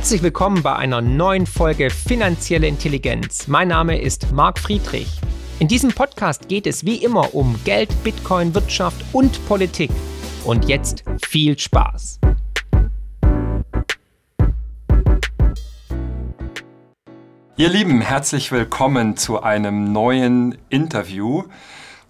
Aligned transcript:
Herzlich 0.00 0.22
willkommen 0.22 0.62
bei 0.62 0.74
einer 0.74 1.02
neuen 1.02 1.44
Folge 1.44 1.90
Finanzielle 1.90 2.66
Intelligenz. 2.66 3.48
Mein 3.48 3.68
Name 3.68 4.00
ist 4.00 4.32
Marc 4.32 4.58
Friedrich. 4.58 5.20
In 5.58 5.68
diesem 5.68 5.90
Podcast 5.90 6.48
geht 6.48 6.66
es 6.66 6.86
wie 6.86 7.04
immer 7.04 7.34
um 7.34 7.60
Geld, 7.66 7.90
Bitcoin, 8.02 8.54
Wirtschaft 8.54 9.04
und 9.12 9.46
Politik. 9.46 9.90
Und 10.46 10.66
jetzt 10.66 11.04
viel 11.26 11.58
Spaß. 11.58 12.18
Ihr 17.58 17.68
Lieben, 17.68 18.00
herzlich 18.00 18.50
willkommen 18.52 19.18
zu 19.18 19.42
einem 19.42 19.92
neuen 19.92 20.56
Interview. 20.70 21.42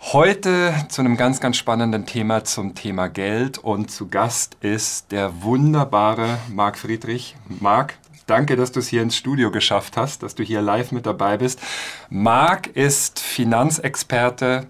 Heute 0.02 0.74
zu 0.88 1.02
einem 1.02 1.16
ganz, 1.16 1.40
ganz 1.40 1.58
spannenden 1.58 2.06
Thema 2.06 2.42
zum 2.42 2.74
Thema 2.74 3.08
Geld 3.08 3.58
und 3.58 3.90
zu 3.90 4.08
Gast 4.08 4.56
ist 4.60 5.12
der 5.12 5.42
wunderbare 5.42 6.38
Marc 6.48 6.78
Friedrich. 6.78 7.36
Marc, 7.60 7.94
danke, 8.26 8.56
dass 8.56 8.72
du 8.72 8.80
es 8.80 8.88
hier 8.88 9.02
ins 9.02 9.14
Studio 9.14 9.52
geschafft 9.52 9.98
hast, 9.98 10.22
dass 10.22 10.34
du 10.34 10.42
hier 10.42 10.62
live 10.62 10.90
mit 10.90 11.06
dabei 11.06 11.36
bist. 11.36 11.60
Marc 12.08 12.68
ist 12.68 13.20
Finanzexperte, 13.20 14.66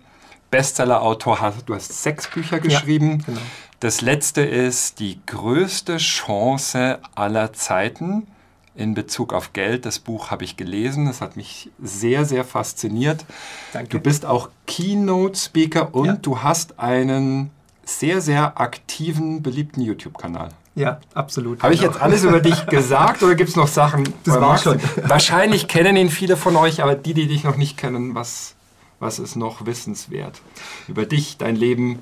Bestsellerautor, 0.50 1.54
du 1.64 1.74
hast 1.74 2.02
sechs 2.02 2.28
Bücher 2.28 2.58
geschrieben. 2.58 3.20
Ja, 3.20 3.26
genau. 3.26 3.40
Das 3.78 4.02
letzte 4.02 4.42
ist 4.42 4.98
die 4.98 5.20
größte 5.24 5.98
Chance 5.98 6.98
aller 7.14 7.52
Zeiten 7.54 8.26
in 8.74 8.94
Bezug 8.94 9.32
auf 9.32 9.52
Geld. 9.52 9.86
Das 9.86 9.98
Buch 9.98 10.30
habe 10.30 10.44
ich 10.44 10.56
gelesen. 10.56 11.06
Das 11.06 11.20
hat 11.20 11.36
mich 11.36 11.70
sehr, 11.82 12.24
sehr 12.24 12.44
fasziniert. 12.44 13.24
Danke. 13.72 13.88
Du 13.88 14.00
bist 14.00 14.24
auch 14.24 14.48
Keynote-Speaker 14.66 15.94
und 15.94 16.06
ja. 16.06 16.12
du 16.14 16.42
hast 16.42 16.78
einen 16.78 17.50
sehr, 17.84 18.20
sehr 18.20 18.60
aktiven, 18.60 19.42
beliebten 19.42 19.80
YouTube-Kanal. 19.80 20.50
Ja, 20.76 21.00
absolut. 21.14 21.62
Habe 21.62 21.74
ich 21.74 21.80
jetzt 21.80 22.00
alles 22.00 22.22
über 22.24 22.40
dich 22.40 22.66
gesagt 22.70 23.22
oder 23.22 23.34
gibt 23.34 23.50
es 23.50 23.56
noch 23.56 23.66
Sachen? 23.66 24.04
Das 24.24 24.40
war 24.40 24.56
schon. 24.56 24.80
Wahrscheinlich 25.02 25.66
kennen 25.68 25.96
ihn 25.96 26.10
viele 26.10 26.36
von 26.36 26.56
euch, 26.56 26.82
aber 26.82 26.94
die, 26.94 27.12
die 27.12 27.26
dich 27.26 27.44
noch 27.44 27.56
nicht 27.56 27.76
kennen, 27.76 28.14
was, 28.14 28.54
was 29.00 29.18
ist 29.18 29.36
noch 29.36 29.66
wissenswert 29.66 30.40
über 30.86 31.06
dich, 31.06 31.36
dein 31.38 31.56
Leben? 31.56 32.00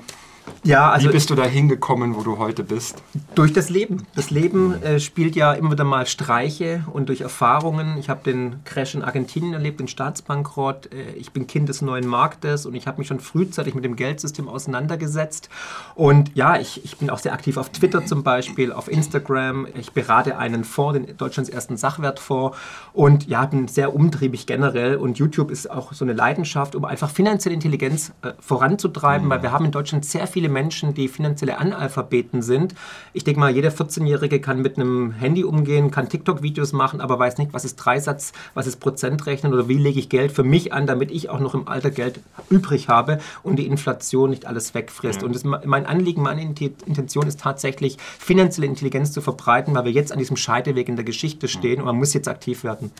Ja, 0.64 0.90
also 0.90 1.08
Wie 1.08 1.12
bist 1.12 1.30
du 1.30 1.34
da 1.34 1.44
hingekommen, 1.44 2.16
wo 2.16 2.22
du 2.22 2.38
heute 2.38 2.64
bist? 2.64 3.02
Durch 3.34 3.52
das 3.52 3.70
Leben. 3.70 4.06
Das 4.14 4.30
Leben 4.30 4.82
äh, 4.82 5.00
spielt 5.00 5.36
ja 5.36 5.52
immer 5.52 5.72
wieder 5.72 5.84
mal 5.84 6.06
Streiche 6.06 6.84
und 6.92 7.08
durch 7.08 7.20
Erfahrungen. 7.20 7.96
Ich 7.98 8.08
habe 8.08 8.22
den 8.24 8.64
Crash 8.64 8.94
in 8.94 9.02
Argentinien 9.02 9.54
erlebt, 9.54 9.80
den 9.80 9.88
Staatsbankrott. 9.88 10.92
Äh, 10.92 11.12
ich 11.16 11.32
bin 11.32 11.46
Kind 11.46 11.68
des 11.68 11.82
neuen 11.82 12.06
Marktes 12.06 12.66
und 12.66 12.74
ich 12.74 12.86
habe 12.86 12.98
mich 12.98 13.08
schon 13.08 13.20
frühzeitig 13.20 13.74
mit 13.74 13.84
dem 13.84 13.96
Geldsystem 13.96 14.48
auseinandergesetzt. 14.48 15.48
Und 15.94 16.34
ja, 16.34 16.58
ich, 16.58 16.84
ich 16.84 16.96
bin 16.98 17.10
auch 17.10 17.18
sehr 17.18 17.32
aktiv 17.32 17.56
auf 17.56 17.70
Twitter 17.70 18.04
zum 18.04 18.22
Beispiel, 18.22 18.72
auf 18.72 18.90
Instagram. 18.90 19.66
Ich 19.74 19.92
berate 19.92 20.38
einen 20.38 20.64
Fonds, 20.64 20.98
den 20.98 21.16
Deutschlands 21.16 21.50
ersten 21.50 21.76
Sachwertfonds. 21.76 22.56
Und 22.92 23.26
ja, 23.26 23.44
bin 23.46 23.68
sehr 23.68 23.94
umtriebig 23.94 24.46
generell. 24.46 24.96
Und 24.96 25.18
YouTube 25.18 25.50
ist 25.50 25.70
auch 25.70 25.92
so 25.92 26.04
eine 26.04 26.14
Leidenschaft, 26.14 26.74
um 26.74 26.84
einfach 26.84 27.10
finanzielle 27.10 27.54
Intelligenz 27.54 28.12
äh, 28.22 28.32
voranzutreiben, 28.40 29.26
mhm. 29.26 29.30
weil 29.30 29.42
wir 29.42 29.52
haben 29.52 29.64
in 29.64 29.72
Deutschland 29.72 30.04
sehr 30.04 30.26
viele 30.26 30.37
viele 30.38 30.50
Menschen, 30.50 30.94
die 30.94 31.08
finanzielle 31.08 31.58
Analphabeten 31.58 32.42
sind. 32.42 32.72
Ich 33.12 33.24
denke 33.24 33.40
mal, 33.40 33.50
jeder 33.52 33.70
14-Jährige 33.70 34.40
kann 34.40 34.62
mit 34.62 34.76
einem 34.76 35.10
Handy 35.10 35.42
umgehen, 35.42 35.90
kann 35.90 36.08
TikTok-Videos 36.08 36.72
machen, 36.72 37.00
aber 37.00 37.18
weiß 37.18 37.38
nicht, 37.38 37.52
was 37.52 37.64
ist 37.64 37.74
Dreisatz, 37.74 38.32
was 38.54 38.68
ist 38.68 38.76
Prozentrechnen 38.76 39.52
oder 39.52 39.66
wie 39.66 39.78
lege 39.78 39.98
ich 39.98 40.08
Geld 40.08 40.30
für 40.30 40.44
mich 40.44 40.72
an, 40.72 40.86
damit 40.86 41.10
ich 41.10 41.28
auch 41.28 41.40
noch 41.40 41.54
im 41.54 41.66
Alter 41.66 41.90
Geld 41.90 42.20
übrig 42.50 42.88
habe 42.88 43.18
und 43.42 43.56
die 43.56 43.66
Inflation 43.66 44.30
nicht 44.30 44.46
alles 44.46 44.74
wegfrisst. 44.74 45.22
Mhm. 45.22 45.26
Und 45.26 45.34
das, 45.34 45.42
mein 45.42 45.86
Anliegen, 45.86 46.22
meine 46.22 46.42
Intention 46.42 47.26
ist 47.26 47.40
tatsächlich, 47.40 47.98
finanzielle 47.98 48.68
Intelligenz 48.68 49.10
zu 49.10 49.20
verbreiten, 49.20 49.74
weil 49.74 49.86
wir 49.86 49.92
jetzt 49.92 50.12
an 50.12 50.20
diesem 50.20 50.36
Scheideweg 50.36 50.88
in 50.88 50.94
der 50.94 51.04
Geschichte 51.04 51.48
stehen 51.48 51.80
und 51.80 51.86
man 51.86 51.96
muss 51.96 52.14
jetzt 52.14 52.28
aktiv 52.28 52.62
werden. 52.62 52.92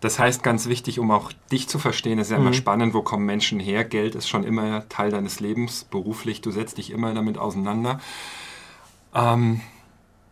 Das 0.00 0.18
heißt, 0.18 0.42
ganz 0.42 0.66
wichtig, 0.66 0.98
um 0.98 1.10
auch 1.10 1.32
dich 1.52 1.68
zu 1.68 1.78
verstehen, 1.78 2.18
ist 2.18 2.30
ja 2.30 2.38
immer 2.38 2.50
mhm. 2.50 2.54
spannend, 2.54 2.94
wo 2.94 3.02
kommen 3.02 3.26
Menschen 3.26 3.60
her? 3.60 3.84
Geld 3.84 4.14
ist 4.14 4.28
schon 4.28 4.44
immer 4.44 4.88
Teil 4.88 5.10
deines 5.10 5.40
Lebens, 5.40 5.84
beruflich, 5.84 6.40
du 6.40 6.50
setzt 6.50 6.78
dich 6.78 6.90
immer 6.90 7.12
damit 7.12 7.36
auseinander. 7.36 8.00
Ähm, 9.14 9.60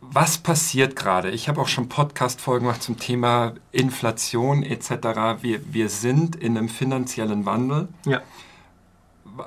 was 0.00 0.38
passiert 0.38 0.96
gerade? 0.96 1.30
Ich 1.30 1.48
habe 1.48 1.60
auch 1.60 1.68
schon 1.68 1.88
Podcast-Folgen 1.88 2.66
gemacht 2.66 2.82
zum 2.82 2.98
Thema 2.98 3.54
Inflation 3.72 4.62
etc. 4.62 5.42
Wir, 5.42 5.60
wir 5.72 5.88
sind 5.88 6.36
in 6.36 6.56
einem 6.56 6.68
finanziellen 6.68 7.44
Wandel. 7.44 7.88
Ja 8.06 8.22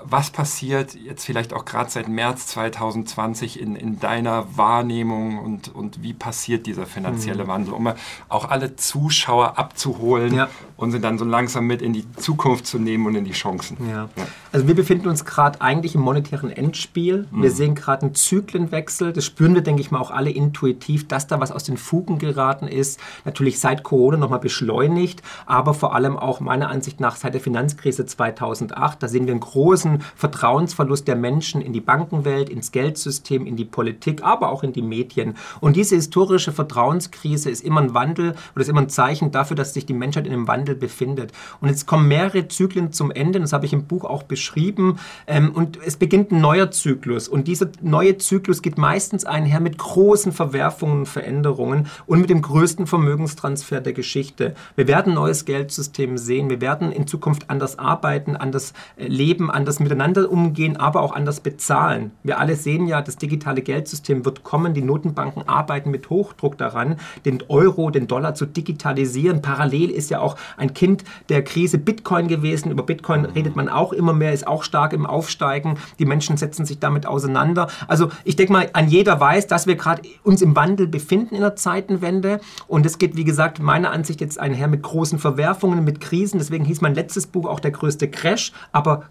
was 0.04 0.30
passiert 0.30 0.96
jetzt 0.96 1.26
vielleicht 1.26 1.54
auch 1.54 1.66
gerade 1.66 1.90
seit 1.90 2.08
März 2.08 2.48
2020 2.48 3.60
in, 3.60 3.76
in 3.76 4.00
deiner 4.00 4.46
Wahrnehmung 4.58 5.40
und, 5.40 5.74
und 5.74 6.04
wie 6.04 6.14
passiert 6.14 6.66
dieser 6.66 6.86
finanzielle 6.86 7.46
mhm. 7.46 7.48
Wandel, 7.48 7.74
um 7.74 7.92
auch 8.30 8.50
alle 8.50 8.76
Zuschauer 8.76 9.58
abzuholen 9.58 10.36
ja. 10.36 10.50
und 10.78 10.92
sie 10.92 11.00
dann 11.00 11.18
so 11.18 11.26
langsam 11.26 11.66
mit 11.68 11.82
in 11.82 11.94
die 11.94 12.10
Zukunft 12.14 12.68
zu 12.68 12.80
nehmen 12.80 13.06
und 13.06 13.16
in 13.16 13.26
die 13.26 13.32
Chancen? 13.32 13.78
Ja. 13.90 14.10
ja. 14.16 14.28
Also 14.52 14.68
wir 14.68 14.76
befinden 14.76 15.08
uns 15.08 15.26
gerade 15.26 15.62
eigentlich 15.62 15.96
im 15.96 16.02
monetären 16.02 16.52
Endspiel. 16.52 17.28
Mhm. 17.32 17.44
Wir 17.44 17.52
sehen 17.52 17.76
gerade 17.76 18.04
einen 18.04 18.16
Zyklenwechsel. 18.16 19.14
Das 19.14 19.26
spüren 19.26 19.56
wir, 19.56 19.62
denke 19.62 19.82
ich 19.82 19.92
mal, 19.92 20.00
auch 20.00 20.12
alle 20.12 20.30
intuitiv, 20.30 21.08
dass 21.08 21.28
da 21.28 21.40
was 21.40 21.52
aus 21.52 21.64
den 21.64 21.78
Fugen 21.78 22.20
geraten 22.20 22.68
ist. 22.68 23.00
Natürlich 23.26 23.60
seit 23.60 23.84
Corona 23.84 24.18
nochmal 24.18 24.40
beschleunigt, 24.40 25.22
aber 25.46 25.74
vor 25.74 25.96
allem 25.96 26.18
auch 26.18 26.40
meiner 26.40 26.70
Ansicht 26.70 27.00
nach 27.00 27.16
seit 27.16 27.34
der 27.34 27.42
Finanzkrise 27.42 28.06
2008. 28.06 29.02
Da 29.02 29.08
sehen 29.08 29.26
wir 29.26 29.34
einen 29.34 29.40
großen 29.40 29.81
großen 29.82 30.04
Vertrauensverlust 30.16 31.08
der 31.08 31.16
Menschen 31.16 31.62
in 31.62 31.74
die 31.74 31.82
Bankenwelt, 31.82 32.50
ins 32.50 32.72
Geldsystem, 32.72 33.46
in 33.46 33.56
die 33.56 33.66
Politik, 33.66 34.24
aber 34.24 34.50
auch 34.52 34.64
in 34.64 34.74
die 34.74 34.82
Medien. 34.82 35.36
Und 35.60 35.76
diese 35.76 35.96
historische 35.96 36.52
Vertrauenskrise 36.52 37.50
ist 37.50 37.64
immer 37.64 37.82
ein 37.82 37.94
Wandel 37.94 38.36
oder 38.54 38.62
ist 38.62 38.70
immer 38.70 38.82
ein 38.82 38.90
Zeichen 38.90 39.32
dafür, 39.32 39.56
dass 39.56 39.74
sich 39.74 39.86
die 39.86 39.94
Menschheit 39.94 40.28
in 40.28 40.34
einem 40.34 40.48
Wandel 40.48 40.76
befindet. 40.76 41.32
Und 41.60 41.70
jetzt 41.70 41.88
kommen 41.88 42.08
mehrere 42.08 42.48
Zyklen 42.48 42.92
zum 42.92 43.12
Ende, 43.12 43.40
das 43.40 43.54
habe 43.54 43.66
ich 43.66 43.74
im 43.74 43.86
Buch 43.86 44.06
auch 44.06 44.24
beschrieben. 44.24 45.00
Ähm, 45.28 45.52
und 45.54 45.80
es 45.84 45.98
beginnt 45.98 46.32
ein 46.32 46.42
neuer 46.42 46.72
Zyklus. 46.72 47.28
Und 47.28 47.48
dieser 47.48 47.68
neue 47.82 48.18
Zyklus 48.18 48.62
geht 48.62 48.78
meistens 48.78 49.26
einher 49.26 49.60
mit 49.60 49.78
großen 49.78 50.32
Verwerfungen 50.32 51.00
und 51.00 51.06
Veränderungen 51.08 51.88
und 52.06 52.22
mit 52.22 52.30
dem 52.30 52.42
größten 52.42 52.88
Vermögenstransfer 52.88 53.82
der 53.82 53.94
Geschichte. 53.94 54.56
Wir 54.76 54.88
werden 54.88 55.14
ein 55.14 55.16
neues 55.16 55.46
Geldsystem 55.46 56.18
sehen. 56.18 56.50
Wir 56.50 56.62
werden 56.62 56.92
in 56.92 57.08
Zukunft 57.08 57.50
anders 57.50 57.80
arbeiten, 57.80 58.36
anders 58.36 58.74
äh, 58.98 59.08
leben, 59.08 59.50
anders 59.50 59.71
anders 59.72 59.80
miteinander 59.80 60.30
umgehen, 60.30 60.76
aber 60.76 61.02
auch 61.02 61.14
anders 61.14 61.40
bezahlen. 61.40 62.12
Wir 62.24 62.40
alle 62.40 62.58
sehen 62.58 62.88
ja, 62.88 63.02
das 63.02 63.16
digitale 63.16 63.62
Geldsystem 63.62 64.26
wird 64.26 64.44
kommen. 64.44 64.74
Die 64.74 64.82
Notenbanken 64.82 65.48
arbeiten 65.48 65.92
mit 65.92 66.10
Hochdruck 66.10 66.58
daran, 66.58 66.98
den 67.24 67.42
Euro, 67.48 67.90
den 67.90 68.08
Dollar 68.08 68.34
zu 68.36 68.46
digitalisieren. 68.46 69.42
Parallel 69.42 69.90
ist 69.90 70.10
ja 70.10 70.20
auch 70.20 70.36
ein 70.58 70.74
Kind 70.74 71.06
der 71.30 71.42
Krise 71.44 71.78
Bitcoin 71.78 72.28
gewesen. 72.28 72.70
Über 72.70 72.84
Bitcoin 72.84 73.24
redet 73.24 73.56
man 73.56 73.70
auch 73.70 73.94
immer 73.94 74.12
mehr, 74.12 74.34
ist 74.34 74.46
auch 74.46 74.64
stark 74.64 74.92
im 74.92 75.06
Aufsteigen. 75.06 75.78
Die 76.00 76.06
Menschen 76.06 76.36
setzen 76.36 76.66
sich 76.66 76.80
damit 76.80 77.06
auseinander. 77.06 77.68
Also 77.88 78.10
ich 78.26 78.36
denke 78.36 78.52
mal, 78.52 78.70
an 78.74 78.90
jeder 78.90 79.22
weiß, 79.22 79.48
dass 79.48 79.68
wir 79.68 79.76
gerade 79.76 80.02
uns 80.24 80.42
im 80.42 80.54
Wandel 80.58 80.88
befinden 80.88 81.36
in 81.36 81.42
der 81.42 81.56
Zeitenwende. 81.56 82.42
Und 82.68 82.86
es 82.86 82.98
geht, 82.98 83.16
wie 83.16 83.24
gesagt, 83.24 83.62
meiner 83.62 83.92
Ansicht 83.92 84.20
jetzt 84.20 84.38
einher 84.38 84.68
mit 84.68 84.84
großen 84.84 85.18
Verwerfungen, 85.18 85.86
mit 85.86 86.02
Krisen. 86.02 86.40
Deswegen 86.40 86.66
hieß 86.66 86.82
mein 86.82 86.96
letztes 86.96 87.26
Buch 87.26 87.48
auch 87.48 87.62
der 87.62 87.72
größte 87.72 88.10
Crash. 88.10 88.52
Aber 88.74 89.04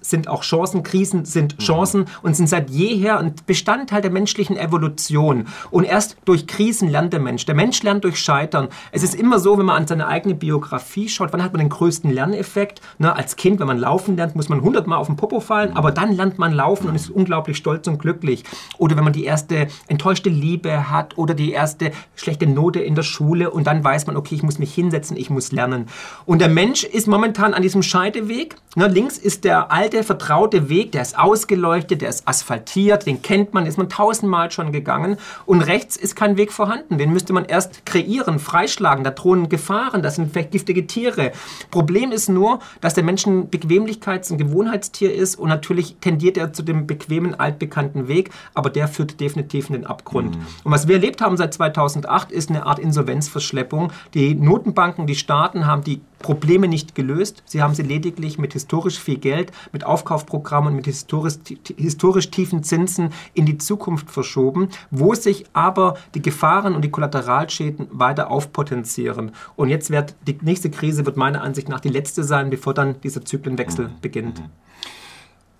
Sind 0.00 0.28
auch 0.28 0.42
Chancen, 0.42 0.82
Krisen 0.82 1.24
sind 1.24 1.58
mhm. 1.58 1.62
Chancen 1.62 2.04
und 2.22 2.36
sind 2.36 2.48
seit 2.48 2.70
jeher 2.70 3.18
ein 3.18 3.34
Bestandteil 3.46 4.02
der 4.02 4.10
menschlichen 4.10 4.56
Evolution. 4.56 5.46
Und 5.70 5.84
erst 5.84 6.16
durch 6.24 6.46
Krisen 6.46 6.88
lernt 6.88 7.12
der 7.12 7.20
Mensch. 7.20 7.46
Der 7.46 7.54
Mensch 7.54 7.82
lernt 7.82 8.04
durch 8.04 8.18
Scheitern. 8.18 8.68
Es 8.92 9.02
ist 9.02 9.14
immer 9.14 9.38
so, 9.38 9.58
wenn 9.58 9.66
man 9.66 9.76
an 9.76 9.86
seine 9.86 10.06
eigene 10.06 10.34
Biografie 10.34 11.08
schaut, 11.08 11.32
wann 11.32 11.42
hat 11.42 11.52
man 11.52 11.60
den 11.60 11.68
größten 11.68 12.10
Lerneffekt? 12.10 12.80
Na, 12.98 13.12
als 13.12 13.36
Kind, 13.36 13.60
wenn 13.60 13.66
man 13.66 13.78
laufen 13.78 14.16
lernt, 14.16 14.36
muss 14.36 14.48
man 14.48 14.60
hundertmal 14.60 14.98
auf 14.98 15.06
den 15.06 15.16
Popo 15.16 15.40
fallen, 15.40 15.76
aber 15.76 15.92
dann 15.92 16.12
lernt 16.12 16.38
man 16.38 16.52
laufen 16.52 16.88
und 16.88 16.94
ist 16.94 17.10
unglaublich 17.10 17.56
stolz 17.56 17.86
und 17.86 17.98
glücklich. 17.98 18.44
Oder 18.78 18.96
wenn 18.96 19.04
man 19.04 19.12
die 19.12 19.24
erste 19.24 19.68
enttäuschte 19.88 20.30
Liebe 20.30 20.90
hat 20.90 21.18
oder 21.18 21.34
die 21.34 21.52
erste 21.52 21.92
schlechte 22.14 22.46
Note 22.46 22.80
in 22.80 22.94
der 22.94 23.02
Schule 23.02 23.50
und 23.50 23.66
dann 23.66 23.82
weiß 23.82 24.06
man, 24.06 24.16
okay, 24.16 24.34
ich 24.34 24.42
muss 24.42 24.58
mich 24.58 24.74
hinsetzen, 24.74 25.16
ich 25.16 25.30
muss 25.30 25.52
lernen. 25.52 25.86
Und 26.26 26.40
der 26.40 26.48
Mensch 26.48 26.84
ist 26.84 27.06
momentan 27.06 27.54
an 27.54 27.62
diesem 27.62 27.82
Scheideweg. 27.82 28.56
Na, 28.76 28.86
links 28.86 29.18
ist 29.18 29.44
der 29.44 29.72
alte 29.80 30.04
vertraute 30.04 30.68
Weg, 30.68 30.92
der 30.92 31.00
ist 31.00 31.18
ausgeleuchtet, 31.18 32.02
der 32.02 32.10
ist 32.10 32.28
asphaltiert, 32.28 33.06
den 33.06 33.22
kennt 33.22 33.54
man, 33.54 33.64
ist 33.64 33.78
man 33.78 33.88
tausendmal 33.88 34.50
schon 34.50 34.72
gegangen. 34.72 35.16
Und 35.46 35.62
rechts 35.62 35.96
ist 35.96 36.16
kein 36.16 36.36
Weg 36.36 36.52
vorhanden. 36.52 36.98
Den 36.98 37.14
müsste 37.14 37.32
man 37.32 37.46
erst 37.46 37.86
kreieren, 37.86 38.38
freischlagen. 38.38 39.04
Da 39.04 39.10
drohen 39.10 39.48
Gefahren, 39.48 40.02
das 40.02 40.16
sind 40.16 40.32
vielleicht 40.32 40.50
giftige 40.50 40.86
Tiere. 40.86 41.32
Problem 41.70 42.12
ist 42.12 42.28
nur, 42.28 42.58
dass 42.82 42.92
der 42.92 43.04
Mensch 43.04 43.24
ein 43.24 43.48
Bequemlichkeits- 43.50 44.30
und 44.30 44.36
Gewohnheitstier 44.36 45.14
ist 45.14 45.36
und 45.36 45.48
natürlich 45.48 45.96
tendiert 46.02 46.36
er 46.36 46.52
zu 46.52 46.62
dem 46.62 46.86
bequemen, 46.86 47.40
altbekannten 47.40 48.06
Weg, 48.06 48.28
aber 48.52 48.68
der 48.68 48.86
führt 48.86 49.18
definitiv 49.18 49.70
in 49.70 49.76
den 49.76 49.86
Abgrund. 49.86 50.36
Mhm. 50.36 50.46
Und 50.64 50.72
was 50.72 50.88
wir 50.88 50.96
erlebt 50.96 51.22
haben 51.22 51.38
seit 51.38 51.54
2008 51.54 52.32
ist 52.32 52.50
eine 52.50 52.66
Art 52.66 52.78
Insolvenzverschleppung. 52.78 53.92
Die 54.12 54.34
Notenbanken, 54.34 55.06
die 55.06 55.14
Staaten 55.14 55.64
haben 55.66 55.84
die 55.84 56.02
Probleme 56.20 56.68
nicht 56.68 56.94
gelöst. 56.94 57.42
Sie 57.46 57.62
haben 57.62 57.74
sie 57.74 57.82
lediglich 57.82 58.38
mit 58.38 58.52
historisch 58.52 58.98
viel 58.98 59.18
Geld, 59.18 59.52
mit 59.72 59.84
Aufkaufprogrammen, 59.84 60.76
mit 60.76 60.86
historisch, 60.86 61.34
historisch 61.76 62.30
tiefen 62.30 62.62
Zinsen 62.62 63.10
in 63.34 63.46
die 63.46 63.58
Zukunft 63.58 64.10
verschoben, 64.10 64.68
wo 64.90 65.14
sich 65.14 65.46
aber 65.52 65.96
die 66.14 66.22
Gefahren 66.22 66.74
und 66.74 66.82
die 66.82 66.90
Kollateralschäden 66.90 67.88
weiter 67.90 68.30
aufpotenzieren. 68.30 69.32
Und 69.56 69.70
jetzt 69.70 69.90
wird 69.90 70.14
die 70.26 70.38
nächste 70.42 70.70
Krise 70.70 71.06
wird 71.06 71.16
meiner 71.16 71.42
Ansicht 71.42 71.68
nach 71.68 71.80
die 71.80 71.88
letzte 71.88 72.22
sein, 72.22 72.50
bevor 72.50 72.74
dann 72.74 73.00
dieser 73.00 73.24
Zyklenwechsel 73.24 73.88
mhm. 73.88 74.00
beginnt. 74.00 74.42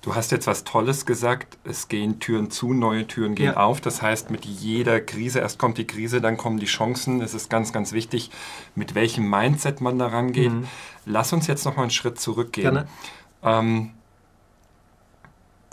Du 0.03 0.15
hast 0.15 0.33
jetzt 0.33 0.47
was 0.47 0.65
Tolles 0.65 1.05
gesagt, 1.05 1.59
es 1.65 1.89
gehen 1.89 2.21
Türen 2.21 2.51
zu, 2.51 2.73
neue 2.73 3.07
Türen 3.07 3.35
gehen 3.35 3.53
ja. 3.53 3.57
auf. 3.59 3.83
Das 3.83 4.01
heißt, 4.01 4.31
mit 4.31 4.47
jeder 4.47 5.01
Krise, 5.01 5.41
erst 5.41 5.59
kommt 5.59 5.77
die 5.77 5.87
Krise, 5.87 6.23
dann 6.23 6.39
kommen 6.39 6.59
die 6.59 6.67
Chancen. 6.67 7.21
Es 7.21 7.35
ist 7.35 7.51
ganz, 7.51 7.73
ganz 7.73 7.93
wichtig, 7.93 8.31
mit 8.75 8.95
welchem 8.95 9.29
Mindset 9.29 9.83
man 9.83 9.99
da 9.99 10.07
rangeht. 10.07 10.53
Mhm. 10.53 10.67
Lass 11.05 11.35
uns 11.35 11.47
jetzt 11.47 11.67
noch 11.67 11.77
mal 11.77 11.83
einen 11.83 11.91
Schritt 11.91 12.19
zurückgehen. 12.19 12.85
Ähm, 13.43 13.91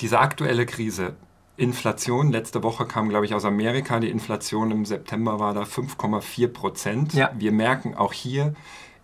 diese 0.01 0.19
aktuelle 0.19 0.65
Krise, 0.65 1.15
Inflation, 1.55 2.31
letzte 2.31 2.61
Woche 2.63 2.85
kam, 2.85 3.09
glaube 3.09 3.25
ich, 3.25 3.33
aus 3.33 3.45
Amerika, 3.45 3.99
die 3.99 4.09
Inflation 4.09 4.71
im 4.71 4.85
September 4.85 5.39
war 5.39 5.53
da 5.53 5.63
5,4 5.63 6.47
Prozent. 6.49 7.13
Ja. 7.13 7.31
Wir 7.35 7.51
merken 7.51 7.95
auch 7.95 8.13
hier, 8.13 8.53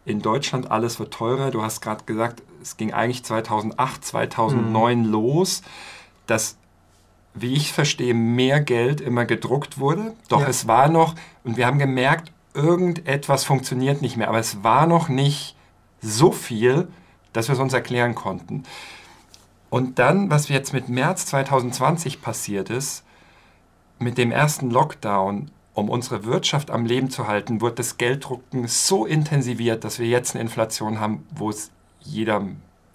in 0.06 0.22
Deutschland 0.22 0.72
alles 0.72 1.00
wird 1.00 1.14
teurer. 1.14 1.52
Du 1.52 1.62
hast 1.62 1.82
gerade 1.82 2.04
gesagt, 2.06 2.42
es 2.62 2.78
ging 2.78 2.94
eigentlich 2.94 3.24
2008, 3.24 4.04
2009 4.04 5.00
mhm. 5.00 5.12
los, 5.12 5.62
dass, 6.28 6.58
wie 7.34 7.54
ich 7.54 7.72
verstehe, 7.72 8.14
mehr 8.14 8.60
Geld 8.62 9.02
immer 9.02 9.26
gedruckt 9.26 9.80
wurde. 9.80 10.14
Doch 10.30 10.42
ja. 10.42 10.48
es 10.48 10.68
war 10.68 10.90
noch, 10.90 11.16
und 11.44 11.58
wir 11.58 11.66
haben 11.66 11.80
gemerkt, 11.80 12.32
irgendetwas 12.54 13.44
funktioniert 13.44 14.02
nicht 14.02 14.18
mehr, 14.18 14.30
aber 14.30 14.40
es 14.40 14.64
war 14.64 14.88
noch 14.88 15.10
nicht 15.10 15.56
so 16.02 16.32
viel, 16.32 16.88
dass 17.32 17.48
wir 17.48 17.54
es 17.54 17.60
uns 17.60 17.74
erklären 17.74 18.14
konnten. 18.14 18.64
Und 19.70 19.98
dann, 19.98 20.30
was 20.30 20.50
jetzt 20.50 20.74
mit 20.74 20.88
März 20.90 21.26
2020 21.28 22.22
passiert 22.22 22.70
ist, 22.70 23.04
mit 23.98 24.18
dem 24.18 24.32
ersten 24.32 24.70
Lockdown, 24.70 25.50
um 25.74 25.90
unsere 25.90 26.26
Wirtschaft 26.26 26.72
am 26.72 26.86
Leben 26.86 27.10
zu 27.10 27.28
halten, 27.28 27.62
wird 27.62 27.80
das 27.80 27.98
Gelddrucken 27.98 28.68
so 28.68 29.06
intensiviert, 29.06 29.84
dass 29.84 30.00
wir 30.00 30.08
jetzt 30.08 30.36
eine 30.36 30.42
Inflation 30.42 31.00
haben, 31.00 31.26
wo 31.36 31.50
es 31.50 31.72
jeder 32.02 32.46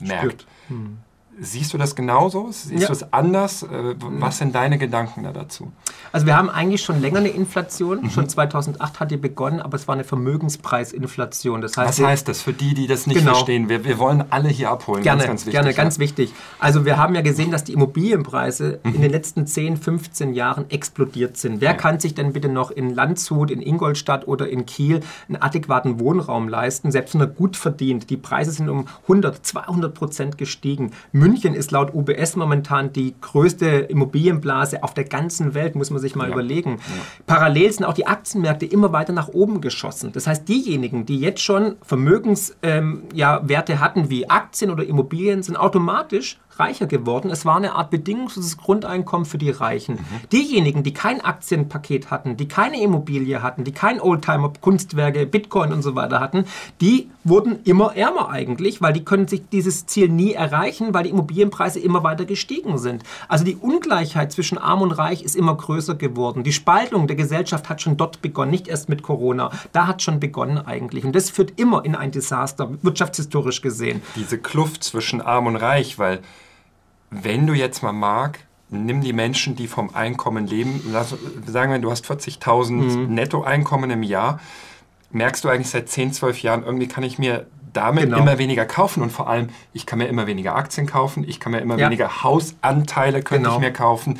merkt. 0.00 0.46
Hm. 0.68 0.98
Siehst 1.40 1.72
du 1.72 1.78
das 1.78 1.94
genauso? 1.94 2.48
Siehst 2.50 2.82
ja. 2.82 2.86
du 2.88 2.92
es 2.92 3.12
anders? 3.12 3.62
Äh, 3.62 3.94
was 3.98 4.38
sind 4.38 4.54
deine 4.54 4.76
Gedanken 4.76 5.22
da 5.22 5.32
dazu? 5.32 5.70
Also 6.10 6.26
wir 6.26 6.36
haben 6.36 6.50
eigentlich 6.50 6.82
schon 6.82 7.00
länger 7.00 7.18
eine 7.18 7.28
Inflation. 7.28 8.02
Mhm. 8.02 8.10
Schon 8.10 8.28
2008 8.28 8.98
hat 8.98 9.10
die 9.12 9.16
begonnen, 9.16 9.60
aber 9.60 9.76
es 9.76 9.86
war 9.86 9.94
eine 9.94 10.02
Vermögenspreisinflation. 10.02 11.60
Das 11.60 11.76
heißt, 11.76 12.00
Was 12.00 12.06
heißt 12.06 12.28
das 12.28 12.42
für 12.42 12.52
die, 12.52 12.74
die 12.74 12.88
das 12.88 13.06
nicht 13.06 13.18
genau. 13.18 13.34
verstehen? 13.34 13.68
Wir, 13.68 13.84
wir 13.84 13.98
wollen 13.98 14.24
alle 14.30 14.48
hier 14.48 14.70
abholen. 14.70 15.02
Gerne, 15.04 15.20
ganz, 15.20 15.28
ganz 15.28 15.40
wichtig, 15.42 15.52
gerne, 15.52 15.70
ja. 15.70 15.76
ganz 15.76 15.98
wichtig. 16.00 16.32
Also 16.58 16.84
wir 16.84 16.96
haben 16.96 17.14
ja 17.14 17.20
gesehen, 17.20 17.52
dass 17.52 17.62
die 17.62 17.72
Immobilienpreise 17.72 18.80
mhm. 18.82 18.94
in 18.94 19.02
den 19.02 19.10
letzten 19.12 19.46
10, 19.46 19.76
15 19.76 20.34
Jahren 20.34 20.68
explodiert 20.70 21.36
sind. 21.36 21.60
Wer 21.60 21.70
ja. 21.70 21.76
kann 21.76 22.00
sich 22.00 22.14
denn 22.14 22.32
bitte 22.32 22.48
noch 22.48 22.72
in 22.72 22.92
Landshut, 22.92 23.52
in 23.52 23.62
Ingolstadt 23.62 24.26
oder 24.26 24.48
in 24.48 24.66
Kiel 24.66 25.02
einen 25.28 25.36
adäquaten 25.36 26.00
Wohnraum 26.00 26.48
leisten, 26.48 26.90
selbst 26.90 27.14
wenn 27.14 27.20
er 27.20 27.28
gut 27.28 27.56
verdient? 27.56 28.10
Die 28.10 28.16
Preise 28.16 28.50
sind 28.50 28.68
um 28.68 28.88
100, 29.02 29.46
200 29.46 29.94
Prozent 29.94 30.36
gestiegen. 30.36 30.90
München 31.12 31.27
ist 31.54 31.70
laut 31.70 31.94
UBS 31.94 32.36
momentan 32.36 32.92
die 32.92 33.14
größte 33.20 33.66
Immobilienblase 33.66 34.82
auf 34.82 34.94
der 34.94 35.04
ganzen 35.04 35.54
Welt, 35.54 35.74
muss 35.74 35.90
man 35.90 36.00
sich 36.00 36.14
mal 36.14 36.28
ja. 36.28 36.32
überlegen. 36.32 36.78
Ja. 36.78 37.02
Parallel 37.26 37.72
sind 37.72 37.84
auch 37.84 37.94
die 37.94 38.06
Aktienmärkte 38.06 38.66
immer 38.66 38.92
weiter 38.92 39.12
nach 39.12 39.28
oben 39.28 39.60
geschossen. 39.60 40.12
Das 40.12 40.26
heißt, 40.26 40.48
diejenigen, 40.48 41.06
die 41.06 41.18
jetzt 41.18 41.40
schon 41.40 41.76
Vermögenswerte 41.82 42.58
ähm, 42.62 43.02
ja, 43.14 43.42
hatten 43.80 44.10
wie 44.10 44.28
Aktien 44.28 44.70
oder 44.70 44.84
Immobilien, 44.84 45.42
sind 45.42 45.56
automatisch 45.56 46.38
reicher 46.58 46.86
geworden. 46.86 47.30
Es 47.30 47.44
war 47.44 47.56
eine 47.56 47.74
Art 47.74 47.90
bedingungsloses 47.90 48.56
Grundeinkommen 48.56 49.26
für 49.26 49.38
die 49.38 49.50
Reichen. 49.50 49.96
Mhm. 49.96 50.28
Diejenigen, 50.32 50.82
die 50.82 50.92
kein 50.92 51.20
Aktienpaket 51.20 52.10
hatten, 52.10 52.36
die 52.36 52.48
keine 52.48 52.82
Immobilie 52.82 53.42
hatten, 53.42 53.64
die 53.64 53.72
kein 53.72 54.00
Oldtimer, 54.00 54.52
Kunstwerke, 54.60 55.26
Bitcoin 55.26 55.72
und 55.72 55.82
so 55.82 55.94
weiter 55.94 56.20
hatten, 56.20 56.44
die 56.80 57.10
wurden 57.24 57.60
immer 57.64 57.96
ärmer 57.96 58.30
eigentlich, 58.30 58.80
weil 58.80 58.92
die 58.92 59.04
können 59.04 59.28
sich 59.28 59.42
dieses 59.50 59.86
Ziel 59.86 60.08
nie 60.08 60.32
erreichen, 60.32 60.94
weil 60.94 61.04
die 61.04 61.10
Immobilienpreise 61.10 61.80
immer 61.80 62.02
weiter 62.02 62.24
gestiegen 62.24 62.78
sind. 62.78 63.02
Also 63.28 63.44
die 63.44 63.56
Ungleichheit 63.56 64.32
zwischen 64.32 64.58
Arm 64.58 64.82
und 64.82 64.92
Reich 64.92 65.22
ist 65.22 65.36
immer 65.36 65.56
größer 65.56 65.94
geworden. 65.94 66.42
Die 66.42 66.52
Spaltung 66.52 67.06
der 67.06 67.16
Gesellschaft 67.16 67.68
hat 67.68 67.82
schon 67.82 67.96
dort 67.96 68.22
begonnen, 68.22 68.50
nicht 68.50 68.68
erst 68.68 68.88
mit 68.88 69.02
Corona. 69.02 69.50
Da 69.72 69.86
hat 69.86 70.02
schon 70.02 70.20
begonnen 70.20 70.58
eigentlich. 70.58 71.04
Und 71.04 71.14
das 71.14 71.30
führt 71.30 71.58
immer 71.58 71.84
in 71.84 71.94
ein 71.94 72.10
Desaster, 72.10 72.70
wirtschaftshistorisch 72.82 73.62
gesehen. 73.62 74.02
Diese 74.16 74.38
Kluft 74.38 74.84
zwischen 74.84 75.20
Arm 75.20 75.46
und 75.46 75.56
Reich, 75.56 75.98
weil 75.98 76.20
wenn 77.10 77.46
du 77.46 77.54
jetzt 77.54 77.82
mal 77.82 77.92
mag, 77.92 78.40
nimm 78.70 79.00
die 79.00 79.12
Menschen, 79.12 79.56
die 79.56 79.66
vom 79.66 79.94
Einkommen 79.94 80.46
leben, 80.46 80.82
lass, 80.92 81.14
sagen 81.46 81.72
wir, 81.72 81.78
du 81.78 81.90
hast 81.90 82.04
40.000 82.04 82.72
mhm. 82.72 83.14
Nettoeinkommen 83.14 83.90
im 83.90 84.02
Jahr, 84.02 84.40
merkst 85.10 85.44
du 85.44 85.48
eigentlich 85.48 85.70
seit 85.70 85.88
10, 85.88 86.12
12 86.12 86.42
Jahren, 86.42 86.64
irgendwie 86.64 86.88
kann 86.88 87.02
ich 87.02 87.18
mir 87.18 87.46
damit 87.72 88.04
genau. 88.04 88.18
immer 88.18 88.38
weniger 88.38 88.66
kaufen 88.66 89.02
und 89.02 89.10
vor 89.10 89.28
allem, 89.28 89.48
ich 89.72 89.86
kann 89.86 89.98
mir 89.98 90.08
immer 90.08 90.26
weniger 90.26 90.54
Aktien 90.56 90.86
kaufen, 90.86 91.24
ich 91.26 91.40
kann 91.40 91.52
mir 91.52 91.60
immer 91.60 91.78
ja. 91.78 91.86
weniger 91.86 92.22
Hausanteile 92.22 93.22
könnte 93.22 93.44
genau. 93.44 93.56
ich 93.56 93.60
mir 93.60 93.72
kaufen. 93.72 94.18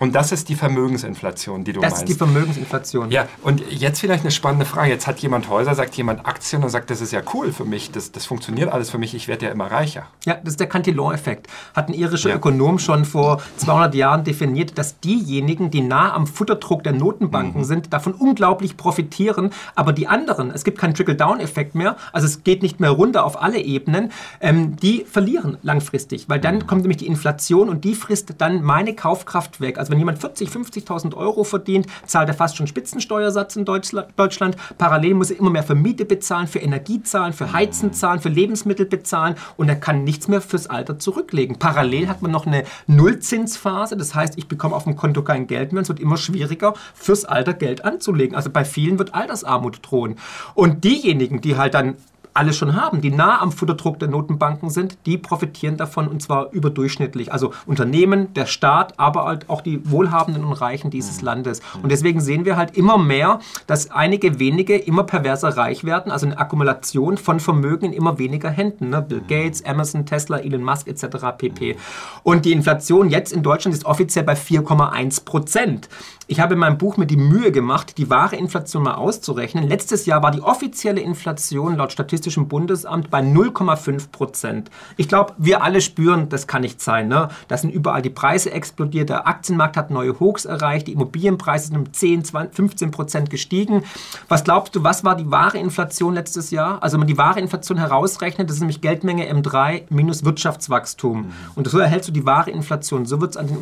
Und 0.00 0.14
das 0.14 0.32
ist 0.32 0.48
die 0.48 0.56
Vermögensinflation, 0.56 1.62
die 1.62 1.72
du 1.72 1.80
das 1.80 1.92
meinst. 1.92 2.02
Das 2.02 2.10
ist 2.10 2.14
die 2.14 2.18
Vermögensinflation. 2.18 3.10
Ja, 3.12 3.28
und 3.42 3.62
jetzt 3.70 4.00
vielleicht 4.00 4.24
eine 4.24 4.32
spannende 4.32 4.66
Frage. 4.66 4.90
Jetzt 4.90 5.06
hat 5.06 5.20
jemand 5.20 5.48
Häuser, 5.48 5.74
sagt 5.74 5.94
jemand 5.94 6.26
Aktien 6.26 6.64
und 6.64 6.70
sagt, 6.70 6.90
das 6.90 7.00
ist 7.00 7.12
ja 7.12 7.22
cool 7.32 7.52
für 7.52 7.64
mich, 7.64 7.92
das, 7.92 8.10
das 8.10 8.26
funktioniert 8.26 8.72
alles 8.72 8.90
für 8.90 8.98
mich, 8.98 9.14
ich 9.14 9.28
werde 9.28 9.46
ja 9.46 9.52
immer 9.52 9.70
reicher. 9.70 10.06
Ja, 10.24 10.34
das 10.34 10.54
ist 10.54 10.60
der 10.60 10.66
Cantillon-Effekt. 10.66 11.46
Hat 11.74 11.88
ein 11.88 11.94
irischer 11.94 12.30
ja. 12.30 12.36
Ökonom 12.36 12.80
schon 12.80 13.04
vor 13.04 13.40
200 13.58 13.94
Jahren 13.94 14.24
definiert, 14.24 14.76
dass 14.78 14.98
diejenigen, 14.98 15.70
die 15.70 15.80
nah 15.80 16.12
am 16.12 16.26
Futterdruck 16.26 16.82
der 16.82 16.92
Notenbanken 16.92 17.60
mhm. 17.60 17.64
sind, 17.64 17.92
davon 17.92 18.14
unglaublich 18.14 18.76
profitieren, 18.76 19.50
aber 19.76 19.92
die 19.92 20.08
anderen, 20.08 20.50
es 20.50 20.64
gibt 20.64 20.78
keinen 20.78 20.94
Trickle-Down-Effekt 20.94 21.76
mehr, 21.76 21.96
also 22.12 22.26
es 22.26 22.42
geht 22.42 22.62
nicht 22.62 22.80
mehr 22.80 22.90
runter 22.90 23.24
auf 23.24 23.40
alle 23.40 23.60
Ebenen, 23.60 24.10
ähm, 24.40 24.76
die 24.76 25.04
verlieren 25.04 25.56
langfristig, 25.62 26.28
weil 26.28 26.40
dann 26.40 26.56
mhm. 26.56 26.66
kommt 26.66 26.82
nämlich 26.82 26.98
die 26.98 27.06
Inflation 27.06 27.68
und 27.68 27.84
die 27.84 27.94
frisst 27.94 28.34
dann 28.38 28.62
meine 28.62 28.94
Kaufkraft 28.94 29.60
weg. 29.60 29.78
Also 29.78 29.93
wenn 29.94 30.00
jemand 30.00 30.18
40, 30.18 30.48
50.000 30.48 31.14
Euro 31.14 31.44
verdient, 31.44 31.86
zahlt 32.04 32.28
er 32.28 32.34
fast 32.34 32.56
schon 32.56 32.66
Spitzensteuersatz 32.66 33.54
in 33.54 33.64
Deutschland. 33.64 34.56
Parallel 34.76 35.14
muss 35.14 35.30
er 35.30 35.38
immer 35.38 35.50
mehr 35.50 35.62
für 35.62 35.76
Miete 35.76 36.04
bezahlen, 36.04 36.48
für 36.48 36.58
Energie 36.58 37.00
zahlen, 37.04 37.32
für 37.32 37.52
Heizen 37.52 37.92
zahlen, 37.92 38.18
für 38.18 38.28
Lebensmittel 38.28 38.86
bezahlen 38.86 39.36
und 39.56 39.68
er 39.68 39.76
kann 39.76 40.02
nichts 40.02 40.26
mehr 40.26 40.40
fürs 40.40 40.66
Alter 40.66 40.98
zurücklegen. 40.98 41.60
Parallel 41.60 42.08
hat 42.08 42.22
man 42.22 42.32
noch 42.32 42.44
eine 42.44 42.64
Nullzinsphase, 42.88 43.96
das 43.96 44.16
heißt, 44.16 44.36
ich 44.36 44.48
bekomme 44.48 44.74
auf 44.74 44.82
dem 44.82 44.96
Konto 44.96 45.22
kein 45.22 45.46
Geld 45.46 45.72
mehr 45.72 45.78
und 45.78 45.84
es 45.84 45.88
wird 45.88 46.00
immer 46.00 46.16
schwieriger, 46.16 46.74
fürs 46.92 47.24
Alter 47.24 47.54
Geld 47.54 47.84
anzulegen. 47.84 48.34
Also 48.34 48.50
bei 48.50 48.64
vielen 48.64 48.98
wird 48.98 49.14
Altersarmut 49.14 49.78
drohen. 49.82 50.16
Und 50.54 50.82
diejenigen, 50.82 51.40
die 51.40 51.56
halt 51.56 51.74
dann 51.74 51.94
alles 52.34 52.56
schon 52.56 52.74
haben, 52.74 53.00
die 53.00 53.10
nah 53.10 53.40
am 53.40 53.52
Futterdruck 53.52 54.00
der 54.00 54.08
Notenbanken 54.08 54.68
sind, 54.68 54.98
die 55.06 55.16
profitieren 55.16 55.76
davon 55.76 56.08
und 56.08 56.20
zwar 56.20 56.50
überdurchschnittlich. 56.50 57.32
Also 57.32 57.52
Unternehmen, 57.64 58.34
der 58.34 58.46
Staat, 58.46 58.98
aber 58.98 59.24
halt 59.24 59.48
auch 59.48 59.60
die 59.60 59.88
Wohlhabenden 59.88 60.44
und 60.44 60.52
Reichen 60.52 60.90
dieses 60.90 61.20
mhm. 61.20 61.26
Landes. 61.26 61.60
Und 61.82 61.92
deswegen 61.92 62.20
sehen 62.20 62.44
wir 62.44 62.56
halt 62.56 62.76
immer 62.76 62.98
mehr, 62.98 63.38
dass 63.68 63.90
einige 63.92 64.40
wenige 64.40 64.76
immer 64.76 65.04
perverser 65.04 65.56
reich 65.56 65.84
werden, 65.84 66.10
also 66.10 66.26
eine 66.26 66.36
Akkumulation 66.36 67.18
von 67.18 67.38
Vermögen 67.38 67.86
in 67.86 67.92
immer 67.92 68.18
weniger 68.18 68.50
Händen. 68.50 68.90
Ne? 68.90 69.00
Bill 69.00 69.20
mhm. 69.20 69.26
Gates, 69.28 69.64
Amazon, 69.64 70.04
Tesla, 70.04 70.38
Elon 70.38 70.64
Musk 70.64 70.88
etc. 70.88 71.06
pp. 71.38 71.76
Und 72.24 72.44
die 72.44 72.52
Inflation 72.52 73.10
jetzt 73.10 73.32
in 73.32 73.44
Deutschland 73.44 73.76
ist 73.76 73.84
offiziell 73.84 74.24
bei 74.24 74.34
4,1 74.34 75.24
Prozent. 75.24 75.88
Ich 76.26 76.40
habe 76.40 76.54
in 76.54 76.60
meinem 76.60 76.78
Buch 76.78 76.96
mir 76.96 77.04
die 77.04 77.18
Mühe 77.18 77.52
gemacht, 77.52 77.98
die 77.98 78.08
wahre 78.08 78.36
Inflation 78.36 78.82
mal 78.82 78.94
auszurechnen. 78.94 79.68
Letztes 79.68 80.06
Jahr 80.06 80.22
war 80.22 80.30
die 80.30 80.40
offizielle 80.40 81.02
Inflation 81.02 81.76
laut 81.76 81.92
Statistischem 81.92 82.48
Bundesamt 82.48 83.10
bei 83.10 83.20
0,5 83.20 84.10
Prozent. 84.10 84.70
Ich 84.96 85.08
glaube, 85.08 85.34
wir 85.36 85.62
alle 85.62 85.82
spüren, 85.82 86.30
das 86.30 86.46
kann 86.46 86.62
nicht 86.62 86.80
sein. 86.80 87.08
Ne? 87.08 87.28
Da 87.48 87.58
sind 87.58 87.74
überall 87.74 88.00
die 88.00 88.08
Preise 88.08 88.52
explodiert, 88.52 89.10
der 89.10 89.26
Aktienmarkt 89.26 89.76
hat 89.76 89.90
neue 89.90 90.18
Hochs 90.18 90.46
erreicht, 90.46 90.86
die 90.86 90.92
Immobilienpreise 90.92 91.68
sind 91.68 91.76
um 91.76 91.92
10, 91.92 92.24
20, 92.24 92.56
15 92.56 92.90
Prozent 92.90 93.28
gestiegen. 93.28 93.84
Was 94.28 94.44
glaubst 94.44 94.74
du, 94.74 94.82
was 94.82 95.04
war 95.04 95.16
die 95.16 95.30
wahre 95.30 95.58
Inflation 95.58 96.14
letztes 96.14 96.50
Jahr? 96.50 96.82
Also 96.82 96.94
wenn 96.94 97.00
man 97.00 97.08
die 97.08 97.18
wahre 97.18 97.40
Inflation 97.40 97.76
herausrechnet, 97.76 98.48
das 98.48 98.56
ist 98.56 98.60
nämlich 98.60 98.80
Geldmenge 98.80 99.30
M3 99.30 99.82
minus 99.90 100.24
Wirtschaftswachstum. 100.24 101.18
Mhm. 101.18 101.32
Und 101.54 101.68
so 101.68 101.78
erhältst 101.78 102.08
du 102.08 102.12
die 102.12 102.24
wahre 102.24 102.50
Inflation. 102.50 103.04
So 103.04 103.20
wird 103.20 103.32
es 103.32 103.36
an 103.36 103.48
den 103.48 103.58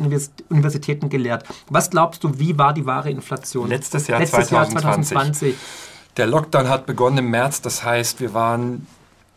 Universitäten 0.49 1.09
gelehrt. 1.09 1.43
Was 1.69 1.89
glaubst 1.89 2.23
du, 2.23 2.39
wie 2.39 2.52
war 2.57 2.73
die 2.73 2.85
wahre 2.85 3.09
Inflation? 3.09 3.69
Letztes 3.69 4.07
Jahr, 4.07 4.19
Letztes 4.19 4.49
2020. 4.49 5.11
Jahr 5.11 5.23
2020. 5.23 5.55
Der 6.17 6.27
Lockdown 6.27 6.69
hat 6.69 6.85
begonnen 6.85 7.19
im 7.19 7.29
März, 7.31 7.61
das 7.61 7.83
heißt, 7.83 8.19
wir 8.19 8.33
waren 8.33 8.87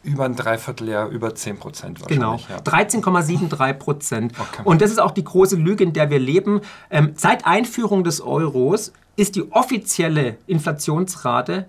über 0.06 0.24
ein 0.24 0.36
Dreivierteljahr 0.36 1.08
über 1.08 1.34
10 1.34 1.58
Prozent 1.58 2.06
Genau, 2.06 2.38
ja. 2.48 2.58
13,73 2.58 3.72
Prozent. 3.74 4.32
Okay. 4.38 4.62
Und 4.64 4.80
das 4.80 4.90
ist 4.90 5.00
auch 5.00 5.10
die 5.10 5.24
große 5.24 5.56
Lüge, 5.56 5.82
in 5.82 5.92
der 5.92 6.10
wir 6.10 6.20
leben. 6.20 6.60
Ähm, 6.90 7.12
seit 7.16 7.44
Einführung 7.44 8.04
des 8.04 8.20
Euros 8.20 8.92
ist 9.16 9.34
die 9.34 9.50
offizielle 9.50 10.36
Inflationsrate 10.46 11.66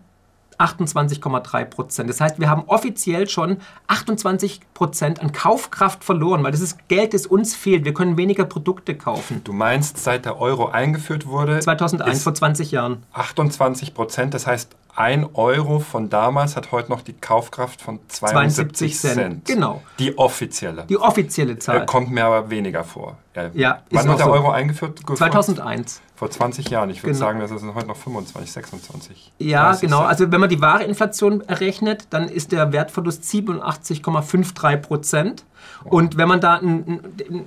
28,3 0.60 1.66
Prozent. 1.66 2.10
Das 2.10 2.20
heißt, 2.20 2.40
wir 2.40 2.50
haben 2.50 2.64
offiziell 2.68 3.28
schon 3.30 3.58
28 3.88 4.62
Prozent 4.74 5.20
an 5.20 5.32
Kaufkraft 5.32 6.04
verloren, 6.04 6.44
weil 6.44 6.52
das 6.52 6.62
ist 6.62 6.88
Geld, 6.88 7.14
das 7.14 7.28
uns 7.28 7.56
fehlt. 7.56 7.86
Wir 7.86 7.94
können 7.94 8.18
weniger 8.18 8.46
Produkte 8.46 8.96
kaufen. 8.96 9.42
Du 9.44 9.54
meinst, 9.54 9.98
seit 9.98 10.26
der 10.26 10.40
Euro 10.40 10.68
eingeführt 10.68 11.28
wurde? 11.28 11.60
2001, 11.60 12.24
vor 12.24 12.34
20 12.34 12.72
Jahren. 12.72 13.04
28 13.14 13.94
Prozent, 13.94 14.34
das 14.34 14.48
heißt, 14.48 14.76
ein 14.98 15.30
Euro 15.36 15.80
von 15.80 16.10
damals 16.10 16.56
hat 16.56 16.72
heute 16.72 16.90
noch 16.90 17.02
die 17.02 17.14
Kaufkraft 17.14 17.84
von 17.84 18.00
72, 18.08 18.98
72 18.98 19.00
Cent. 19.00 19.14
Cent. 19.14 19.46
Genau. 19.46 19.84
Die 20.00 20.18
offizielle. 20.18 20.86
Die 20.90 20.98
offizielle 20.98 21.60
Zahl. 21.60 21.84
Äh, 21.84 21.86
kommt 21.86 22.10
mir 22.10 22.26
aber 22.26 22.50
weniger 22.50 22.84
vor. 22.84 23.16
Ja, 23.54 23.84
Wann 23.92 24.08
wird 24.08 24.18
der 24.18 24.26
so. 24.26 24.32
Euro 24.32 24.50
eingeführt? 24.50 25.00
2001. 25.16 26.02
Vor 26.16 26.32
20 26.32 26.72
Jahren. 26.72 26.90
Ich 26.90 27.04
würde 27.04 27.14
genau. 27.14 27.26
sagen, 27.28 27.40
das 27.40 27.52
sind 27.52 27.76
heute 27.76 27.86
noch 27.86 27.96
25, 27.96 28.52
26. 28.52 29.34
Ja, 29.38 29.76
genau. 29.76 30.00
Cent. 30.00 30.10
Also 30.10 30.32
wenn 30.32 30.42
man 30.42 30.50
die 30.50 30.62
wahre 30.62 30.84
Inflation 30.84 31.42
errechnet, 31.42 32.08
dann 32.10 32.28
ist 32.28 32.52
der 32.52 32.74
Wertverlust 32.74 33.24
87,53 33.24 34.78
Prozent. 34.78 35.46
Und 35.84 36.18
wenn 36.18 36.28
man 36.28 36.42
da 36.42 36.56
einen, 36.56 37.02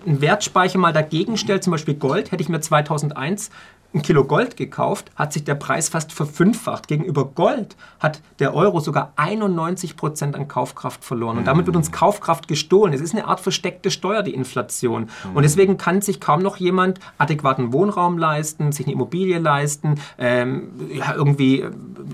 einen 0.07 0.21
Wertspeicher 0.21 0.78
mal 0.78 0.92
dagegen 0.92 1.37
stellt, 1.37 1.64
zum 1.64 1.73
Beispiel 1.73 1.95
Gold, 1.95 2.30
hätte 2.30 2.42
ich 2.45 2.49
mir 2.49 2.61
2001 2.61 3.50
ein 3.93 4.03
Kilo 4.03 4.25
Gold 4.25 4.57
gekauft, 4.57 5.11
hat 5.17 5.33
sich 5.33 5.45
der 5.45 5.57
Preis 5.57 5.89
fast 5.89 6.13
verfünffacht. 6.13 6.87
Gegenüber 6.87 7.25
Gold 7.25 7.77
hat 7.99 8.21
der 8.39 8.55
Euro 8.55 8.81
sogar 8.81 9.13
91 9.17 9.97
Prozent 9.97 10.37
an 10.37 10.47
Kaufkraft 10.47 11.05
verloren. 11.05 11.39
Und 11.39 11.47
damit 11.47 11.67
wird 11.67 11.77
uns 11.77 11.91
Kaufkraft 11.91 12.47
gestohlen. 12.47 12.93
Es 12.93 13.01
ist 13.01 13.15
eine 13.15 13.27
Art 13.27 13.41
versteckte 13.41 13.91
Steuer, 13.91 14.23
die 14.23 14.35
Inflation. 14.35 15.09
Und 15.35 15.43
deswegen 15.43 15.77
kann 15.77 16.03
sich 16.03 16.21
kaum 16.21 16.41
noch 16.43 16.57
jemand 16.59 17.01
adäquaten 17.19 17.73
Wohnraum 17.73 18.17
leisten, 18.17 18.71
sich 18.73 18.87
eine 18.87 18.93
Immobilie 18.93 19.39
leisten, 19.39 20.01
ähm, 20.19 20.71
ja, 20.93 21.15
irgendwie 21.15 21.65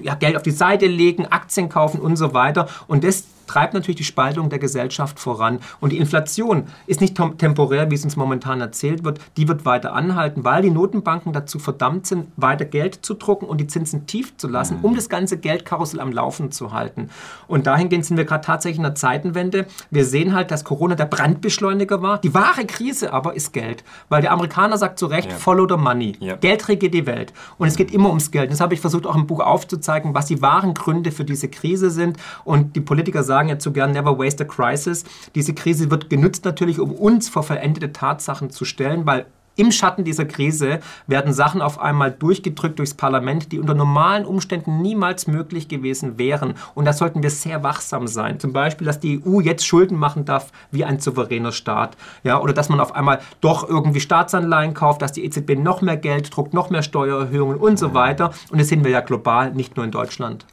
ja, 0.02 0.14
Geld 0.14 0.36
auf 0.36 0.42
die 0.42 0.50
Seite 0.50 0.86
legen, 0.86 1.26
Aktien 1.26 1.68
kaufen 1.68 2.00
und 2.00 2.16
so 2.16 2.32
weiter. 2.32 2.68
Und 2.86 3.04
das 3.04 3.24
treibt 3.46 3.74
natürlich 3.74 3.96
die 3.96 4.04
Spaltung 4.04 4.50
der 4.50 4.58
Gesellschaft 4.58 5.18
voran. 5.18 5.60
Und 5.80 5.92
die 5.92 5.98
Inflation 5.98 6.64
ist 6.86 7.00
nicht 7.00 7.16
temporär, 7.38 7.90
wie 7.90 7.94
es 7.94 8.04
uns 8.04 8.16
momentan 8.16 8.60
erzählt 8.60 9.04
wird. 9.04 9.20
Die 9.36 9.48
wird 9.48 9.64
weiter 9.64 9.94
anhalten, 9.94 10.44
weil 10.44 10.62
die 10.62 10.70
Notenbanken 10.70 11.32
dazu 11.32 11.58
verdammt 11.58 12.06
sind, 12.06 12.26
weiter 12.36 12.64
Geld 12.64 13.04
zu 13.04 13.14
drucken 13.14 13.46
und 13.46 13.58
die 13.58 13.66
Zinsen 13.66 14.06
tief 14.06 14.36
zu 14.36 14.48
lassen, 14.48 14.78
um 14.82 14.94
das 14.94 15.08
ganze 15.08 15.38
Geldkarussell 15.38 16.00
am 16.00 16.12
Laufen 16.12 16.50
zu 16.50 16.72
halten. 16.72 17.10
Und 17.48 17.66
dahingehend 17.66 18.04
sind 18.04 18.16
wir 18.16 18.24
gerade 18.24 18.44
tatsächlich 18.44 18.78
in 18.78 18.84
einer 18.84 18.94
Zeitenwende. 18.94 19.66
Wir 19.90 20.04
sehen 20.04 20.34
halt, 20.34 20.50
dass 20.50 20.64
Corona 20.64 20.94
der 20.94 21.06
Brandbeschleuniger 21.06 22.02
war. 22.02 22.18
Die 22.18 22.34
wahre 22.34 22.66
Krise 22.66 23.12
aber 23.12 23.34
ist 23.34 23.52
Geld. 23.52 23.84
Weil 24.08 24.22
der 24.22 24.32
Amerikaner 24.32 24.78
sagt 24.78 24.98
zu 24.98 25.06
Recht, 25.06 25.30
ja. 25.30 25.36
follow 25.36 25.66
the 25.68 25.76
money. 25.76 26.16
Ja. 26.20 26.36
Geld 26.36 26.68
regiert 26.68 26.94
die 26.94 27.06
Welt. 27.06 27.32
Und 27.58 27.68
es 27.68 27.76
geht 27.76 27.92
immer 27.92 28.08
ums 28.08 28.30
Geld. 28.30 28.50
Das 28.50 28.60
habe 28.60 28.74
ich 28.74 28.80
versucht 28.80 29.06
auch 29.06 29.14
im 29.14 29.26
Buch 29.26 29.40
aufzuzeigen, 29.40 30.14
was 30.14 30.26
die 30.26 30.42
wahren 30.42 30.74
Gründe 30.74 31.12
für 31.12 31.24
diese 31.24 31.48
Krise 31.48 31.90
sind. 31.90 32.16
Und 32.44 32.76
die 32.76 32.80
Politiker 32.80 33.22
sagen, 33.22 33.35
sagen 33.36 33.50
jetzt 33.50 33.64
so 33.64 33.70
gern, 33.70 33.92
never 33.92 34.18
waste 34.18 34.44
a 34.44 34.46
crisis. 34.46 35.04
Diese 35.34 35.52
Krise 35.52 35.90
wird 35.90 36.08
genutzt 36.08 36.46
natürlich, 36.46 36.80
um 36.80 36.92
uns 36.92 37.28
vor 37.28 37.42
vollendete 37.42 37.92
Tatsachen 37.92 38.48
zu 38.48 38.64
stellen, 38.64 39.04
weil 39.04 39.26
im 39.56 39.72
Schatten 39.72 40.04
dieser 40.04 40.24
Krise 40.24 40.80
werden 41.06 41.34
Sachen 41.34 41.60
auf 41.60 41.78
einmal 41.78 42.12
durchgedrückt 42.12 42.78
durchs 42.78 42.94
Parlament, 42.94 43.52
die 43.52 43.58
unter 43.58 43.74
normalen 43.74 44.24
Umständen 44.24 44.80
niemals 44.80 45.26
möglich 45.26 45.68
gewesen 45.68 46.18
wären. 46.18 46.54
Und 46.74 46.86
da 46.86 46.94
sollten 46.94 47.22
wir 47.22 47.30
sehr 47.30 47.62
wachsam 47.62 48.06
sein. 48.06 48.40
Zum 48.40 48.54
Beispiel, 48.54 48.86
dass 48.86 49.00
die 49.00 49.22
EU 49.22 49.40
jetzt 49.40 49.66
Schulden 49.66 49.98
machen 49.98 50.24
darf 50.24 50.52
wie 50.70 50.86
ein 50.86 50.98
souveräner 50.98 51.52
Staat. 51.52 51.98
Ja, 52.22 52.40
oder 52.40 52.54
dass 52.54 52.70
man 52.70 52.80
auf 52.80 52.94
einmal 52.94 53.20
doch 53.42 53.68
irgendwie 53.68 54.00
Staatsanleihen 54.00 54.72
kauft, 54.72 55.02
dass 55.02 55.12
die 55.12 55.24
EZB 55.26 55.56
noch 55.56 55.82
mehr 55.82 55.98
Geld 55.98 56.34
druckt, 56.34 56.54
noch 56.54 56.70
mehr 56.70 56.82
Steuererhöhungen 56.82 57.58
und 57.58 57.78
so 57.78 57.92
weiter. 57.92 58.32
Und 58.50 58.60
das 58.60 58.68
sehen 58.68 58.82
wir 58.82 58.90
ja 58.90 59.00
global, 59.00 59.52
nicht 59.52 59.76
nur 59.76 59.84
in 59.84 59.90
Deutschland 59.90 60.46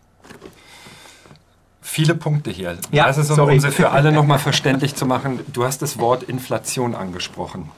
viele 1.84 2.16
Punkte 2.16 2.50
hier. 2.50 2.78
Ja, 2.92 3.06
das 3.06 3.18
ist, 3.18 3.30
um, 3.30 3.40
um 3.40 3.60
sie 3.60 3.72
für 3.72 3.92
alle 3.92 4.12
nochmal 4.14 4.40
verständlich 4.40 4.96
zu 4.96 5.06
machen. 5.06 5.42
Du 5.52 5.66
hast 5.66 5.82
das 5.82 6.00
Wort 6.00 6.24
Inflation 6.24 6.96
angesprochen. 6.96 7.70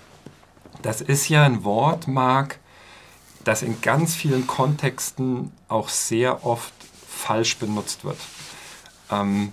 Das 0.82 1.02
ist 1.02 1.28
ja 1.28 1.44
ein 1.44 1.64
Wort, 1.64 2.08
Marc, 2.08 2.60
das 3.44 3.64
in 3.64 3.82
ganz 3.82 4.16
vielen 4.16 4.48
Kontexten 4.48 5.52
auch 5.68 5.90
sehr 5.90 6.46
oft 6.46 6.74
falsch 7.10 7.58
benutzt 7.58 8.06
wird. 8.06 8.18
Ähm, 9.12 9.52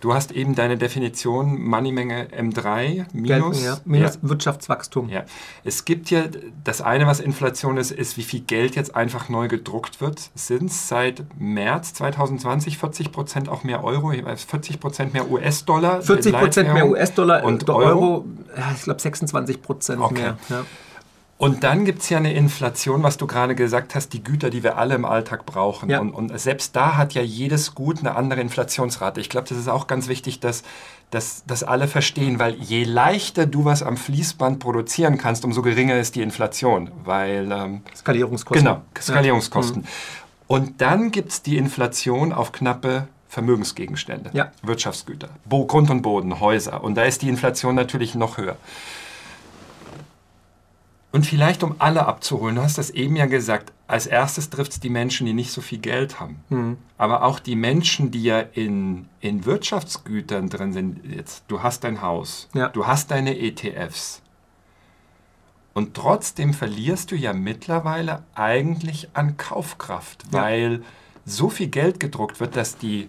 Du 0.00 0.12
hast 0.12 0.32
eben 0.32 0.54
deine 0.54 0.76
Definition 0.76 1.60
Moneymenge 1.62 2.28
M3 2.36 3.06
minus, 3.12 3.58
Geld, 3.58 3.66
ja, 3.66 3.78
minus 3.84 4.14
ja. 4.16 4.28
Wirtschaftswachstum. 4.28 5.08
Ja. 5.08 5.24
Es 5.64 5.84
gibt 5.84 6.10
ja 6.10 6.24
das 6.64 6.82
eine, 6.82 7.06
was 7.06 7.20
Inflation 7.20 7.76
ist, 7.78 7.92
ist, 7.92 8.16
wie 8.16 8.22
viel 8.22 8.40
Geld 8.40 8.76
jetzt 8.76 8.94
einfach 8.94 9.28
neu 9.28 9.48
gedruckt 9.48 10.00
wird. 10.00 10.30
Sind 10.34 10.70
es 10.70 10.88
seit 10.88 11.24
März 11.38 11.94
2020 11.94 12.78
40 12.78 13.12
Prozent 13.12 13.48
auch 13.48 13.64
mehr 13.64 13.84
Euro, 13.84 14.12
40 14.12 14.80
Prozent 14.80 15.14
mehr 15.14 15.30
US-Dollar? 15.30 16.02
40 16.02 16.32
Prozent 16.32 16.74
mehr 16.74 16.88
US-Dollar 16.88 17.44
und 17.44 17.68
Euro? 17.68 17.78
Euro 17.78 18.24
ich 18.76 18.82
glaube 18.82 19.00
26 19.00 19.62
Prozent 19.62 20.00
okay. 20.00 20.14
mehr. 20.14 20.38
Ja. 20.48 20.64
Und 21.38 21.64
dann 21.64 21.84
gibt 21.84 22.00
es 22.00 22.08
ja 22.08 22.16
eine 22.16 22.32
Inflation, 22.32 23.02
was 23.02 23.18
du 23.18 23.26
gerade 23.26 23.54
gesagt 23.54 23.94
hast, 23.94 24.14
die 24.14 24.24
Güter, 24.24 24.48
die 24.48 24.62
wir 24.62 24.78
alle 24.78 24.94
im 24.94 25.04
Alltag 25.04 25.44
brauchen. 25.44 25.90
Ja. 25.90 26.00
Und, 26.00 26.12
und, 26.12 26.38
selbst 26.40 26.74
da 26.74 26.96
hat 26.96 27.12
ja 27.12 27.20
jedes 27.20 27.74
Gut 27.74 27.98
eine 28.00 28.16
andere 28.16 28.40
Inflationsrate. 28.40 29.20
Ich 29.20 29.28
glaube, 29.28 29.46
das 29.46 29.58
ist 29.58 29.68
auch 29.68 29.86
ganz 29.86 30.08
wichtig, 30.08 30.40
dass, 30.40 30.62
dass, 31.10 31.44
dass 31.44 31.62
alle 31.62 31.88
verstehen, 31.88 32.38
weil 32.38 32.54
je 32.54 32.84
leichter 32.84 33.44
du 33.44 33.66
was 33.66 33.82
am 33.82 33.98
Fließband 33.98 34.60
produzieren 34.60 35.18
kannst, 35.18 35.44
umso 35.44 35.60
geringer 35.60 35.98
ist 35.98 36.14
die 36.14 36.22
Inflation. 36.22 36.90
Weil, 37.04 37.52
ähm, 37.52 37.82
Skalierungskosten. 37.94 38.64
Genau, 38.64 38.80
Skalierungskosten. 38.98 39.82
Ja. 39.82 39.88
Mhm. 39.88 40.26
Und 40.46 40.80
dann 40.80 41.10
gibt 41.10 41.32
es 41.32 41.42
die 41.42 41.58
Inflation 41.58 42.32
auf 42.32 42.52
knappe 42.52 43.08
Vermögensgegenstände, 43.28 44.30
ja. 44.32 44.52
Wirtschaftsgüter, 44.62 45.28
Bo 45.44 45.66
Grund 45.66 45.90
und 45.90 46.00
Boden, 46.00 46.40
Häuser. 46.40 46.82
Und 46.82 46.94
da 46.94 47.02
ist 47.02 47.20
die 47.20 47.28
Inflation 47.28 47.74
natürlich 47.74 48.14
noch 48.14 48.38
höher. 48.38 48.56
Und 51.16 51.24
vielleicht, 51.24 51.62
um 51.62 51.76
alle 51.78 52.04
abzuholen, 52.04 52.56
du 52.56 52.62
hast 52.62 52.76
das 52.76 52.90
eben 52.90 53.16
ja 53.16 53.24
gesagt, 53.24 53.72
als 53.86 54.06
erstes 54.06 54.50
trifft 54.50 54.72
es 54.72 54.80
die 54.80 54.90
Menschen, 54.90 55.24
die 55.24 55.32
nicht 55.32 55.50
so 55.50 55.62
viel 55.62 55.78
Geld 55.78 56.20
haben. 56.20 56.44
Mhm. 56.50 56.76
Aber 56.98 57.22
auch 57.22 57.38
die 57.38 57.56
Menschen, 57.56 58.10
die 58.10 58.22
ja 58.22 58.40
in, 58.40 59.08
in 59.20 59.46
Wirtschaftsgütern 59.46 60.50
drin 60.50 60.74
sind. 60.74 61.00
Jetzt, 61.06 61.44
du 61.48 61.62
hast 61.62 61.84
dein 61.84 62.02
Haus, 62.02 62.50
ja. 62.52 62.68
du 62.68 62.86
hast 62.86 63.12
deine 63.12 63.38
ETFs. 63.38 64.20
Und 65.72 65.94
trotzdem 65.94 66.52
verlierst 66.52 67.12
du 67.12 67.16
ja 67.16 67.32
mittlerweile 67.32 68.22
eigentlich 68.34 69.08
an 69.14 69.38
Kaufkraft, 69.38 70.24
ja. 70.34 70.42
weil 70.42 70.82
so 71.24 71.48
viel 71.48 71.68
Geld 71.68 71.98
gedruckt 71.98 72.40
wird, 72.40 72.56
dass 72.56 72.76
die, 72.76 73.08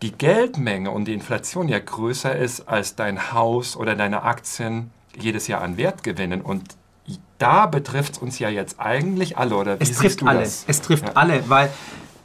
die 0.00 0.12
Geldmenge 0.12 0.92
und 0.92 1.06
die 1.06 1.14
Inflation 1.14 1.66
ja 1.66 1.80
größer 1.80 2.36
ist 2.36 2.68
als 2.68 2.94
dein 2.94 3.32
Haus 3.32 3.76
oder 3.76 3.96
deine 3.96 4.22
Aktien 4.22 4.92
jedes 5.18 5.46
Jahr 5.46 5.62
an 5.62 5.76
Wert 5.76 6.02
gewinnen. 6.02 6.40
Und 6.40 6.76
da 7.38 7.66
betrifft 7.66 8.14
es 8.14 8.18
uns 8.18 8.38
ja 8.38 8.48
jetzt 8.48 8.78
eigentlich 8.78 9.38
alle, 9.38 9.56
oder 9.56 9.80
wie 9.80 9.84
es 9.84 9.96
trifft 9.96 10.22
alle. 10.22 10.40
Das? 10.40 10.64
Es 10.66 10.80
trifft 10.80 11.08
ja. 11.08 11.12
alle, 11.14 11.48
weil 11.48 11.70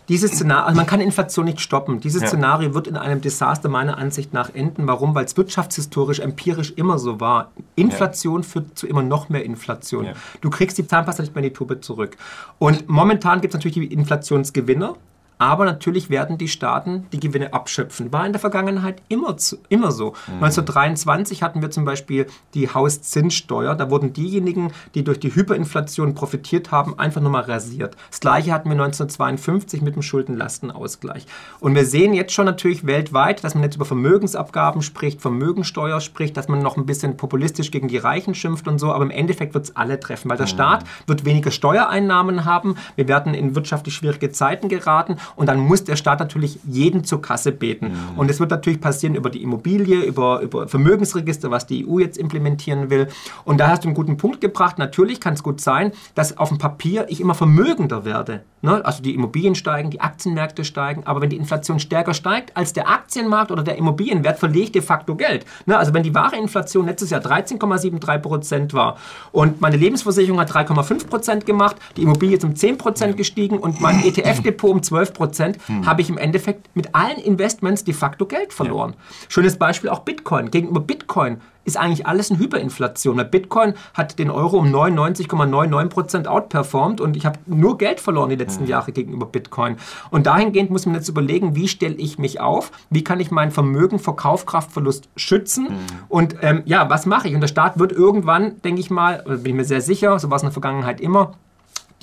dieses 0.08 0.34
Szenario, 0.34 0.66
also 0.68 0.78
man 0.78 0.86
kann 0.86 1.02
Inflation 1.02 1.46
nicht 1.46 1.60
stoppen. 1.62 2.00
Dieses 2.00 2.22
ja. 2.22 2.28
Szenario 2.28 2.74
wird 2.76 2.88
in 2.88 2.96
einem 2.96 3.22
Desaster 3.22 3.70
meiner 3.70 3.98
Ansicht 3.98 4.34
nach 4.34 4.54
enden. 4.54 4.88
Warum? 4.88 5.16
Weil 5.16 5.26
es 5.26 5.36
wirtschaftshistorisch, 5.36 6.20
empirisch 6.20 6.74
immer 6.76 7.00
so 7.00 7.20
war. 7.20 7.52
Inflation 7.76 8.42
ja. 8.42 8.48
führt 8.48 8.78
zu 8.78 8.88
immer 8.88 9.02
noch 9.02 9.30
mehr 9.30 9.44
Inflation. 9.44 10.10
Du 10.42 10.50
kriegst 10.50 10.78
die 10.78 10.88
Zahnpasta 10.88 11.24
nicht 11.24 11.34
mehr 11.34 11.44
in 11.44 11.50
die 11.50 11.56
Tube 11.56 11.84
zurück. 11.84 12.18
Und 12.60 12.88
momentan 12.88 13.42
gibt 13.42 13.56
es 13.56 13.58
natürlich 13.58 13.90
die 13.90 13.94
Inflationsgewinner. 13.94 14.96
Aber 15.38 15.66
natürlich 15.66 16.10
werden 16.10 16.38
die 16.38 16.48
Staaten 16.48 17.08
die 17.12 17.20
Gewinne 17.20 17.54
abschöpfen. 17.54 18.14
War 18.14 18.26
in 18.26 18.32
der 18.32 18.40
Vergangenheit 18.40 19.02
immer, 19.10 19.36
zu, 19.38 19.58
immer 19.70 19.92
so. 19.92 20.14
Mhm. 20.28 20.44
1923 20.44 21.44
hatten 21.44 21.62
wir 21.62 21.72
zum 21.72 21.84
Beispiel 21.84 22.28
die 22.54 22.70
Hauszinssteuer. 22.70 23.76
Da 23.76 23.90
wurden 23.90 24.14
diejenigen, 24.14 24.72
die 24.94 25.04
durch 25.04 25.20
die 25.20 25.36
Hyperinflation 25.36 26.16
profitiert 26.16 26.72
haben, 26.72 26.98
einfach 26.98 27.22
nochmal 27.22 27.44
rasiert. 27.44 27.98
Das 28.10 28.22
gleiche 28.22 28.54
hatten 28.54 28.70
wir 28.70 28.74
1952 28.74 29.82
mit 29.82 29.96
dem 29.96 30.02
Schuldenlastenausgleich. 30.02 31.26
Und 31.60 31.76
wir 31.76 31.86
sehen 31.86 32.14
jetzt 32.14 32.34
schon 32.34 32.46
natürlich 32.46 32.86
weltweit, 32.86 33.44
dass 33.44 33.56
man 33.56 33.64
jetzt 33.64 33.76
über 33.76 33.86
Vermögensabgaben 33.86 34.82
spricht, 34.82 35.22
Vermögensteuer 35.22 36.00
spricht, 36.00 36.38
dass 36.38 36.48
man 36.48 36.62
noch 36.62 36.78
ein 36.78 36.86
bisschen 36.86 37.18
populistisch 37.18 37.72
gegen 37.72 37.88
die 37.88 37.98
Reichen 37.98 38.36
schimpft 38.36 38.68
und 38.68 38.80
so. 38.80 38.94
Aber 38.94 39.04
im 39.04 39.12
Endeffekt 39.12 39.54
wird 39.54 39.66
es 39.66 39.76
alle 39.76 40.00
treffen, 40.00 40.30
weil 40.30 40.38
der 40.38 40.46
mhm. 40.46 40.52
Staat 40.52 40.84
wird 41.08 41.26
weniger 41.26 41.52
Steuereinnahmen 41.52 42.46
haben. 42.46 42.76
Wir 42.96 43.08
werden 43.10 43.34
in 43.34 43.56
wirtschaftlich 43.56 43.96
schwierige 43.96 44.32
Zeiten 44.32 44.70
geraten 44.70 45.18
und 45.36 45.48
dann 45.48 45.60
muss 45.60 45.84
der 45.84 45.96
Staat 45.96 46.20
natürlich 46.20 46.60
jeden 46.68 47.04
zur 47.04 47.22
Kasse 47.22 47.52
beten. 47.52 47.88
Mhm. 47.88 48.20
Und 48.20 48.32
es 48.32 48.40
wird 48.40 48.52
natürlich 48.52 48.82
passieren 48.82 49.16
über 49.16 49.30
die 49.30 49.44
Immobilie, 49.44 50.02
über, 50.02 50.42
über 50.42 50.68
Vermögensregister, 50.68 51.52
was 51.52 51.68
die 51.68 51.88
EU 51.88 52.00
jetzt 52.00 52.18
implementieren 52.18 52.90
will. 52.90 53.08
Und 53.44 53.60
da 53.60 53.70
hast 53.70 53.84
du 53.84 53.88
einen 53.88 53.96
guten 53.96 54.18
Punkt 54.18 54.42
gebracht. 54.42 54.78
Natürlich 54.78 55.20
kann 55.20 55.34
es 55.34 55.44
gut 55.44 55.62
sein, 55.62 55.92
dass 56.16 56.38
auf 56.38 56.50
dem 56.50 56.58
Papier 56.58 57.06
ich 57.10 57.22
immer 57.22 57.36
vermögender 57.36 58.06
werde. 58.06 58.42
Ne? 58.66 58.84
Also 58.84 59.04
die 59.04 59.14
Immobilien 59.14 59.56
steigen, 59.56 59.92
die 59.92 60.02
Aktienmärkte 60.02 60.66
steigen. 60.66 61.04
Aber 61.06 61.22
wenn 61.22 61.30
die 61.30 61.38
Inflation 61.38 61.80
stärker 61.80 62.14
steigt 62.14 62.58
als 62.58 62.74
der 62.74 62.90
Aktienmarkt 62.90 63.52
oder 63.52 63.64
der 63.64 63.78
Immobilienwert, 63.78 64.40
verliere 64.40 64.66
ich 64.66 64.72
de 64.72 64.82
facto 64.82 65.16
Geld. 65.16 65.46
Ne? 65.66 65.78
Also 65.78 65.94
wenn 65.94 66.04
die 66.04 66.16
wahre 66.16 66.36
Inflation 66.38 66.88
letztes 66.88 67.12
Jahr 67.12 67.22
13,73 67.22 68.18
Prozent 68.20 68.74
war 68.74 68.98
und 69.32 69.62
meine 69.62 69.78
Lebensversicherung 69.78 70.40
hat 70.40 70.52
3,5 70.52 71.08
Prozent 71.08 71.46
gemacht, 71.46 71.76
die 71.96 72.02
Immobilie 72.02 72.38
ist 72.38 72.44
um 72.44 72.56
10 72.56 72.78
Prozent 72.78 73.18
gestiegen 73.18 73.60
und 73.60 73.82
mein 73.82 74.04
ETF-Depot 74.04 74.72
um 74.72 74.82
12 74.82 75.14
Prozent, 75.16 75.58
hm. 75.66 75.86
habe 75.88 76.02
ich 76.02 76.10
im 76.10 76.20
Endeffekt 76.20 76.70
mit 76.76 76.94
allen 76.94 77.18
Investments 77.18 77.84
de 77.84 77.94
facto 77.94 78.28
Geld 78.28 78.54
verloren. 78.54 78.92
Ja. 78.92 79.26
Schönes 79.30 79.58
Beispiel 79.58 79.90
auch 79.90 80.02
Bitcoin. 80.02 80.52
Gegenüber 80.52 80.82
Bitcoin 80.82 81.42
ist 81.66 81.78
eigentlich 81.78 82.08
alles 82.08 82.32
eine 82.32 82.40
Hyperinflation. 82.40 83.18
Weil 83.18 83.26
Bitcoin 83.26 83.74
hat 83.94 84.18
den 84.20 84.30
Euro 84.30 84.58
um 84.58 84.68
99,99% 84.68 86.28
outperformed 86.28 87.02
und 87.02 87.18
ich 87.18 87.26
habe 87.26 87.40
nur 87.48 87.78
Geld 87.78 88.00
verloren 88.00 88.30
die 88.30 88.36
letzten 88.36 88.64
mhm. 88.64 88.70
Jahre 88.70 88.92
gegenüber 88.92 89.26
Bitcoin. 89.26 89.78
Und 90.12 90.28
dahingehend 90.28 90.70
muss 90.70 90.86
man 90.86 90.96
jetzt 90.96 91.10
überlegen, 91.10 91.56
wie 91.56 91.68
stelle 91.68 91.96
ich 91.96 92.18
mich 92.18 92.40
auf, 92.40 92.72
wie 92.90 93.04
kann 93.04 93.20
ich 93.20 93.32
mein 93.32 93.52
Vermögen 93.52 94.00
vor 94.00 94.16
Kaufkraftverlust 94.16 95.10
schützen 95.16 95.64
mhm. 95.64 95.78
und 96.08 96.36
ähm, 96.42 96.62
ja, 96.66 96.90
was 96.90 97.06
mache 97.06 97.28
ich? 97.28 97.34
Und 97.34 97.42
der 97.42 97.48
Staat 97.48 97.80
wird 97.80 97.92
irgendwann, 97.92 98.62
denke 98.62 98.80
ich 98.80 98.92
mal, 98.92 99.24
bin 99.26 99.46
ich 99.46 99.54
mir 99.54 99.66
sehr 99.66 99.82
sicher, 99.82 100.20
so 100.20 100.30
war 100.30 100.36
es 100.36 100.44
in 100.44 100.48
der 100.48 100.54
Vergangenheit 100.54 101.02
immer, 101.02 101.34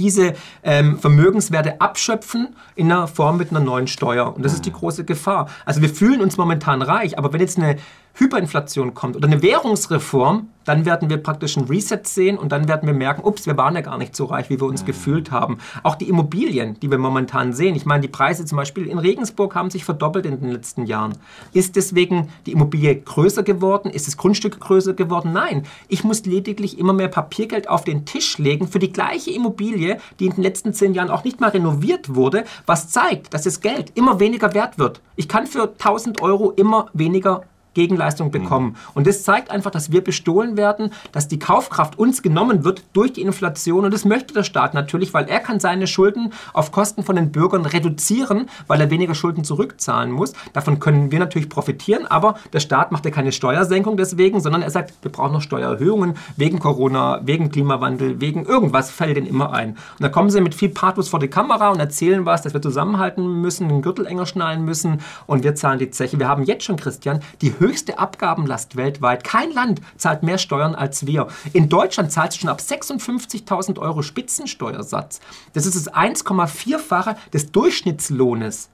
diese 0.02 0.35
ähm, 0.64 0.99
Vermögenswerte 0.99 1.80
abschöpfen 1.80 2.56
in 2.75 2.90
einer 2.90 3.06
Form 3.06 3.38
mit 3.38 3.50
einer 3.50 3.61
neuen 3.61 3.87
Steuer. 3.87 4.35
Und 4.35 4.44
das 4.44 4.52
ist 4.52 4.66
die 4.66 4.73
große 4.73 5.04
Gefahr. 5.04 5.49
Also 5.64 5.80
wir 5.80 5.88
fühlen 5.88 6.21
uns 6.21 6.37
momentan 6.37 6.82
reich, 6.82 7.18
aber 7.18 7.32
wenn 7.32 7.40
jetzt 7.40 7.56
eine 7.56 7.76
Hyperinflation 8.14 8.95
kommt 8.95 9.16
oder 9.16 9.26
eine 9.26 9.42
Währungsreform, 9.42 10.49
dann 10.64 10.85
werden 10.85 11.11
wir 11.11 11.16
praktisch 11.16 11.57
ein 11.57 11.64
Reset 11.64 12.00
sehen 12.04 12.38
und 12.38 12.52
dann 12.52 12.69
werden 12.69 12.87
wir 12.87 12.95
merken, 12.95 13.23
ups, 13.25 13.47
wir 13.47 13.57
waren 13.57 13.75
ja 13.75 13.81
gar 13.81 13.99
nicht 13.99 14.14
so 14.14 14.26
reich, 14.26 14.50
wie 14.50 14.61
wir 14.61 14.66
uns 14.66 14.83
mhm. 14.83 14.87
gefühlt 14.87 15.31
haben. 15.31 15.59
Auch 15.83 15.95
die 15.95 16.09
Immobilien, 16.09 16.78
die 16.81 16.90
wir 16.90 16.99
momentan 16.99 17.52
sehen, 17.52 17.75
ich 17.75 17.87
meine, 17.87 18.02
die 18.02 18.09
Preise 18.09 18.45
zum 18.45 18.57
Beispiel 18.57 18.87
in 18.87 18.99
Regensburg 18.99 19.54
haben 19.54 19.71
sich 19.71 19.85
verdoppelt 19.85 20.26
in 20.26 20.40
den 20.40 20.50
letzten 20.50 20.87
Jahren. 20.87 21.14
Ist 21.52 21.76
deswegen 21.76 22.28
die 22.47 22.52
Immobilie 22.52 22.95
größer 22.95 23.42
geworden? 23.42 23.90
Ist 23.90 24.07
das 24.07 24.16
Grundstück 24.16 24.61
größer 24.61 24.95
geworden? 24.95 25.33
Nein. 25.33 25.64
Ich 25.88 26.04
muss 26.04 26.25
lediglich 26.25 26.78
immer 26.78 26.92
mehr 26.92 27.09
Papiergeld 27.09 27.69
auf 27.69 27.85
den 27.85 28.04
Tisch 28.04 28.38
legen 28.38 28.69
für 28.69 28.78
die 28.78 28.92
gleiche 28.92 29.31
Immobilie, 29.31 29.99
die 30.21 30.26
in 30.26 30.33
den 30.33 30.42
letzten 30.42 30.75
zehn 30.75 30.95
Jahren 30.95 31.11
auch 31.11 31.25
nicht 31.25 31.40
mal 31.40 31.50
renoviert 31.50 32.14
wurde, 32.14 32.45
was 32.66 32.88
zeigt, 32.88 33.35
dass 33.35 33.42
das 33.42 33.61
Geld 33.61 33.92
immer 33.97 34.21
weniger 34.21 34.54
wert 34.54 34.78
wird. 34.78 35.00
Ich 35.16 35.28
kann 35.28 35.47
für 35.47 35.62
1000 35.62 36.23
Euro 36.23 36.52
immer 36.52 36.87
weniger 36.92 37.42
Gegenleistung 37.75 38.29
mhm. 38.29 38.33
bekommen. 38.33 38.67
Mhm. 38.67 38.76
Und 38.95 39.07
das 39.07 39.23
zeigt 39.23 39.50
einfach, 39.50 39.71
dass 39.71 39.93
wir 39.93 40.02
bestohlen 40.02 40.57
werden, 40.57 40.93
dass 41.12 41.29
die 41.29 41.38
Kaufkraft 41.38 41.99
uns 41.99 42.23
genommen 42.23 42.64
wird 42.64 42.83
durch 42.93 43.12
die 43.12 43.23
Inflation. 43.23 43.85
Und 43.85 43.95
das 43.95 44.05
möchte 44.05 44.35
der 44.35 44.43
Staat 44.43 44.75
natürlich, 44.75 45.14
weil 45.14 45.29
er 45.29 45.41
kann 45.41 45.61
seine 45.61 45.87
Schulden 45.87 46.33
auf 46.52 46.73
Kosten 46.73 47.02
von 47.02 47.17
den 47.17 47.33
Bürgern 47.33 47.67
reduzieren, 47.67 48.49
weil 48.67 48.81
er 48.81 48.91
weniger 48.91 49.14
Schulden 49.14 49.45
zurückzahlen 49.45 50.11
muss. 50.11 50.33
Davon 50.52 50.79
können 50.79 51.11
wir 51.11 51.19
natürlich 51.19 51.49
profitieren, 51.49 52.07
aber 52.07 52.37
der 52.52 52.61
Staat 52.61 52.93
macht 52.93 53.05
ja 53.05 53.11
keine 53.11 53.33
Steuersenkung 53.33 53.97
deswegen, 53.97 54.41
sondern 54.41 54.62
er 54.62 54.71
sagt, 54.71 54.95
wir 55.02 55.11
brauchen 55.11 55.33
noch 55.33 55.43
Steuererhöhungen 55.43 56.14
wegen 56.37 56.59
Corona, 56.59 57.21
wegen 57.25 57.50
Klimawandel, 57.50 58.21
wegen 58.21 58.45
irgendwas 58.45 58.91
fällt 58.91 59.17
ihnen 59.17 59.26
immer 59.26 59.52
ein. 59.52 59.71
Und 59.71 60.00
da 60.00 60.09
kommen 60.09 60.31
sie 60.31 60.41
mit 60.41 60.55
viel 60.55 60.69
Pathos 60.71 61.09
vor 61.09 61.21
die 61.21 61.29
Kamera 61.29 61.71
und 61.71 61.81
erzählen 61.81 62.25
was, 62.26 62.43
dass 62.43 62.55
wir 62.55 62.62
zusammenhalten 62.62 63.41
müssen, 63.41 63.69
den 63.69 63.83
Gürtel 63.83 64.07
enger 64.07 64.26
schnallen 64.26 64.64
müssen 64.64 65.00
und 65.26 65.45
wir 65.45 65.55
zahlen 65.55 65.79
die 65.79 65.91
Zeche. 65.91 66.19
Wir 66.19 66.29
haben 66.29 66.45
jetzt 66.45 66.64
schon, 66.64 66.76
Christian, 66.76 67.21
die 67.41 67.55
höchste 67.62 67.99
Abgabenlast 67.99 68.76
weltweit. 68.76 69.25
Kein 69.25 69.52
Land 69.52 69.81
zahlt 69.97 70.23
mehr 70.23 70.38
Steuern 70.38 70.75
als 70.75 71.07
wir. 71.07 71.28
In 71.52 71.69
Deutschland 71.69 72.12
zahlt 72.12 72.33
es 72.33 72.38
schon 72.38 72.50
ab 72.50 72.61
56.000 72.61 73.78
Euro 73.78 74.02
Spitzensteuersatz. 74.02 75.21
Das 75.54 75.64
ist 75.64 75.76
das 75.76 75.95
1,4-fache 75.95 77.16
des 77.33 77.52
Durchschnittslohnes 77.52 78.69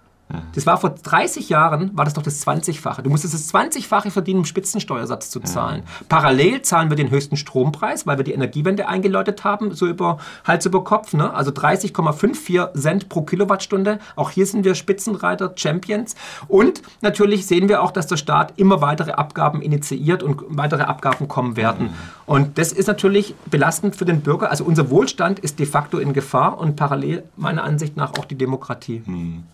das 0.55 0.67
war 0.67 0.77
vor 0.77 0.91
30 0.91 1.49
Jahren, 1.49 1.97
war 1.97 2.05
das 2.05 2.13
doch 2.13 2.23
das 2.23 2.47
20-fache. 2.47 3.01
Du 3.01 3.09
musstest 3.09 3.33
das 3.33 3.53
20-fache 3.55 4.11
verdienen, 4.11 4.41
um 4.41 4.45
Spitzensteuersatz 4.45 5.31
zu 5.31 5.41
zahlen. 5.41 5.83
Ja. 5.85 6.07
Parallel 6.09 6.63
zahlen 6.63 6.91
wir 6.91 6.97
den 6.97 7.11
höchsten 7.11 7.37
Strompreis, 7.37 8.07
weil 8.07 8.19
wir 8.19 8.25
die 8.25 8.33
Energiewende 8.33 8.89
eingeläutet 8.89 9.45
haben, 9.45 9.75
so 9.75 9.87
über 9.87 10.19
Hals 10.45 10.67
über 10.67 10.85
Kopf. 10.85 11.15
Ne? 11.15 11.33
Also 11.33 11.51
30,54 11.51 12.75
Cent 12.79 13.09
pro 13.09 13.23
Kilowattstunde. 13.23 14.01
Auch 14.17 14.31
hier 14.31 14.45
sind 14.45 14.65
wir 14.65 14.75
Spitzenreiter, 14.75 15.53
Champions. 15.57 16.15
Und 16.47 16.83
natürlich 17.01 17.47
sehen 17.47 17.71
wir 17.71 17.83
auch, 17.83 17.91
dass 17.91 18.07
der 18.07 18.19
Staat 18.19 18.53
immer 18.57 18.83
weitere 18.83 19.13
Abgaben 19.13 19.63
initiiert 19.63 20.23
und 20.23 20.43
weitere 20.49 20.83
Abgaben 20.83 21.29
kommen 21.29 21.57
werden. 21.57 21.87
Mhm. 21.87 21.95
Und 22.27 22.59
das 22.59 22.73
ist 22.73 22.87
natürlich 22.87 23.35
belastend 23.47 23.97
für 23.97 24.05
den 24.05 24.21
Bürger. 24.21 24.51
Also 24.51 24.65
unser 24.65 24.91
Wohlstand 24.91 25.39
ist 25.39 25.59
de 25.59 25.65
facto 25.65 25.99
in 25.99 26.13
Gefahr 26.13 26.59
und 26.59 26.77
parallel 26.77 27.25
meiner 27.37 27.65
Ansicht 27.65 27.97
nach 27.97 28.13
auch 28.19 28.27
die 28.27 28.37
Demokratie. 28.37 29.03
Mhm. 29.07 29.45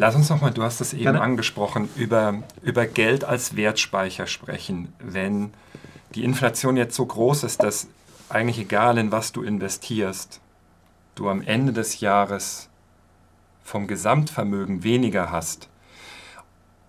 Lass 0.00 0.14
uns 0.14 0.30
nochmal, 0.30 0.50
du 0.50 0.62
hast 0.62 0.80
es 0.80 0.94
eben 0.94 1.02
Gerne. 1.02 1.20
angesprochen, 1.20 1.90
über, 1.94 2.42
über 2.62 2.86
Geld 2.86 3.22
als 3.22 3.54
Wertspeicher 3.54 4.26
sprechen. 4.26 4.94
Wenn 4.98 5.52
die 6.14 6.24
Inflation 6.24 6.78
jetzt 6.78 6.96
so 6.96 7.04
groß 7.04 7.44
ist, 7.44 7.62
dass 7.62 7.86
eigentlich 8.30 8.58
egal 8.58 8.96
in 8.96 9.12
was 9.12 9.32
du 9.32 9.42
investierst, 9.42 10.40
du 11.16 11.28
am 11.28 11.42
Ende 11.42 11.74
des 11.74 12.00
Jahres 12.00 12.70
vom 13.62 13.86
Gesamtvermögen 13.86 14.84
weniger 14.84 15.30
hast, 15.30 15.68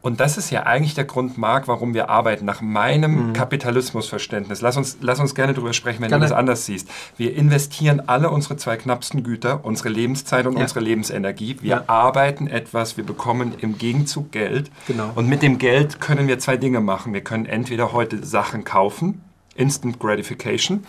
und 0.01 0.19
das 0.19 0.37
ist 0.37 0.49
ja 0.49 0.63
eigentlich 0.63 0.95
der 0.95 1.03
Grund, 1.03 1.37
Marc, 1.37 1.67
warum 1.67 1.93
wir 1.93 2.09
arbeiten, 2.09 2.43
nach 2.43 2.61
meinem 2.61 3.27
mhm. 3.27 3.33
Kapitalismusverständnis. 3.33 4.61
Lass 4.61 4.75
uns, 4.75 4.97
lass 4.99 5.19
uns 5.19 5.35
gerne 5.35 5.53
darüber 5.53 5.73
sprechen, 5.73 6.01
wenn 6.01 6.09
gerne. 6.09 6.25
du 6.25 6.29
das 6.29 6.37
anders 6.37 6.65
siehst. 6.65 6.89
Wir 7.17 7.35
investieren 7.35 8.01
alle 8.07 8.31
unsere 8.31 8.57
zwei 8.57 8.77
knappsten 8.77 9.23
Güter, 9.23 9.63
unsere 9.63 9.89
Lebenszeit 9.89 10.47
und 10.47 10.55
ja. 10.55 10.63
unsere 10.63 10.79
Lebensenergie. 10.79 11.57
Wir 11.61 11.69
ja. 11.69 11.83
arbeiten 11.85 12.47
etwas, 12.47 12.97
wir 12.97 13.05
bekommen 13.05 13.53
im 13.59 13.77
Gegenzug 13.77 14.31
Geld. 14.31 14.71
Genau. 14.87 15.11
Und 15.13 15.27
mit 15.27 15.43
dem 15.43 15.59
Geld 15.59 16.01
können 16.01 16.27
wir 16.27 16.39
zwei 16.39 16.57
Dinge 16.57 16.79
machen. 16.79 17.13
Wir 17.13 17.21
können 17.21 17.45
entweder 17.45 17.93
heute 17.93 18.25
Sachen 18.25 18.63
kaufen, 18.63 19.21
Instant 19.55 19.99
Gratification, 19.99 20.83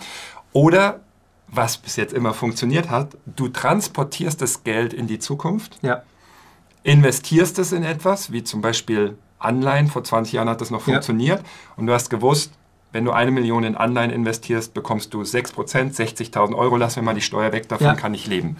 oder 0.54 1.00
was 1.48 1.76
bis 1.76 1.96
jetzt 1.96 2.14
immer 2.14 2.32
funktioniert 2.32 2.88
hat, 2.88 3.16
du 3.26 3.48
transportierst 3.48 4.40
das 4.40 4.64
Geld 4.64 4.94
in 4.94 5.06
die 5.06 5.18
Zukunft. 5.18 5.78
Ja 5.82 6.02
investierst 6.82 7.58
es 7.58 7.72
in 7.72 7.82
etwas, 7.82 8.32
wie 8.32 8.42
zum 8.42 8.60
Beispiel 8.60 9.16
Anleihen. 9.38 9.88
Vor 9.88 10.04
20 10.04 10.32
Jahren 10.32 10.48
hat 10.48 10.60
das 10.60 10.70
noch 10.70 10.82
funktioniert. 10.82 11.40
Ja. 11.40 11.44
Und 11.76 11.86
du 11.86 11.92
hast 11.92 12.10
gewusst, 12.10 12.52
wenn 12.92 13.04
du 13.04 13.12
eine 13.12 13.30
Million 13.30 13.64
in 13.64 13.74
Anleihen 13.74 14.10
investierst, 14.10 14.74
bekommst 14.74 15.14
du 15.14 15.22
6%, 15.22 15.54
60.000 15.54 16.54
Euro. 16.54 16.76
Lass 16.76 16.96
mir 16.96 17.02
mal 17.02 17.14
die 17.14 17.22
Steuer 17.22 17.52
weg, 17.52 17.68
davon 17.68 17.86
ja. 17.86 17.94
kann 17.94 18.14
ich 18.14 18.26
leben. 18.26 18.56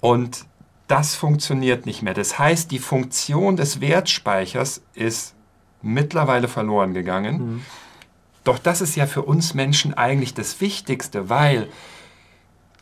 Und 0.00 0.44
das 0.86 1.14
funktioniert 1.14 1.86
nicht 1.86 2.02
mehr. 2.02 2.14
Das 2.14 2.38
heißt, 2.38 2.70
die 2.70 2.78
Funktion 2.78 3.56
des 3.56 3.80
Wertspeichers 3.80 4.82
ist 4.94 5.34
mittlerweile 5.82 6.48
verloren 6.48 6.94
gegangen. 6.94 7.38
Mhm. 7.38 7.64
Doch 8.44 8.58
das 8.58 8.80
ist 8.80 8.96
ja 8.96 9.06
für 9.06 9.22
uns 9.22 9.54
Menschen 9.54 9.94
eigentlich 9.94 10.34
das 10.34 10.60
Wichtigste, 10.60 11.28
weil 11.28 11.68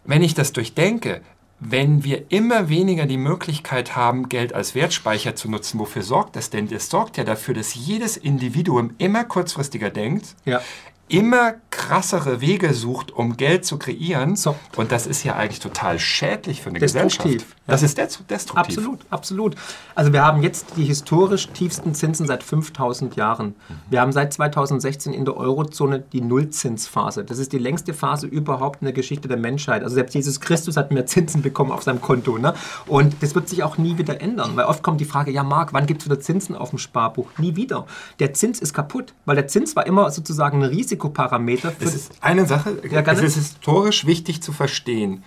wenn 0.05 0.23
ich 0.23 0.35
das 0.35 0.53
durchdenke, 0.53 1.21
wenn 1.61 2.05
wir 2.05 2.31
immer 2.31 2.69
weniger 2.69 3.07
die 3.07 3.17
Möglichkeit 3.17 3.97
haben, 3.97 4.29
Geld 4.29 4.53
als 4.53 4.75
Wertspeicher 4.75 5.35
zu 5.35 5.51
nutzen, 5.51 5.79
wofür 5.79 6.03
sorgt 6.03 6.37
das 6.37 6.51
denn? 6.51 6.69
Das 6.69 6.89
sorgt 6.89 7.17
ja 7.17 7.25
dafür, 7.25 7.55
dass 7.55 7.75
jedes 7.75 8.17
Individuum 8.17 8.95
immer 8.99 9.25
kurzfristiger 9.25 9.91
denkt, 9.91 10.37
ja 10.45 10.61
immer 11.09 11.55
krassere 11.71 12.41
Wege 12.41 12.75
sucht, 12.75 13.11
um 13.11 13.37
Geld 13.37 13.65
zu 13.65 13.79
kreieren. 13.79 14.37
So. 14.37 14.55
Und 14.77 14.93
das 14.93 15.07
ist 15.07 15.25
ja 15.25 15.37
eigentlich 15.37 15.61
total 15.61 15.99
schädlich 15.99 16.61
für 16.63 16.71
eine 16.71 16.81
Gesellschaft. 16.81 17.47
Das 17.69 17.83
ist 17.83 17.99
destruktiv. 17.99 18.57
Absolut, 18.57 19.01
absolut. 19.11 19.55
Also 19.95 20.13
wir 20.13 20.25
haben 20.25 20.43
jetzt 20.43 20.77
die 20.77 20.85
historisch 20.85 21.49
tiefsten 21.49 21.95
Zinsen 21.95 22.27
seit 22.27 22.43
5000 22.43 23.15
Jahren. 23.17 23.55
Wir 23.91 24.01
haben 24.01 24.13
seit 24.13 24.33
2016 24.33 25.13
in 25.13 25.25
der 25.25 25.37
Eurozone 25.37 26.01
die 26.01 26.21
Nullzinsphase. 26.21 27.25
Das 27.25 27.39
ist 27.39 27.53
die 27.53 27.59
längste 27.59 27.95
Phase 27.95 28.27
überhaupt 28.27 28.83
in 28.83 28.87
der 28.87 28.95
Geschichte 28.95 29.29
der 29.29 29.37
Menschheit. 29.37 29.83
Also 29.83 29.95
selbst 29.95 30.15
Jesus 30.15 30.41
Christus 30.41 30.77
hat 30.77 30.91
mehr 30.91 31.07
Zinsen 31.07 31.43
bekommen 31.43 31.71
auf 31.71 31.83
seinem 31.83 32.01
Konto. 32.01 32.39
Ne? 32.39 32.55
Und 32.87 33.23
das 33.23 33.35
wird 33.35 33.49
sich 33.49 33.63
auch 33.63 33.79
nie 33.79 33.99
wieder 33.99 34.21
ändern. 34.21 34.53
Weil 34.57 34.65
oft 34.65 34.83
kommt 34.83 35.01
die 35.01 35.05
Frage, 35.05 35.31
ja 35.31 35.45
Marc, 35.45 35.73
wann 35.73 35.87
gibt 35.87 36.03
es 36.03 36.07
wieder 36.07 36.21
Zinsen 36.21 36.57
auf 36.57 36.71
dem 36.71 36.79
Sparbuch? 36.79 37.29
Nie 37.39 37.55
wieder. 37.55 37.87
Der 38.19 38.35
Zins 38.35 38.61
ist 38.61 38.75
kaputt, 38.75 39.15
weil 39.25 39.37
der 39.37 39.47
Zins 39.47 39.77
war 39.77 39.87
immer 39.87 40.11
sozusagen 40.11 40.63
ein 40.63 40.69
Risiko 40.69 40.89
Risikoparameter. 40.89 41.71
Für 41.73 41.85
es 41.85 41.95
ist 41.95 42.13
eine 42.21 42.47
Sache, 42.47 42.81
ja, 42.91 43.01
es 43.01 43.23
ist 43.23 43.35
historisch 43.37 44.07
wichtig 44.07 44.43
zu 44.43 44.53
verstehen. 44.53 45.23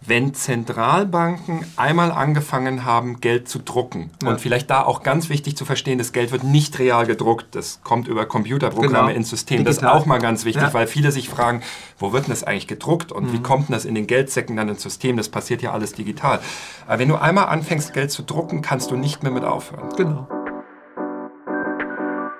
Wenn 0.00 0.34
Zentralbanken 0.34 1.64
einmal 1.76 2.12
angefangen 2.12 2.84
haben, 2.84 3.20
Geld 3.20 3.48
zu 3.48 3.58
drucken, 3.58 4.10
ja. 4.22 4.28
und 4.28 4.40
vielleicht 4.40 4.70
da 4.70 4.84
auch 4.84 5.02
ganz 5.02 5.28
wichtig 5.28 5.56
zu 5.56 5.64
verstehen, 5.64 5.98
das 5.98 6.12
Geld 6.12 6.30
wird 6.30 6.44
nicht 6.44 6.78
real 6.78 7.06
gedruckt, 7.06 7.54
das 7.54 7.80
kommt 7.82 8.06
über 8.06 8.26
Computerprogramme 8.26 9.08
genau. 9.08 9.16
ins 9.16 9.30
System. 9.30 9.64
Digital. 9.64 9.74
Das 9.74 9.82
ist 9.82 9.88
auch 10.02 10.06
mal 10.06 10.18
ganz 10.18 10.44
wichtig, 10.44 10.62
ja. 10.62 10.74
weil 10.74 10.86
viele 10.86 11.10
sich 11.10 11.28
fragen, 11.28 11.62
wo 11.98 12.12
wird 12.12 12.26
denn 12.26 12.30
das 12.30 12.44
eigentlich 12.44 12.68
gedruckt 12.68 13.10
und 13.10 13.28
mhm. 13.28 13.32
wie 13.32 13.42
kommt 13.42 13.68
denn 13.68 13.72
das 13.72 13.84
in 13.84 13.94
den 13.94 14.06
Geldsäcken 14.06 14.54
dann 14.56 14.68
ins 14.68 14.82
System? 14.82 15.16
Das 15.16 15.28
passiert 15.28 15.62
ja 15.62 15.72
alles 15.72 15.92
digital. 15.92 16.40
Aber 16.86 16.98
wenn 16.98 17.08
du 17.08 17.16
einmal 17.16 17.46
anfängst, 17.46 17.92
Geld 17.92 18.12
zu 18.12 18.22
drucken, 18.22 18.62
kannst 18.62 18.90
du 18.90 18.96
nicht 18.96 19.22
mehr 19.22 19.32
mit 19.32 19.44
aufhören. 19.44 19.88
Genau. 19.96 20.28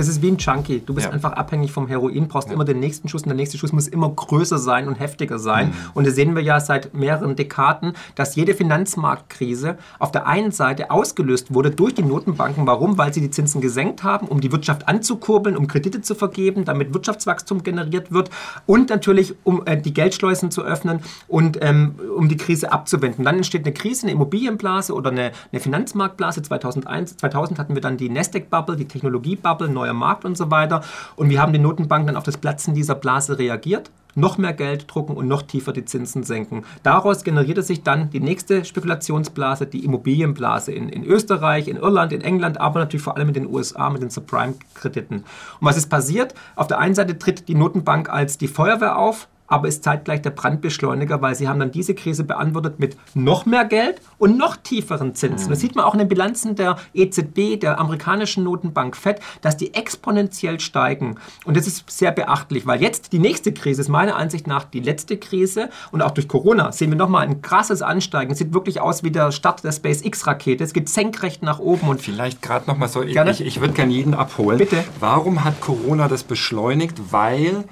Das 0.00 0.08
ist 0.08 0.22
wie 0.22 0.30
ein 0.30 0.38
Junkie. 0.38 0.80
Du 0.80 0.94
bist 0.94 1.08
Ja. 1.08 1.12
einfach 1.12 1.32
abhängig 1.34 1.72
vom 1.72 1.86
Heroin, 1.86 2.26
brauchst 2.26 2.50
immer 2.50 2.64
den 2.64 2.80
nächsten 2.80 3.06
Schuss 3.06 3.20
und 3.24 3.28
der 3.28 3.36
nächste 3.36 3.58
Schuss 3.58 3.70
muss 3.74 3.86
immer 3.86 4.08
größer 4.08 4.56
sein 4.56 4.88
und 4.88 4.94
heftiger 4.94 5.38
sein. 5.38 5.74
Und 5.92 6.06
das 6.06 6.14
sehen 6.14 6.34
wir 6.34 6.42
ja 6.42 6.58
seit 6.58 6.94
mehreren 6.94 7.36
Dekaden, 7.36 7.92
dass 8.14 8.34
jede 8.34 8.54
Finanzmarktkrise 8.54 9.76
auf 9.98 10.10
der 10.10 10.26
einen 10.26 10.52
Seite 10.52 10.90
ausgelöst 10.90 11.52
wurde 11.52 11.70
durch 11.70 11.94
die 11.94 12.02
Notenbanken. 12.02 12.66
Warum? 12.66 12.96
Weil 12.96 13.12
sie 13.12 13.20
die 13.20 13.30
Zinsen 13.30 13.60
gesenkt 13.60 14.02
haben, 14.02 14.26
um 14.26 14.40
die 14.40 14.50
Wirtschaft 14.52 14.88
anzukurbeln, 14.88 15.54
um 15.54 15.66
Kredite 15.66 16.00
zu 16.00 16.14
vergeben, 16.14 16.64
damit 16.64 16.94
Wirtschaftswachstum 16.94 17.62
generiert 17.62 18.10
wird 18.10 18.30
und 18.64 18.88
natürlich 18.88 19.34
um 19.44 19.66
äh, 19.66 19.76
die 19.76 19.92
Geldschleusen 19.92 20.50
zu 20.50 20.62
öffnen 20.62 21.00
und 21.28 21.58
ähm, 21.60 21.96
um 22.16 22.30
die 22.30 22.38
Krise 22.38 22.72
abzuwenden. 22.72 23.24
Dann 23.26 23.36
entsteht 23.36 23.66
eine 23.66 23.74
Krise, 23.74 24.04
eine 24.06 24.12
Immobilienblase 24.12 24.94
oder 24.94 25.10
eine, 25.10 25.32
eine 25.52 25.60
Finanzmarktblase. 25.60 26.40
2001, 26.40 27.18
2000 27.18 27.58
hatten 27.58 27.74
wir 27.74 27.82
dann 27.82 27.98
die 27.98 28.08
Nasdaq-Bubble, 28.08 28.76
die 28.76 28.86
Technologie-Bubble, 28.86 29.68
neuer 29.90 29.94
Markt 29.94 30.24
und 30.24 30.36
so 30.36 30.50
weiter. 30.50 30.82
Und 31.16 31.30
wir 31.30 31.40
haben 31.40 31.52
die 31.52 31.58
Notenbanken 31.58 32.08
dann 32.08 32.16
auf 32.16 32.24
das 32.24 32.36
Platzen 32.36 32.74
dieser 32.74 32.94
Blase 32.94 33.38
reagiert 33.38 33.90
noch 34.16 34.38
mehr 34.38 34.52
Geld 34.52 34.92
drucken 34.92 35.16
und 35.16 35.28
noch 35.28 35.42
tiefer 35.42 35.72
die 35.72 35.84
Zinsen 35.84 36.24
senken. 36.24 36.64
Daraus 36.82 37.22
generierte 37.22 37.62
sich 37.62 37.84
dann 37.84 38.10
die 38.10 38.18
nächste 38.18 38.64
Spekulationsblase, 38.64 39.66
die 39.66 39.84
Immobilienblase 39.84 40.72
in, 40.72 40.88
in 40.88 41.04
Österreich, 41.04 41.68
in 41.68 41.76
Irland, 41.76 42.12
in 42.12 42.20
England, 42.20 42.60
aber 42.60 42.80
natürlich 42.80 43.04
vor 43.04 43.16
allem 43.16 43.28
in 43.28 43.34
den 43.34 43.46
USA 43.46 43.88
mit 43.88 44.02
den 44.02 44.10
Subprime-Krediten. 44.10 45.18
Und 45.18 45.24
was 45.60 45.76
ist 45.76 45.90
passiert? 45.90 46.34
Auf 46.56 46.66
der 46.66 46.80
einen 46.80 46.96
Seite 46.96 47.20
tritt 47.20 47.46
die 47.46 47.54
Notenbank 47.54 48.10
als 48.10 48.36
die 48.36 48.48
Feuerwehr 48.48 48.98
auf, 48.98 49.28
aber 49.50 49.68
ist 49.68 49.84
zeitgleich 49.84 50.22
der 50.22 50.30
Brandbeschleuniger, 50.30 51.20
weil 51.20 51.34
sie 51.34 51.48
haben 51.48 51.60
dann 51.60 51.72
diese 51.72 51.94
Krise 51.94 52.24
beantwortet 52.24 52.78
mit 52.78 52.96
noch 53.14 53.44
mehr 53.44 53.66
Geld 53.66 54.00
und 54.16 54.38
noch 54.38 54.56
tieferen 54.56 55.14
Zinsen. 55.14 55.50
Das 55.50 55.60
sieht 55.60 55.74
man 55.74 55.84
auch 55.84 55.92
in 55.92 55.98
den 55.98 56.08
Bilanzen 56.08 56.54
der 56.54 56.76
EZB, 56.94 57.60
der 57.60 57.78
amerikanischen 57.78 58.44
Notenbank 58.44 58.96
FED, 58.96 59.20
dass 59.42 59.56
die 59.56 59.74
exponentiell 59.74 60.60
steigen. 60.60 61.16
Und 61.44 61.56
das 61.56 61.66
ist 61.66 61.90
sehr 61.90 62.12
beachtlich, 62.12 62.64
weil 62.66 62.80
jetzt 62.80 63.12
die 63.12 63.18
nächste 63.18 63.52
Krise 63.52 63.82
ist 63.82 63.88
meiner 63.88 64.16
Ansicht 64.16 64.46
nach 64.46 64.64
die 64.64 64.80
letzte 64.80 65.18
Krise 65.18 65.68
und 65.90 66.00
auch 66.00 66.12
durch 66.12 66.28
Corona 66.28 66.70
sehen 66.72 66.90
wir 66.90 66.96
nochmal 66.96 67.26
ein 67.26 67.42
krasses 67.42 67.82
Ansteigen. 67.82 68.32
Es 68.32 68.38
sieht 68.38 68.54
wirklich 68.54 68.80
aus 68.80 69.02
wie 69.02 69.10
der 69.10 69.32
Start 69.32 69.64
der 69.64 69.72
SpaceX-Rakete. 69.72 70.62
Es 70.62 70.72
geht 70.72 70.88
senkrecht 70.88 71.42
nach 71.42 71.58
oben 71.58 71.88
und 71.88 72.00
Vielleicht 72.00 72.40
gerade 72.40 72.68
noch 72.68 72.76
mal 72.76 72.88
so, 72.88 73.02
ich, 73.02 73.14
Gerne. 73.14 73.32
ich, 73.32 73.40
ich 73.40 73.60
würde 73.60 73.74
gerne 73.74 73.92
jeden 73.92 74.14
abholen. 74.14 74.58
Bitte. 74.58 74.84
Warum 75.00 75.44
hat 75.44 75.60
Corona 75.60 76.06
das 76.06 76.22
beschleunigt? 76.22 77.12
Weil 77.12 77.64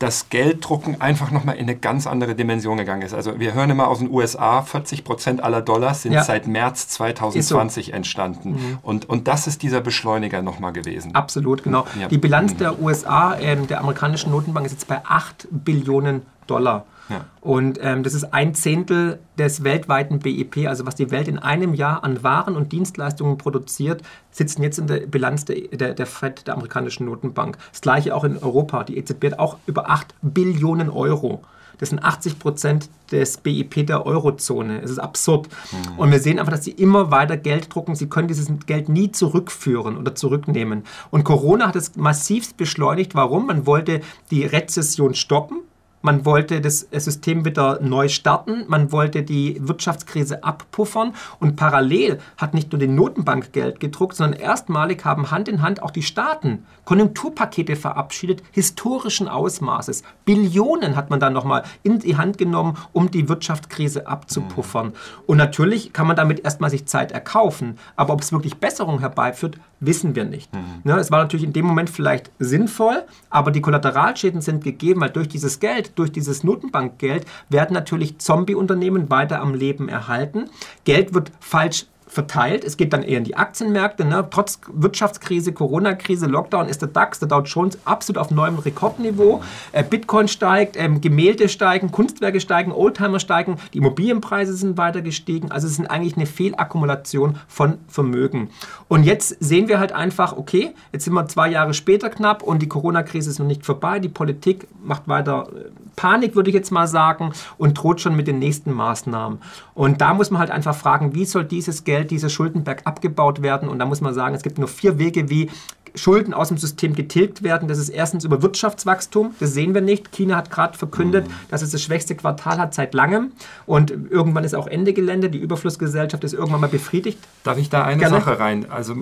das 0.00 0.30
Gelddrucken 0.30 1.00
einfach 1.02 1.30
noch 1.30 1.44
mal 1.44 1.52
in 1.52 1.64
eine 1.68 1.76
ganz 1.76 2.06
andere 2.06 2.34
Dimension 2.34 2.78
gegangen 2.78 3.02
ist. 3.02 3.12
Also 3.12 3.38
wir 3.38 3.52
hören 3.52 3.68
immer 3.68 3.86
aus 3.86 3.98
den 3.98 4.10
USA, 4.10 4.62
40 4.62 5.04
Prozent 5.04 5.44
aller 5.44 5.60
Dollars 5.60 6.02
sind 6.02 6.12
Ja. 6.12 6.24
seit 6.24 6.46
März 6.46 6.88
2020 6.88 7.92
entstanden. 7.92 8.78
Und, 8.82 9.08
und 9.10 9.28
das 9.28 9.46
ist 9.46 9.62
dieser 9.62 9.82
Beschleuniger 9.82 10.40
noch 10.40 10.58
mal 10.58 10.70
gewesen. 10.72 11.14
Absolut, 11.14 11.62
genau. 11.64 11.84
Ja. 12.00 12.08
Die 12.08 12.16
Bilanz 12.16 12.56
der 12.56 12.80
USA, 12.80 13.36
ähm, 13.38 13.66
der 13.66 13.80
amerikanischen 13.80 14.30
Notenbank, 14.32 14.64
ist 14.66 14.72
jetzt 14.72 14.88
bei 14.88 15.02
8 15.04 15.46
Billionen 15.50 16.22
Dollar. 16.46 16.86
Ja. 17.10 17.26
Und 17.40 17.78
ähm, 17.82 18.02
das 18.02 18.14
ist 18.14 18.32
ein 18.32 18.54
Zehntel 18.54 19.18
des 19.36 19.64
weltweiten 19.64 20.20
BIP, 20.20 20.68
also 20.68 20.86
was 20.86 20.94
die 20.94 21.10
Welt 21.10 21.28
in 21.28 21.38
einem 21.38 21.74
Jahr 21.74 22.04
an 22.04 22.22
Waren 22.22 22.56
und 22.56 22.72
Dienstleistungen 22.72 23.36
produziert, 23.36 24.02
sitzen 24.30 24.62
jetzt 24.62 24.78
in 24.78 24.86
der 24.86 25.00
Bilanz 25.06 25.44
der, 25.44 25.56
der, 25.72 25.94
der 25.94 26.06
FED, 26.06 26.46
der 26.46 26.54
amerikanischen 26.54 27.06
Notenbank. 27.06 27.58
Das 27.72 27.80
gleiche 27.80 28.14
auch 28.14 28.24
in 28.24 28.38
Europa. 28.38 28.84
Die 28.84 28.96
EZB 28.96 29.26
hat 29.26 29.38
auch 29.38 29.56
über 29.66 29.90
8 29.90 30.14
Billionen 30.22 30.88
Euro. 30.88 31.42
Das 31.80 31.88
sind 31.88 32.04
80 32.04 32.38
Prozent 32.38 32.90
des 33.10 33.38
BIP 33.38 33.86
der 33.86 34.04
Eurozone. 34.04 34.82
Es 34.82 34.90
ist 34.90 34.98
absurd. 34.98 35.48
Und 35.96 36.12
wir 36.12 36.20
sehen 36.20 36.38
einfach, 36.38 36.52
dass 36.52 36.64
sie 36.64 36.72
immer 36.72 37.10
weiter 37.10 37.38
Geld 37.38 37.74
drucken. 37.74 37.94
Sie 37.94 38.06
können 38.06 38.28
dieses 38.28 38.50
Geld 38.66 38.90
nie 38.90 39.10
zurückführen 39.12 39.96
oder 39.96 40.14
zurücknehmen. 40.14 40.84
Und 41.10 41.24
Corona 41.24 41.66
hat 41.68 41.76
es 41.76 41.96
massivst 41.96 42.58
beschleunigt. 42.58 43.14
Warum? 43.14 43.46
Man 43.46 43.64
wollte 43.64 44.02
die 44.30 44.44
Rezession 44.44 45.14
stoppen. 45.14 45.60
Man 46.02 46.24
wollte 46.24 46.60
das 46.60 46.86
System 46.92 47.44
wieder 47.44 47.80
neu 47.82 48.08
starten, 48.08 48.64
man 48.68 48.90
wollte 48.90 49.22
die 49.22 49.58
Wirtschaftskrise 49.60 50.42
abpuffern 50.44 51.14
und 51.40 51.56
parallel 51.56 52.18
hat 52.36 52.54
nicht 52.54 52.72
nur 52.72 52.78
die 52.78 52.88
Notenbank 52.88 53.52
Geld 53.52 53.80
gedruckt, 53.80 54.16
sondern 54.16 54.40
erstmalig 54.40 55.04
haben 55.04 55.30
Hand 55.30 55.48
in 55.48 55.60
Hand 55.60 55.82
auch 55.82 55.90
die 55.90 56.02
Staaten 56.02 56.64
Konjunkturpakete 56.84 57.76
verabschiedet, 57.76 58.42
historischen 58.50 59.28
Ausmaßes. 59.28 60.02
Billionen 60.24 60.96
hat 60.96 61.10
man 61.10 61.20
dann 61.20 61.32
nochmal 61.32 61.62
in 61.82 62.00
die 62.00 62.16
Hand 62.16 62.36
genommen, 62.36 62.76
um 62.92 63.10
die 63.10 63.28
Wirtschaftskrise 63.28 64.06
abzupuffern. 64.08 64.92
Und 65.26 65.36
natürlich 65.36 65.92
kann 65.92 66.06
man 66.06 66.16
damit 66.16 66.40
erstmal 66.40 66.70
sich 66.70 66.86
Zeit 66.86 67.12
erkaufen, 67.12 67.78
aber 67.94 68.14
ob 68.14 68.22
es 68.22 68.32
wirklich 68.32 68.56
Besserung 68.56 69.00
herbeiführt, 69.00 69.58
wissen 69.78 70.14
wir 70.14 70.24
nicht. 70.24 70.50
Ne, 70.84 70.98
es 70.98 71.10
war 71.10 71.20
natürlich 71.20 71.44
in 71.44 71.52
dem 71.52 71.64
Moment 71.64 71.90
vielleicht 71.90 72.30
sinnvoll, 72.38 73.04
aber 73.30 73.50
die 73.50 73.60
Kollateralschäden 73.60 74.40
sind 74.40 74.64
gegeben, 74.64 75.00
weil 75.00 75.10
durch 75.10 75.28
dieses 75.28 75.60
Geld, 75.60 75.89
durch 75.94 76.12
dieses 76.12 76.44
Notenbankgeld 76.44 77.26
werden 77.48 77.74
natürlich 77.74 78.18
Zombie-Unternehmen 78.18 79.10
weiter 79.10 79.40
am 79.40 79.54
Leben 79.54 79.88
erhalten. 79.88 80.50
Geld 80.84 81.14
wird 81.14 81.32
falsch 81.40 81.86
verteilt. 82.10 82.64
Es 82.64 82.76
geht 82.76 82.92
dann 82.92 83.02
eher 83.02 83.18
in 83.18 83.24
die 83.24 83.36
Aktienmärkte. 83.36 84.04
Ne? 84.04 84.26
Trotz 84.30 84.60
Wirtschaftskrise, 84.72 85.52
Corona-Krise, 85.52 86.26
Lockdown 86.26 86.68
ist 86.68 86.82
der 86.82 86.88
DAX, 86.88 87.20
der 87.20 87.28
Dow 87.28 87.42
Jones 87.42 87.78
absolut 87.84 88.18
auf 88.18 88.30
neuem 88.30 88.58
Rekordniveau. 88.58 89.42
Äh, 89.72 89.84
Bitcoin 89.84 90.26
steigt, 90.26 90.76
ähm, 90.76 91.00
Gemälde 91.00 91.48
steigen, 91.48 91.92
Kunstwerke 91.92 92.40
steigen, 92.40 92.72
Oldtimer 92.72 93.20
steigen, 93.20 93.56
die 93.72 93.78
Immobilienpreise 93.78 94.54
sind 94.54 94.76
weiter 94.76 95.02
gestiegen. 95.02 95.52
Also 95.52 95.68
es 95.68 95.78
ist 95.78 95.90
eigentlich 95.90 96.16
eine 96.16 96.26
Fehlakkumulation 96.26 97.38
von 97.46 97.78
Vermögen. 97.86 98.50
Und 98.88 99.04
jetzt 99.04 99.36
sehen 99.38 99.68
wir 99.68 99.78
halt 99.78 99.92
einfach, 99.92 100.36
okay, 100.36 100.74
jetzt 100.92 101.04
sind 101.04 101.14
wir 101.14 101.28
zwei 101.28 101.48
Jahre 101.48 101.74
später 101.74 102.10
knapp 102.10 102.42
und 102.42 102.60
die 102.60 102.68
Corona-Krise 102.68 103.30
ist 103.30 103.38
noch 103.38 103.46
nicht 103.46 103.64
vorbei. 103.64 104.00
Die 104.00 104.08
Politik 104.08 104.66
macht 104.82 105.06
weiter 105.06 105.48
äh, 105.54 105.70
Panik, 106.00 106.34
würde 106.34 106.48
ich 106.48 106.54
jetzt 106.54 106.72
mal 106.72 106.86
sagen, 106.86 107.32
und 107.58 107.74
droht 107.74 108.00
schon 108.00 108.16
mit 108.16 108.26
den 108.26 108.38
nächsten 108.38 108.72
Maßnahmen. 108.72 109.38
Und 109.74 110.00
da 110.00 110.14
muss 110.14 110.30
man 110.30 110.40
halt 110.40 110.50
einfach 110.50 110.74
fragen, 110.74 111.14
wie 111.14 111.26
soll 111.26 111.44
dieses 111.44 111.84
Geld, 111.84 112.10
dieser 112.10 112.30
Schuldenberg 112.30 112.86
abgebaut 112.86 113.42
werden? 113.42 113.68
Und 113.68 113.78
da 113.80 113.84
muss 113.84 114.00
man 114.00 114.14
sagen, 114.14 114.34
es 114.34 114.42
gibt 114.42 114.56
nur 114.56 114.68
vier 114.68 114.98
Wege, 114.98 115.28
wie 115.28 115.50
Schulden 115.94 116.32
aus 116.32 116.48
dem 116.48 116.56
System 116.56 116.94
getilgt 116.94 117.42
werden. 117.42 117.68
Das 117.68 117.76
ist 117.76 117.90
erstens 117.90 118.24
über 118.24 118.40
Wirtschaftswachstum. 118.40 119.34
Das 119.40 119.52
sehen 119.52 119.74
wir 119.74 119.82
nicht. 119.82 120.10
China 120.10 120.36
hat 120.36 120.50
gerade 120.50 120.78
verkündet, 120.78 121.26
dass 121.50 121.60
es 121.60 121.70
das 121.70 121.82
schwächste 121.82 122.14
Quartal 122.14 122.56
hat 122.56 122.72
seit 122.72 122.94
langem. 122.94 123.32
Und 123.66 123.90
irgendwann 123.90 124.44
ist 124.44 124.54
auch 124.54 124.68
Ende 124.68 124.94
Gelände. 124.94 125.28
Die 125.28 125.38
Überflussgesellschaft 125.38 126.24
ist 126.24 126.32
irgendwann 126.32 126.62
mal 126.62 126.68
befriedigt. 126.70 127.18
Darf 127.44 127.58
ich 127.58 127.68
da 127.68 127.84
eine 127.84 128.00
Gerne. 128.00 128.20
Sache 128.20 128.38
rein? 128.38 128.70
Also 128.70 128.94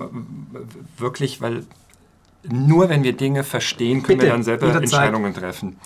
wirklich, 0.97 1.39
weil 1.39 1.63
nur 2.43 2.89
wenn 2.89 3.03
wir 3.03 3.13
Dinge 3.13 3.45
verstehen, 3.45 4.03
können 4.03 4.19
Bitte, 4.19 4.31
wir 4.31 4.33
dann 4.33 4.43
selber. 4.43 4.75
Entscheidungen 4.75 5.33
treffen. 5.33 5.77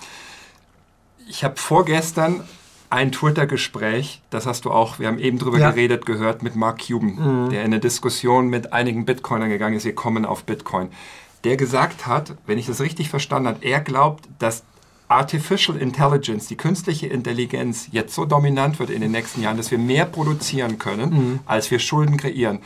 Ich 1.28 1.44
habe 1.44 1.56
vorgestern 1.58 2.42
ein 2.90 3.12
Twitter-Gespräch, 3.12 4.22
das 4.30 4.46
hast 4.46 4.66
du 4.66 4.72
auch, 4.72 5.00
wir 5.00 5.08
haben 5.08 5.18
eben 5.20 5.40
drüber 5.40 5.58
Ja. 5.58 5.72
Mhm. 5.72 5.76
geredet, 5.76 6.06
gehört 6.06 6.44
mit 6.44 6.56
Mark 6.56 6.86
Cuban, 6.88 7.50
der 7.50 7.62
in 7.62 7.66
eine 7.68 7.80
Diskussion 7.80 8.50
mit 8.50 8.72
einigen 8.72 9.06
Bitcoinern 9.06 9.50
gegangen 9.50 9.76
ist, 9.76 9.86
wir 9.86 9.96
kommen 9.96 10.26
auf 10.26 10.44
Bitcoin. 10.44 10.90
Der 11.44 11.58
gesagt 11.58 12.06
hat, 12.08 12.36
wenn 12.46 12.58
ich 12.58 12.68
das 12.68 12.82
richtig 12.82 13.10
verstanden 13.10 13.48
habe, 13.50 13.66
er 13.66 13.80
glaubt, 13.82 14.26
dass 14.40 14.64
Artificial 15.08 15.78
Intelligence, 15.78 16.48
die 16.48 16.56
künstliche 16.56 17.08
Intelligenz, 17.08 17.88
jetzt 17.92 18.16
so 18.16 18.26
dominant 18.26 18.80
wird 18.80 18.90
in 18.90 19.02
den 19.02 19.12
nächsten 19.12 19.42
Jahren, 19.42 19.58
dass 19.58 19.70
wir 19.70 19.78
mehr 19.78 20.06
produzieren 20.06 20.78
können, 20.80 21.10
Mhm. 21.10 21.40
als 21.46 21.70
wir 21.72 21.80
Schulden 21.80 22.18
kreieren. 22.18 22.60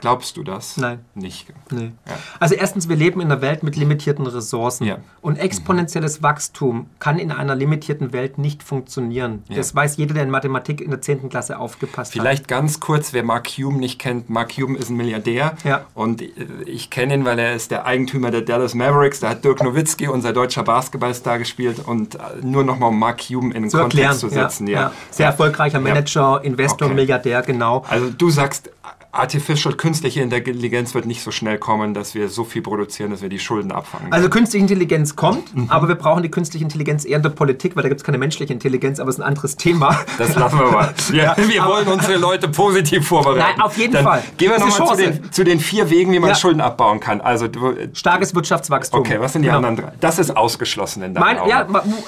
Glaubst 0.00 0.38
du 0.38 0.42
das? 0.42 0.78
Nein. 0.78 1.00
Nicht. 1.14 1.52
Nee. 1.70 1.92
Ja. 2.08 2.14
Also 2.38 2.54
erstens, 2.54 2.88
wir 2.88 2.96
leben 2.96 3.20
in 3.20 3.30
einer 3.30 3.42
Welt 3.42 3.62
mit 3.62 3.76
limitierten 3.76 4.26
Ressourcen. 4.26 4.84
Ja. 4.84 4.96
Und 5.20 5.36
exponentielles 5.36 6.22
Wachstum 6.22 6.86
kann 6.98 7.18
in 7.18 7.30
einer 7.30 7.54
limitierten 7.54 8.14
Welt 8.14 8.38
nicht 8.38 8.62
funktionieren. 8.62 9.44
Ja. 9.48 9.56
Das 9.56 9.74
weiß 9.74 9.98
jeder, 9.98 10.14
der 10.14 10.22
in 10.22 10.30
Mathematik 10.30 10.80
in 10.80 10.90
der 10.90 11.02
10. 11.02 11.28
Klasse 11.28 11.58
aufgepasst 11.58 12.14
hat. 12.14 12.20
Vielleicht 12.20 12.48
ganz 12.48 12.80
kurz, 12.80 13.12
wer 13.12 13.22
Mark 13.22 13.48
Hume 13.48 13.78
nicht 13.78 13.98
kennt. 13.98 14.30
Mark 14.30 14.52
Hume 14.52 14.78
ist 14.78 14.88
ein 14.88 14.96
Milliardär 14.96 15.54
und 15.94 16.22
äh, 16.22 16.30
ich 16.64 16.88
kenne 16.88 17.14
ihn, 17.14 17.24
weil 17.26 17.38
er 17.38 17.54
ist 17.54 17.70
der 17.70 17.84
Eigentümer 17.84 18.30
der 18.30 18.40
Dallas 18.40 18.74
Mavericks. 18.74 19.20
Da 19.20 19.28
hat 19.28 19.44
Dirk 19.44 19.62
Nowitzki, 19.62 20.08
unser 20.08 20.32
deutscher 20.32 20.62
Basketballstar, 20.62 21.38
gespielt 21.38 21.86
und 21.86 22.14
äh, 22.14 22.18
nur 22.42 22.64
nochmal 22.64 22.88
um 22.88 22.98
Mark 22.98 23.20
Hume 23.20 23.54
in 23.54 23.64
den 23.64 23.70
zu 23.70 23.76
erklären. 23.76 24.18
Kontext 24.18 24.20
zu 24.20 24.28
setzen. 24.30 24.66
Sehr 25.10 25.26
erfolgreicher 25.26 25.80
Manager, 25.80 26.40
Investor, 26.42 26.86
Okay. 26.86 26.94
Milliardär, 26.94 27.42
genau. 27.42 27.84
Also 27.88 28.10
du 28.10 28.30
sagst, 28.30 28.70
Artificial, 29.12 29.74
künstliche 29.74 30.20
Intelligenz 30.20 30.94
wird 30.94 31.04
nicht 31.04 31.22
so 31.22 31.32
schnell 31.32 31.58
kommen, 31.58 31.94
dass 31.94 32.14
wir 32.14 32.28
so 32.28 32.44
viel 32.44 32.62
produzieren, 32.62 33.10
dass 33.10 33.22
wir 33.22 33.28
die 33.28 33.40
Schulden 33.40 33.72
abfangen. 33.72 34.12
Also 34.12 34.28
künstliche 34.30 34.62
Intelligenz 34.62 35.16
kommt, 35.16 35.52
Mhm. 35.54 35.66
aber 35.68 35.88
wir 35.88 35.96
brauchen 35.96 36.22
die 36.22 36.30
künstliche 36.30 36.64
Intelligenz 36.64 37.04
eher 37.04 37.16
in 37.16 37.22
der 37.24 37.30
Politik, 37.30 37.74
weil 37.74 37.82
da 37.82 37.88
gibt 37.88 38.00
es 38.00 38.04
keine 38.04 38.18
menschliche 38.18 38.52
Intelligenz, 38.52 39.00
aber 39.00 39.10
es 39.10 39.16
ist 39.16 39.20
ein 39.22 39.26
anderes 39.26 39.56
Thema. 39.56 39.98
Das 40.16 40.36
lassen 40.36 40.58
wir 40.60 40.70
mal. 40.70 40.94
Ja, 41.12 41.34
wir 41.36 41.64
wollen 41.64 41.88
unsere 41.88 42.18
Leute 42.18 42.46
positiv 42.48 43.08
vorbereiten. 43.08 43.40
Nein, 43.56 43.60
auf 43.60 43.76
jeden 43.76 43.94
Dann 43.94 44.04
Fall. 44.04 44.22
Gehen 44.36 44.50
wir 44.52 44.58
nochmal 44.60 44.88
zu 44.88 44.96
den, 44.96 45.32
zu 45.32 45.44
den 45.44 45.58
vier 45.58 45.90
Wegen, 45.90 46.12
wie 46.12 46.20
man 46.20 46.30
Ja. 46.30 46.34
Schulden 46.36 46.60
abbauen 46.60 47.00
kann. 47.00 47.20
Also, 47.20 47.48
du, 47.48 47.74
Starkes 47.94 48.34
Wirtschaftswachstum. 48.34 49.00
okay, 49.00 49.18
was 49.18 49.32
sind 49.32 49.42
die 49.42 49.46
Genau. 49.48 49.56
anderen 49.58 49.76
drei? 49.76 49.92
Das 50.00 50.20
ist 50.20 50.36
ausgeschlossen 50.36 51.02
in 51.02 51.14
deinen 51.14 51.22
Mein, 51.24 51.38
Augen. 51.38 51.50
ja, 51.50 51.66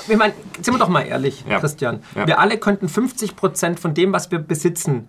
ich 0.08 0.16
meine, 0.16 0.34
sind 0.60 0.72
wir 0.72 0.78
doch 0.78 0.88
mal 0.88 1.00
ehrlich, 1.02 1.44
Ja. 1.48 1.58
Christian. 1.58 2.00
Wir 2.14 2.38
alle 2.38 2.58
könnten 2.58 2.88
50 2.88 3.34
Prozent 3.34 3.80
von 3.80 3.92
dem, 3.94 4.12
was 4.12 4.30
wir 4.30 4.38
besitzen, 4.38 5.08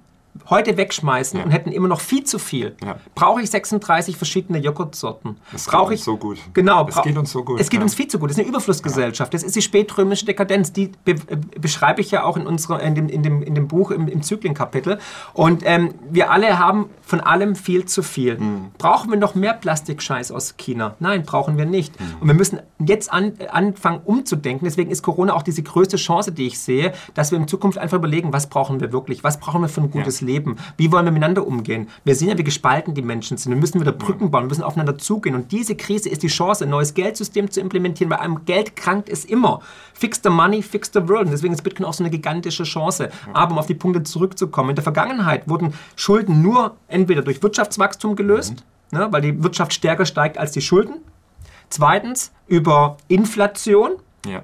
heute 0.50 0.78
wegschmeißen 0.78 1.40
Ja. 1.40 1.46
und 1.46 1.52
hätten 1.52 1.72
immer 1.72 1.88
noch 1.88 2.00
viel 2.02 2.24
zu 2.24 2.40
viel. 2.40 2.76
Ja. 2.84 2.98
Brauche 3.16 3.42
ich 3.42 3.50
36 3.50 4.18
verschiedene 4.18 4.60
Joghurtsorten? 4.60 5.38
Es 5.54 5.70
geht 5.70 5.80
uns 5.80 6.04
so 6.04 6.18
gut. 6.18 6.38
Genau. 6.54 6.88
Es 6.88 7.02
geht 7.02 7.18
uns 7.18 7.32
so 7.32 7.44
gut, 7.44 7.60
Es 7.60 7.70
geht 7.70 7.80
ja. 7.80 7.84
uns 7.84 7.94
viel 7.94 8.08
zu 8.08 8.20
gut. 8.20 8.30
Das 8.30 8.38
ist 8.38 8.42
eine 8.42 8.50
Überflussgesellschaft. 8.50 9.34
Das 9.34 9.44
ist 9.44 9.56
die 9.56 9.62
spätrömische 9.62 10.26
Dekadenz. 10.26 10.74
Die 10.74 10.92
be 11.06 11.12
äh, 11.12 11.38
beschreibe 11.60 12.02
ich 12.02 12.12
ja 12.12 12.24
auch 12.24 12.38
in, 12.38 12.48
unserer, 12.48 12.82
in, 12.82 12.96
dem, 12.96 13.10
in, 13.10 13.24
dem, 13.24 13.44
in 13.44 13.56
dem 13.56 13.68
Buch, 13.68 13.92
im, 13.92 14.08
im 14.08 14.22
Zyklenkapitel. 14.22 15.00
Und 15.34 15.62
ähm, 15.66 15.94
wir 16.10 16.32
alle 16.32 16.60
haben 16.60 16.90
von 17.02 17.22
allem 17.22 17.56
viel 17.56 17.86
zu 17.86 18.02
viel. 18.04 18.38
Mhm. 18.38 18.72
Brauchen 18.78 19.12
wir 19.12 19.18
noch 19.18 19.36
mehr 19.36 19.54
Plastikscheiß 19.54 20.32
aus 20.32 20.58
China? 20.58 20.96
Nein, 21.00 21.24
brauchen 21.24 21.58
wir 21.58 21.66
nicht. 21.66 22.00
Mhm. 22.00 22.06
Und 22.22 22.28
wir 22.28 22.36
müssen 22.36 22.60
jetzt 22.80 23.12
an, 23.12 23.34
anfangen 23.52 24.02
umzudenken. 24.04 24.66
Deswegen 24.66 24.90
ist 24.90 25.04
Corona 25.04 25.34
auch 25.34 25.44
diese 25.44 25.64
größte 25.64 25.98
Chance, 25.98 26.32
die 26.32 26.48
ich 26.48 26.60
sehe, 26.60 26.94
dass 27.14 27.32
wir 27.32 27.38
in 27.38 27.48
Zukunft 27.48 27.78
einfach 27.78 27.98
überlegen, 27.98 28.34
was 28.34 28.48
brauchen 28.48 28.80
wir 28.80 28.92
wirklich? 28.92 29.24
Was 29.24 29.40
brauchen 29.40 29.62
wir 29.62 29.70
für 29.70 29.82
ein 29.82 29.92
gutes 29.92 30.23
Leben? 30.24 30.58
Wie 30.78 30.92
wollen 30.92 31.06
wir 31.06 31.12
miteinander 31.12 31.46
umgehen? 31.46 31.90
Wir 32.04 32.16
sehen 32.16 32.30
ja, 32.30 32.38
wie 32.38 32.44
gespalten 32.44 32.94
die 32.94 33.02
Menschen 33.02 33.38
sind. 33.38 33.52
Wir 33.52 33.60
müssen 33.60 33.80
wieder 33.80 33.92
Brücken 33.92 34.32
bauen, 34.32 34.44
wir 34.44 34.50
müssen 34.50 34.64
aufeinander 34.64 34.98
zugehen. 34.98 35.36
Und 35.36 35.52
diese 35.52 35.76
Krise 35.76 36.10
ist 36.10 36.24
die 36.24 36.28
Chance, 36.28 36.64
ein 36.64 36.70
neues 36.70 36.94
Geldsystem 36.94 37.52
zu 37.52 37.60
implementieren. 37.60 38.10
Bei 38.10 38.20
einem 38.20 38.46
Geld 38.46 38.76
krankt 38.76 39.10
es 39.10 39.26
immer. 39.26 39.62
Fix 39.94 40.22
the 40.24 40.30
money, 40.30 40.62
fix 40.62 40.92
the 40.94 41.08
world. 41.08 41.26
Und 41.26 41.32
deswegen 41.32 41.54
ist 41.54 41.64
Bitcoin 41.64 41.86
auch 41.86 41.94
so 41.94 42.04
eine 42.04 42.12
gigantische 42.12 42.64
Chance. 42.64 43.10
Aber 43.34 43.52
um 43.52 43.60
auf 43.60 43.68
die 43.68 43.76
Punkte 43.76 44.04
zurückzukommen, 44.04 44.72
in 44.72 44.76
der 44.76 44.84
Vergangenheit 44.84 45.48
wurden 45.48 45.74
Schulden 45.96 46.42
nur 46.42 46.76
entweder 46.88 47.22
durch 47.22 47.44
Wirtschaftswachstum 47.44 48.16
gelöst, 48.16 48.64
ne, 48.92 49.08
weil 49.12 49.22
die 49.22 49.44
Wirtschaft 49.44 49.74
stärker 49.74 50.06
steigt 50.06 50.38
als 50.38 50.52
die 50.52 50.62
Schulden. 50.62 50.96
Zweitens 51.70 52.32
über 52.48 52.98
Inflation. 53.08 53.94
Ja. 54.26 54.44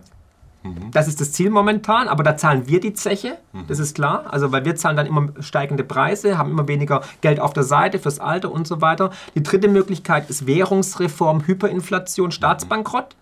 Das 0.92 1.08
ist 1.08 1.22
das 1.22 1.32
Ziel 1.32 1.50
momentan, 1.50 2.10
aber 2.10 2.22
da 2.24 2.36
zahlen 2.36 2.68
wir 2.68 2.82
die 2.82 2.94
Zeche, 2.94 3.38
das 3.68 3.80
ist 3.80 3.96
klar. 3.96 4.26
Also, 4.30 4.52
weil 4.52 4.66
wir 4.66 4.76
zahlen 4.76 4.98
dann 4.98 5.08
immer 5.08 5.30
steigende 5.40 5.84
Preise, 5.86 6.38
haben 6.38 6.52
immer 6.52 6.68
weniger 6.68 7.02
Geld 7.22 7.40
auf 7.40 7.54
der 7.54 7.64
Seite 7.64 7.98
fürs 7.98 8.20
Alter 8.20 8.52
und 8.52 8.68
so 8.68 8.82
weiter. 8.82 9.12
Die 9.36 9.44
dritte 9.44 9.70
Möglichkeit 9.70 10.30
ist 10.30 10.48
Währungsreform, 10.48 11.48
Hyperinflation, 11.48 12.32
Staatsbankrott. 12.32 13.16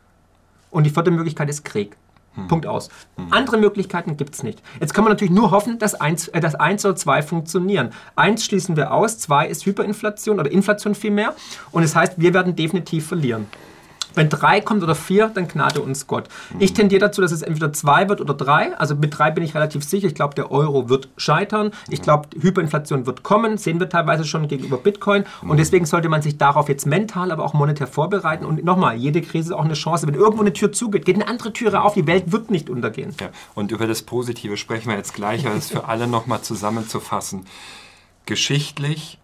Und 0.71 0.86
die 0.86 0.89
vierte 0.89 1.12
Möglichkeit 1.12 1.50
ist 1.50 1.63
Krieg. 1.63 1.95
Punkt 2.47 2.67
aus. 2.67 2.89
Andere 3.32 3.58
Möglichkeiten 3.58 4.15
gibt 4.15 4.36
es 4.36 4.43
nicht. 4.43 4.62
Jetzt 4.80 4.93
kann 4.93 5.04
man 5.04 5.12
natürlich 5.12 5.34
nur 5.34 5.50
hoffen, 5.50 5.80
dass 5.80 5.95
eins, 5.95 6.28
äh, 6.28 6.39
dass 6.39 6.54
eins 6.56 6.86
oder 6.86 6.95
zwei 6.95 7.23
funktionieren. 7.23 7.89
Eins 8.15 8.45
schließen 8.45 8.78
wir 8.78 8.93
aus, 8.93 9.17
zwei 9.17 9.47
ist 9.47 9.65
Hyperinflation 9.65 10.39
oder 10.39 10.52
Inflation 10.52 10.93
vielmehr. 10.93 11.34
Und 11.71 11.82
es 11.84 11.95
heißt, 11.95 12.13
wir 12.17 12.34
werden 12.34 12.56
definitiv 12.56 13.08
verlieren. 13.08 13.47
Wenn 14.15 14.30
drei 14.30 14.62
kommt 14.62 14.84
oder 14.84 14.96
vier, 14.96 15.28
dann 15.28 15.48
gnade 15.48 15.82
uns 15.82 16.08
Gott. 16.08 16.26
Ich 16.60 16.74
tendiere 16.74 17.02
dazu, 17.02 17.22
dass 17.22 17.32
es 17.32 17.41
entweder 17.41 17.74
zwei 17.74 18.10
wird 18.10 18.22
oder 18.22 18.34
drei. 18.34 18.78
Also 18.78 18.96
mit 18.96 19.17
drei 19.17 19.32
bin 19.32 19.43
ich 19.43 19.56
relativ 19.56 19.84
sicher. 19.84 20.08
Ich 20.08 20.15
glaube, 20.15 20.36
der 20.36 20.52
Euro 20.52 20.89
wird 20.89 21.10
scheitern. 21.17 21.72
Ich 21.89 22.02
glaube, 22.02 22.30
Hyperinflation 22.39 23.06
wird 23.06 23.24
kommen. 23.24 23.58
Sehen 23.58 23.80
wir 23.80 23.89
teilweise 23.89 24.24
schon 24.26 24.48
gegenüber 24.48 24.78
Bitcoin. 24.78 25.26
Und 25.41 25.58
deswegen 25.58 25.86
sollte 25.86 26.10
man 26.10 26.22
sich 26.22 26.38
darauf 26.38 26.70
jetzt 26.70 26.86
mental, 26.86 27.32
aber 27.32 27.43
auch 27.43 27.54
monetär 27.54 27.88
vorbereiten. 27.88 28.46
Und 28.46 28.63
nochmal, 28.63 28.96
jede 28.96 29.22
Krise 29.22 29.50
ist 29.50 29.56
auch 29.56 29.65
eine 29.65 29.74
Chance. 29.74 30.08
Wenn 30.08 30.15
irgendwo 30.15 30.41
eine 30.41 30.54
Tür 30.54 30.72
zugeht, 30.72 31.06
geht 31.06 31.15
eine 31.15 31.28
andere 31.28 31.54
Türe 31.54 31.82
auf. 31.82 31.93
Die 31.93 32.08
Welt 32.08 32.32
wird 32.32 32.52
nicht 32.52 32.70
untergehen. 32.70 33.13
Ja, 33.20 33.30
und 33.56 33.72
über 33.72 33.88
das 33.88 34.02
Positive 34.02 34.58
sprechen 34.58 34.89
wir 34.89 34.98
jetzt 34.98 35.13
gleich, 35.13 35.46
aber 35.46 35.56
es 35.56 35.70
für 35.70 35.86
alle 35.88 36.08
nochmal 36.08 36.41
zusammenzufassen. 36.41 37.46
Geschichtlich, 38.26 39.20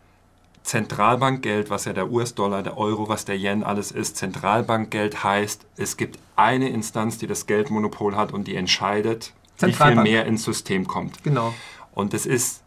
Zentralbankgeld, 0.64 1.70
was 1.70 1.86
ja 1.86 1.94
der 1.94 2.10
US-Dollar, 2.12 2.64
der 2.64 2.78
Euro, 2.78 3.10
was 3.10 3.26
der 3.26 3.38
Yen 3.38 3.64
alles 3.64 3.92
ist, 3.92 4.18
Zentralbankgeld 4.18 5.24
heißt, 5.24 5.66
es 5.78 5.98
gibt 5.98 6.20
eine 6.36 6.70
Instanz, 6.70 7.18
die 7.18 7.28
das 7.28 7.46
Geldmonopol 7.46 8.16
hat 8.16 8.34
und 8.34 8.48
die 8.48 8.56
entscheidet, 8.56 9.34
wie 9.60 9.74
viel 9.74 9.96
mehr 9.96 10.26
ins 10.26 10.44
System 10.44 10.88
kommt. 10.88 11.24
Genau. 11.24 11.54
Und 11.94 12.14
es 12.14 12.26
ist 12.26 12.64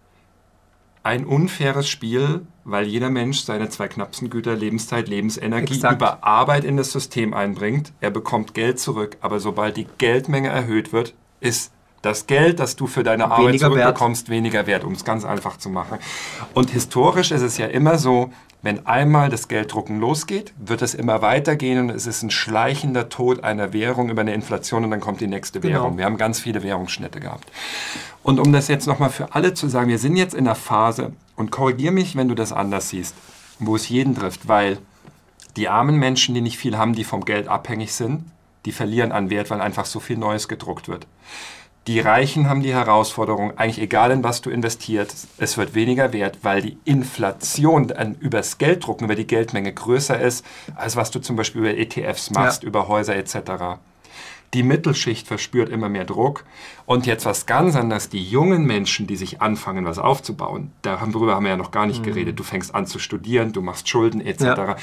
ein 1.03 1.25
unfaires 1.25 1.89
Spiel, 1.89 2.47
weil 2.65 2.87
jeder 2.87 3.11
Mensch 3.11 3.41
seine 3.41 3.69
zwei 3.69 3.89
knappsten 3.89 4.29
Güter, 4.29 4.57
Lebenszeit, 4.57 5.09
Lebensenergie, 5.09 5.75
Exakt. 5.75 5.97
über 5.97 6.25
Arbeit 6.25 6.65
in 6.65 6.77
das 6.77 6.91
System 6.91 7.33
einbringt. 7.33 7.93
Er 8.01 8.11
bekommt 8.11 8.55
Geld 8.55 8.81
zurück, 8.81 9.17
aber 9.21 9.39
sobald 9.39 9.77
die 9.77 9.87
Geldmenge 9.99 10.49
erhöht 10.49 10.93
wird, 10.93 11.15
ist 11.41 11.73
das 12.03 12.27
Geld, 12.27 12.61
das 12.61 12.77
du 12.77 12.87
für 12.87 13.03
deine 13.03 13.25
Arbeit 13.25 13.49
Weniger 13.49 13.71
wert. 13.71 13.83
zurückbekommst, 13.83 14.29
weniger 14.29 14.67
wert, 14.67 14.85
um 14.85 14.93
es 14.93 15.05
ganz 15.05 15.25
einfach 15.25 15.57
zu 15.57 15.71
machen. 15.71 15.99
Und 16.55 16.71
historisch 16.71 17.31
ist 17.33 17.43
es 17.43 17.59
ja 17.59 17.67
immer 17.67 17.99
so, 17.99 18.31
wenn 18.63 18.87
einmal 18.87 19.29
das 19.29 19.49
Gelddrucken 19.49 20.01
losgeht, 20.01 20.53
wird 20.59 20.83
es 20.83 20.95
immer 20.95 21.23
weitergehen 21.23 21.79
und 21.79 21.91
es 21.91 22.07
ist 22.07 22.23
ein 22.23 22.31
schleichender 22.31 23.09
Tod 23.09 23.45
einer 23.45 23.73
Währung 23.73 24.09
über 24.11 24.23
eine 24.23 24.35
Inflation 24.35 24.83
und 24.85 24.91
dann 24.91 25.01
kommt 25.01 25.21
die 25.21 25.27
nächste 25.29 25.61
Genau. 25.61 25.75
Währung. 25.75 25.99
Wir 25.99 26.05
haben 26.05 26.17
ganz 26.17 26.41
viele 26.41 26.63
Währungsschnitte 26.63 27.21
gehabt. 27.21 27.51
Und 28.23 28.41
um 28.41 28.53
das 28.53 28.67
jetzt 28.69 28.87
nochmal 28.87 29.11
für 29.11 29.35
alle 29.35 29.55
zu 29.55 29.69
sagen, 29.69 29.89
wir 29.89 29.99
sind 29.99 30.17
jetzt 30.17 30.35
in 30.35 30.47
einer 30.47 30.57
Phase, 30.57 31.13
und 31.37 31.51
korrigier 31.51 31.93
mich, 31.93 32.17
wenn 32.17 32.29
du 32.29 32.35
das 32.35 32.53
anders 32.53 32.89
siehst, 32.89 33.15
wo 33.59 33.77
es 33.77 33.89
jeden 33.89 34.15
trifft, 34.17 34.49
weil 34.49 34.79
die 35.57 35.69
armen 35.69 35.97
Menschen, 35.99 36.35
die 36.35 36.41
nicht 36.41 36.57
viel 36.59 36.77
haben, 36.77 36.95
die 36.95 37.05
vom 37.05 37.25
Geld 37.25 37.47
abhängig 37.49 37.93
sind, 37.93 38.25
die 38.65 38.73
verlieren 38.73 39.13
an 39.13 39.31
Wert, 39.31 39.51
weil 39.51 39.61
einfach 39.61 39.85
so 39.87 40.01
viel 40.01 40.17
Neues 40.17 40.49
gedruckt 40.49 40.89
wird. 40.89 41.07
Die 41.87 42.01
Reichen 42.01 42.49
haben 42.49 42.63
die 42.63 42.75
Herausforderung, 42.75 43.57
eigentlich 43.57 43.81
egal 43.81 44.11
in 44.11 44.25
was 44.25 44.41
du 44.41 44.51
investierst, 44.51 45.29
es 45.39 45.57
wird 45.57 45.75
weniger 45.77 46.13
wert, 46.13 46.39
weil 46.43 46.61
die 46.61 46.79
Inflation 46.85 47.93
an, 47.93 48.17
übers 48.19 48.59
Gelddrucken, 48.59 49.05
über 49.05 49.15
die 49.15 49.27
Geldmenge 49.27 49.73
größer 49.73 50.19
ist, 50.19 50.45
als 50.75 50.97
was 50.97 51.13
du 51.13 51.21
zum 51.21 51.37
Beispiel 51.37 51.61
über 51.61 51.77
ETFs 51.77 52.31
machst, 52.31 52.65
Ja. 52.65 52.69
über 52.69 52.89
Häuser 52.89 53.15
etc. 53.15 53.79
Die 54.55 54.63
Mittelschicht 54.63 55.27
verspürt 55.27 55.69
immer 55.69 55.89
mehr 55.89 56.05
Druck. 56.05 56.45
Und 56.87 57.07
jetzt 57.07 57.27
was 57.27 57.47
ganz 57.47 57.75
anderes, 57.75 58.09
die 58.09 58.23
jungen 58.23 58.65
Menschen, 58.65 59.07
die 59.07 59.17
sich 59.17 59.43
anfangen, 59.43 59.85
was 59.85 59.99
aufzubauen, 59.99 60.71
darüber 60.83 61.35
haben 61.35 61.45
wir 61.45 61.51
ja 61.51 61.57
noch 61.57 61.73
gar 61.73 61.87
nicht 61.87 62.03
geredet. 62.03 62.39
Du 62.39 62.45
fängst 62.45 62.75
an 62.75 62.87
zu 62.87 62.99
studieren, 62.99 63.53
du 63.53 63.61
machst 63.61 63.89
Schulden 63.89 64.21
etc. 64.21 64.43
Mhm. 64.43 64.47
Ja. 64.47 64.77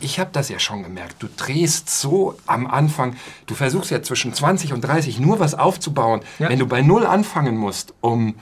Ich 0.00 0.18
habe 0.18 0.30
das 0.32 0.48
ja 0.48 0.58
schon 0.58 0.82
gemerkt. 0.82 1.16
Du 1.22 1.28
drehst 1.36 1.90
so 1.90 2.36
am 2.46 2.66
Anfang, 2.66 3.16
du 3.46 3.54
versuchst 3.54 3.90
ja 3.90 4.02
zwischen 4.02 4.32
20 4.32 4.72
und 4.72 4.80
30 4.80 5.20
nur 5.20 5.38
was 5.38 5.54
aufzubauen. 5.54 6.22
Ja. 6.38 6.48
Wenn 6.48 6.58
du 6.58 6.66
bei 6.66 6.82
Null 6.82 7.06
anfangen 7.06 7.56
musst, 7.56 7.94
um 8.00 8.34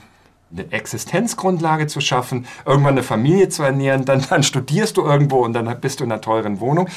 eine 0.53 0.71
Existenzgrundlage 0.71 1.87
zu 1.87 1.99
schaffen, 1.99 2.45
irgendwann 2.65 2.93
eine 2.93 3.03
Familie 3.03 3.49
zu 3.49 3.63
ernähren, 3.63 4.05
dann, 4.05 4.23
dann 4.29 4.43
studierst 4.43 4.97
du 4.97 5.03
irgendwo 5.03 5.43
und 5.43 5.53
dann 5.53 5.79
bist 5.81 5.99
du 5.99 6.03
in 6.03 6.11
einer 6.11 6.21
teuren 6.21 6.59
Wohnung. 6.59 6.87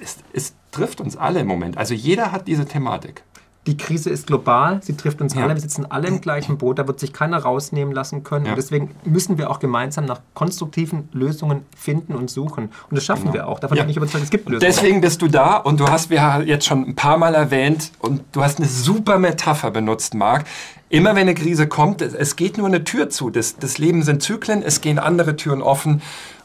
Es, 0.00 0.18
es 0.32 0.52
trifft 0.74 1.00
uns 1.00 1.16
alle 1.16 1.40
im 1.40 1.46
Moment. 1.46 1.78
Also 1.78 1.94
jeder 1.94 2.32
hat 2.32 2.46
diese 2.48 2.64
Thematik. 2.66 3.22
Die 3.66 3.78
Krise 3.78 4.10
ist 4.10 4.26
global, 4.26 4.82
sie 4.82 4.94
trifft 4.94 5.22
uns 5.22 5.32
Ja. 5.34 5.42
alle, 5.44 5.54
wir 5.54 5.60
sitzen 5.62 5.86
alle 5.90 6.08
im 6.08 6.20
gleichen 6.20 6.58
Boot, 6.58 6.78
da 6.78 6.86
wird 6.86 7.00
sich 7.00 7.14
keiner 7.14 7.38
rausnehmen 7.38 7.94
lassen 7.94 8.22
können. 8.22 8.44
Ja. 8.44 8.52
Und 8.52 8.58
deswegen 8.58 8.90
müssen 9.06 9.38
wir 9.38 9.50
auch 9.50 9.58
gemeinsam 9.58 10.04
nach 10.04 10.20
konstruktiven 10.34 11.08
Lösungen 11.14 11.64
finden 11.74 12.14
und 12.14 12.28
suchen. 12.28 12.64
Und 12.90 12.96
das 12.96 13.06
schaffen 13.06 13.32
wir 13.32 13.48
auch. 13.48 13.58
Davon 13.60 13.78
Ja. 13.78 13.84
bin 13.84 13.90
ich 13.90 13.96
überzeugt, 13.96 14.22
es 14.24 14.28
gibt 14.28 14.50
Lösungen. 14.50 14.60
Deswegen 14.70 15.00
bist 15.00 15.22
du 15.22 15.28
da 15.28 15.56
und 15.56 15.80
du 15.80 15.88
hast 15.88 16.10
wir 16.10 16.42
jetzt 16.44 16.66
schon 16.66 16.82
ein 16.88 16.94
paar 16.94 17.16
Mal 17.16 17.34
erwähnt 17.34 17.90
und 18.00 18.20
du 18.32 18.42
hast 18.42 18.58
eine 18.58 18.68
super 18.68 19.18
Metapher 19.18 19.70
benutzt, 19.70 20.12
Marc. 20.12 20.44
Immer 20.90 21.10
wenn 21.14 21.22
eine 21.22 21.34
Krise 21.34 21.66
kommt, 21.66 22.02
es- 22.02 22.12
es 22.12 22.36
geht 22.36 22.58
nur 22.58 22.66
eine 22.66 22.84
Tür 22.84 23.08
zu. 23.08 23.30
Das, 23.30 23.56
das 23.56 23.78
Leben 23.78 24.02
sind 24.02 24.22
Zyklen, 24.22 24.62
es 24.62 24.82
gehen 24.82 24.98
andere 24.98 25.36
Türen 25.36 25.62
offen 25.62 26.02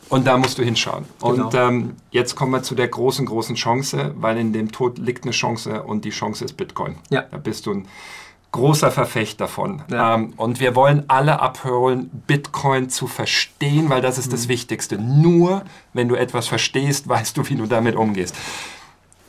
und 0.10 0.26
da 0.28 0.38
musst 0.38 0.58
du 0.58 0.64
hinschauen. 0.64 1.06
Und 1.22 1.52
Genau. 1.52 1.68
ähm, 1.68 1.96
jetzt 2.12 2.36
kommen 2.36 2.52
wir 2.52 2.64
zu 2.64 2.76
der 2.76 2.88
großen, 2.88 3.26
großen 3.26 3.56
Chance, 3.56 4.14
weil 4.18 4.38
in 4.38 4.54
dem 4.54 4.72
Tod 4.72 4.98
liegt 4.98 5.24
eine 5.24 5.32
Chance 5.32 5.84
und 5.84 6.06
die 6.06 6.10
Chance 6.10 6.46
ist 6.46 6.58
Bitcoin. 6.58 6.96
Ja. 7.10 7.22
Da 7.30 7.38
bist 7.38 7.66
du 7.66 7.72
ein 7.74 7.88
großer 8.52 8.90
Verfechter 8.90 9.46
davon. 9.46 9.84
Ja. 9.92 10.16
Ähm, 10.16 10.34
und 10.36 10.60
wir 10.60 10.76
wollen 10.76 11.04
alle 11.08 11.40
abholen, 11.40 12.10
Bitcoin 12.26 12.90
zu 12.90 13.06
verstehen, 13.06 13.90
weil 13.92 14.02
das 14.02 14.18
ist 14.18 14.28
Mhm. 14.28 14.32
das 14.32 14.48
Wichtigste. 14.48 14.98
Nur 14.98 15.64
wenn 15.94 16.08
du 16.08 16.16
etwas 16.16 16.48
verstehst, 16.48 17.08
weißt 17.08 17.38
du, 17.38 17.48
wie 17.48 17.56
du 17.56 17.68
damit 17.68 17.96
umgehst. 17.96 18.36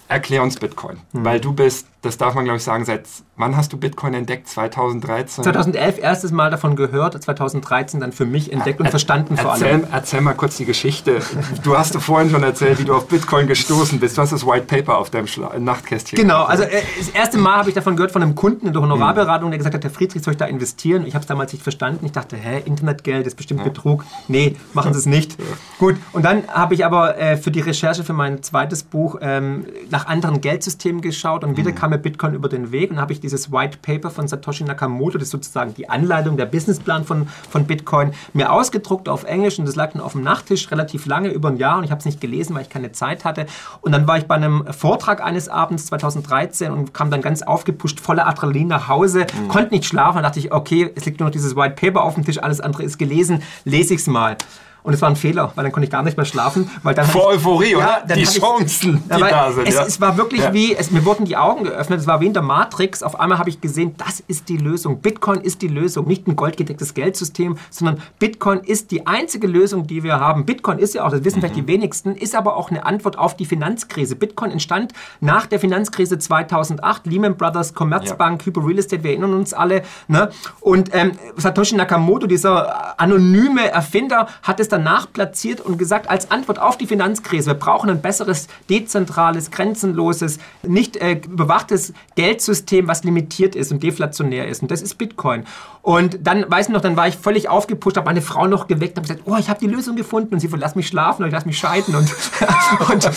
Erklär 0.09 0.43
uns 0.43 0.57
Bitcoin, 0.59 0.97
Mhm. 1.13 1.25
weil 1.25 1.39
du 1.41 1.53
bist, 1.53 1.87
das 2.03 2.17
darf 2.19 2.35
man 2.35 2.45
glaube 2.45 2.57
ich 2.57 2.65
sagen, 2.65 2.85
seit 2.85 3.07
wann 3.41 3.57
hast 3.57 3.73
du 3.73 3.77
Bitcoin 3.77 4.15
entdeckt? 4.15 4.49
2013? 4.49 5.45
2011 5.45 5.99
erstes 5.99 6.31
Mal 6.31 6.51
davon 6.51 6.77
gehört, 6.77 7.21
2013 7.21 8.01
dann 8.01 8.13
für 8.13 8.27
mich 8.27 8.53
entdeckt 8.53 8.81
und 8.81 8.89
verstanden 8.91 9.37
vor 9.37 9.53
allem. 9.53 9.63
Erzähl, 9.63 9.89
erzähl 9.93 10.21
mal 10.21 10.35
kurz 10.35 10.57
die 10.57 10.67
Geschichte. 10.67 11.21
Du 11.63 11.77
hast 11.77 11.97
vorhin 11.97 12.31
schon 12.31 12.43
erzählt, 12.43 12.79
wie 12.79 12.85
du 12.85 12.95
auf 12.95 13.09
Bitcoin 13.09 13.47
gestoßen 13.47 13.99
bist. 13.99 14.17
Du 14.17 14.23
hast 14.23 14.33
das 14.33 14.47
White 14.47 14.67
Paper 14.67 14.99
auf 14.99 15.11
deinem 15.11 15.27
Schla 15.27 15.59
Nachtkästchen. 15.59 16.19
Genau, 16.19 16.45
also 16.45 16.63
äh, 16.65 16.83
das 16.99 17.09
erste 17.09 17.39
Mal 17.39 17.57
habe 17.57 17.71
ich 17.71 17.75
davon 17.75 17.97
gehört 17.97 18.13
von 18.13 18.23
einem 18.23 18.35
Kunden 18.35 18.67
in 18.67 18.73
der 18.73 18.83
Honorarberatung, 18.83 19.51
der 19.51 19.59
gesagt 19.59 19.75
hat, 19.75 19.83
Herr 19.83 19.91
Friedrich, 19.91 20.23
soll 20.23 20.35
ich 20.35 20.39
da 20.39 20.47
investieren? 20.47 21.07
Ich 21.07 21.15
habe 21.15 21.23
es 21.23 21.27
damals 21.27 21.53
nicht 21.53 21.63
verstanden. 21.63 22.07
Ich 22.07 22.13
dachte, 22.13 22.37
hä, 22.37 22.63
Internetgeld 22.65 23.27
ist 23.27 23.37
bestimmt 23.37 23.65
Betrug. 23.65 24.05
Nee, 24.29 24.57
machen 24.75 24.93
Sie 24.93 24.99
es 24.99 25.07
nicht. 25.07 25.37
Gut, 25.79 25.97
und 26.13 26.25
dann 26.25 26.47
habe 26.49 26.75
ich 26.75 26.85
aber 26.85 27.19
äh, 27.19 27.37
für 27.37 27.51
die 27.51 27.61
Recherche 27.61 28.05
für 28.05 28.13
mein 28.13 28.43
zweites 28.43 28.83
Buch 28.83 29.19
ähm, 29.21 29.67
nach 29.91 30.07
anderen 30.07 30.41
Geldsystemen 30.41 31.01
geschaut 31.01 31.45
und 31.45 31.57
wieder 31.57 31.73
kam 31.73 31.91
mir 31.91 31.99
Bitcoin 31.99 32.35
über 32.35 32.49
den 32.49 32.73
Weg 32.73 32.91
und 32.91 33.01
habe 33.01 33.13
ich 33.13 33.21
die 33.21 33.30
dieses 33.31 33.53
White 33.53 33.79
Paper 33.81 34.11
von 34.11 34.27
Satoshi 34.27 34.65
Nakamoto, 34.65 35.19
das 35.19 35.29
ist 35.29 35.31
sozusagen 35.31 35.75
die 35.75 35.89
Anleitung, 35.89 36.37
der 36.37 36.47
Businessplan 36.47 37.05
von, 37.05 37.29
von 37.49 37.65
Bitcoin, 37.65 38.13
mir 38.33 38.53
ausgedruckt 38.53 39.09
auf 39.09 39.25
Englisch 39.25 39.59
und 39.59 39.67
das 39.67 39.77
lag 39.77 39.93
dann 39.93 40.03
auf 40.03 40.13
dem 40.13 40.23
Nachttisch 40.23 40.71
relativ 40.71 41.07
lange, 41.07 41.29
über 41.29 41.49
ein 41.49 41.57
Jahr 41.57 41.79
und 41.79 41.85
ich 41.85 41.91
habe 41.91 42.01
es 42.01 42.05
nicht 42.05 42.21
gelesen, 42.21 42.55
weil 42.55 42.63
ich 42.63 42.69
keine 42.69 42.93
Zeit 42.93 43.25
hatte. 43.25 43.47
Und 43.81 43.93
dann 43.93 44.07
war 44.09 44.19
ich 44.19 44.27
bei 44.27 44.35
einem 44.35 44.67
Vortrag 44.73 45.23
eines 45.23 45.49
Abends 45.49 45.87
2013 45.87 46.73
und 46.73 46.93
kam 46.93 47.11
dann 47.11 47.23
ganz 47.23 47.43
aufgepusht, 47.43 48.01
voller 48.01 48.27
Adrenalin 48.27 48.69
nach 48.69 48.89
Hause, 48.89 49.21
mhm. 49.21 49.49
konnte 49.49 49.75
nicht 49.75 49.85
schlafen. 49.85 50.17
Dann 50.17 50.25
dachte 50.25 50.41
ich, 50.41 50.53
okay, 50.53 50.91
es 50.95 51.05
liegt 51.05 51.21
nur 51.21 51.29
noch 51.29 51.33
dieses 51.33 51.55
White 51.55 51.77
Paper 51.77 52.03
auf 52.03 52.15
dem 52.15 52.25
Tisch, 52.25 52.43
alles 52.43 52.61
andere 52.61 52.83
ist 52.83 52.99
gelesen, 52.99 53.43
lese 53.65 53.95
ich 53.95 54.01
es 54.01 54.07
mal. 54.07 54.37
Und 54.83 54.95
es 54.95 55.03
war 55.03 55.09
ein 55.09 55.17
Fehler, 55.17 55.53
weil 55.55 55.65
dann 55.65 55.73
konnte 55.73 55.85
ich 55.85 55.91
gar 55.91 56.03
nicht 56.03 56.17
mehr 56.17 56.27
schlafen. 56.27 56.71
Weil 56.83 56.95
dann 56.95 57.07
Vor 57.07 57.29
Euphorie, 57.29 57.77
oder? 57.77 58.03
die 58.15 58.25
Chancen, 58.25 59.03
ich, 59.09 59.17
die 59.17 59.21
da 59.21 59.53
sind. 59.53 59.69
Es, 59.69 59.75
ja. 59.75 59.85
es 59.85 60.01
war 60.01 60.17
wirklich 60.17 60.43
ja. 60.43 60.53
wie, 60.53 60.75
es, 60.75 60.91
mir 60.91 61.05
wurden 61.05 61.25
die 61.25 61.37
Augen 61.37 61.65
geöffnet, 61.65 62.01
es 62.01 62.07
war 62.07 62.21
wie 62.21 62.27
in 62.27 62.33
der 62.33 62.43
Matrix. 62.43 63.03
Auf 63.03 63.19
einmal 63.19 63.39
habe 63.39 63.51
ich 63.51 63.61
gesehen, 63.61 63.95
das 63.99 64.21
ist 64.27 64.49
die 64.49 64.57
Lösung. 64.57 65.01
Bitcoin 65.01 65.41
ist 65.41 65.63
die 65.63 65.69
Lösung. 65.69 66.07
Nicht 66.07 66.27
ein 66.27 66.37
goldgedecktes 66.37 66.95
Geldsystem, 66.95 67.59
sondern 67.71 68.03
Bitcoin 68.19 68.61
ist 68.61 68.91
die 68.91 69.07
einzige 69.07 69.47
Lösung, 69.47 69.87
die 69.87 70.03
wir 70.03 70.19
haben. 70.19 70.47
Bitcoin 70.47 70.79
ist 70.79 70.95
ja 70.95 71.05
auch, 71.05 71.11
das 71.11 71.25
wissen 71.25 71.39
mhm. 71.39 71.41
vielleicht 71.41 71.57
die 71.57 71.67
wenigsten, 71.67 72.15
ist 72.15 72.35
aber 72.35 72.57
auch 72.57 72.71
eine 72.71 72.87
Antwort 72.87 73.19
auf 73.19 73.37
die 73.37 73.47
Finanzkrise. 73.47 74.17
Bitcoin 74.17 74.51
entstand 74.51 74.93
nach 75.21 75.47
der 75.47 75.61
Finanzkrise 75.61 76.19
2008, 76.19 77.07
Lehman 77.07 77.37
Brothers, 77.37 77.75
Commerzbank, 77.75 78.43
ja. 78.43 78.47
Hyper 78.47 78.67
Real 78.67 78.79
Estate, 78.79 79.03
wir 79.03 79.11
erinnern 79.11 79.35
uns 79.35 79.53
alle. 79.53 79.83
Ne? 80.09 80.31
Und 80.61 80.91
ähm, 80.93 81.13
Satoshi 81.37 81.77
Nakamoto, 81.77 82.27
dieser 82.27 82.99
anonyme 82.99 83.71
Erfinder, 83.71 84.29
hat 84.43 84.61
es 84.61 84.70
danach 84.71 85.13
platziert 85.13 85.61
und 85.61 85.79
gesagt, 85.79 86.09
als 86.09 86.31
Antwort 86.31 86.59
auf 86.59 86.79
die 86.79 86.87
Finanzkrise, 86.87 87.51
wir 87.51 87.55
brauchen 87.55 87.91
ein 87.91 88.01
besseres, 88.01 88.49
dezentrales, 88.69 89.51
grenzenloses, 89.51 90.39
nicht 90.63 90.97
äh, 90.97 91.13
überwachtes 91.13 91.93
Geldsystem, 92.15 92.89
was 92.89 93.05
limitiert 93.05 93.55
ist 93.55 93.73
und 93.73 93.83
deflationär 93.83 94.49
ist. 94.49 94.63
Und 94.63 94.71
das 94.71 94.83
ist 94.83 94.97
Bitcoin. 94.97 95.45
Und 95.83 96.19
dann, 96.27 96.45
weiß 96.49 96.69
ich 96.69 96.73
noch, 96.73 96.83
dann 96.83 96.97
war 96.97 97.09
ich 97.09 97.17
völlig 97.17 97.49
aufgepusht, 97.49 97.97
habe 97.97 98.05
meine 98.05 98.21
Frau 98.21 98.47
noch 98.47 98.67
geweckt, 98.67 98.97
habe 98.97 99.09
gesagt, 99.09 99.23
oh, 99.25 99.37
ich 99.39 99.49
habe 99.49 99.59
die 99.61 99.67
Lösung 99.67 99.97
gefunden. 99.97 100.35
Und 100.35 100.41
sie 100.41 100.49
von, 100.49 100.61
lass 100.61 100.75
mich 100.75 100.89
schlafen 100.89 101.23
oder 101.23 101.29
ich 101.29 101.33
lass 101.33 101.47
mich 101.47 101.59
scheiden. 101.59 101.95
Und, 101.95 102.11
und, 102.91 103.11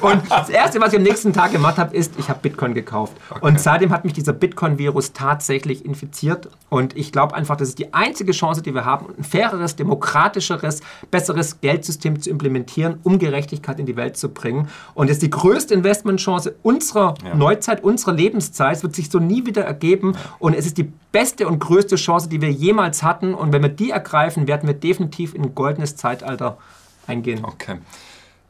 und, 0.00 0.22
das 0.30 0.48
Erste, 0.48 0.80
was 0.80 0.92
ich 0.92 0.98
am 0.98 1.02
nächsten 1.02 1.32
Tag 1.32 1.52
gemacht 1.52 1.76
habe, 1.76 1.94
ist, 1.94 2.14
ich 2.18 2.30
habe 2.30 2.38
Bitcoin 2.40 2.72
gekauft. 2.72 3.12
Okay. 3.30 3.46
Und 3.46 3.60
seitdem 3.60 3.92
hat 3.92 4.04
mich 4.04 4.14
dieser 4.14 4.32
Bitcoin-Virus 4.32 5.12
tatsächlich 5.12 5.84
infiziert. 5.84 6.48
Und 6.70 6.96
ich 6.96 7.12
glaube 7.12 7.34
einfach, 7.34 7.56
das 7.56 7.68
ist 7.68 7.78
die 7.78 7.92
einzige 7.92 8.32
Chance, 8.32 8.62
die 8.62 8.74
wir 8.74 8.86
haben, 8.86 9.06
ein 9.18 9.24
faireres, 9.24 9.76
demokratischeres, 9.76 10.71
besseres 11.10 11.60
Geldsystem 11.60 12.20
zu 12.20 12.30
implementieren, 12.30 12.98
um 13.02 13.18
Gerechtigkeit 13.18 13.78
in 13.78 13.86
die 13.86 13.96
Welt 13.96 14.16
zu 14.16 14.28
bringen. 14.28 14.68
Und 14.94 15.08
das 15.08 15.16
ist 15.16 15.22
die 15.22 15.30
größte 15.30 15.74
Investmentchance 15.74 16.54
unserer 16.62 17.14
ja. 17.24 17.34
Neuzeit, 17.34 17.84
unserer 17.84 18.12
Lebenszeit. 18.12 18.76
Es 18.76 18.82
wird 18.82 18.94
sich 18.94 19.10
so 19.10 19.18
nie 19.18 19.46
wieder 19.46 19.64
ergeben. 19.64 20.16
Und 20.38 20.54
es 20.54 20.66
ist 20.66 20.78
die 20.78 20.90
beste 21.12 21.46
und 21.46 21.58
größte 21.58 21.96
Chance, 21.96 22.28
die 22.28 22.40
wir 22.40 22.50
jemals 22.50 23.02
hatten. 23.02 23.34
Und 23.34 23.52
wenn 23.52 23.62
wir 23.62 23.68
die 23.68 23.90
ergreifen, 23.90 24.46
werden 24.46 24.66
wir 24.66 24.74
definitiv 24.74 25.34
in 25.34 25.42
ein 25.42 25.54
goldenes 25.54 25.96
Zeitalter 25.96 26.58
eingehen. 27.06 27.44
Okay. 27.44 27.78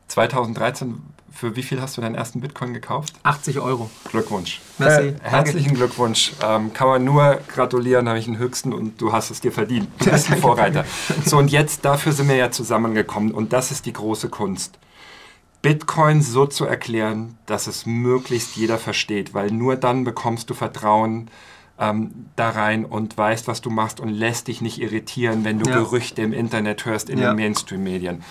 2013, 0.08 1.00
für 1.42 1.56
wie 1.56 1.64
viel 1.64 1.80
hast 1.80 1.96
du 1.96 2.00
deinen 2.00 2.14
ersten 2.14 2.40
Bitcoin 2.40 2.72
gekauft? 2.72 3.14
80 3.24 3.58
Euro. 3.58 3.90
Glückwunsch. 4.08 4.60
Merci. 4.78 5.08
Äh, 5.08 5.14
herzlichen 5.22 5.74
Glückwunsch. 5.74 6.34
Ähm, 6.40 6.72
kann 6.72 6.86
man 6.86 7.02
nur 7.02 7.40
gratulieren, 7.48 8.08
habe 8.08 8.20
ich 8.20 8.26
den 8.26 8.38
höchsten 8.38 8.72
und 8.72 9.00
du 9.00 9.12
hast 9.12 9.32
es 9.32 9.40
dir 9.40 9.50
verdient. 9.50 9.88
Du 9.98 10.08
bist 10.08 10.30
ein 10.30 10.38
Vorreiter. 10.40 10.84
So, 11.24 11.38
und 11.38 11.50
jetzt, 11.50 11.84
dafür 11.84 12.12
sind 12.12 12.28
wir 12.28 12.36
ja 12.36 12.52
zusammengekommen 12.52 13.32
und 13.32 13.52
das 13.52 13.72
ist 13.72 13.86
die 13.86 13.92
große 13.92 14.28
Kunst. 14.28 14.78
Bitcoin 15.62 16.22
so 16.22 16.46
zu 16.46 16.64
erklären, 16.64 17.36
dass 17.46 17.66
es 17.66 17.86
möglichst 17.86 18.54
jeder 18.54 18.78
versteht, 18.78 19.34
weil 19.34 19.50
nur 19.50 19.74
dann 19.74 20.04
bekommst 20.04 20.48
du 20.48 20.54
Vertrauen 20.54 21.28
ähm, 21.76 22.12
da 22.36 22.50
rein 22.50 22.84
und 22.84 23.18
weißt, 23.18 23.48
was 23.48 23.62
du 23.62 23.70
machst 23.70 23.98
und 23.98 24.10
lässt 24.10 24.46
dich 24.46 24.60
nicht 24.60 24.80
irritieren, 24.80 25.42
wenn 25.42 25.58
du 25.58 25.68
ja. 25.68 25.78
Gerüchte 25.78 26.22
im 26.22 26.32
Internet 26.32 26.86
hörst, 26.86 27.10
in 27.10 27.18
ja. 27.18 27.32
den 27.32 27.36
Mainstream-Medien 27.36 28.22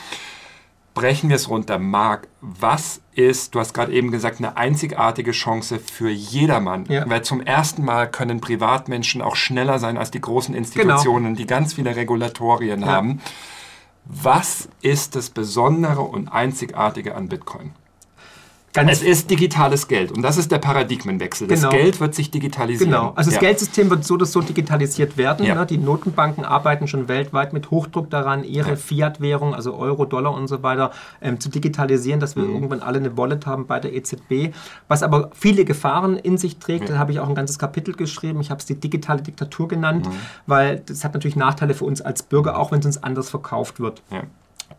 brechen 0.94 1.30
wir 1.30 1.36
es 1.36 1.50
runter. 1.50 1.80
Marc, 1.80 2.28
was 2.42 3.02
ist, 3.14 3.56
du 3.56 3.60
hast 3.60 3.74
gerade 3.74 3.92
eben 3.94 4.12
gesagt, 4.12 4.40
eine 4.40 4.58
einzigartige 4.58 5.32
Chance 5.32 5.80
für 5.80 6.10
jedermann? 6.10 6.86
Ja. 6.88 7.10
Weil 7.10 7.24
zum 7.24 7.42
ersten 7.42 7.84
Mal 7.86 8.10
können 8.10 8.42
Privatmenschen 8.42 9.22
auch 9.22 9.36
schneller 9.36 9.80
sein 9.80 9.98
als 9.98 10.12
die 10.12 10.22
großen 10.22 10.56
Institutionen, 10.56 11.26
genau. 11.28 11.38
die 11.38 11.48
ganz 11.48 11.74
viele 11.74 11.96
Regulatorien 11.96 12.82
ja. 12.82 12.88
haben. 12.88 13.22
Was 14.06 14.68
ist 14.82 15.16
das 15.16 15.30
Besondere 15.30 16.02
und 16.02 16.28
Einzigartige 16.28 17.16
an 17.16 17.30
Bitcoin? 17.30 17.72
Ganz 18.74 18.92
es 18.92 19.02
ist 19.02 19.30
digitales 19.30 19.88
Geld 19.90 20.12
und 20.14 20.22
das 20.22 20.38
ist 20.38 20.52
der 20.52 20.60
Paradigmenwechsel. 20.60 21.48
Das 21.48 21.60
genau. 21.60 21.72
Geld 21.72 22.00
wird 22.00 22.16
sich 22.16 22.32
digitalisieren. 22.32 22.92
Genau, 22.92 23.12
also 23.16 23.30
das 23.30 23.36
ja. 23.36 23.42
Geldsystem 23.42 23.90
wird 23.90 24.06
so 24.06 24.14
oder 24.14 24.26
so 24.26 24.42
digitalisiert 24.42 25.18
werden. 25.18 25.46
Ja. 25.46 25.56
Ne? 25.56 25.66
Die 25.66 25.78
Notenbanken 25.78 26.46
arbeiten 26.46 26.88
schon 26.88 27.10
weltweit 27.10 27.52
mit 27.52 27.70
Hochdruck 27.70 28.10
daran, 28.10 28.46
ihre 28.46 28.72
ja. 28.72 28.76
Fiat-Währung, 28.78 29.54
also 29.54 29.76
Euro, 29.76 30.06
Dollar 30.06 30.34
und 30.34 30.48
so 30.48 30.64
weiter, 30.64 30.92
ähm, 31.22 31.40
zu 31.40 31.50
digitalisieren, 31.50 32.22
dass 32.22 32.38
wir 32.38 32.44
mhm. 32.44 32.54
irgendwann 32.54 32.80
alle 32.80 33.00
eine 33.00 33.18
Wallet 33.18 33.46
haben 33.46 33.68
bei 33.68 33.80
der 33.82 33.94
EZB. 33.94 34.54
Was 34.88 35.04
aber 35.04 35.32
viele 35.34 35.66
Gefahren 35.66 36.16
in 36.18 36.38
sich 36.38 36.58
trägt, 36.58 36.90
da 36.90 36.98
habe 36.98 37.12
ich 37.12 37.20
auch 37.20 37.28
ein 37.28 37.36
ganzes 37.36 37.60
Kapitel 37.60 37.94
geschrieben. 37.94 38.40
Ich 38.40 38.52
habe 38.52 38.60
es 38.60 38.66
die 38.66 38.76
digitale 38.76 39.22
Diktatur 39.22 39.68
genannt, 39.68 40.08
mhm. 40.08 40.14
weil 40.48 40.80
das 40.86 41.04
hat 41.04 41.14
natürlich 41.14 41.36
Nachteile 41.36 41.74
für 41.74 41.86
uns 41.86 42.02
als 42.02 42.24
Bürger, 42.24 42.58
auch 42.58 42.72
wenn 42.72 42.80
es 42.80 42.86
uns 42.86 43.04
anders 43.04 43.30
verkauft 43.30 43.82
wird. 43.82 44.02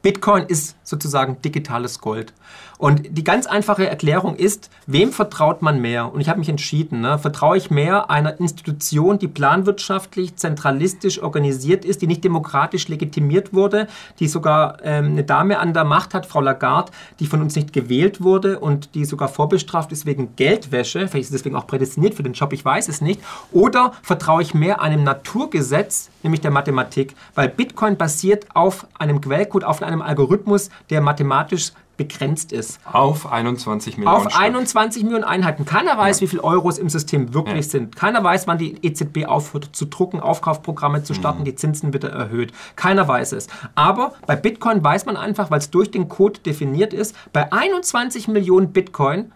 Bitcoin 0.01 0.45
ist 0.45 0.77
sozusagen 0.83 1.41
digitales 1.43 2.01
Gold. 2.01 2.33
Und 2.83 3.17
die 3.17 3.23
ganz 3.23 3.47
einfache 3.47 3.89
Erklärung 3.89 4.35
ist, 4.35 4.69
wem 4.89 5.13
vertraut 5.13 5.63
man 5.63 5.81
mehr? 5.81 6.13
Und 6.13 6.21
ich 6.21 6.29
habe 6.29 6.41
mich 6.41 6.49
entschieden, 6.49 7.01
ne? 7.01 7.17
vertraue 7.17 7.57
ich 7.57 7.71
mehr 7.71 8.11
einer 8.11 8.41
Institution, 8.41 9.21
die 9.21 9.29
planwirtschaftlich, 9.29 10.35
zentralistisch 10.35 11.23
organisiert 11.23 11.85
ist, 11.85 12.03
die 12.03 12.09
nicht 12.09 12.25
demokratisch 12.25 12.89
legitimiert 12.89 13.55
wurde, 13.55 13.87
die 14.19 14.27
sogar 14.27 14.79
ähm, 14.83 15.13
eine 15.13 15.23
Dame 15.23 15.61
an 15.61 15.75
der 15.75 15.85
Macht 15.85 16.13
hat, 16.13 16.27
Frau 16.27 16.41
Lagarde, 16.41 16.91
die 17.21 17.29
von 17.29 17.41
uns 17.41 17.55
nicht 17.55 17.73
gewählt 17.73 18.21
wurde 18.21 18.59
und 18.59 18.97
die 18.97 19.05
sogar 19.05 19.29
vorbestraft 19.29 19.93
ist 19.93 20.05
wegen 20.05 20.35
Geldwäsche, 20.35 21.07
vielleicht 21.07 21.27
ist 21.27 21.35
deswegen 21.35 21.55
auch 21.55 21.69
prädestiniert 21.69 22.15
für 22.15 22.25
den 22.25 22.33
Job, 22.33 22.53
ich 22.53 22.65
weiß 22.65 22.89
es 22.89 23.01
nicht. 23.01 23.21
Oder 23.53 23.93
vertraue 24.03 24.43
ich 24.43 24.55
mehr 24.55 24.81
einem 24.81 25.05
Naturgesetz, 25.05 26.11
nämlich 26.25 26.41
der 26.41 26.51
Mathematik, 26.51 27.15
weil 27.37 27.49
Bitcoin 27.49 27.97
basiert 27.97 28.47
auf 28.55 28.89
einem 28.99 29.21
Quellcode, 29.21 29.63
auf 29.63 29.81
einem 29.85 30.03
Algorithmus, 30.03 30.69
der 30.91 31.01
mathematisch 31.01 31.71
begrenzt 32.03 32.53
ist. 32.53 32.81
Auf 32.85 33.31
21 33.31 33.97
Millionen. 33.97 34.17
Auf 34.17 34.37
21 34.37 35.05
Millionen 35.05 35.25
Einheiten. 35.25 35.65
Keiner 35.65 35.97
weiß, 35.97 36.19
ja. 36.19 36.25
wie 36.25 36.29
viele 36.29 36.45
Euros 36.45 36.79
im 36.79 36.89
System 36.89 37.33
wirklich 37.33 37.67
ja. 37.67 37.71
sind. 37.71 37.95
Keiner 37.95 38.25
weiß, 38.25 38.47
wann 38.49 38.59
die 38.59 38.77
EZB 38.85 39.27
aufhört 39.27 39.71
zu 39.73 39.85
drucken, 39.87 40.19
Aufkaufprogramme 40.19 41.05
zu 41.05 41.15
starten, 41.15 41.41
mhm. 41.41 41.45
die 41.45 41.55
Zinsen 41.55 41.93
wieder 41.95 42.11
erhöht. 42.11 42.53
Keiner 42.75 43.07
weiß 43.07 43.33
es. 43.33 43.47
Aber 43.77 44.15
bei 44.27 44.35
Bitcoin 44.35 44.83
weiß 44.83 45.07
man 45.07 45.17
einfach, 45.17 45.51
weil 45.51 45.59
es 45.59 45.71
durch 45.71 45.91
den 45.91 46.09
Code 46.09 46.41
definiert 46.41 46.93
ist, 46.93 47.15
bei 47.33 47.53
21 47.53 48.27
Millionen 48.29 48.73
Bitcoin 48.73 49.33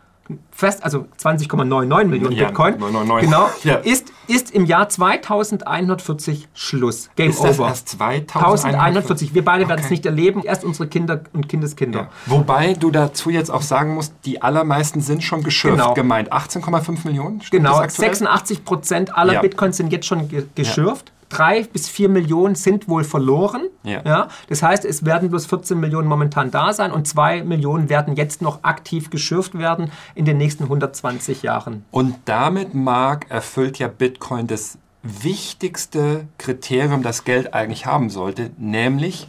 fest, 0.50 0.82
also 0.82 1.06
20,99 1.22 2.04
Millionen 2.04 2.36
ja, 2.36 2.46
Bitcoin, 2.46 2.78
999. 2.78 3.30
genau, 3.30 3.50
ja. 3.62 3.76
ist, 3.76 4.12
ist 4.26 4.52
im 4.52 4.64
Jahr 4.64 4.88
2140 4.88 6.48
Schluss. 6.54 7.10
Game 7.16 7.30
ist 7.30 7.40
over. 7.40 7.68
Erst 7.68 7.90
2140. 7.90 9.34
Wir 9.34 9.44
beide 9.44 9.64
okay. 9.64 9.70
werden 9.70 9.84
es 9.84 9.90
nicht 9.90 10.06
erleben, 10.06 10.42
erst 10.42 10.64
unsere 10.64 10.88
Kinder 10.88 11.20
und 11.32 11.48
Kindeskinder. 11.48 12.00
Ja. 12.00 12.08
Wobei 12.26 12.74
du 12.74 12.90
dazu 12.90 13.30
jetzt 13.30 13.50
auch 13.50 13.62
sagen 13.62 13.94
musst, 13.94 14.14
die 14.24 14.42
allermeisten 14.42 15.00
sind 15.00 15.22
schon 15.22 15.42
geschürft 15.42 15.78
genau. 15.78 15.94
gemeint. 15.94 16.32
18,5 16.32 17.06
Millionen? 17.06 17.42
Genau, 17.50 17.86
86 17.86 18.64
Prozent 18.64 19.16
aller 19.16 19.40
Bitcoins 19.40 19.76
sind 19.76 19.92
jetzt 19.92 20.06
schon 20.06 20.28
ge 20.28 20.46
geschürft 20.54 21.12
drei 21.28 21.62
bis 21.64 21.88
vier 21.88 22.08
Millionen 22.08 22.54
sind 22.54 22.88
wohl 22.88 23.04
verloren. 23.04 23.62
Ja. 23.82 24.02
ja. 24.04 24.28
Das 24.48 24.62
heißt, 24.62 24.84
es 24.84 25.04
werden 25.04 25.28
bloß 25.30 25.46
14 25.46 25.78
Millionen 25.78 26.08
momentan 26.08 26.50
da 26.50 26.72
sein 26.72 26.92
und 26.92 27.06
zwei 27.06 27.42
Millionen 27.42 27.88
werden 27.88 28.16
jetzt 28.16 28.42
noch 28.42 28.64
aktiv 28.64 29.10
geschürft 29.10 29.58
werden 29.58 29.90
in 30.14 30.24
den 30.24 30.38
nächsten 30.38 30.64
120 30.64 31.42
Jahren. 31.42 31.84
Und 31.90 32.16
damit, 32.24 32.74
Mark, 32.74 33.26
erfüllt 33.30 33.78
ja 33.78 33.88
Bitcoin 33.88 34.46
das 34.46 34.78
wichtigste 35.02 36.26
Kriterium, 36.38 37.02
das 37.02 37.24
Geld 37.24 37.54
eigentlich 37.54 37.86
haben 37.86 38.10
sollte, 38.10 38.50
nämlich 38.58 39.28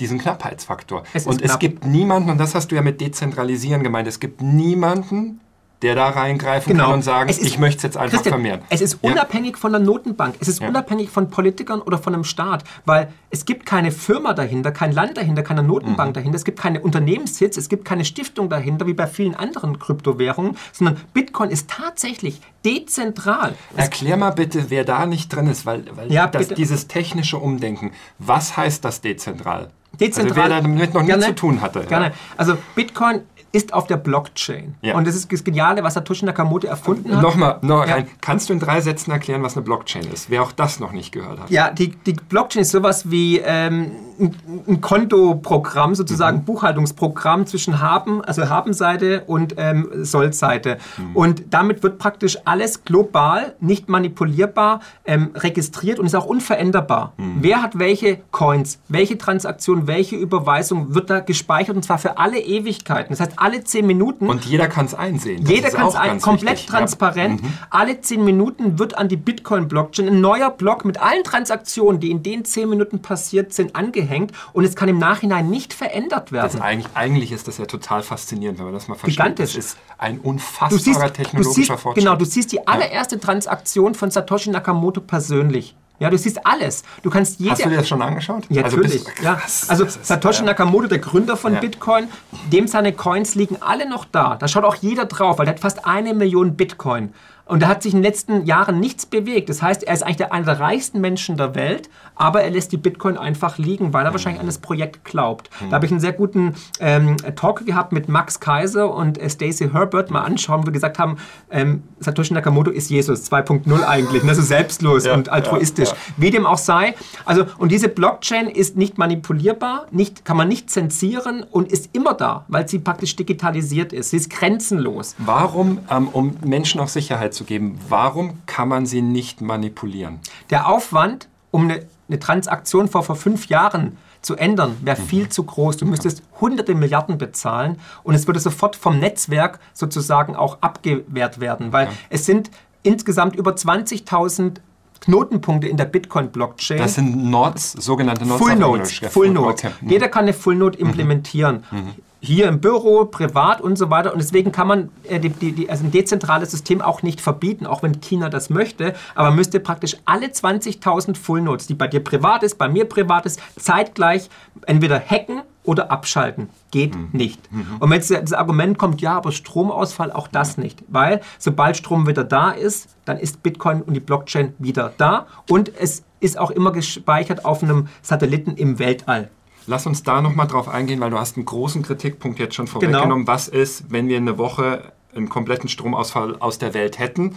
diesen 0.00 0.18
Knappheitsfaktor. 0.18 1.04
Es 1.12 1.26
und 1.26 1.38
knapp. 1.38 1.50
es 1.50 1.58
gibt 1.58 1.86
niemanden, 1.86 2.30
und 2.30 2.38
das 2.38 2.54
hast 2.54 2.70
du 2.70 2.74
ja 2.74 2.82
mit 2.82 3.00
Dezentralisieren 3.00 3.82
gemeint, 3.82 4.08
es 4.08 4.18
gibt 4.18 4.40
niemanden, 4.42 5.40
der 5.84 5.94
da 5.94 6.08
reingreifen 6.08 6.72
genau. 6.72 6.86
kann 6.86 6.94
und 6.94 7.02
sagen, 7.02 7.28
ist, 7.28 7.42
ich 7.42 7.58
möchte 7.58 7.76
es 7.76 7.82
jetzt 7.82 7.96
einfach 7.98 8.14
Christian, 8.14 8.32
vermehren. 8.32 8.62
Es 8.70 8.80
ist 8.80 8.98
unabhängig 9.02 9.52
ja? 9.52 9.58
von 9.58 9.72
der 9.72 9.82
Notenbank, 9.82 10.36
es 10.40 10.48
ist 10.48 10.62
ja. 10.62 10.68
unabhängig 10.68 11.10
von 11.10 11.28
Politikern 11.28 11.82
oder 11.82 11.98
von 11.98 12.14
einem 12.14 12.24
Staat, 12.24 12.64
weil 12.86 13.12
es 13.28 13.44
gibt 13.44 13.66
keine 13.66 13.92
Firma 13.92 14.32
dahinter, 14.32 14.72
kein 14.72 14.92
Land 14.92 15.18
dahinter, 15.18 15.42
keine 15.42 15.62
Notenbank 15.62 16.10
mhm. 16.10 16.14
dahinter, 16.14 16.36
es 16.36 16.46
gibt 16.46 16.58
keine 16.58 16.80
Unternehmenssitz, 16.80 17.58
es 17.58 17.68
gibt 17.68 17.84
keine 17.84 18.06
Stiftung 18.06 18.48
dahinter, 18.48 18.86
wie 18.86 18.94
bei 18.94 19.06
vielen 19.06 19.34
anderen 19.34 19.78
Kryptowährungen, 19.78 20.56
sondern 20.72 20.96
Bitcoin 21.12 21.50
ist 21.50 21.68
tatsächlich 21.68 22.40
dezentral. 22.64 23.54
Erklär 23.76 24.16
mal 24.16 24.30
bitte, 24.30 24.70
wer 24.70 24.84
da 24.84 25.04
nicht 25.04 25.28
drin 25.28 25.48
ist, 25.48 25.66
weil, 25.66 25.84
weil 25.94 26.10
ja, 26.10 26.26
das, 26.28 26.48
dieses 26.48 26.88
technische 26.88 27.36
Umdenken, 27.36 27.92
was 28.18 28.56
heißt 28.56 28.82
das 28.86 29.02
dezentral? 29.02 29.68
Dezentral. 30.00 30.50
Also 30.50 30.54
wer 30.54 30.62
damit 30.62 30.94
noch 30.94 31.02
nichts 31.02 31.26
zu 31.26 31.34
tun 31.34 31.60
hatte. 31.60 31.84
Gerne. 31.84 32.12
Also 32.36 32.56
Bitcoin 32.74 33.20
ist 33.54 33.72
auf 33.72 33.86
der 33.86 33.96
Blockchain. 33.96 34.74
Ja. 34.82 34.96
Und 34.96 35.06
das 35.06 35.14
ist 35.14 35.32
das 35.32 35.44
Geniale, 35.44 35.84
was 35.84 35.94
Satoshi 35.94 36.24
Nakamoto 36.24 36.66
erfunden 36.66 37.14
hat. 37.14 37.22
Nochmal, 37.22 37.58
noch 37.62 37.86
ja. 37.86 37.98
kannst 38.20 38.48
du 38.48 38.52
in 38.52 38.58
drei 38.58 38.80
Sätzen 38.80 39.12
erklären, 39.12 39.44
was 39.44 39.56
eine 39.56 39.64
Blockchain 39.64 40.02
ist? 40.12 40.28
Wer 40.28 40.42
auch 40.42 40.50
das 40.50 40.80
noch 40.80 40.90
nicht 40.90 41.12
gehört 41.12 41.38
hat. 41.38 41.50
Ja, 41.50 41.70
die, 41.70 41.90
die 41.90 42.14
Blockchain 42.14 42.62
ist 42.62 42.72
sowas 42.72 43.10
wie 43.10 43.38
ähm, 43.38 43.92
ein, 44.18 44.34
ein 44.66 44.80
Kontoprogramm, 44.80 45.94
sozusagen 45.94 46.38
mhm. 46.38 46.44
Buchhaltungsprogramm 46.44 47.46
zwischen 47.46 47.80
Haben, 47.80 48.24
also 48.24 48.48
Habenseite 48.48 49.22
und 49.26 49.54
ähm, 49.56 49.88
Sollseite. 50.02 50.78
Mhm. 50.96 51.16
Und 51.16 51.42
damit 51.50 51.82
wird 51.82 51.98
praktisch 51.98 52.38
alles 52.44 52.84
global, 52.84 53.54
nicht 53.60 53.88
manipulierbar, 53.88 54.80
ähm, 55.04 55.30
registriert 55.34 55.98
und 55.98 56.06
ist 56.06 56.14
auch 56.14 56.26
unveränderbar. 56.26 57.12
Mhm. 57.16 57.36
Wer 57.40 57.62
hat 57.62 57.78
welche 57.78 58.18
Coins, 58.30 58.80
welche 58.88 59.16
Transaktion, 59.16 59.86
welche 59.86 60.16
Überweisung 60.16 60.94
wird 60.94 61.10
da 61.10 61.20
gespeichert 61.20 61.76
und 61.76 61.84
zwar 61.84 61.98
für 61.98 62.18
alle 62.18 62.40
Ewigkeiten. 62.40 63.10
Das 63.10 63.20
heißt, 63.20 63.38
alle 63.44 63.62
zehn 63.62 63.86
Minuten. 63.86 64.28
Und 64.28 64.46
jeder 64.46 64.68
kann 64.68 64.86
es 64.86 64.94
einsehen. 64.94 65.44
Jeder 65.46 65.70
kann 65.70 65.88
es 65.88 65.94
einsehen. 65.94 66.20
Komplett 66.20 66.54
wichtig. 66.54 66.70
transparent. 66.70 67.40
Ja. 67.42 67.46
Mhm. 67.46 67.52
Alle 67.68 68.00
zehn 68.00 68.24
Minuten 68.24 68.78
wird 68.78 68.96
an 68.96 69.08
die 69.08 69.16
Bitcoin-Blockchain 69.16 70.08
ein 70.08 70.20
neuer 70.20 70.50
Block 70.50 70.84
mit 70.84 71.00
allen 71.00 71.22
Transaktionen, 71.24 72.00
die 72.00 72.10
in 72.10 72.22
den 72.22 72.44
zehn 72.44 72.70
Minuten 72.70 73.02
passiert 73.02 73.52
sind, 73.52 73.76
angehängt. 73.76 74.32
Und 74.54 74.64
es 74.64 74.76
kann 74.76 74.88
im 74.88 74.98
Nachhinein 74.98 75.50
nicht 75.50 75.74
verändert 75.74 76.32
werden. 76.32 76.52
Das 76.52 76.60
eigentlich, 76.60 76.88
eigentlich 76.94 77.32
ist 77.32 77.46
das 77.46 77.58
ja 77.58 77.66
total 77.66 78.02
faszinierend, 78.02 78.58
wenn 78.58 78.64
man 78.64 78.74
das 78.74 78.88
mal 78.88 78.94
versteht. 78.94 79.16
Gigantisch. 79.16 79.54
Das 79.54 79.64
ist 79.66 79.78
ein 79.98 80.18
unfassbarer 80.20 80.80
siehst, 80.80 81.14
technologischer 81.14 81.54
siehst, 81.54 81.82
Fortschritt. 81.82 82.04
Genau, 82.04 82.16
du 82.16 82.24
siehst 82.24 82.50
die 82.52 82.66
allererste. 82.66 83.20
Transaktion 83.20 83.94
von 83.94 84.10
Satoshi 84.10 84.50
Nakamoto 84.50 85.00
persönlich. 85.00 85.76
Ja, 86.00 86.10
du 86.10 86.18
siehst 86.18 86.44
alles. 86.44 86.82
Du 87.02 87.10
kannst 87.10 87.38
jede 87.38 87.52
Hast 87.52 87.64
du 87.64 87.68
dir 87.68 87.76
das 87.76 87.88
schon 87.88 88.02
angeschaut? 88.02 88.44
Ja, 88.48 88.64
also 88.64 88.76
natürlich. 88.76 89.04
ja. 89.22 89.40
Also 89.68 89.86
Satoshi 89.86 90.40
ist, 90.40 90.46
Nakamoto, 90.46 90.88
der 90.88 90.98
Gründer 90.98 91.36
von 91.36 91.54
ja. 91.54 91.60
Bitcoin, 91.60 92.08
dem 92.52 92.66
seine 92.66 92.92
Coins 92.92 93.34
liegen 93.36 93.58
alle 93.60 93.88
noch 93.88 94.04
da. 94.04 94.36
Da 94.36 94.48
schaut 94.48 94.64
auch 94.64 94.74
jeder 94.76 95.06
drauf, 95.06 95.38
weil 95.38 95.46
der 95.46 95.54
hat 95.54 95.60
fast 95.60 95.86
eine 95.86 96.12
Million 96.14 96.56
Bitcoin. 96.56 97.14
Und 97.46 97.62
da 97.62 97.68
hat 97.68 97.82
sich 97.82 97.92
in 97.92 97.98
den 97.98 98.04
letzten 98.04 98.46
Jahren 98.46 98.80
nichts 98.80 99.04
bewegt. 99.04 99.50
Das 99.50 99.60
heißt, 99.60 99.82
er 99.82 99.92
ist 99.92 100.02
eigentlich 100.02 100.16
der, 100.16 100.32
einer 100.32 100.46
der 100.46 100.60
reichsten 100.60 101.00
Menschen 101.00 101.36
der 101.36 101.54
Welt, 101.54 101.90
aber 102.14 102.42
er 102.42 102.50
lässt 102.50 102.72
die 102.72 102.78
Bitcoin 102.78 103.18
einfach 103.18 103.58
liegen, 103.58 103.92
weil 103.92 104.04
er 104.04 104.10
mhm. 104.10 104.14
wahrscheinlich 104.14 104.40
an 104.40 104.46
das 104.46 104.58
Projekt 104.58 105.04
glaubt. 105.04 105.50
Mhm. 105.60 105.70
Da 105.70 105.76
habe 105.76 105.86
ich 105.86 105.92
einen 105.92 106.00
sehr 106.00 106.12
guten 106.12 106.54
ähm, 106.80 107.16
Talk 107.36 107.66
gehabt 107.66 107.92
mit 107.92 108.08
Max 108.08 108.40
Kaiser 108.40 108.94
und 108.94 109.18
äh, 109.18 109.28
Stacey 109.28 109.68
Herbert 109.68 110.10
mal 110.10 110.22
anschauen, 110.22 110.62
wo 110.62 110.66
wir 110.66 110.72
gesagt 110.72 110.98
haben, 110.98 111.16
ähm, 111.50 111.82
Satoshi 112.00 112.32
Nakamoto 112.32 112.70
ist 112.70 112.88
Jesus 112.88 113.30
2.0 113.30 113.84
eigentlich, 113.84 114.22
ne? 114.22 114.34
so 114.34 114.42
selbstlos 114.54 115.04
ja, 115.04 115.14
und 115.14 115.28
altruistisch. 115.28 115.90
Ja, 115.90 115.94
ja. 115.94 116.14
Wie 116.16 116.30
dem 116.30 116.46
auch 116.46 116.58
sei. 116.58 116.94
Also, 117.26 117.44
und 117.58 117.72
diese 117.72 117.88
Blockchain 117.88 118.48
ist 118.48 118.76
nicht 118.76 118.96
manipulierbar, 118.96 119.86
nicht, 119.90 120.24
kann 120.24 120.38
man 120.38 120.48
nicht 120.48 120.70
zensieren 120.70 121.44
und 121.50 121.70
ist 121.70 121.90
immer 121.92 122.14
da, 122.14 122.46
weil 122.48 122.68
sie 122.68 122.78
praktisch 122.78 123.16
digitalisiert 123.16 123.92
ist. 123.92 124.10
Sie 124.10 124.16
ist 124.16 124.30
grenzenlos. 124.30 125.14
Warum, 125.18 125.80
ähm, 125.90 126.08
um 126.08 126.36
Menschen 126.42 126.80
auch 126.80 126.88
Sicherheit 126.88 127.33
zu 127.34 127.44
geben. 127.44 127.78
Warum 127.88 128.38
kann 128.46 128.68
man 128.68 128.86
sie 128.86 129.02
nicht 129.02 129.40
manipulieren? 129.40 130.20
Der 130.50 130.68
Aufwand, 130.68 131.28
um 131.50 131.64
eine, 131.64 131.86
eine 132.08 132.18
Transaktion 132.18 132.88
vor, 132.88 133.02
vor 133.02 133.16
fünf 133.16 133.48
Jahren 133.48 133.96
zu 134.22 134.36
ändern, 134.36 134.76
wäre 134.82 135.00
mhm. 135.00 135.06
viel 135.06 135.28
zu 135.28 135.44
groß. 135.44 135.76
Du 135.76 135.86
müsstest 135.86 136.22
hunderte 136.40 136.74
Milliarden 136.74 137.18
bezahlen 137.18 137.78
und 138.02 138.14
es 138.14 138.26
würde 138.26 138.40
sofort 138.40 138.76
vom 138.76 138.98
Netzwerk 138.98 139.60
sozusagen 139.72 140.34
auch 140.34 140.58
abgewehrt 140.62 141.40
werden, 141.40 141.72
weil 141.72 141.86
ja. 141.86 141.92
es 142.10 142.24
sind 142.24 142.50
insgesamt 142.82 143.36
über 143.36 143.52
20.000 143.52 144.56
Knotenpunkte 145.00 145.68
in 145.68 145.76
der 145.76 145.84
Bitcoin-Blockchain. 145.84 146.78
Das 146.78 146.94
sind 146.94 147.30
Nodes, 147.30 147.72
sogenannte 147.72 148.24
Nodes. 148.24 148.42
Full 148.42 148.56
Nodes. 148.56 149.00
Full 149.10 149.30
Nodes. 149.30 149.64
Okay. 149.64 149.74
Jeder 149.82 150.08
kann 150.08 150.22
eine 150.22 150.32
Full 150.32 150.54
Node 150.54 150.78
mhm. 150.78 150.86
implementieren. 150.86 151.64
Mhm 151.70 151.94
hier 152.24 152.48
im 152.48 152.60
Büro, 152.60 153.04
privat 153.04 153.60
und 153.60 153.76
so 153.76 153.90
weiter. 153.90 154.12
Und 154.12 154.18
deswegen 154.18 154.50
kann 154.50 154.66
man 154.66 154.88
äh, 155.04 155.20
die, 155.20 155.28
die, 155.28 155.70
also 155.70 155.84
ein 155.84 155.90
dezentrales 155.90 156.50
System 156.50 156.80
auch 156.80 157.02
nicht 157.02 157.20
verbieten, 157.20 157.66
auch 157.66 157.82
wenn 157.82 158.00
China 158.00 158.30
das 158.30 158.50
möchte. 158.50 158.94
Aber 159.14 159.28
man 159.28 159.36
müsste 159.36 159.60
praktisch 159.60 159.96
alle 160.04 160.26
20.000 160.26 161.16
Full 161.16 161.42
Nodes, 161.42 161.66
die 161.66 161.74
bei 161.74 161.86
dir 161.86 162.00
privat 162.02 162.42
ist, 162.42 162.56
bei 162.56 162.68
mir 162.68 162.88
privat 162.88 163.26
ist, 163.26 163.40
zeitgleich 163.58 164.30
entweder 164.66 164.98
hacken 164.98 165.42
oder 165.64 165.90
abschalten. 165.90 166.48
Geht 166.70 166.94
mhm. 166.94 167.08
nicht. 167.12 167.52
Mhm. 167.52 167.76
Und 167.80 167.90
wenn 167.90 167.98
jetzt 167.98 168.10
das 168.10 168.32
Argument 168.32 168.78
kommt, 168.78 169.00
ja, 169.00 169.16
aber 169.16 169.32
Stromausfall, 169.32 170.10
auch 170.10 170.28
das 170.28 170.56
nicht. 170.56 170.82
Weil 170.88 171.20
sobald 171.38 171.76
Strom 171.76 172.06
wieder 172.06 172.24
da 172.24 172.50
ist, 172.50 172.88
dann 173.04 173.18
ist 173.18 173.42
Bitcoin 173.42 173.82
und 173.82 173.94
die 173.94 174.00
Blockchain 174.00 174.54
wieder 174.58 174.92
da. 174.96 175.26
Und 175.50 175.72
es 175.78 176.04
ist 176.20 176.38
auch 176.38 176.50
immer 176.50 176.72
gespeichert 176.72 177.44
auf 177.44 177.62
einem 177.62 177.88
Satelliten 178.02 178.56
im 178.56 178.78
Weltall. 178.78 179.30
Lass 179.66 179.86
uns 179.86 180.02
da 180.02 180.20
nochmal 180.20 180.46
drauf 180.46 180.68
eingehen, 180.68 181.00
weil 181.00 181.10
du 181.10 181.18
hast 181.18 181.36
einen 181.36 181.46
großen 181.46 181.82
Kritikpunkt 181.82 182.38
jetzt 182.38 182.54
schon 182.54 182.66
vorweggenommen. 182.66 183.20
Genau. 183.20 183.26
Was 183.26 183.48
ist, 183.48 183.84
wenn 183.90 184.08
wir 184.08 184.16
eine 184.16 184.38
Woche 184.38 184.92
einen 185.14 185.28
kompletten 185.28 185.68
Stromausfall 185.68 186.36
aus 186.40 186.58
der 186.58 186.74
Welt 186.74 186.98
hätten? 186.98 187.36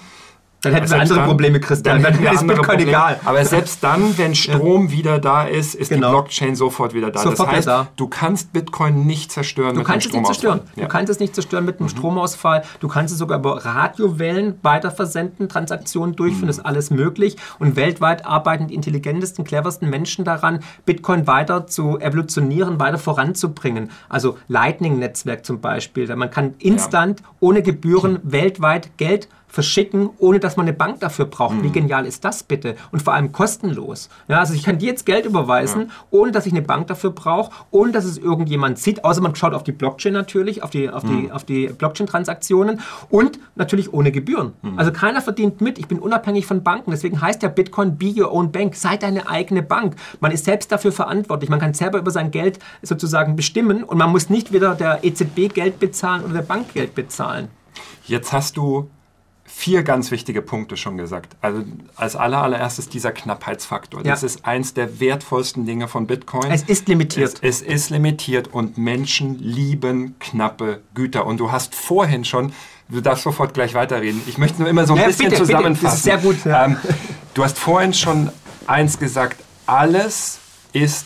Dann 0.62 0.74
hätten 0.74 0.90
wir 0.90 1.00
andere 1.00 1.20
dann, 1.20 1.28
Probleme, 1.28 1.60
Christian. 1.60 2.02
Dann, 2.02 2.14
dann 2.14 2.24
wäre 2.24 2.36
Bitcoin 2.36 2.58
Probleme. 2.58 2.90
egal. 2.90 3.20
Aber 3.26 3.46
selbst 3.46 3.84
dann, 3.84 4.18
wenn 4.18 4.34
Strom 4.34 4.92
wieder 4.92 5.20
da 5.20 5.44
ist, 5.44 5.76
ist 5.76 5.90
genau. 5.90 6.08
die 6.08 6.12
Blockchain 6.12 6.56
sofort 6.56 6.96
wieder 6.96 7.12
da. 7.12 7.20
Sofort 7.20 7.50
das 7.50 7.56
heißt, 7.58 7.68
da. 7.68 7.88
du 7.96 8.08
kannst 8.08 8.54
Bitcoin 8.54 9.06
nicht 9.06 9.32
zerstören 9.32 9.74
du 9.74 9.80
mit 9.80 9.88
kannst 9.88 10.08
einem. 10.08 10.24
Es 10.24 10.30
nicht 10.30 10.42
zerstören. 10.42 10.62
Ja. 10.76 10.84
Du 10.84 10.90
kannst 10.90 11.10
es 11.12 11.20
nicht 11.20 11.36
zerstören 11.36 11.64
mit 11.64 11.80
einem 11.80 11.86
mhm. 11.86 11.98
Stromausfall. 11.98 12.64
Du 12.80 12.88
kannst 12.88 13.14
es 13.14 13.20
sogar 13.20 13.38
über 13.38 13.64
Radiowellen 13.64 14.56
weiterversenden, 14.64 15.48
Transaktionen 15.48 16.16
durchführen, 16.16 16.46
mhm. 16.46 16.50
ist 16.50 16.66
alles 16.66 16.90
möglich. 16.90 17.38
Und 17.60 17.76
weltweit 17.76 18.26
arbeiten 18.26 18.68
die 18.68 18.74
intelligentesten, 18.74 19.44
cleversten 19.44 19.90
Menschen 19.90 20.26
daran, 20.26 20.62
Bitcoin 20.86 21.28
weiter 21.28 21.68
zu 21.68 22.00
evolutionieren, 22.00 22.80
weiter 22.80 22.98
voranzubringen. 22.98 23.92
Also 24.10 24.40
Lightning-Netzwerk 24.48 25.46
zum 25.46 25.62
Beispiel. 25.62 26.14
Man 26.16 26.32
kann 26.32 26.56
instant, 26.58 27.20
ja. 27.20 27.26
ohne 27.42 27.62
Gebühren, 27.62 28.20
weltweit 28.24 28.98
Geld 28.98 29.28
verschicken, 29.58 30.12
ohne 30.20 30.40
dass 30.40 30.56
man 30.56 30.68
eine 30.68 30.78
Bank 30.78 31.00
dafür 31.00 31.26
braucht. 31.26 31.56
Mhm. 31.56 31.64
Wie 31.64 31.72
genial 31.72 32.06
ist 32.06 32.24
das 32.24 32.44
bitte? 32.44 32.76
Und 32.92 33.02
vor 33.02 33.16
allem 33.16 33.32
kostenlos. 33.32 34.08
Ja, 34.28 34.38
also 34.38 34.54
ich 34.54 34.62
kann 34.62 34.78
dir 34.78 34.86
jetzt 34.86 35.08
Geld 35.08 35.26
überweisen, 35.26 35.88
ja. 35.88 35.94
ohne 36.12 36.32
dass 36.32 36.46
ich 36.46 36.54
eine 36.54 36.62
Bank 36.62 36.86
dafür 36.86 37.10
brauche, 37.10 37.52
ohne 37.72 37.92
dass 37.92 38.06
es 38.06 38.20
irgendjemand 38.20 38.78
sieht, 38.78 39.04
außer 39.04 39.20
man 39.20 39.36
schaut 39.36 39.56
auf 39.56 39.64
die 39.64 39.72
Blockchain 39.72 40.14
natürlich, 40.14 40.62
auf 40.62 40.70
die, 40.70 40.92
auf 40.92 41.04
mhm. 41.06 41.08
die, 41.08 41.32
auf 41.32 41.44
die 41.44 41.70
Blockchain-Transaktionen 41.70 42.82
und 43.10 43.40
natürlich 43.56 43.92
ohne 43.94 44.12
Gebühren. 44.12 44.54
Mhm. 44.62 44.78
Also 44.78 44.92
keiner 44.92 45.22
verdient 45.22 45.60
mit. 45.60 45.80
Ich 45.80 45.88
bin 45.88 45.98
unabhängig 45.98 46.46
von 46.46 46.62
Banken. 46.62 46.92
Deswegen 46.92 47.20
heißt 47.20 47.42
ja 47.42 47.50
Bitcoin 47.50 47.98
Be 47.98 48.14
Your 48.16 48.32
Own 48.32 48.52
Bank. 48.52 48.76
Sei 48.76 48.96
deine 48.96 49.28
eigene 49.28 49.64
Bank. 49.64 49.96
Man 50.20 50.32
ist 50.32 50.46
selbst 50.46 50.72
dafür 50.72 50.92
verantwortlich. 50.92 51.50
Man 51.50 51.60
kann 51.60 51.74
selber 51.74 51.98
über 51.98 52.12
sein 52.12 52.30
Geld 52.30 52.60
sozusagen 52.84 53.36
bestimmen 53.36 53.84
und 53.84 53.98
man 53.98 54.12
muss 54.12 54.30
nicht 54.30 54.54
wieder 54.54 54.76
der 54.76 55.04
EZB 55.04 55.52
Geld 55.52 55.80
bezahlen 55.80 56.24
oder 56.24 56.36
der 56.36 56.42
Bank 56.44 56.76
Geld 56.76 56.94
bezahlen. 56.94 57.48
Jetzt 58.06 58.32
hast 58.32 58.56
du 58.58 58.90
vier 59.50 59.84
ganz 59.84 60.12
wichtige 60.12 60.42
Punkte 60.42 60.76
schon 60.76 60.98
gesagt. 60.98 61.38
Also 61.42 61.64
als 61.96 62.16
aller, 62.16 62.44
allererstes 62.44 62.90
dieser 62.90 63.14
Knappheitsfaktor. 63.14 64.02
Ja. 64.02 64.12
Das 64.12 64.22
ist 64.22 64.46
eins 64.46 64.74
der 64.74 65.00
wertvollsten 65.00 65.66
Dinge 65.66 65.88
von 65.88 66.06
Bitcoin. 66.06 66.52
Es 66.52 66.64
ist 66.64 66.88
limitiert. 66.90 67.40
Es, 67.42 67.62
es, 67.62 67.62
ist 67.62 67.90
limitiert 67.90 68.50
und 68.54 68.78
Menschen 68.78 69.40
lieben 69.40 70.20
knappe 70.20 70.82
Güter. 70.94 71.26
Und 71.26 71.40
du 71.40 71.52
hast 71.52 71.74
vorhin 71.74 72.26
schon, 72.26 72.52
du 72.90 73.00
darfst 73.00 73.24
sofort 73.24 73.54
gleich 73.54 73.74
weiterreden. 73.74 74.22
Ich 74.28 74.38
möchte 74.38 74.60
nur 74.60 74.70
immer 74.70 74.86
so 74.86 74.94
ein 74.94 75.00
ja, 75.00 75.08
bisschen 75.08 75.30
bitte, 75.30 75.44
zusammenfassen. 75.44 75.76
Bitte. 75.80 75.86
Das 75.86 75.96
ist 75.96 76.04
sehr 76.04 76.18
gut. 76.18 76.46
Ja. 76.46 76.66
Ähm, 76.66 76.78
du 77.34 77.44
hast 77.44 77.58
vorhin 77.58 77.94
schon 77.94 78.30
eins 78.68 79.00
gesagt. 79.00 79.42
Alles 79.66 80.40
ist 80.74 81.06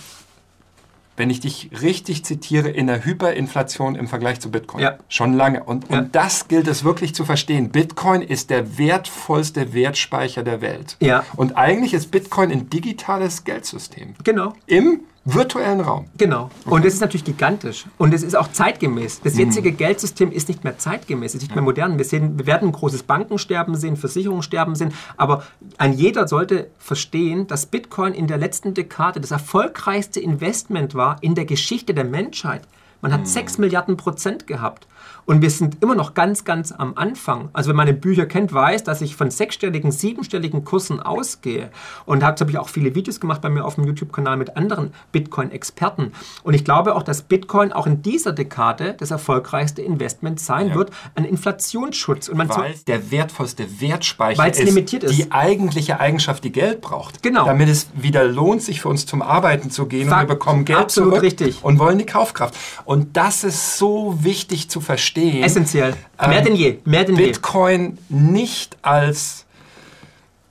wenn 1.21 1.29
ich 1.29 1.39
dich 1.39 1.69
richtig 1.83 2.25
zitiere, 2.25 2.69
in 2.69 2.87
der 2.87 3.05
Hyperinflation 3.05 3.93
im 3.93 4.07
Vergleich 4.07 4.39
zu 4.39 4.49
Bitcoin. 4.49 4.81
Ja. 4.81 4.97
Schon 5.07 5.33
lange. 5.33 5.63
Und, 5.63 5.87
ja. 5.87 5.99
und 5.99 6.15
das 6.15 6.47
gilt 6.47 6.67
es 6.67 6.83
wirklich 6.83 7.13
zu 7.13 7.25
verstehen. 7.25 7.69
Bitcoin 7.69 8.23
ist 8.23 8.49
der 8.49 8.79
wertvollste 8.79 9.71
Wertspeicher 9.71 10.41
der 10.41 10.61
Welt. 10.61 10.97
Ja. 10.99 11.23
Und 11.35 11.57
eigentlich 11.57 11.93
ist 11.93 12.09
Bitcoin 12.09 12.51
ein 12.51 12.71
digitales 12.71 13.43
Geldsystem. 13.43 14.15
Genau. 14.23 14.53
Im 14.65 15.01
virtuellen 15.23 15.81
Raum. 15.81 16.07
Genau. 16.17 16.49
Okay. 16.65 16.75
Und 16.75 16.85
es 16.85 16.95
ist 16.95 17.01
natürlich 17.01 17.23
gigantisch. 17.23 17.85
Und 17.97 18.13
es 18.13 18.23
ist 18.23 18.35
auch 18.35 18.51
zeitgemäß. 18.51 19.21
Das 19.21 19.37
jetzige 19.37 19.71
mhm. 19.71 19.77
Geldsystem 19.77 20.31
ist 20.31 20.47
nicht 20.47 20.63
mehr 20.63 20.79
zeitgemäß, 20.79 21.35
ist 21.35 21.41
nicht 21.41 21.53
mehr 21.53 21.63
modern. 21.63 21.97
Wir, 21.97 22.05
sehen, 22.05 22.39
wir 22.39 22.47
werden 22.47 22.69
ein 22.69 22.71
großes 22.71 23.03
Bankensterben 23.03 23.75
sehen, 23.75 23.97
Versicherungssterben 23.97 24.73
sehen. 24.73 24.93
Aber 25.17 25.43
ein 25.77 25.93
jeder 25.93 26.27
sollte 26.27 26.71
verstehen, 26.79 27.45
dass 27.45 27.67
Bitcoin 27.67 28.13
in 28.13 28.27
der 28.27 28.37
letzten 28.37 28.73
Dekade 28.73 29.21
das 29.21 29.31
erfolgreichste 29.31 30.19
Investment 30.19 30.95
war 30.95 31.17
in 31.21 31.35
der 31.35 31.45
Geschichte 31.45 31.93
der 31.93 32.05
Menschheit. 32.05 32.63
Man 33.01 33.13
hat 33.13 33.21
mhm. 33.21 33.25
6 33.25 33.57
Milliarden 33.59 33.97
Prozent 33.97 34.47
gehabt. 34.47 34.87
Und 35.25 35.41
wir 35.41 35.49
sind 35.49 35.81
immer 35.81 35.95
noch 35.95 36.13
ganz, 36.13 36.43
ganz 36.43 36.71
am 36.71 36.93
Anfang. 36.95 37.49
Also 37.53 37.69
wer 37.69 37.75
meine 37.75 37.93
Bücher 37.93 38.25
kennt, 38.25 38.53
weiß, 38.53 38.83
dass 38.83 39.01
ich 39.01 39.15
von 39.15 39.31
sechsstelligen, 39.31 39.91
siebenstelligen 39.91 40.65
Kursen 40.65 40.99
ausgehe. 40.99 41.71
Und 42.05 42.21
dazu 42.21 42.43
habe 42.43 42.51
ich 42.51 42.57
auch 42.57 42.69
viele 42.69 42.95
Videos 42.95 43.19
gemacht 43.19 43.41
bei 43.41 43.49
mir 43.49 43.65
auf 43.65 43.75
dem 43.75 43.85
YouTube-Kanal 43.85 44.37
mit 44.37 44.57
anderen 44.57 44.93
Bitcoin-Experten. 45.11 46.11
Und 46.43 46.53
ich 46.53 46.65
glaube 46.65 46.95
auch, 46.95 47.03
dass 47.03 47.21
Bitcoin 47.21 47.71
auch 47.71 47.87
in 47.87 48.01
dieser 48.01 48.33
Dekade 48.33 48.95
das 48.97 49.11
erfolgreichste 49.11 49.81
Investment 49.81 50.39
sein 50.39 50.69
ja. 50.69 50.75
wird, 50.75 50.91
ein 51.15 51.25
Inflationsschutz. 51.25 52.27
Und 52.29 52.37
man 52.37 52.49
Weil 52.49 52.71
es 52.71 52.85
der 52.85 53.11
wertvollste 53.11 53.81
Wertspeicher 53.81 54.49
ist, 54.49 54.63
limitiert 54.63 55.03
ist, 55.03 55.17
die 55.17 55.31
eigentliche 55.31 55.99
Eigenschaft, 55.99 56.43
die 56.43 56.51
Geld 56.51 56.81
braucht. 56.81 57.23
Genau. 57.23 57.45
Damit 57.45 57.69
es 57.69 57.87
wieder 57.93 58.25
lohnt, 58.25 58.63
sich 58.63 58.81
für 58.81 58.89
uns 58.89 59.05
zum 59.05 59.21
Arbeiten 59.21 59.71
zu 59.71 59.85
gehen 59.85 60.09
Fakt. 60.09 60.23
und 60.23 60.29
wir 60.29 60.35
bekommen 60.35 60.65
Geld 60.65 60.79
Absolut 60.79 61.11
zurück 61.11 61.23
richtig. 61.23 61.63
und 61.63 61.79
wollen 61.79 61.97
die 61.97 62.05
Kaufkraft. 62.05 62.55
Und 62.85 63.15
das 63.17 63.43
ist 63.43 63.77
so 63.77 64.23
wichtig 64.23 64.69
zu 64.69 64.81
verstehen. 64.81 65.10
Essentiell. 65.17 65.93
Mehr 66.19 66.39
ähm, 66.39 66.45
denn 66.45 66.55
je. 66.55 66.79
Mehr 66.85 67.03
denn 67.03 67.15
Bitcoin 67.15 67.97
je. 68.09 68.15
nicht 68.17 68.77
als 68.81 69.45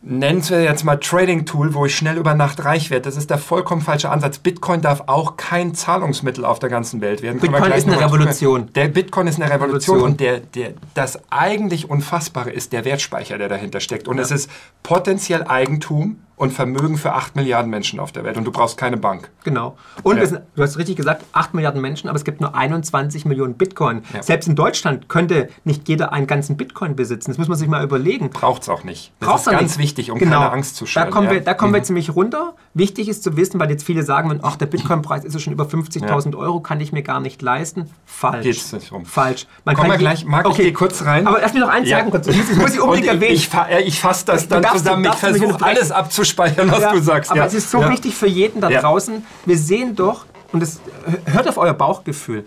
nennen 0.03 0.49
wir 0.49 0.63
jetzt 0.63 0.85
mal 0.85 0.97
Trading-Tool, 0.97 1.75
wo 1.75 1.85
ich 1.85 1.95
schnell 1.95 2.17
über 2.17 2.35
Nacht 2.35 2.65
reich 2.65 2.91
werde. 2.91 3.03
Das 3.03 3.17
ist 3.17 3.29
der 3.29 3.39
vollkommen 3.39 3.83
falsche 3.83 4.11
Ansatz. 4.11 4.39
Bitcoin 4.39 4.81
darf 4.81 5.05
auch 5.07 5.37
kein 5.37 5.75
Zahlungsmittel 5.75 6.45
auf 6.45 6.59
der 6.59 6.71
ganzen 6.71 7.01
Welt 7.01 7.23
werden. 7.23 7.41
Bitcoin 7.41 7.73
ist 7.73 7.87
eine 7.87 8.01
Revolution. 8.01 8.73
Der 8.75 8.89
Bitcoin 8.89 9.27
ist 9.27 9.41
eine 9.41 9.53
Revolution, 9.53 9.97
Revolution. 9.97 10.11
und 10.13 10.21
der, 10.21 10.41
der, 10.41 10.75
das 10.95 11.21
eigentlich 11.31 11.91
Unfassbare 11.91 12.51
ist 12.51 12.73
der 12.73 12.85
Wertspeicher, 12.85 13.37
der 13.37 13.49
dahinter 13.49 13.81
steckt. 13.81 14.09
Und 14.09 14.17
ja. 14.17 14.23
es 14.23 14.31
ist 14.31 14.51
potenziell 14.83 15.45
Eigentum 15.45 16.21
und 16.41 16.55
Vermögen 16.55 16.97
für 16.97 17.13
8 17.13 17.37
Milliarden 17.37 17.71
Menschen 17.71 18.01
auf 18.01 18.13
der 18.13 18.25
Welt. 18.25 18.39
Und 18.39 18.45
du 18.45 18.51
brauchst 18.51 18.79
keine 18.79 18.97
Bank. 18.97 19.29
Genau. 19.45 19.77
Und 20.03 20.17
ja. 20.17 20.25
sind, 20.25 20.41
du 20.57 20.63
hast 20.63 20.79
richtig 20.79 20.97
gesagt, 20.97 21.23
8 21.35 21.53
Milliarden 21.53 21.83
Menschen, 21.83 22.09
aber 22.09 22.17
es 22.17 22.25
gibt 22.25 22.41
nur 22.41 22.55
21 22.55 23.27
Millionen 23.27 23.59
Bitcoin. 23.59 24.05
Ja. 24.15 24.23
Selbst 24.23 24.49
in 24.49 24.57
Deutschland 24.57 25.11
könnte 25.11 25.51
nicht 25.65 25.87
jeder 25.87 26.15
einen 26.15 26.27
ganzen 26.27 26.57
Bitcoin 26.57 26.97
besitzen. 26.97 27.31
Das 27.31 27.37
muss 27.37 27.49
man 27.49 27.59
sich 27.59 27.69
mal 27.69 27.85
überlegen. 27.85 28.31
Braucht 28.31 28.63
es 28.63 28.71
auch 28.71 28.85
nicht. 28.85 29.13
Das 29.21 29.29
Braucht's 29.29 29.47
ist 29.49 29.53
ganz 29.53 29.63
nicht. 29.77 29.79
wichtig, 29.81 30.11
um 30.11 30.19
genau. 30.19 30.39
keine 30.39 30.53
Angst 30.53 30.77
zu 30.77 30.87
schüren. 30.87 31.09
Da 31.09 31.11
kommen, 31.11 31.27
ja. 31.27 31.35
wir, 31.35 31.41
da 31.43 31.53
kommen 31.53 31.73
mhm. 31.73 31.77
wir 31.77 31.83
ziemlich 31.83 32.17
runter. 32.17 32.55
Wichtig 32.73 33.11
ist 33.11 33.23
zu 33.23 33.37
wissen, 33.37 33.61
weil 33.61 33.69
jetzt 33.69 33.85
viele 33.85 34.03
sagen, 34.03 34.41
ach, 34.43 34.57
der 34.57 34.67
Bitcoin-Preis 34.71 35.27
ist 35.27 35.35
ja 35.35 35.41
schon 35.41 35.53
über 35.53 35.65
50.000 35.65 36.35
Euro, 36.39 36.61
kann 36.61 36.81
ich 36.81 36.91
mir 36.91 37.03
gar 37.03 37.21
nicht 37.21 37.43
leisten. 37.43 37.91
Falsch. 38.07 38.45
Geht's 38.45 38.73
nicht 38.73 38.93
rum. 38.93 39.05
Falsch. 39.05 39.47
Man 39.67 39.77
Komm 39.77 39.89
mal 39.89 39.99
gleich, 39.99 40.25
Marc, 40.25 40.47
okay. 40.47 40.63
ich 40.63 40.65
gehe 40.69 40.73
kurz 40.73 41.05
rein. 41.05 41.27
Aber 41.27 41.39
lass 41.43 41.53
mich 41.53 41.61
noch 41.61 41.69
eins 41.69 41.87
sagen 41.87 42.11
kurz. 42.11 42.27
Ich 42.29 42.57
muss 42.57 42.73
ich 42.73 42.81
unbedingt 42.81 43.09
erwähnen. 43.09 43.35
Ich, 43.35 43.51
ich 43.85 44.01
fasse 44.01 44.25
das 44.25 44.49
dann 44.49 44.65
zusammen. 44.65 45.05
Ich 45.05 45.15
versuche 45.17 45.63
alles 45.63 45.93
abzuspeichern, 46.31 46.71
was 46.71 46.93
du 46.93 47.01
sagst. 47.01 47.31
Aber 47.31 47.41
ja. 47.41 47.47
es 47.47 47.55
ist 47.55 47.71
so 47.71 47.81
ja. 47.81 47.91
wichtig 47.91 48.15
für 48.15 48.27
jeden 48.27 48.61
da 48.61 48.69
draußen. 48.69 49.25
Wir 49.45 49.59
sehen 49.59 49.97
doch, 49.97 50.27
und 50.53 50.61
das 50.61 50.81
hört 51.27 51.49
auf 51.49 51.59
euer 51.59 51.75
Bauchgefühl, 51.75 52.45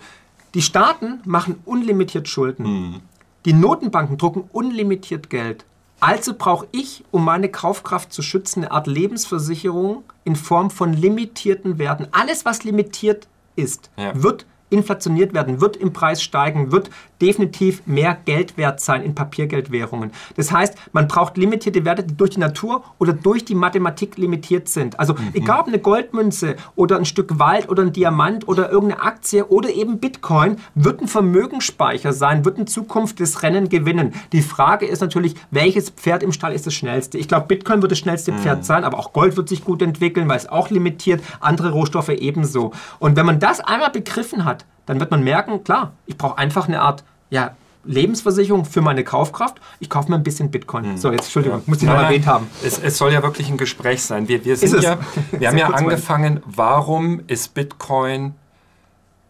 die 0.54 0.62
Staaten 0.62 1.20
machen 1.24 1.60
unlimitiert 1.64 2.28
Schulden. 2.28 2.64
Mhm. 2.64 3.00
Die 3.44 3.52
Notenbanken 3.52 4.16
drucken 4.16 4.48
unlimitiert 4.52 5.28
Geld. 5.28 5.64
Also 6.00 6.34
brauche 6.36 6.66
ich, 6.70 7.04
um 7.10 7.24
meine 7.24 7.48
Kaufkraft 7.48 8.12
zu 8.12 8.22
schützen, 8.22 8.64
eine 8.64 8.72
Art 8.72 8.86
Lebensversicherung 8.86 10.04
in 10.24 10.36
Form 10.36 10.70
von 10.70 10.92
limitierten 10.92 11.78
Werten. 11.78 12.08
Alles, 12.12 12.44
was 12.44 12.64
limitiert 12.64 13.26
ist, 13.56 13.90
ja. 13.96 14.12
wird 14.14 14.46
inflationiert 14.70 15.34
werden, 15.34 15.60
wird 15.60 15.76
im 15.76 15.92
Preis 15.92 16.22
steigen, 16.22 16.72
wird 16.72 16.90
definitiv 17.20 17.86
mehr 17.86 18.18
Geld 18.24 18.56
wert 18.58 18.80
sein 18.80 19.02
in 19.02 19.14
Papiergeldwährungen. 19.14 20.10
Das 20.36 20.52
heißt, 20.52 20.76
man 20.92 21.08
braucht 21.08 21.36
limitierte 21.36 21.84
Werte, 21.84 22.02
die 22.02 22.16
durch 22.16 22.30
die 22.30 22.40
Natur 22.40 22.82
oder 22.98 23.12
durch 23.12 23.44
die 23.44 23.54
Mathematik 23.54 24.18
limitiert 24.18 24.68
sind. 24.68 24.98
Also 24.98 25.14
mhm. 25.14 25.30
egal 25.32 25.60
ob 25.60 25.68
eine 25.68 25.78
Goldmünze 25.78 26.56
oder 26.76 26.98
ein 26.98 27.04
Stück 27.04 27.38
Wald 27.38 27.68
oder 27.68 27.82
ein 27.82 27.92
Diamant 27.92 28.48
oder 28.48 28.70
irgendeine 28.70 29.02
Aktie 29.02 29.46
oder 29.46 29.70
eben 29.70 30.00
Bitcoin, 30.00 30.56
wird 30.74 31.00
ein 31.00 31.08
Vermögensspeicher 31.08 32.12
sein, 32.12 32.44
wird 32.44 32.58
in 32.58 32.66
Zukunft 32.66 33.20
das 33.20 33.42
Rennen 33.42 33.68
gewinnen. 33.68 34.12
Die 34.32 34.42
Frage 34.42 34.86
ist 34.86 35.00
natürlich, 35.00 35.34
welches 35.50 35.90
Pferd 35.90 36.22
im 36.22 36.32
Stall 36.32 36.52
ist 36.52 36.66
das 36.66 36.74
schnellste? 36.74 37.16
Ich 37.16 37.28
glaube, 37.28 37.46
Bitcoin 37.46 37.80
wird 37.80 37.92
das 37.92 37.98
schnellste 37.98 38.32
mhm. 38.32 38.38
Pferd 38.38 38.64
sein, 38.64 38.84
aber 38.84 38.98
auch 38.98 39.12
Gold 39.12 39.36
wird 39.36 39.48
sich 39.48 39.64
gut 39.64 39.80
entwickeln, 39.82 40.28
weil 40.28 40.36
es 40.36 40.48
auch 40.48 40.70
limitiert, 40.70 41.22
andere 41.40 41.70
Rohstoffe 41.70 42.10
ebenso. 42.10 42.72
Und 42.98 43.16
wenn 43.16 43.24
man 43.24 43.38
das 43.38 43.60
einmal 43.60 43.90
begriffen 43.90 44.44
hat, 44.44 44.53
dann 44.86 45.00
wird 45.00 45.10
man 45.10 45.22
merken, 45.22 45.64
klar, 45.64 45.92
ich 46.06 46.16
brauche 46.16 46.38
einfach 46.38 46.68
eine 46.68 46.80
Art 46.80 47.04
ja, 47.30 47.54
Lebensversicherung 47.84 48.64
für 48.64 48.80
meine 48.80 49.04
Kaufkraft. 49.04 49.60
Ich 49.80 49.90
kaufe 49.90 50.10
mir 50.10 50.16
ein 50.16 50.22
bisschen 50.22 50.50
Bitcoin. 50.50 50.84
Hm. 50.84 50.96
So, 50.96 51.10
jetzt 51.10 51.24
Entschuldigung, 51.24 51.62
muss 51.66 51.78
ich 51.78 51.88
noch 51.88 51.94
erwähnt 51.94 52.26
haben. 52.26 52.48
Es, 52.64 52.78
es, 52.78 52.98
soll 52.98 53.12
ja 53.12 53.22
wirklich 53.22 53.48
ein 53.48 53.56
Gespräch 53.56 54.02
sein. 54.02 54.28
Wir, 54.28 54.44
wir, 54.44 54.56
sind 54.56 54.82
ja, 54.82 54.98
wir 55.32 55.48
haben 55.48 55.58
ja 55.58 55.68
angefangen, 55.68 56.42
warum 56.46 57.20
ist 57.26 57.54
Bitcoin 57.54 58.34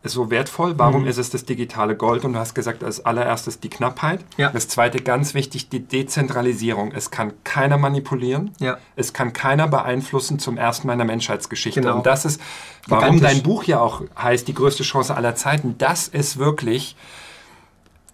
so 0.04 0.30
wertvoll? 0.30 0.78
Warum 0.78 1.02
mhm. 1.02 1.08
ist 1.08 1.18
es 1.18 1.30
das 1.30 1.44
digitale 1.44 1.96
Gold? 1.96 2.24
Und 2.24 2.34
du 2.34 2.38
hast 2.38 2.54
gesagt, 2.54 2.84
als 2.84 3.04
allererstes 3.04 3.60
die 3.60 3.70
Knappheit. 3.70 4.20
Ja. 4.36 4.50
Das 4.50 4.68
zweite, 4.68 4.98
ganz 4.98 5.34
wichtig, 5.34 5.68
die 5.68 5.80
Dezentralisierung. 5.80 6.92
Es 6.92 7.10
kann 7.10 7.32
keiner 7.44 7.78
manipulieren. 7.78 8.52
Ja. 8.60 8.78
Es 8.96 9.12
kann 9.12 9.32
keiner 9.32 9.66
beeinflussen 9.68 10.38
zum 10.38 10.56
ersten 10.56 10.86
Mal 10.86 10.94
in 10.94 10.98
der 11.00 11.06
Menschheitsgeschichte. 11.06 11.80
Genau. 11.80 11.96
Und 11.96 12.06
das 12.06 12.24
ist, 12.24 12.40
warum 12.86 13.20
dein 13.20 13.42
Buch 13.42 13.64
ja 13.64 13.80
auch 13.80 14.02
heißt, 14.16 14.46
die 14.46 14.54
größte 14.54 14.82
Chance 14.82 15.16
aller 15.16 15.34
Zeiten. 15.34 15.76
Das 15.78 16.08
ist 16.08 16.38
wirklich 16.38 16.96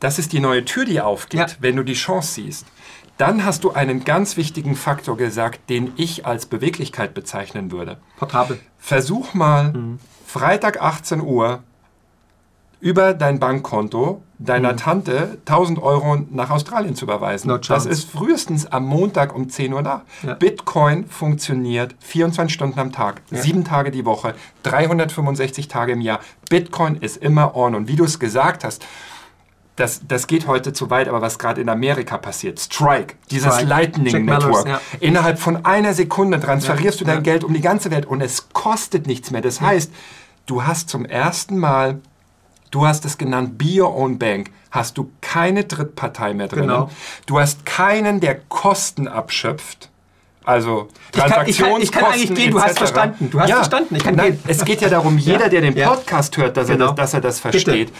das 0.00 0.18
ist 0.18 0.32
die 0.32 0.40
neue 0.40 0.64
Tür, 0.64 0.86
die 0.86 1.00
aufgeht, 1.00 1.40
ja. 1.40 1.56
wenn 1.60 1.76
du 1.76 1.84
die 1.84 1.92
Chance 1.92 2.32
siehst. 2.34 2.66
Dann 3.18 3.44
hast 3.44 3.64
du 3.64 3.72
einen 3.72 4.04
ganz 4.04 4.38
wichtigen 4.38 4.74
Faktor 4.74 5.18
gesagt, 5.18 5.68
den 5.68 5.92
ich 5.96 6.24
als 6.24 6.46
Beweglichkeit 6.46 7.12
bezeichnen 7.12 7.70
würde. 7.70 7.98
Portabel. 8.16 8.58
Versuch 8.78 9.34
mal, 9.34 9.74
mhm. 9.74 9.98
Freitag 10.26 10.80
18 10.80 11.20
Uhr 11.20 11.62
über 12.80 13.14
dein 13.14 13.38
Bankkonto 13.38 14.22
deiner 14.38 14.72
mhm. 14.72 14.76
Tante 14.78 15.38
1000 15.44 15.82
Euro 15.82 16.16
nach 16.30 16.50
Australien 16.50 16.94
zu 16.94 17.04
überweisen. 17.04 17.48
No 17.48 17.58
das 17.58 17.84
ist 17.84 18.10
frühestens 18.10 18.66
am 18.66 18.86
Montag 18.86 19.34
um 19.34 19.50
10 19.50 19.74
Uhr 19.74 19.82
da. 19.82 20.02
Ja. 20.22 20.34
Bitcoin 20.34 21.06
funktioniert 21.06 21.94
24 22.00 22.52
Stunden 22.52 22.80
am 22.80 22.90
Tag, 22.90 23.20
ja. 23.30 23.38
sieben 23.38 23.64
Tage 23.64 23.90
die 23.90 24.06
Woche, 24.06 24.34
365 24.62 25.68
Tage 25.68 25.92
im 25.92 26.00
Jahr. 26.00 26.20
Bitcoin 26.48 26.96
ist 26.96 27.18
immer 27.18 27.54
on. 27.54 27.74
Und 27.74 27.86
wie 27.88 27.96
du 27.96 28.04
es 28.04 28.18
gesagt 28.18 28.64
hast, 28.64 28.82
das, 29.76 30.02
das 30.06 30.26
geht 30.26 30.46
heute 30.46 30.72
zu 30.72 30.90
weit, 30.90 31.08
aber 31.08 31.22
was 31.22 31.38
gerade 31.38 31.60
in 31.60 31.68
Amerika 31.68 32.18
passiert, 32.18 32.60
Strike, 32.60 33.14
dieses 33.30 33.54
Strike. 33.54 33.68
Lightning 33.68 34.12
Jack 34.12 34.24
Network, 34.24 34.68
ja. 34.68 34.80
innerhalb 35.00 35.38
von 35.38 35.64
einer 35.64 35.94
Sekunde 35.94 36.40
transferierst 36.40 37.00
du 37.00 37.04
dein. 37.04 37.22
Geld 37.22 37.44
um 37.44 37.52
die 37.52 37.60
ganze 37.60 37.90
Welt 37.90 38.06
und 38.06 38.20
es 38.20 38.50
kostet 38.52 39.06
nichts 39.06 39.30
mehr. 39.30 39.42
Das 39.42 39.60
heißt, 39.60 39.92
du 40.46 40.64
hast 40.64 40.88
zum 40.88 41.04
ersten 41.04 41.58
Mal, 41.58 42.00
du 42.70 42.86
hast 42.86 43.04
es 43.04 43.18
genannt, 43.18 43.58
Be 43.58 43.80
Your 43.80 43.94
Own 43.94 44.18
Bank, 44.18 44.50
hast 44.70 44.98
du 44.98 45.10
keine 45.20 45.64
Drittpartei 45.64 46.34
mehr 46.34 46.48
drin. 46.48 46.62
Genau. 46.62 46.90
Du 47.26 47.38
hast 47.38 47.66
keinen, 47.66 48.20
der 48.20 48.40
Kosten 48.40 49.08
abschöpft. 49.08 49.90
Also 50.44 50.88
Transaktionskosten 51.12 51.48
ich 51.48 51.58
kann, 51.58 51.82
ich 51.82 51.92
kann, 51.92 52.02
ich 52.02 52.06
kann 52.06 52.12
eigentlich 52.12 52.34
gehen, 52.34 52.50
du 52.50 52.62
hast 52.62 52.78
verstanden. 52.78 53.30
Du 53.30 53.40
hast 53.40 53.48
ja, 53.48 53.56
verstanden, 53.56 53.94
ich 53.96 54.02
kann 54.02 54.14
Nein, 54.14 54.32
gehen. 54.32 54.42
Es 54.46 54.64
geht 54.64 54.80
ja 54.80 54.88
darum, 54.88 55.18
jeder, 55.18 55.48
der 55.48 55.60
den 55.60 55.74
Podcast 55.74 56.36
hört, 56.36 56.56
dass, 56.56 56.68
genau. 56.68 56.86
er 56.86 56.88
das, 56.88 56.96
dass 56.96 57.14
er 57.14 57.20
das 57.20 57.40
versteht. 57.40 57.88
Bitte. 57.88 57.92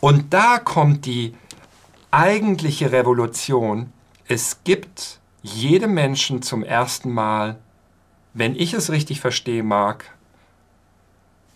Und 0.00 0.32
da 0.32 0.58
kommt 0.58 1.06
die 1.06 1.34
eigentliche 2.10 2.92
Revolution. 2.92 3.92
Es 4.28 4.58
gibt 4.64 5.20
jedem 5.42 5.94
Menschen 5.94 6.42
zum 6.42 6.62
ersten 6.62 7.10
Mal, 7.10 7.58
wenn 8.34 8.54
ich 8.54 8.74
es 8.74 8.90
richtig 8.90 9.20
verstehe, 9.20 9.62
Marc, 9.62 10.04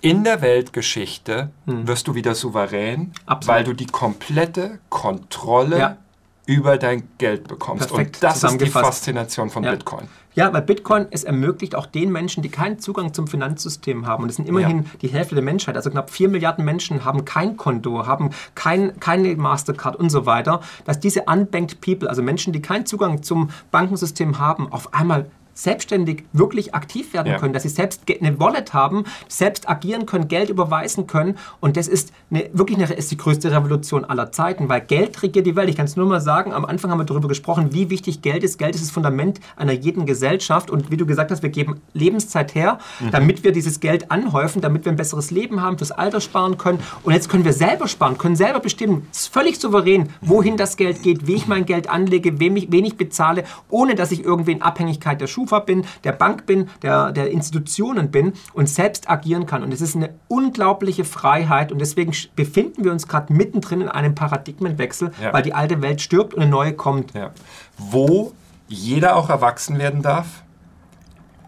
in 0.05 0.23
der 0.23 0.43
Weltgeschichte 0.43 1.51
hm. 1.65 1.89
wirst 1.89 2.07
du 2.07 2.15
wieder 2.15 2.35
souverän, 2.35 3.13
Absolut. 3.25 3.57
weil 3.57 3.65
du 3.65 3.73
die 3.73 3.87
komplette 3.87 4.79
Kontrolle 4.91 5.79
ja. 5.79 5.97
über 6.45 6.77
dein 6.77 7.09
Geld 7.17 7.49
bekommst. 7.49 7.89
Perfekt 7.89 8.17
Und 8.17 8.23
das 8.23 8.45
ist 8.45 8.61
die 8.61 8.67
Faszination 8.67 9.49
von 9.49 9.65
ja. 9.65 9.71
Bitcoin. 9.71 10.07
Ja, 10.35 10.53
weil 10.53 10.61
Bitcoin 10.61 11.07
es 11.11 11.25
ermöglicht 11.25 11.75
auch 11.75 11.87
den 11.87 12.13
Menschen, 12.13 12.43
die 12.43 12.51
keinen 12.51 12.81
Zugang 12.81 13.15
zum 13.15 13.29
Finanzsystem 13.29 14.07
haben, 14.07 14.25
und 14.25 14.29
das 14.29 14.37
sind 14.37 14.47
immerhin 14.47 14.83
ja. 14.83 14.91
die 15.01 15.09
Hälfte 15.09 15.37
der 15.37 15.45
Menschheit, 15.45 15.75
also 15.75 15.89
knapp 15.89 16.11
vier 16.11 16.29
Milliarden 16.29 16.67
Menschen 16.67 17.07
haben 17.07 17.25
kein 17.25 17.57
Konto, 17.57 18.07
haben 18.07 18.31
kein, 18.55 19.01
keine 19.01 19.35
Mastercard 19.37 19.97
und 19.97 20.11
so 20.11 20.27
weiter, 20.27 20.61
dass 20.85 21.01
diese 21.01 21.23
unbanked 21.23 21.81
people, 21.81 22.11
also 22.11 22.23
Menschen, 22.23 22.53
die 22.53 22.61
keinen 22.61 22.85
Zugang 22.85 23.23
zum 23.23 23.49
Bankensystem 23.71 24.39
haben, 24.39 24.71
auf 24.71 24.93
einmal 24.93 25.31
selbstständig 25.55 26.25
wirklich 26.33 26.75
aktiv 26.75 27.13
werden 27.15 27.33
ja. 27.33 27.39
können, 27.39 27.53
dass 27.53 27.63
sie 27.63 27.69
selbst 27.69 28.03
eine 28.21 28.39
Wallet 28.39 28.75
haben, 28.75 29.05
selbst 29.29 29.69
agieren 29.69 30.07
können, 30.07 30.29
Geld 30.29 30.51
überweisen 30.51 31.07
können. 31.07 31.39
Und 31.61 31.77
das 31.77 31.89
ist 31.89 32.13
eine, 32.31 32.51
wirklich 32.53 32.79
eine, 32.79 32.93
ist 32.93 33.11
die 33.11 33.17
größte 33.17 33.51
Revolution 33.51 34.05
aller 34.05 34.33
Zeiten, 34.33 34.69
weil 34.69 34.81
Geld 34.81 35.23
regiert 35.23 35.47
die 35.47 35.57
Welt. 35.57 35.69
Ich 35.69 35.77
kann 35.77 35.87
es 35.87 35.97
nur 35.97 36.07
mal 36.07 36.21
sagen, 36.21 36.53
am 36.53 36.65
Anfang 36.65 36.91
haben 36.91 36.99
wir 36.99 37.05
darüber 37.05 37.29
gesprochen, 37.29 37.73
wie 37.73 37.91
wichtig 37.91 38.23
Geld 38.23 38.45
ist. 38.45 38.59
Geld 38.59 38.75
ist 38.75 38.85
das 38.85 38.91
Fundament 38.91 39.41
einer 39.57 39.73
jeden 39.73 40.07
Gesellschaft. 40.07 40.71
Und 40.71 40.91
wie 40.91 40.97
du 40.97 41.07
gesagt 41.07 41.31
hast, 41.31 41.43
wir 41.43 41.51
geben 41.51 41.81
Lebenszeit 41.93 42.55
her, 42.55 42.79
mhm. 43.01 43.11
damit 43.11 43.45
wir 43.45 43.53
dieses 43.53 43.81
Geld 43.81 44.11
anhäufen, 44.11 44.61
damit 44.61 44.85
wir 44.85 44.93
ein 44.93 44.97
besseres 44.97 45.31
Leben 45.31 45.63
haben, 45.63 45.79
fürs 45.79 45.93
Alter 45.93 46.21
sparen 46.21 46.59
können. 46.59 46.81
Und 47.03 47.13
jetzt 47.13 47.29
können 47.29 47.45
wir 47.45 47.53
selber 47.53 47.89
sparen, 47.89 48.19
können 48.19 48.37
selber 48.37 48.61
bestimmen, 48.61 49.07
völlig 49.13 49.59
souverän, 49.61 50.09
wohin 50.21 50.57
das 50.57 50.77
Geld 50.77 51.03
geht, 51.03 51.27
wie 51.27 51.35
ich 51.35 51.47
mein 51.47 51.67
Geld 51.67 51.89
anlege, 51.89 52.41
wem 52.41 52.57
ich, 52.57 52.71
wen 52.71 52.85
ich 52.85 52.97
bezahle, 52.97 53.45
ohne 53.69 53.95
dass 53.95 54.13
ich 54.13 54.25
irgendwie 54.25 54.53
in 54.53 54.63
Abhängigkeit 54.63 55.21
der 55.21 55.27
Schuhe 55.27 55.44
Schufa 55.45 55.61
bin, 55.61 55.85
der 56.05 56.13
Bank 56.13 56.47
bin, 56.47 56.69
der, 56.83 57.13
der 57.13 57.31
Institutionen 57.31 58.11
bin 58.11 58.33
und 58.55 58.69
selbst 58.69 59.11
agieren 59.11 59.47
kann. 59.47 59.63
Und 59.63 59.73
es 59.73 59.81
ist 59.81 59.95
eine 59.95 60.15
unglaubliche 60.29 61.05
Freiheit 61.05 61.71
und 61.71 61.79
deswegen 61.81 62.13
befinden 62.35 62.85
wir 62.85 62.93
uns 62.93 63.07
gerade 63.09 63.33
mittendrin 63.33 63.83
in 63.83 63.89
einem 63.89 64.15
Paradigmenwechsel, 64.15 65.13
ja. 65.23 65.33
weil 65.33 65.43
die 65.43 65.55
alte 65.55 65.83
Welt 65.83 66.01
stirbt 66.01 66.35
und 66.35 66.43
eine 66.43 66.51
neue 66.51 66.73
kommt. 66.73 67.13
Ja. 67.15 67.31
Wo 67.77 68.33
jeder 68.69 69.17
auch 69.17 69.29
erwachsen 69.29 69.79
werden 69.79 70.03
darf, 70.03 70.43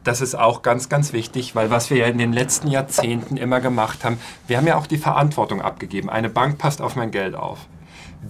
das 0.05 0.21
ist 0.21 0.37
auch 0.37 0.63
ganz, 0.63 0.89
ganz 0.89 1.13
wichtig, 1.13 1.57
weil 1.57 1.71
was 1.71 1.91
wir 1.91 1.97
ja 1.97 2.07
in 2.07 2.19
den 2.19 2.33
letzten 2.33 2.69
Jahrzehnten 2.69 3.37
immer 3.37 3.61
gemacht 3.61 4.05
haben, 4.05 4.19
wir 4.47 4.57
haben 4.57 4.67
ja 4.67 4.77
auch 4.77 4.87
die 4.87 4.99
Verantwortung 4.99 5.61
abgegeben. 5.61 6.11
Eine 6.11 6.29
Bank 6.29 6.59
passt 6.59 6.81
auf 6.81 6.95
mein 6.95 7.11
Geld 7.11 7.35
auf. 7.35 7.67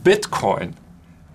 Bitcoin 0.02 0.74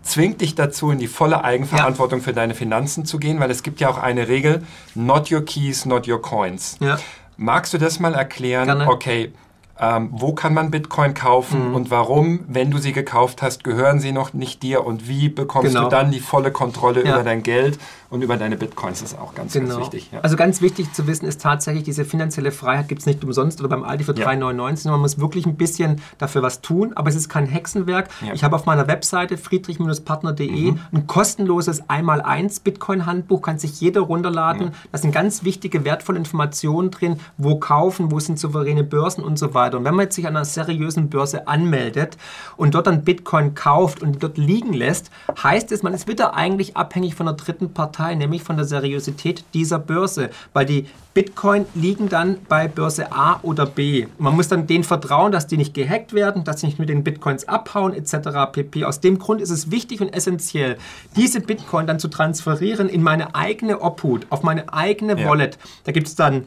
zwingt 0.04 0.42
dich 0.42 0.56
dazu, 0.56 0.92
in 0.92 0.98
die 0.98 1.08
volle 1.08 1.44
Eigenverantwortung 1.44 2.20
ja. 2.20 2.26
für 2.26 2.34
deine 2.34 2.56
Finanzen 2.56 3.06
zu 3.06 3.20
gehen, 3.20 3.40
weil 3.40 3.52
es 3.52 3.64
gibt 3.64 3.80
ja 3.80 3.90
auch 3.90 3.98
eine 3.98 4.28
Regel, 4.28 4.64
not 4.96 5.32
your 5.32 5.44
keys, 5.46 5.86
not 5.86 6.08
your 6.08 6.22
coins. 6.22 6.78
Ja. 6.80 6.98
Magst 7.38 7.74
du 7.74 7.78
das 7.78 8.00
mal 8.00 8.14
erklären? 8.14 8.66
Gerne. 8.66 8.88
Okay, 8.88 9.34
ähm, 9.82 10.10
wo 10.12 10.34
kann 10.34 10.54
man 10.54 10.70
Bitcoin 10.70 11.16
kaufen 11.16 11.70
mhm. 11.70 11.76
und 11.76 11.90
warum, 11.90 12.42
wenn 12.48 12.70
du 12.70 12.78
sie 12.78 12.94
gekauft 12.94 13.42
hast, 13.42 13.64
gehören 13.64 14.00
sie 14.00 14.12
noch 14.12 14.32
nicht 14.34 14.62
dir 14.62 14.86
und 14.86 15.08
wie 15.08 15.28
bekommst 15.28 15.70
genau. 15.70 15.86
du 15.86 15.90
dann 15.90 16.12
die 16.12 16.20
volle 16.20 16.52
Kontrolle 16.52 17.04
ja. 17.04 17.16
über 17.16 17.24
dein 17.24 17.42
Geld 17.42 17.80
und 18.12 18.22
über 18.22 18.38
deine 18.38 18.58
Bitcoins? 18.58 19.00
Das 19.00 19.14
ist 19.14 19.20
auch 19.20 19.34
ganz, 19.34 19.54
genau. 19.54 19.70
ganz 19.70 19.82
wichtig. 19.82 20.10
Ja. 20.12 20.20
Also 20.20 20.36
ganz 20.36 20.62
wichtig 20.62 20.94
zu 20.94 21.08
wissen 21.08 21.26
ist 21.26 21.42
tatsächlich, 21.42 21.84
diese 21.84 22.06
finanzielle 22.06 22.52
Freiheit 22.52 22.90
gibt 22.90 23.02
es 23.02 23.08
nicht 23.08 23.24
umsonst 23.24 23.60
oder 23.60 23.70
beim 23.70 23.84
Aldi 23.84 24.04
für 24.04 24.16
ja. 24.16 24.30
3,99. 24.30 24.92
Man 24.92 25.00
muss 25.00 25.20
wirklich 25.20 25.48
ein 25.48 25.56
bisschen 25.56 26.00
dafür 26.20 26.44
was 26.44 26.62
tun, 26.62 26.94
aber 26.94 27.10
es 27.10 27.16
ist 27.16 27.28
kein 27.28 27.48
Hexenwerk. 27.48 28.10
Ich 28.34 28.44
habe 28.44 28.56
auf 28.56 28.68
meiner 28.68 28.88
Webseite 28.88 29.36
friedrich-partner.de 29.36 30.72
mhm. 30.72 30.80
ein 30.92 31.08
kostenloses 31.08 31.90
Einmal-Eins 31.90 32.60
Bitcoin-Handbuch, 32.60 33.42
kann 33.42 33.58
sich 33.58 33.82
jeder 33.82 34.02
runterladen. 34.02 34.74
Da 34.92 35.00
sind 35.00 35.12
ganz 35.12 35.44
wichtige, 35.44 35.86
wertvolle 35.86 36.20
Informationen 36.20 36.92
drin, 36.92 37.16
wo 37.38 37.56
kaufen, 37.58 38.12
wo 38.12 38.20
sind 38.20 38.38
souveräne 38.38 38.84
Börsen 38.84 39.24
und 39.24 39.40
so 39.40 39.56
weiter 39.56 39.71
weiter. 39.72 39.78
Und 39.78 39.86
wenn 39.86 39.96
man 39.96 40.06
jetzt 40.06 40.16
sich 40.16 40.28
an 40.28 40.36
einer 40.36 40.46
seriösen 40.46 41.10
Börse 41.10 41.48
anmeldet 41.48 42.18
und 42.58 42.76
dort 42.76 42.88
dann 42.88 43.04
Bitcoin 43.04 43.56
kauft 43.56 44.02
und 44.02 44.22
dort 44.22 44.38
liegen 44.38 44.74
lässt, 44.74 45.12
heißt 45.42 45.72
es, 45.72 45.84
man 45.84 45.94
ist 45.94 46.08
wieder 46.08 46.36
eigentlich 46.36 46.78
abhängig 46.78 47.16
von 47.16 47.26
der 47.26 47.36
dritten 47.36 47.74
Partei, 47.74 48.16
nämlich 48.16 48.44
von 48.44 48.58
der 48.58 48.66
Seriosität 48.66 49.44
dieser 49.54 49.80
Börse, 49.80 50.30
weil 50.54 50.66
die 50.66 50.88
Bitcoin 51.14 51.66
liegen 51.76 52.08
dann 52.08 52.38
bei 52.48 52.70
Börse 52.70 53.12
A 53.12 53.40
oder 53.44 53.66
B. 53.66 54.08
Man 54.18 54.34
muss 54.34 54.48
dann 54.48 54.66
denen 54.66 54.86
vertrauen, 54.86 55.34
dass 55.34 55.46
die 55.46 55.58
nicht 55.58 55.74
gehackt 55.74 56.14
werden, 56.14 56.46
dass 56.46 56.62
sie 56.62 56.68
nicht 56.68 56.80
mit 56.80 56.88
den 56.88 57.04
Bitcoins 57.04 57.48
abhauen 57.50 57.94
etc. 57.94 58.30
pp. 58.54 58.86
Aus 58.86 59.02
dem 59.02 59.20
Grund 59.20 59.42
ist 59.42 59.50
es 59.50 59.72
wichtig 59.72 60.00
und 60.00 60.14
essentiell, 60.14 60.78
diese 61.18 61.42
Bitcoin 61.42 61.86
dann 61.86 62.00
zu 62.00 62.08
transferieren 62.08 62.88
in 62.88 63.04
meine 63.04 63.36
eigene 63.36 63.82
Obhut, 63.82 64.26
auf 64.30 64.42
meine 64.44 64.72
eigene 64.74 65.20
ja. 65.20 65.28
Wallet. 65.28 65.58
Da 65.84 65.92
gibt 65.92 66.08
es 66.08 66.16
dann 66.16 66.46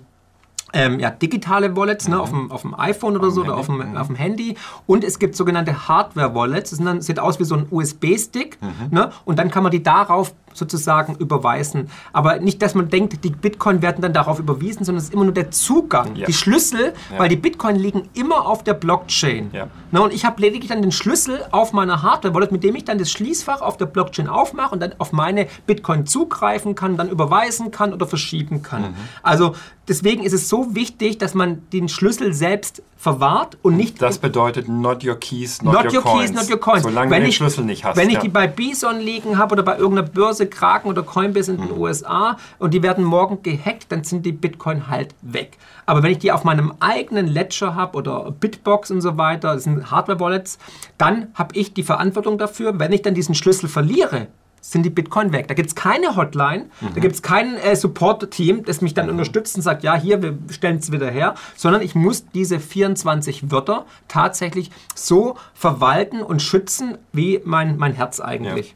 ähm, 0.74 0.98
ja, 0.98 1.10
digitale 1.10 1.76
Wallets 1.76 2.08
ne, 2.08 2.16
mhm. 2.16 2.20
auf, 2.20 2.30
dem, 2.30 2.50
auf 2.50 2.62
dem 2.62 2.78
iPhone 2.78 3.16
oder 3.16 3.28
auf 3.28 3.34
so 3.34 3.40
oder 3.42 3.56
auf 3.56 3.66
dem, 3.66 3.76
mhm. 3.76 3.96
auf 3.96 4.08
dem 4.08 4.16
Handy. 4.16 4.56
Und 4.86 5.04
es 5.04 5.18
gibt 5.18 5.36
sogenannte 5.36 5.88
Hardware-Wallets. 5.88 6.76
Das 6.76 7.06
sieht 7.06 7.18
aus 7.18 7.38
wie 7.38 7.44
so 7.44 7.54
ein 7.54 7.66
USB-Stick. 7.70 8.58
Mhm. 8.60 8.70
Ne, 8.90 9.10
und 9.24 9.38
dann 9.38 9.50
kann 9.50 9.62
man 9.62 9.72
die 9.72 9.82
darauf 9.82 10.34
sozusagen 10.54 11.16
überweisen. 11.16 11.90
Aber 12.12 12.38
nicht, 12.38 12.62
dass 12.62 12.74
man 12.74 12.88
denkt, 12.88 13.24
die 13.24 13.30
Bitcoin 13.30 13.82
werden 13.82 14.00
dann 14.00 14.12
darauf 14.12 14.38
überwiesen, 14.38 14.84
sondern 14.84 14.98
es 14.98 15.08
ist 15.08 15.12
immer 15.12 15.24
nur 15.24 15.34
der 15.34 15.50
Zugang, 15.50 16.16
ja. 16.16 16.26
die 16.26 16.32
Schlüssel, 16.32 16.94
ja. 17.12 17.18
weil 17.18 17.28
die 17.28 17.36
Bitcoin 17.36 17.76
liegen 17.76 18.08
immer 18.14 18.46
auf 18.46 18.64
der 18.64 18.74
Blockchain. 18.74 19.50
Ja. 19.52 19.68
Na, 19.90 20.00
und 20.00 20.12
ich 20.12 20.24
habe 20.24 20.40
lediglich 20.40 20.70
dann 20.70 20.82
den 20.82 20.92
Schlüssel 20.92 21.44
auf 21.50 21.72
meiner 21.72 22.02
Hardware-Wallet, 22.02 22.52
mit 22.52 22.64
dem 22.64 22.76
ich 22.76 22.84
dann 22.84 22.98
das 22.98 23.10
Schließfach 23.10 23.60
auf 23.60 23.76
der 23.76 23.86
Blockchain 23.86 24.28
aufmache 24.28 24.72
und 24.72 24.80
dann 24.80 24.94
auf 24.98 25.12
meine 25.12 25.46
Bitcoin 25.66 26.06
zugreifen 26.06 26.74
kann, 26.74 26.96
dann 26.96 27.10
überweisen 27.10 27.70
kann 27.70 27.92
oder 27.92 28.06
verschieben 28.06 28.62
kann. 28.62 28.82
Mhm. 28.82 28.94
Also 29.22 29.54
deswegen 29.88 30.22
ist 30.22 30.32
es 30.32 30.48
so 30.48 30.74
wichtig, 30.74 31.18
dass 31.18 31.34
man 31.34 31.62
den 31.72 31.88
Schlüssel 31.88 32.32
selbst 32.32 32.82
verwahrt 33.04 33.58
und 33.60 33.76
nicht. 33.76 34.00
Das 34.00 34.18
bedeutet 34.18 34.66
not 34.66 35.04
your 35.04 35.16
keys, 35.16 35.60
not, 35.60 35.74
not 35.74 35.84
your, 35.84 35.96
your, 35.96 36.02
coins. 36.02 36.30
Keys, 36.30 36.32
not 36.32 36.50
your 36.50 36.58
coins. 36.58 36.82
Solange 36.84 37.10
wenn 37.10 37.18
du 37.18 37.24
den 37.24 37.28
ich, 37.28 37.36
Schlüssel 37.36 37.64
nicht 37.64 37.84
hast. 37.84 37.98
Wenn 37.98 38.08
ich 38.08 38.18
die 38.18 38.30
bei 38.30 38.46
Bison 38.46 38.98
liegen 38.98 39.36
habe 39.36 39.52
oder 39.52 39.62
bei 39.62 39.76
irgendeiner 39.76 40.08
Börse 40.08 40.46
Kraken 40.46 40.88
oder 40.88 41.02
Coinbase 41.02 41.52
in 41.52 41.58
den 41.58 41.70
mhm. 41.70 41.80
USA 41.80 42.38
und 42.58 42.72
die 42.72 42.82
werden 42.82 43.04
morgen 43.04 43.42
gehackt, 43.42 43.92
dann 43.92 44.04
sind 44.04 44.24
die 44.24 44.32
Bitcoin 44.32 44.88
halt 44.88 45.14
weg. 45.20 45.58
Aber 45.84 46.02
wenn 46.02 46.12
ich 46.12 46.18
die 46.18 46.32
auf 46.32 46.44
meinem 46.44 46.72
eigenen 46.80 47.26
Ledger 47.26 47.74
habe 47.74 47.98
oder 47.98 48.30
Bitbox 48.30 48.90
und 48.90 49.02
so 49.02 49.18
weiter, 49.18 49.52
das 49.52 49.64
sind 49.64 49.90
Hardware-Wallets, 49.90 50.58
dann 50.96 51.28
habe 51.34 51.54
ich 51.56 51.74
die 51.74 51.82
Verantwortung 51.82 52.38
dafür, 52.38 52.78
wenn 52.78 52.92
ich 52.92 53.02
dann 53.02 53.12
diesen 53.12 53.34
Schlüssel 53.34 53.68
verliere, 53.68 54.28
sind 54.70 54.82
die 54.82 54.90
Bitcoin 54.90 55.32
weg. 55.32 55.46
Da 55.48 55.54
gibt 55.54 55.68
es 55.68 55.74
keine 55.74 56.16
Hotline, 56.16 56.66
mhm. 56.80 56.94
da 56.94 57.00
gibt 57.00 57.14
es 57.14 57.22
kein 57.22 57.56
äh, 57.56 57.76
Support-Team, 57.76 58.64
das 58.64 58.80
mich 58.80 58.94
dann 58.94 59.06
mhm. 59.06 59.12
unterstützt 59.12 59.56
und 59.56 59.62
sagt, 59.62 59.84
ja, 59.84 59.94
hier, 59.94 60.22
wir 60.22 60.38
stellen 60.50 60.78
es 60.78 60.90
wieder 60.90 61.10
her, 61.10 61.34
sondern 61.54 61.82
ich 61.82 61.94
muss 61.94 62.24
diese 62.34 62.58
24 62.58 63.50
Wörter 63.50 63.84
tatsächlich 64.08 64.70
so 64.94 65.36
verwalten 65.52 66.22
und 66.22 66.40
schützen, 66.40 66.96
wie 67.12 67.40
mein, 67.44 67.76
mein 67.76 67.92
Herz 67.92 68.20
eigentlich. 68.20 68.70
Ja. 68.70 68.74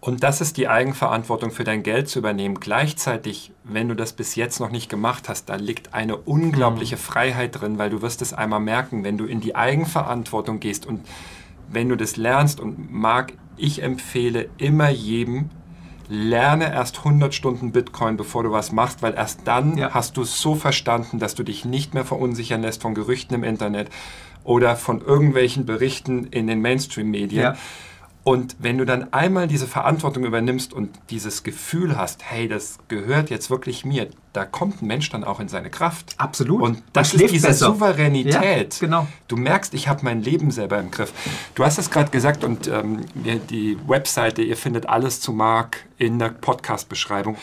Und 0.00 0.22
das 0.22 0.40
ist 0.40 0.56
die 0.56 0.66
Eigenverantwortung 0.66 1.50
für 1.50 1.62
dein 1.62 1.82
Geld 1.82 2.08
zu 2.08 2.18
übernehmen. 2.18 2.58
Gleichzeitig, 2.58 3.52
wenn 3.64 3.88
du 3.88 3.94
das 3.94 4.12
bis 4.12 4.34
jetzt 4.34 4.60
noch 4.60 4.70
nicht 4.70 4.88
gemacht 4.88 5.28
hast, 5.28 5.48
da 5.48 5.56
liegt 5.56 5.94
eine 5.94 6.16
unglaubliche 6.16 6.96
mhm. 6.96 7.00
Freiheit 7.00 7.60
drin, 7.60 7.78
weil 7.78 7.90
du 7.90 8.02
wirst 8.02 8.22
es 8.22 8.32
einmal 8.32 8.60
merken, 8.60 9.04
wenn 9.04 9.18
du 9.18 9.26
in 9.26 9.40
die 9.40 9.54
Eigenverantwortung 9.56 10.60
gehst 10.60 10.86
und 10.86 11.06
wenn 11.72 11.88
du 11.88 11.96
das 11.96 12.16
lernst 12.16 12.60
und 12.60 12.92
mag, 12.92 13.34
ich 13.56 13.82
empfehle 13.82 14.48
immer 14.58 14.90
jedem, 14.90 15.50
lerne 16.08 16.72
erst 16.72 16.98
100 16.98 17.34
Stunden 17.34 17.72
Bitcoin, 17.72 18.16
bevor 18.16 18.42
du 18.42 18.52
was 18.52 18.72
machst, 18.72 19.02
weil 19.02 19.14
erst 19.14 19.40
dann 19.44 19.78
ja. 19.78 19.90
hast 19.94 20.16
du 20.16 20.22
es 20.22 20.40
so 20.40 20.54
verstanden, 20.54 21.18
dass 21.18 21.34
du 21.34 21.42
dich 21.42 21.64
nicht 21.64 21.94
mehr 21.94 22.04
verunsichern 22.04 22.62
lässt 22.62 22.82
von 22.82 22.94
Gerüchten 22.94 23.34
im 23.34 23.44
Internet 23.44 23.88
oder 24.44 24.76
von 24.76 25.00
irgendwelchen 25.00 25.64
Berichten 25.64 26.26
in 26.26 26.46
den 26.46 26.60
Mainstream-Medien. 26.60 27.42
Ja 27.42 27.56
und 28.24 28.54
wenn 28.60 28.78
du 28.78 28.84
dann 28.84 29.12
einmal 29.12 29.48
diese 29.48 29.66
Verantwortung 29.66 30.24
übernimmst 30.24 30.72
und 30.72 30.96
dieses 31.10 31.42
Gefühl 31.42 31.96
hast, 31.96 32.22
hey, 32.24 32.46
das 32.46 32.78
gehört 32.86 33.30
jetzt 33.30 33.50
wirklich 33.50 33.84
mir, 33.84 34.08
da 34.32 34.44
kommt 34.44 34.80
ein 34.80 34.86
Mensch 34.86 35.10
dann 35.10 35.24
auch 35.24 35.40
in 35.40 35.48
seine 35.48 35.70
Kraft. 35.70 36.14
Absolut. 36.18 36.62
Und 36.62 36.82
das, 36.92 37.14
ist 37.14 37.30
diese 37.32 37.48
besser. 37.48 37.66
Souveränität. 37.66 38.74
Ja, 38.74 38.80
genau. 38.80 39.08
Du 39.26 39.36
merkst, 39.36 39.74
ich 39.74 39.88
habe 39.88 40.04
mein 40.04 40.22
Leben 40.22 40.52
selber 40.52 40.78
im 40.78 40.92
Griff. 40.92 41.12
Du 41.56 41.64
hast 41.64 41.78
es 41.78 41.90
gerade 41.90 42.10
gesagt 42.12 42.44
und 42.44 42.68
ähm, 42.68 43.00
die 43.50 43.76
Webseite, 43.88 44.42
ihr 44.42 44.56
findet 44.56 44.88
alles 44.88 45.20
zu 45.20 45.32
Marc 45.32 45.84
in 45.98 46.20
der 46.20 46.28
Podcast-Beschreibung. 46.28 47.36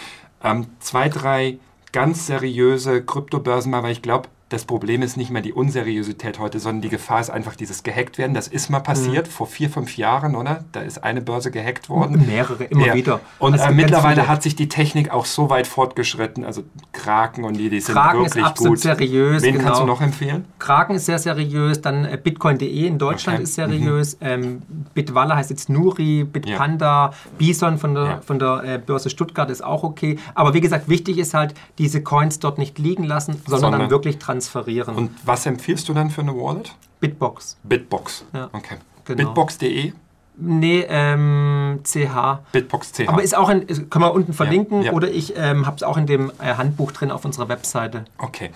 Ähm, 0.43 0.67
zwei, 0.79 1.09
drei 1.09 1.57
ganz 1.91 2.27
seriöse 2.27 3.03
Kryptobörsen 3.03 3.69
mal, 3.71 3.83
weil 3.83 3.91
ich 3.91 4.01
glaube, 4.01 4.29
das 4.49 4.65
Problem 4.65 5.03
ist 5.03 5.15
nicht 5.15 5.29
mehr 5.29 5.43
die 5.43 5.53
Unseriosität 5.53 6.39
heute, 6.39 6.59
sondern 6.59 6.81
die 6.81 6.89
Gefahr 6.89 7.21
ist 7.21 7.29
einfach 7.29 7.55
dieses 7.55 7.83
gehackt 7.83 8.17
werden. 8.17 8.33
Das 8.33 8.47
ist 8.47 8.69
mal 8.71 8.79
passiert 8.79 9.27
mhm. 9.27 9.31
vor 9.31 9.45
vier, 9.45 9.69
fünf 9.69 9.95
Jahren, 9.95 10.35
oder? 10.35 10.65
Da 10.71 10.81
ist 10.81 11.03
eine 11.03 11.21
Börse 11.21 11.51
gehackt 11.51 11.87
worden. 11.87 12.25
Mehrere, 12.25 12.63
immer 12.63 12.87
ja. 12.87 12.93
wieder. 12.95 13.19
Und 13.37 13.53
also 13.53 13.65
äh, 13.65 13.71
mittlerweile 13.71 14.27
hat 14.27 14.41
sich 14.41 14.55
die 14.55 14.67
Technik 14.67 15.11
auch 15.11 15.25
so 15.25 15.51
weit 15.51 15.67
fortgeschritten. 15.67 16.43
Also 16.43 16.63
Kraken 16.93 17.43
und 17.43 17.57
die, 17.57 17.69
die 17.69 17.79
sind 17.79 17.93
Kraken 17.93 18.21
wirklich 18.21 18.43
ist 18.43 18.49
absolut 18.49 18.75
gut. 18.77 18.81
seriös. 18.81 19.43
Wen 19.43 19.53
genau. 19.53 19.65
kannst 19.65 19.81
du 19.81 19.85
noch 19.85 20.01
empfehlen? 20.01 20.45
Kraken 20.57 20.95
ist 20.95 21.05
sehr 21.05 21.19
seriös. 21.19 21.81
Dann 21.81 22.05
äh, 22.05 22.17
Bitcoin.de 22.21 22.87
in 22.87 22.97
Deutschland 22.97 23.37
okay. 23.37 23.43
ist 23.43 23.53
seriös. 23.53 24.19
Mhm. 24.19 24.27
Ähm, 24.27 24.61
Bitwalla 24.95 25.35
heißt 25.35 25.51
jetzt 25.51 25.69
Nuri, 25.69 26.23
Bitpanda, 26.23 27.11
ja. 27.11 27.13
Bison 27.37 27.77
von 27.77 27.93
der, 27.93 28.03
ja. 28.03 28.21
von 28.21 28.39
der 28.39 28.63
äh, 28.63 28.77
Börse 28.83 29.11
Stuttgart 29.11 29.51
ist 29.51 29.63
auch 29.63 29.83
okay. 29.83 30.17
Aber 30.33 30.55
wie 30.55 30.61
gesagt, 30.61 30.89
wichtig 30.89 31.19
ist 31.19 31.35
halt, 31.35 31.53
diese 31.77 32.01
Coins 32.01 32.39
dort 32.39 32.57
nicht 32.57 32.79
liegen 32.79 33.03
lassen, 33.03 33.33
sondern, 33.45 33.59
sondern 33.59 33.81
dann 33.81 33.89
wirklich 33.91 34.17
dran 34.17 34.38
transferieren. 34.39 34.95
Und 34.95 35.11
was 35.25 35.45
empfiehlst 35.45 35.87
du 35.89 35.93
dann 35.93 36.09
für 36.09 36.21
eine 36.21 36.35
Wallet? 36.35 36.73
Bitbox. 36.99 37.57
Bitbox. 37.63 38.25
Ja. 38.33 38.49
Okay. 38.53 38.77
Genau. 39.05 39.25
Bitbox.de? 39.25 39.93
Nee, 40.41 40.85
ähm, 40.87 41.81
CH. 41.83 42.39
Bitbox 42.51 42.93
CH. 42.93 43.09
Aber 43.09 43.21
ist 43.21 43.35
auch 43.35 43.49
in, 43.49 43.89
können 43.89 44.05
wir 44.05 44.13
unten 44.13 44.33
verlinken 44.33 44.79
ja, 44.79 44.87
ja. 44.87 44.93
oder 44.93 45.09
ich 45.09 45.35
ähm, 45.35 45.65
habe 45.65 45.75
es 45.75 45.83
auch 45.83 45.97
in 45.97 46.05
dem 46.05 46.31
äh, 46.39 46.55
Handbuch 46.55 46.91
drin 46.93 47.11
auf 47.11 47.25
unserer 47.25 47.49
Webseite. 47.49 48.05
Okay. 48.17 48.51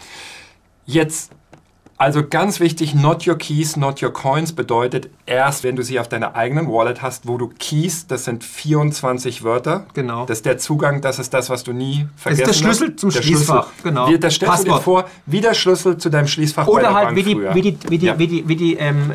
Jetzt 0.85 1.31
also 1.97 2.23
ganz 2.27 2.59
wichtig, 2.59 2.95
not 2.95 3.27
your 3.27 3.37
keys, 3.37 3.77
not 3.77 4.01
your 4.01 4.11
coins 4.11 4.53
bedeutet 4.53 5.09
erst, 5.25 5.63
wenn 5.63 5.75
du 5.75 5.83
sie 5.83 5.99
auf 5.99 6.07
deiner 6.07 6.35
eigenen 6.35 6.67
Wallet 6.67 7.01
hast, 7.01 7.27
wo 7.27 7.37
du 7.37 7.49
Keys, 7.59 8.07
das 8.07 8.25
sind 8.25 8.43
24 8.43 9.43
Wörter. 9.43 9.85
Genau. 9.93 10.25
Das 10.25 10.39
ist 10.39 10.45
der 10.45 10.57
Zugang, 10.57 11.01
das 11.01 11.19
ist 11.19 11.33
das, 11.33 11.49
was 11.49 11.63
du 11.63 11.71
nie 11.71 12.07
vergessen 12.15 12.25
hast. 12.25 12.29
Das 12.29 12.39
ist 12.39 12.47
der 12.47 12.53
Schlüssel 12.53 12.95
zum 12.95 13.09
der 13.11 13.21
Schließfach, 13.21 13.67
Schlüssel. 13.67 13.83
genau. 13.83 14.09
Wie, 14.09 14.19
das 14.19 14.33
stellst 14.33 14.51
Passwort. 14.55 14.67
du 14.67 14.79
dir 14.79 14.83
vor, 14.83 15.05
wie 15.27 15.41
der 15.41 15.53
Schlüssel 15.53 15.97
zu 15.97 16.09
deinem 16.09 16.27
Schließfach 16.27 16.67
Oder 16.67 16.93
halt 16.93 17.15
wie 17.15 17.23
die, 17.23 17.37
wie 17.37 17.61
die, 17.61 17.77
wie 17.87 17.97
die, 17.97 18.05
ja. 18.07 18.17
wie 18.17 18.27
die, 18.27 18.47
wie 18.47 18.55
die, 18.55 18.73
ähm, 18.75 19.11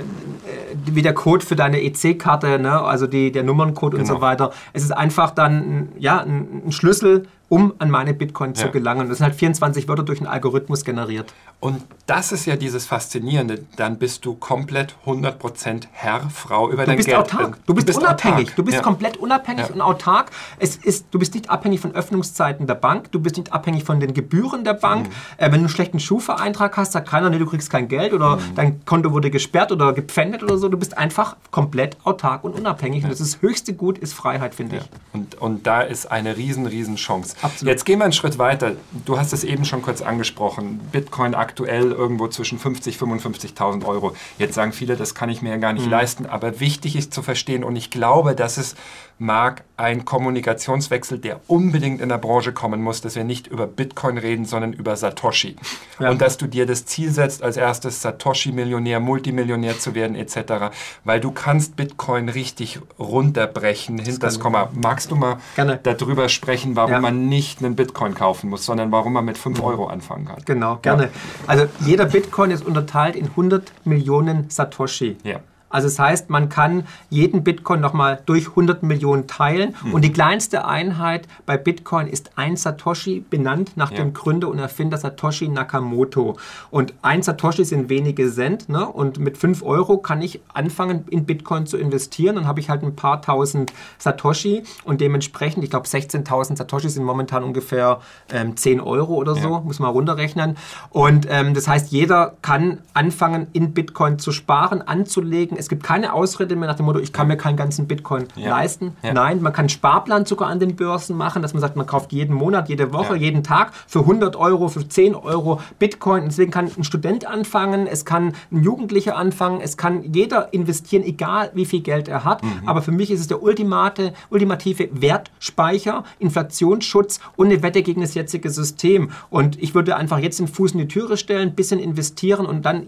wie 0.86 1.02
der 1.02 1.14
Code 1.14 1.44
für 1.44 1.56
deine 1.56 1.82
EC-Karte, 1.82 2.58
ne? 2.58 2.80
also 2.80 3.06
die, 3.06 3.32
der 3.32 3.42
Nummerncode 3.42 3.92
genau. 3.92 4.02
und 4.02 4.06
so 4.06 4.14
genau. 4.14 4.26
weiter. 4.26 4.52
Es 4.72 4.84
ist 4.84 4.92
einfach 4.92 5.32
dann 5.32 5.88
ja, 5.98 6.20
ein, 6.20 6.62
ein 6.66 6.72
Schlüssel, 6.72 7.26
um 7.48 7.74
an 7.78 7.90
meine 7.90 8.14
Bitcoin 8.14 8.54
ja. 8.54 8.66
zu 8.66 8.70
gelangen. 8.70 9.08
Das 9.08 9.18
sind 9.18 9.24
halt 9.26 9.34
24 9.34 9.88
Wörter 9.88 10.02
durch 10.02 10.20
einen 10.20 10.28
Algorithmus 10.28 10.84
generiert. 10.84 11.34
Und 11.60 11.82
das 12.08 12.32
ist 12.32 12.46
ja 12.46 12.56
dieses 12.56 12.86
Faszinierende. 12.86 13.64
Dann 13.76 13.98
bist 13.98 14.24
du 14.24 14.34
komplett 14.34 14.94
100% 15.06 15.84
Herr, 15.92 16.28
Frau 16.30 16.70
über 16.70 16.82
du 16.84 16.86
dein 16.88 16.96
bist 16.96 17.08
Geld. 17.08 17.18
Autark. 17.20 17.58
Du, 17.66 17.74
bist, 17.74 17.86
bist 17.86 17.98
unabhängig. 18.00 18.40
Autark. 18.46 18.56
Du 18.56 18.64
bist 18.64 18.76
ja. 18.78 18.82
komplett 18.82 19.16
unabhängig 19.18 19.66
Ja. 19.68 19.74
und 19.74 19.80
autark. 19.82 20.30
Es 20.58 20.76
ist, 20.76 21.06
du 21.10 21.18
bist 21.18 21.34
nicht 21.34 21.50
abhängig 21.50 21.80
von 21.80 21.94
Öffnungszeiten 21.94 22.66
der 22.66 22.76
Bank. 22.76 23.12
Du 23.12 23.20
bist 23.20 23.36
nicht 23.36 23.52
abhängig 23.52 23.84
von 23.84 24.00
den 24.00 24.14
Gebühren 24.14 24.64
der 24.64 24.72
Bank. 24.72 25.06
Mhm. 25.08 25.12
Äh, 25.36 25.44
wenn 25.44 25.50
du 25.52 25.58
einen 25.58 25.68
schlechten 25.68 26.00
Schufa-Eintrag 26.00 26.76
hast, 26.78 26.92
sagt 26.92 27.08
keiner, 27.08 27.28
nee, 27.28 27.38
du 27.38 27.44
kriegst 27.46 27.68
kein 27.70 27.88
Geld 27.88 28.14
oder 28.14 28.36
Mhm. 28.36 28.54
dein 28.54 28.84
Konto 28.86 29.12
wurde 29.12 29.30
gesperrt 29.30 29.70
oder 29.70 29.92
gepfändet 29.92 30.42
oder 30.42 30.56
so. 30.56 30.70
Du 30.70 30.78
bist 30.78 30.96
einfach 30.96 31.36
komplett 31.50 31.98
autark 32.04 32.42
und 32.42 32.54
unabhängig. 32.58 33.04
Und 33.04 33.10
das 33.10 33.20
ist 33.20 33.42
höchste 33.42 33.74
Gut 33.74 33.98
ist 33.98 34.14
Freiheit, 34.14 34.54
finde 34.54 34.76
Ja. 34.76 34.82
ich. 34.82 34.88
Und, 35.12 35.34
und 35.42 35.66
da 35.66 35.82
ist 35.82 36.10
eine 36.10 36.38
riesen, 36.38 36.66
riesen 36.66 36.96
Chance. 36.96 37.36
Absolut. 37.42 37.70
Jetzt 37.70 37.84
gehen 37.84 37.98
wir 37.98 38.04
einen 38.04 38.12
Schritt 38.14 38.38
weiter. 38.38 38.72
Du 39.04 39.18
hast 39.18 39.34
es 39.34 39.44
eben 39.44 39.66
schon 39.66 39.82
kurz 39.82 40.00
angesprochen. 40.00 40.80
Bitcoin 40.90 41.34
aktuell 41.34 41.92
irgendwo 41.98 42.28
zwischen 42.28 42.58
50 42.58 42.96
55.000 42.96 43.84
Euro. 43.84 44.14
Jetzt 44.38 44.54
sagen 44.54 44.72
viele, 44.72 44.96
das 44.96 45.14
kann 45.14 45.28
ich 45.28 45.42
mir 45.42 45.50
ja 45.50 45.56
gar 45.58 45.72
Mhm. 45.72 45.78
nicht 45.80 45.90
leisten. 45.90 46.24
Aber 46.26 46.60
wichtig 46.60 46.96
ist 46.96 47.12
zu 47.12 47.20
verstehen 47.22 47.64
und 47.64 47.76
ich 47.76 47.90
glaube, 47.90 48.34
dass 48.34 48.56
es 48.56 48.74
mag 49.20 49.64
ein 49.76 50.04
Kommunikationswechsel, 50.04 51.18
der 51.18 51.40
unbedingt 51.48 52.00
in 52.00 52.08
der 52.08 52.18
Branche 52.18 52.52
kommen 52.52 52.80
muss, 52.82 53.00
dass 53.00 53.16
wir 53.16 53.24
nicht 53.24 53.48
über 53.48 53.66
Bitcoin 53.66 54.16
reden, 54.16 54.44
sondern 54.44 54.72
über 54.72 54.94
Satoshi. 54.94 55.56
Ja. 55.98 56.10
Und 56.10 56.20
dass 56.20 56.36
du 56.38 56.46
dir 56.46 56.66
das 56.66 56.84
Ziel 56.86 57.10
setzt, 57.10 57.42
als 57.42 57.56
erstes 57.56 58.00
Satoshi-Millionär, 58.00 59.00
Multimillionär 59.00 59.76
zu 59.78 59.96
werden 59.96 60.14
etc., 60.14 60.70
weil 61.04 61.18
du 61.18 61.32
kannst 61.32 61.74
Bitcoin 61.74 62.28
richtig 62.28 62.78
runterbrechen, 62.98 63.98
hinter 63.98 64.20
das 64.20 64.38
Komma. 64.40 64.68
Magst 64.72 65.10
du 65.10 65.16
mal 65.16 65.38
Gerne. 65.56 65.80
darüber 65.82 66.28
sprechen, 66.28 66.76
warum 66.76 66.92
Ja. 66.92 67.00
man 67.00 67.28
nicht 67.28 67.58
einen 67.62 67.74
Bitcoin 67.74 68.14
kaufen 68.14 68.48
muss, 68.50 68.64
sondern 68.64 68.92
warum 68.92 69.12
man 69.14 69.24
mit 69.24 69.36
5 69.36 69.60
Euro 69.62 69.86
anfangen 69.88 70.26
kann? 70.26 70.38
Genau, 70.44 70.76
gerne. 70.80 71.10
Also 71.48 71.66
jeder 71.88 72.04
Bitcoin 72.04 72.50
ist 72.50 72.66
unterteilt 72.66 73.16
in 73.16 73.24
100 73.28 73.72
Millionen 73.86 74.50
Satoshi. 74.50 75.16
Ja. 75.24 75.40
Also 75.70 75.88
das 75.88 75.98
heißt, 75.98 76.30
man 76.30 76.48
kann 76.48 76.84
jeden 77.10 77.44
Bitcoin 77.44 77.80
nochmal 77.80 78.20
durch 78.26 78.48
100 78.48 78.82
Millionen 78.82 79.26
teilen. 79.26 79.74
Hm. 79.82 79.94
Und 79.94 80.02
die 80.04 80.12
kleinste 80.12 80.64
Einheit 80.66 81.28
bei 81.46 81.56
Bitcoin 81.56 82.06
ist 82.06 82.30
ein 82.36 82.56
Satoshi, 82.56 83.24
benannt 83.28 83.72
nach 83.76 83.90
Ja. 83.90 83.98
dem 83.98 84.12
Gründer 84.14 84.48
und 84.48 84.58
Erfinder 84.58 84.96
Satoshi 84.98 85.48
Nakamoto. 85.48 86.36
Und 86.70 86.94
ein 87.02 87.22
Satoshi 87.22 87.64
sind 87.64 87.88
wenige 87.88 88.30
Cent. 88.30 88.68
Ne? 88.68 88.86
Und 88.88 89.18
mit 89.18 89.36
5 89.38 89.62
Euro 89.62 89.98
kann 89.98 90.22
ich 90.22 90.40
anfangen, 90.54 91.04
in 91.10 91.24
Bitcoin 91.26 91.66
zu 91.66 91.76
investieren. 91.76 92.36
Dann 92.36 92.46
habe 92.46 92.60
ich 92.60 92.70
halt 92.70 92.82
ein 92.82 92.96
paar 92.96 93.20
tausend 93.22 93.72
Satoshi. 93.98 94.62
Und 94.84 95.00
dementsprechend, 95.00 95.64
ich 95.64 95.70
glaube 95.70 95.86
16.000 95.86 96.56
Satoshi 96.56 96.88
sind 96.88 97.04
momentan 97.04 97.42
ungefähr 97.44 98.00
ähm, 98.32 98.56
10 98.56 98.80
Euro 98.80 99.14
oder 99.14 99.34
so, 99.34 99.48
Ja. 99.50 99.60
muss 99.60 99.78
man 99.80 99.90
runterrechnen. 99.90 100.56
Und 100.90 101.26
ähm, 101.28 101.52
das 101.54 101.68
heißt, 101.68 101.92
jeder 101.92 102.36
kann 102.42 102.78
anfangen, 102.94 103.48
in 103.52 103.74
Bitcoin 103.74 104.18
zu 104.18 104.32
sparen, 104.32 104.80
anzulegen. 104.82 105.57
Es 105.58 105.68
gibt 105.68 105.82
keine 105.82 106.12
Ausrede 106.12 106.54
mehr 106.56 106.68
nach 106.68 106.76
dem 106.76 106.86
Motto, 106.86 106.98
ich 107.00 107.12
kann 107.12 107.26
mir 107.28 107.36
keinen 107.36 107.56
ganzen 107.56 107.86
Bitcoin 107.86 108.26
Ja. 108.36 108.50
leisten. 108.50 108.96
Ja. 109.02 109.12
Nein, 109.12 109.42
man 109.42 109.52
kann 109.52 109.64
einen 109.64 109.68
Sparplan 109.68 110.24
sogar 110.24 110.48
an 110.48 110.60
den 110.60 110.76
Börsen 110.76 111.16
machen, 111.16 111.42
dass 111.42 111.52
man 111.52 111.60
sagt, 111.60 111.76
man 111.76 111.86
kauft 111.86 112.12
jeden 112.12 112.34
Monat, 112.34 112.68
jede 112.68 112.92
Woche, 112.92 113.14
Ja. 113.14 113.20
jeden 113.20 113.42
Tag 113.42 113.72
für 113.86 114.04
100 114.06 114.36
Euro, 114.36 114.68
für 114.68 114.86
10 114.88 115.14
Euro 115.14 115.60
Bitcoin. 115.78 116.24
Deswegen 116.26 116.50
kann 116.50 116.70
ein 116.76 116.84
Student 116.84 117.26
anfangen, 117.26 117.86
es 117.86 118.04
kann 118.04 118.34
ein 118.52 118.62
Jugendlicher 118.62 119.16
anfangen, 119.16 119.60
es 119.60 119.76
kann 119.76 120.02
jeder 120.12 120.52
investieren, 120.52 121.02
egal 121.02 121.50
wie 121.54 121.64
viel 121.66 121.80
Geld 121.80 122.08
er 122.08 122.24
hat. 122.24 122.42
Mhm. 122.42 122.62
Aber 122.66 122.82
für 122.82 122.92
mich 122.92 123.10
ist 123.10 123.20
es 123.20 123.26
der 123.26 123.42
ultimate, 123.42 124.12
ultimative 124.30 124.88
Wertspeicher, 124.92 126.04
Inflationsschutz 126.18 127.20
und 127.36 127.46
eine 127.46 127.62
Wette 127.62 127.82
gegen 127.82 128.00
das 128.00 128.14
jetzige 128.14 128.50
System. 128.50 129.10
Und 129.30 129.60
ich 129.60 129.74
würde 129.74 129.96
einfach 129.96 130.18
jetzt 130.18 130.38
den 130.38 130.48
Fuß 130.48 130.72
in 130.72 130.78
die 130.78 130.88
Türe 130.88 131.16
stellen, 131.16 131.48
ein 131.50 131.54
bisschen 131.54 131.80
investieren 131.80 132.46
und 132.46 132.64
dann 132.64 132.84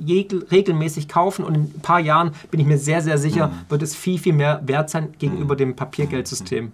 regelmäßig 0.50 1.08
kaufen. 1.08 1.44
Und 1.44 1.54
in 1.54 1.62
ein 1.62 1.80
paar 1.82 2.00
Jahren 2.00 2.32
bin 2.50 2.59
ich 2.60 2.66
mir 2.66 2.78
sehr, 2.78 3.02
sehr 3.02 3.18
sicher, 3.18 3.48
Mhm. 3.48 3.52
wird 3.68 3.82
es 3.82 3.94
viel, 3.96 4.18
viel 4.18 4.32
mehr 4.34 4.60
wert 4.64 4.90
sein 4.90 5.12
gegenüber 5.18 5.56
dem 5.56 5.76
Papiergeldsystem. 5.76 6.72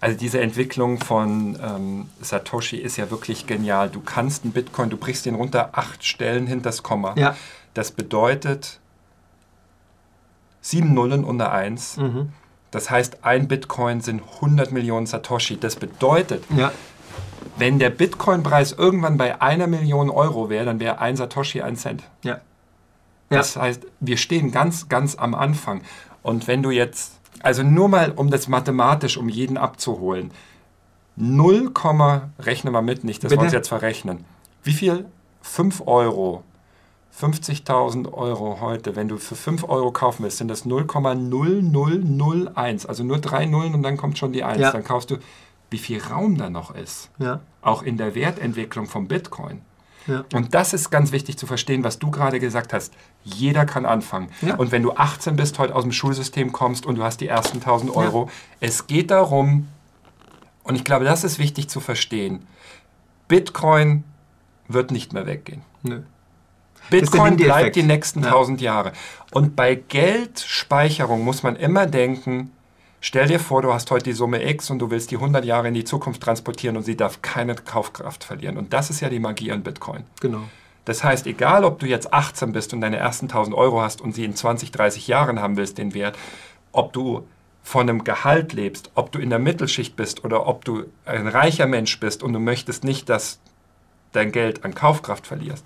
Also 0.00 0.18
diese 0.18 0.40
Entwicklung 0.40 0.98
von 0.98 1.58
ähm, 1.62 2.06
Satoshi 2.20 2.76
ist 2.76 2.96
ja 2.98 3.10
wirklich 3.10 3.46
genial. 3.46 3.88
Du 3.88 4.00
kannst 4.00 4.44
einen 4.44 4.52
Bitcoin, 4.52 4.90
du 4.90 4.96
brichst 4.98 5.24
den 5.24 5.34
runter, 5.34 5.70
acht 5.72 6.04
Stellen 6.04 6.46
hinter 6.46 6.64
das 6.64 6.82
Komma. 6.82 7.14
Ja. 7.16 7.36
Das 7.72 7.90
bedeutet 7.90 8.80
sieben 10.60 10.94
Nullen 10.94 11.24
unter 11.24 11.52
eins. 11.52 11.96
Mhm. 11.96 12.30
Das 12.70 12.90
heißt, 12.90 13.18
ein 13.24 13.48
Bitcoin 13.48 14.00
sind 14.00 14.20
100 14.40 14.72
Millionen 14.72 15.06
Satoshi. 15.06 15.58
Das 15.58 15.76
bedeutet, 15.76 16.44
Ja. 16.56 16.72
wenn 17.56 17.78
der 17.78 17.90
Bitcoin-Preis 17.90 18.72
irgendwann 18.72 19.16
bei 19.16 19.40
einer 19.40 19.66
Million 19.68 20.10
Euro 20.10 20.48
wäre, 20.50 20.64
dann 20.64 20.80
wäre 20.80 20.98
ein 20.98 21.16
Satoshi 21.16 21.62
ein 21.62 21.76
Cent. 21.76 22.02
Ja. 22.22 22.40
Ja. 23.30 23.38
Das 23.38 23.56
heißt, 23.56 23.86
wir 24.00 24.16
stehen 24.16 24.52
ganz, 24.52 24.88
ganz 24.88 25.16
am 25.16 25.34
Anfang. 25.34 25.82
Und 26.22 26.46
wenn 26.46 26.62
du 26.62 26.70
jetzt, 26.70 27.18
also 27.42 27.62
nur 27.62 27.88
mal, 27.88 28.12
um 28.12 28.30
das 28.30 28.48
mathematisch, 28.48 29.16
um 29.16 29.28
jeden 29.28 29.56
abzuholen, 29.56 30.30
0, 31.16 31.70
rechne 32.40 32.70
mal 32.70 32.82
mit, 32.82 33.04
nicht, 33.04 33.22
dass 33.22 33.30
wir 33.30 33.36
Bitte? 33.36 33.46
uns 33.46 33.52
jetzt 33.52 33.68
verrechnen. 33.68 34.24
Wie 34.62 34.72
viel? 34.72 35.06
5 35.42 35.82
Euro. 35.86 36.42
50.000 37.18 38.12
Euro 38.12 38.60
heute, 38.60 38.96
wenn 38.96 39.06
du 39.06 39.18
für 39.18 39.36
5 39.36 39.68
Euro 39.68 39.92
kaufen 39.92 40.24
willst, 40.24 40.38
sind 40.38 40.48
das 40.48 40.66
0,0001. 40.66 42.88
Also 42.88 43.04
nur 43.04 43.18
drei 43.18 43.46
Nullen 43.46 43.74
und 43.74 43.84
dann 43.84 43.96
kommt 43.96 44.18
schon 44.18 44.32
die 44.32 44.42
1. 44.42 44.60
Ja. 44.60 44.72
Dann 44.72 44.82
kaufst 44.82 45.12
du, 45.12 45.18
wie 45.70 45.78
viel 45.78 46.02
Raum 46.02 46.36
da 46.36 46.50
noch 46.50 46.74
ist. 46.74 47.10
Ja. 47.18 47.38
Auch 47.62 47.84
in 47.84 47.96
der 47.96 48.16
Wertentwicklung 48.16 48.86
vom 48.86 49.06
Bitcoin. 49.06 49.60
Ja. 50.06 50.24
Und 50.32 50.54
das 50.54 50.72
ist 50.72 50.90
ganz 50.90 51.12
wichtig 51.12 51.38
zu 51.38 51.46
verstehen, 51.46 51.84
was 51.84 51.98
du 51.98 52.10
gerade 52.10 52.40
gesagt 52.40 52.72
hast. 52.72 52.92
Jeder 53.22 53.64
kann 53.64 53.86
anfangen. 53.86 54.28
Ja. 54.42 54.56
Und 54.56 54.72
wenn 54.72 54.82
du 54.82 54.92
18 54.92 55.36
bist, 55.36 55.58
heute 55.58 55.74
aus 55.74 55.82
dem 55.82 55.92
Schulsystem 55.92 56.52
kommst 56.52 56.86
und 56.86 56.96
du 56.96 57.02
hast 57.02 57.20
die 57.20 57.28
ersten 57.28 57.58
1000 57.58 57.94
Euro, 57.96 58.30
es 58.60 58.86
geht 58.86 59.10
darum, 59.10 59.68
und 60.62 60.74
ich 60.76 60.84
glaube, 60.84 61.04
das 61.04 61.24
ist 61.24 61.38
wichtig 61.38 61.68
zu 61.68 61.80
verstehen, 61.80 62.46
Bitcoin 63.28 64.04
wird 64.68 64.90
nicht 64.90 65.12
mehr 65.12 65.26
weggehen. 65.26 65.62
Nö. 65.82 66.02
Bitcoin 66.90 67.36
bleibt 67.36 67.76
die 67.76 67.82
nächsten 67.82 68.20
Ja. 68.20 68.28
1000 68.28 68.60
Jahre. 68.60 68.92
Und 69.32 69.56
bei 69.56 69.74
Geldspeicherung 69.74 71.24
muss 71.24 71.42
man 71.42 71.56
immer 71.56 71.86
denken, 71.86 72.50
stell 73.04 73.28
dir 73.28 73.38
vor, 73.38 73.60
du 73.60 73.72
hast 73.72 73.90
heute 73.90 74.04
die 74.04 74.12
Summe 74.12 74.48
X 74.50 74.70
und 74.70 74.78
du 74.78 74.90
willst 74.90 75.10
die 75.10 75.16
100 75.16 75.44
Jahre 75.44 75.68
in 75.68 75.74
die 75.74 75.84
Zukunft 75.84 76.22
transportieren 76.22 76.76
und 76.76 76.84
sie 76.84 76.96
darf 76.96 77.20
keine 77.20 77.54
Kaufkraft 77.54 78.24
verlieren. 78.24 78.56
Und 78.56 78.72
das 78.72 78.88
ist 78.88 79.00
ja 79.00 79.10
die 79.10 79.20
Magie 79.20 79.52
an 79.52 79.62
Bitcoin. 79.62 80.04
Genau. 80.20 80.42
Das 80.86 81.04
heißt, 81.04 81.26
egal 81.26 81.64
ob 81.64 81.78
du 81.78 81.86
jetzt 81.86 82.12
18 82.12 82.52
bist 82.52 82.72
und 82.72 82.80
deine 82.80 82.96
ersten 82.96 83.26
1000 83.26 83.54
Euro 83.54 83.82
hast 83.82 84.00
und 84.00 84.14
sie 84.14 84.24
in 84.24 84.34
20, 84.34 84.70
30 84.70 85.06
Jahren 85.06 85.40
haben 85.40 85.56
willst, 85.56 85.76
den 85.78 85.92
Wert, 85.94 86.18
ob 86.72 86.92
du 86.92 87.26
von 87.62 87.88
einem 87.88 88.04
Gehalt 88.04 88.52
lebst, 88.52 88.90
ob 88.94 89.12
du 89.12 89.18
in 89.18 89.30
der 89.30 89.38
Mittelschicht 89.38 89.96
bist 89.96 90.24
oder 90.24 90.46
ob 90.46 90.64
du 90.64 90.84
ein 91.04 91.28
reicher 91.28 91.66
Mensch 91.66 92.00
bist 92.00 92.22
und 92.22 92.32
du 92.32 92.38
möchtest 92.38 92.84
nicht, 92.84 93.08
dass 93.08 93.38
dein 94.12 94.32
Geld 94.32 94.64
an 94.64 94.74
Kaufkraft 94.74 95.26
verlierst. 95.26 95.64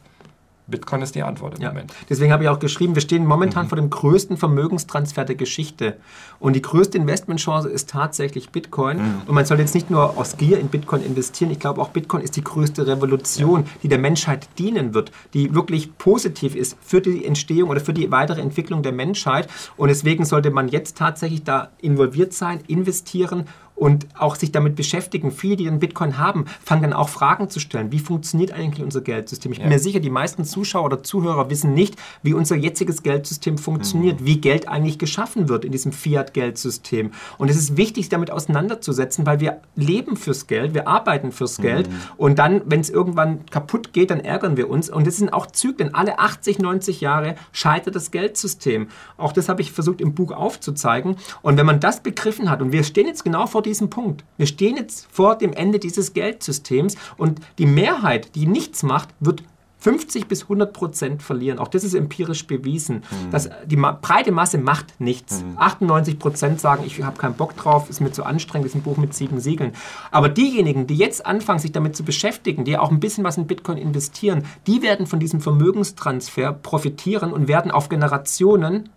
Bitcoin 0.69 1.03
ist 1.03 1.15
die 1.15 1.23
Antwort 1.23 1.57
im 1.57 1.63
Ja. 1.63 1.69
Moment. 1.71 1.93
Deswegen 2.09 2.33
habe 2.33 2.45
ich 2.45 2.49
auch 2.49 2.59
geschrieben, 2.59 2.95
wir 2.95 3.03
stehen 3.03 3.25
momentan 3.27 3.65
Mhm. 3.65 3.69
vor 3.71 3.77
dem 3.77 3.91
größten 3.91 4.37
Vermögenstransfer 4.37 5.25
der 5.25 5.35
Geschichte. 5.35 5.97
Und 6.39 6.53
die 6.55 6.63
größte 6.63 6.99
Investmentchance 6.99 7.69
ist 7.69 7.89
tatsächlich 7.91 8.51
Bitcoin. 8.51 8.99
Mhm. 8.99 9.15
Und 9.27 9.35
man 9.35 9.45
soll 9.47 9.59
jetzt 9.59 9.75
nicht 9.75 9.91
nur 9.91 10.17
aus 10.19 10.37
Gier 10.37 10.59
in 10.61 10.69
Bitcoin 10.69 11.03
investieren. 11.03 11.51
Ich 11.51 11.59
glaube, 11.59 11.81
auch 11.81 11.89
Bitcoin 11.89 12.23
ist 12.23 12.37
die 12.37 12.45
größte 12.45 12.87
Revolution, 12.87 13.65
die 13.83 13.89
der 13.89 13.99
Menschheit 13.99 14.49
dienen 14.59 14.95
wird, 14.95 15.11
die 15.35 15.55
wirklich 15.55 15.97
positiv 15.99 16.55
ist 16.55 16.77
für 16.81 17.01
die 17.01 17.25
Entstehung 17.25 17.71
oder 17.71 17.81
für 17.81 17.93
die 17.95 18.11
weitere 18.11 18.41
Entwicklung 18.41 18.83
der 18.83 18.93
Menschheit. 18.93 19.49
Und 19.77 19.89
deswegen 19.89 20.25
sollte 20.25 20.51
man 20.51 20.69
jetzt 20.69 20.97
tatsächlich 20.99 21.45
da 21.45 21.71
involviert 21.81 22.33
sein, 22.35 22.61
investieren 22.67 23.47
und 23.79 24.07
auch 24.19 24.35
sich 24.35 24.51
damit 24.51 24.75
beschäftigen. 24.75 25.31
Viele, 25.31 25.57
die 25.57 25.69
einen 25.69 25.79
Bitcoin 25.79 26.19
haben, 26.19 26.47
fangen 26.65 26.83
dann 26.83 26.93
auch 26.93 27.09
Fragen 27.09 27.49
zu 27.49 27.61
stellen. 27.61 27.93
Wie 27.93 28.01
funktioniert 28.01 28.53
eigentlich 28.53 28.83
unser 28.85 29.01
Geldsystem? 29.01 29.53
Ich 29.53 29.59
bin 29.59 29.69
Ja. 29.69 29.73
mir 29.75 29.79
sicher, 29.79 30.01
die 30.01 30.11
meisten 30.11 30.45
Zuschauer 30.45 30.87
oder 30.87 31.03
Zuhörer 31.05 31.49
wissen 31.51 31.75
nicht, 31.75 31.95
wie 32.23 32.35
unser 32.35 32.57
jetziges 32.57 33.03
Geldsystem 33.05 33.57
funktioniert, 33.57 34.25
wie 34.25 34.41
Geld 34.41 34.67
eigentlich 34.69 34.99
geschaffen 34.99 35.49
wird 35.49 35.65
in 35.65 35.71
diesem 35.73 35.93
Fiat-Geldsystem. 35.93 37.13
Und 37.39 37.51
es 37.51 37.57
ist 37.57 37.77
wichtig, 37.77 38.09
sich 38.09 38.09
damit 38.09 38.31
auseinanderzusetzen, 38.31 39.27
weil 39.27 39.41
wir 39.41 39.61
leben 39.77 40.17
fürs 40.17 40.47
Geld, 40.47 40.73
wir 40.73 40.89
arbeiten 40.89 41.33
fürs 41.33 41.59
Geld 41.59 41.89
und 42.17 42.39
dann, 42.39 42.63
wenn 42.67 42.81
es 42.81 42.91
irgendwann 42.91 43.45
kaputt 43.47 43.93
geht, 43.93 44.11
dann 44.11 44.21
ärgern 44.21 44.57
wir 44.57 44.71
uns. 44.71 44.89
Und 44.89 45.07
es 45.07 45.19
sind 45.19 45.33
auch 45.33 45.47
Zyklen. 45.47 45.95
Alle 45.95 46.19
80, 46.19 46.59
90 46.59 47.01
Jahre 47.01 47.35
scheitert 47.53 47.95
das 47.95 48.11
Geldsystem. 48.11 48.89
Auch 49.17 49.33
das 49.33 49.49
habe 49.49 49.61
ich 49.61 49.73
versucht 49.73 50.01
im 50.01 50.15
Buch 50.15 50.33
aufzuzeigen. 50.33 51.17
Und 51.43 51.57
wenn 51.59 51.67
man 51.67 51.81
das 51.81 52.03
begriffen 52.03 52.51
hat, 52.51 52.63
und 52.63 52.73
wir 52.73 52.85
stehen 52.85 53.07
jetzt 53.07 53.25
genau 53.25 53.47
vor 53.47 53.63
diesem 53.69 53.91
Punkt, 53.91 54.25
wir 54.37 54.47
stehen 54.47 54.77
jetzt 54.77 55.07
vor 55.11 55.37
dem 55.37 55.53
Ende 55.53 55.79
dieses 55.79 56.13
Geldsystems 56.15 56.97
und 57.17 57.41
die 57.59 57.67
Mehrheit, 57.67 58.35
die 58.35 58.47
nichts 58.47 58.83
macht, 58.83 59.11
wird 59.21 59.43
50 59.81 60.27
bis 60.27 60.43
100 60.43 60.73
Prozent 60.73 61.23
verlieren. 61.23 61.59
Auch 61.59 61.69
das 61.69 61.85
ist 61.85 61.95
empirisch 61.95 62.47
bewiesen. 62.47 62.97
Mhm. 62.97 63.31
Dass 63.31 63.49
die 63.65 63.77
Ma 63.77 63.93
breite 63.93 64.33
Masse 64.33 64.59
macht 64.59 65.01
nichts. 65.01 65.43
Mhm. 65.43 65.57
98 65.57 66.19
Prozent 66.19 66.61
sagen, 66.61 66.83
ich 66.85 67.01
habe 67.03 67.17
keinen 67.17 67.35
Bock 67.35 67.57
drauf, 67.57 67.89
ist 67.89 68.01
mir 68.01 68.11
zu 68.11 68.25
anstrengend, 68.25 68.67
ist 68.67 68.75
ein 68.75 68.83
Buch 68.83 68.97
mit 68.97 69.15
sieben 69.15 69.39
Siegeln. 69.39 69.73
Aber 70.11 70.29
diejenigen, 70.29 70.87
die 70.87 70.97
jetzt 70.97 71.25
anfangen, 71.25 71.61
sich 71.61 71.71
damit 71.71 71.95
zu 71.95 72.03
beschäftigen, 72.03 72.65
die 72.65 72.77
auch 72.77 72.91
ein 72.91 73.01
bisschen 73.01 73.23
was 73.23 73.37
in 73.37 73.47
Bitcoin 73.47 73.79
investieren, 73.79 74.45
die 74.67 74.83
werden 74.83 75.07
von 75.07 75.21
diesem 75.21 75.41
Vermögenstransfer 75.41 76.53
profitieren 76.53 77.33
und 77.33 77.47
werden 77.47 77.71
auf 77.71 77.89
Generationen 77.89 78.89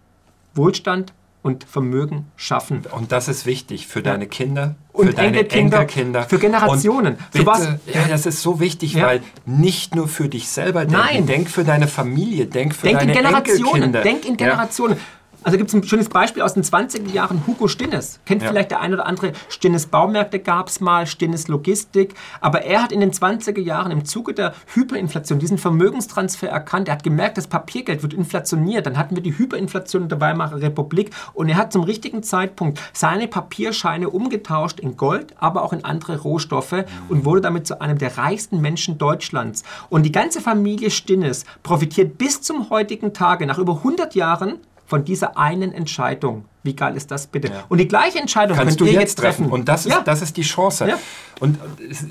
Wohlstand 0.55 1.13
und 1.43 1.63
Vermögen 1.63 2.27
schaffen. 2.35 2.83
Und 2.91 3.11
das 3.11 3.27
ist 3.27 3.45
wichtig 3.45 3.87
für 3.87 4.01
deine 4.03 4.27
Kinder, 4.27 4.75
und 4.93 5.07
für 5.07 5.13
deine 5.13 5.39
Enkelkinder, 5.39 5.79
Enkelkinder. 5.79 6.23
Für 6.23 6.37
Generationen. 6.37 7.17
Bitte, 7.31 7.45
was, 7.45 7.65
ja, 7.87 8.07
das 8.09 8.25
ist 8.25 8.41
so 8.41 8.59
wichtig, 8.59 8.93
ja. 8.93 9.07
weil 9.07 9.21
nicht 9.45 9.95
nur 9.95 10.07
für 10.07 10.29
dich 10.29 10.49
selber 10.49 10.81
denken, 10.81 10.95
Nein. 10.97 11.25
denk 11.25 11.49
für 11.49 11.63
deine 11.63 11.87
Familie, 11.87 12.45
denk 12.45 12.75
für 12.75 12.87
denk 12.87 12.99
deine 12.99 13.11
in 13.11 13.17
Generationen, 13.17 13.65
Enkelkinder. 13.65 14.01
Denk 14.01 14.25
in 14.25 14.37
Generationen. 14.37 14.97
Ja. 14.97 15.01
Also 15.43 15.57
gibt 15.57 15.69
es 15.69 15.73
ein 15.73 15.83
schönes 15.83 16.09
Beispiel 16.09 16.43
aus 16.43 16.53
den 16.53 16.63
20er 16.63 17.11
Jahren, 17.11 17.45
Hugo 17.47 17.67
Stinnes. 17.67 18.19
Kennt 18.25 18.43
ja. 18.43 18.49
vielleicht 18.49 18.69
der 18.69 18.79
eine 18.79 18.93
oder 18.93 19.07
andere, 19.07 19.31
Stinnes 19.49 19.87
Baumärkte 19.87 20.37
gab 20.37 20.67
es 20.67 20.79
mal, 20.81 21.07
Stinnes 21.07 21.47
Logistik. 21.47 22.13
Aber 22.41 22.61
er 22.61 22.83
hat 22.83 22.91
in 22.91 22.99
den 22.99 23.11
20er 23.11 23.59
Jahren 23.59 23.91
im 23.91 24.05
Zuge 24.05 24.35
der 24.35 24.53
Hyperinflation 24.73 25.39
diesen 25.39 25.57
Vermögenstransfer 25.57 26.47
erkannt. 26.47 26.89
Er 26.89 26.93
hat 26.95 27.03
gemerkt, 27.03 27.37
das 27.37 27.47
Papiergeld 27.47 28.03
wird 28.03 28.13
inflationiert. 28.13 28.85
Dann 28.85 28.97
hatten 28.97 29.15
wir 29.15 29.23
die 29.23 29.35
Hyperinflation 29.35 30.03
in 30.03 30.09
der 30.09 30.21
Weimarer 30.21 30.61
Republik. 30.61 31.09
Und 31.33 31.49
er 31.49 31.57
hat 31.57 31.73
zum 31.73 31.83
richtigen 31.83 32.21
Zeitpunkt 32.21 32.79
seine 32.93 33.27
Papierscheine 33.27 34.09
umgetauscht 34.09 34.79
in 34.79 34.95
Gold, 34.95 35.33
aber 35.39 35.63
auch 35.63 35.73
in 35.73 35.83
andere 35.83 36.19
Rohstoffe 36.19 36.85
und 37.09 37.25
wurde 37.25 37.41
damit 37.41 37.65
zu 37.65 37.81
einem 37.81 37.97
der 37.97 38.17
reichsten 38.17 38.61
Menschen 38.61 38.99
Deutschlands. 38.99 39.63
Und 39.89 40.03
die 40.03 40.11
ganze 40.11 40.39
Familie 40.39 40.91
Stinnes 40.91 41.45
profitiert 41.63 42.19
bis 42.19 42.41
zum 42.41 42.69
heutigen 42.69 43.13
Tage, 43.13 43.47
nach 43.47 43.57
über 43.57 43.77
100 43.77 44.13
Jahren, 44.13 44.59
von 44.91 45.05
dieser 45.05 45.37
einen 45.37 45.71
Entscheidung. 45.71 46.43
Wie 46.63 46.75
geil 46.75 46.97
ist 46.97 47.11
das 47.11 47.25
bitte? 47.25 47.47
Ja. 47.47 47.63
Und 47.69 47.77
die 47.77 47.87
gleiche 47.87 48.19
Entscheidung 48.19 48.57
kannst 48.57 48.77
könnt 48.77 48.89
du 48.89 48.93
jetzt 48.93 49.17
treffen. 49.17 49.45
Und 49.49 49.69
das 49.69 49.85
ist, 49.85 49.93
ja. 49.93 50.01
das 50.01 50.21
ist 50.21 50.35
die 50.35 50.41
Chance. 50.41 50.85
Ja. 50.85 50.99
Und 51.39 51.57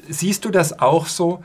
siehst 0.09 0.47
du 0.47 0.51
das 0.51 0.79
auch 0.81 1.07
so? 1.07 1.45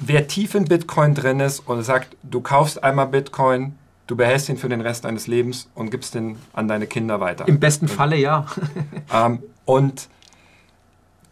Wer 0.00 0.26
tief 0.26 0.54
in 0.54 0.64
Bitcoin 0.64 1.14
drin 1.14 1.38
ist 1.40 1.60
und 1.60 1.82
sagt, 1.82 2.16
du 2.22 2.40
kaufst 2.40 2.82
einmal 2.82 3.08
Bitcoin, 3.08 3.76
du 4.06 4.16
behältst 4.16 4.48
ihn 4.48 4.56
für 4.56 4.70
den 4.70 4.80
Rest 4.80 5.04
deines 5.04 5.26
Lebens 5.26 5.68
und 5.74 5.90
gibst 5.90 6.14
ihn 6.14 6.38
an 6.54 6.66
deine 6.66 6.86
Kinder 6.86 7.20
weiter. 7.20 7.46
Im 7.46 7.60
besten 7.60 7.86
Falle 7.86 8.16
ja. 8.16 8.46
ähm, 9.12 9.42
und 9.66 10.08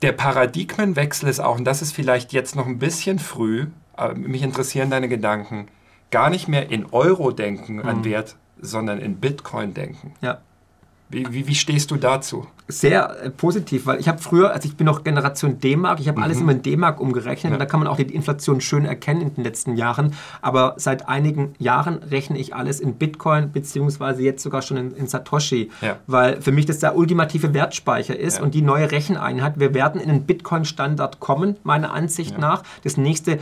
der 0.03 0.13
Paradigmenwechsel 0.13 1.31
ist 1.31 1.41
auch, 1.41 1.57
und 1.57 1.65
das 1.65 1.81
ist 1.81 1.93
vielleicht 1.93 2.35
jetzt 2.35 2.55
noch 2.55 2.67
ein 2.67 2.79
bisschen 2.79 3.19
früh, 3.19 3.69
mich 4.15 4.43
interessieren 4.43 4.91
deine 4.91 5.09
Gedanken, 5.09 5.69
gar 6.11 6.29
nicht 6.29 6.49
mehr 6.49 6.71
in 6.71 6.85
Euro 6.93 7.31
denken 7.31 7.77
mhm. 7.77 7.87
an 7.87 8.05
Wert, 8.05 8.37
sondern 8.65 8.99
in 8.99 9.17
Bitcoin 9.17 9.75
denken. 9.75 10.15
Ja. 10.21 10.41
Wie, 11.09 11.27
wie, 11.33 11.47
wie 11.47 11.55
stehst 11.55 11.91
du 11.91 11.97
dazu? 11.97 12.47
Sehr 12.67 13.25
äh, 13.25 13.31
positiv, 13.31 13.85
weil 13.85 14.01
ich 14.01 14.09
habe 14.09 14.19
früher, 14.19 14.53
also 14.53 14.67
ich 14.67 14.77
bin 14.77 14.87
noch 14.87 15.05
Generation 15.05 15.61
D-Mark, 15.61 16.01
ich 16.01 16.09
habe 16.09 16.19
mhm. 16.19 16.25
alles 16.25 16.41
immer 16.41 16.53
in 16.53 16.63
D-Mark 16.63 16.99
umgerechnet 16.99 17.51
ja. 17.51 17.57
und 17.57 17.59
da 17.59 17.67
kann 17.67 17.81
man 17.81 17.89
auch 17.89 17.97
die 17.97 18.15
Inflation 18.15 18.63
schön 18.63 18.87
erkennen 18.87 19.21
in 19.21 19.35
den 19.35 19.45
letzten 19.45 19.77
Jahren. 19.77 20.15
Aber 20.41 20.75
seit 20.79 21.07
einigen 21.07 21.55
Jahren 21.59 21.99
rechne 21.99 22.39
ich 22.39 22.55
alles 22.55 22.81
in 22.81 22.95
Bitcoin 22.95 23.53
beziehungsweise 23.53 24.23
jetzt 24.23 24.43
sogar 24.43 24.63
schon 24.63 24.79
in, 24.79 24.93
in 24.93 25.07
Satoshi, 25.09 25.71
ja. 25.83 25.97
weil 26.07 26.41
für 26.41 26.53
mich 26.53 26.65
das 26.65 26.79
der 26.79 26.97
ultimative 26.97 27.53
Wertspeicher 27.53 28.19
ist 28.19 28.39
ja. 28.39 28.43
und 28.43 28.55
die 28.55 28.63
neue 28.63 28.91
Recheneinheit. 28.91 29.61
Wir 29.61 29.75
werden 29.75 30.01
in 30.01 30.09
den 30.09 30.23
Bitcoin-Standard 30.23 31.21
kommen, 31.21 31.57
meiner 31.65 31.93
Ansicht 31.93 32.39
nach. 32.39 32.63
Das 32.83 32.97
nächste, 32.97 33.33
äh, 33.33 33.39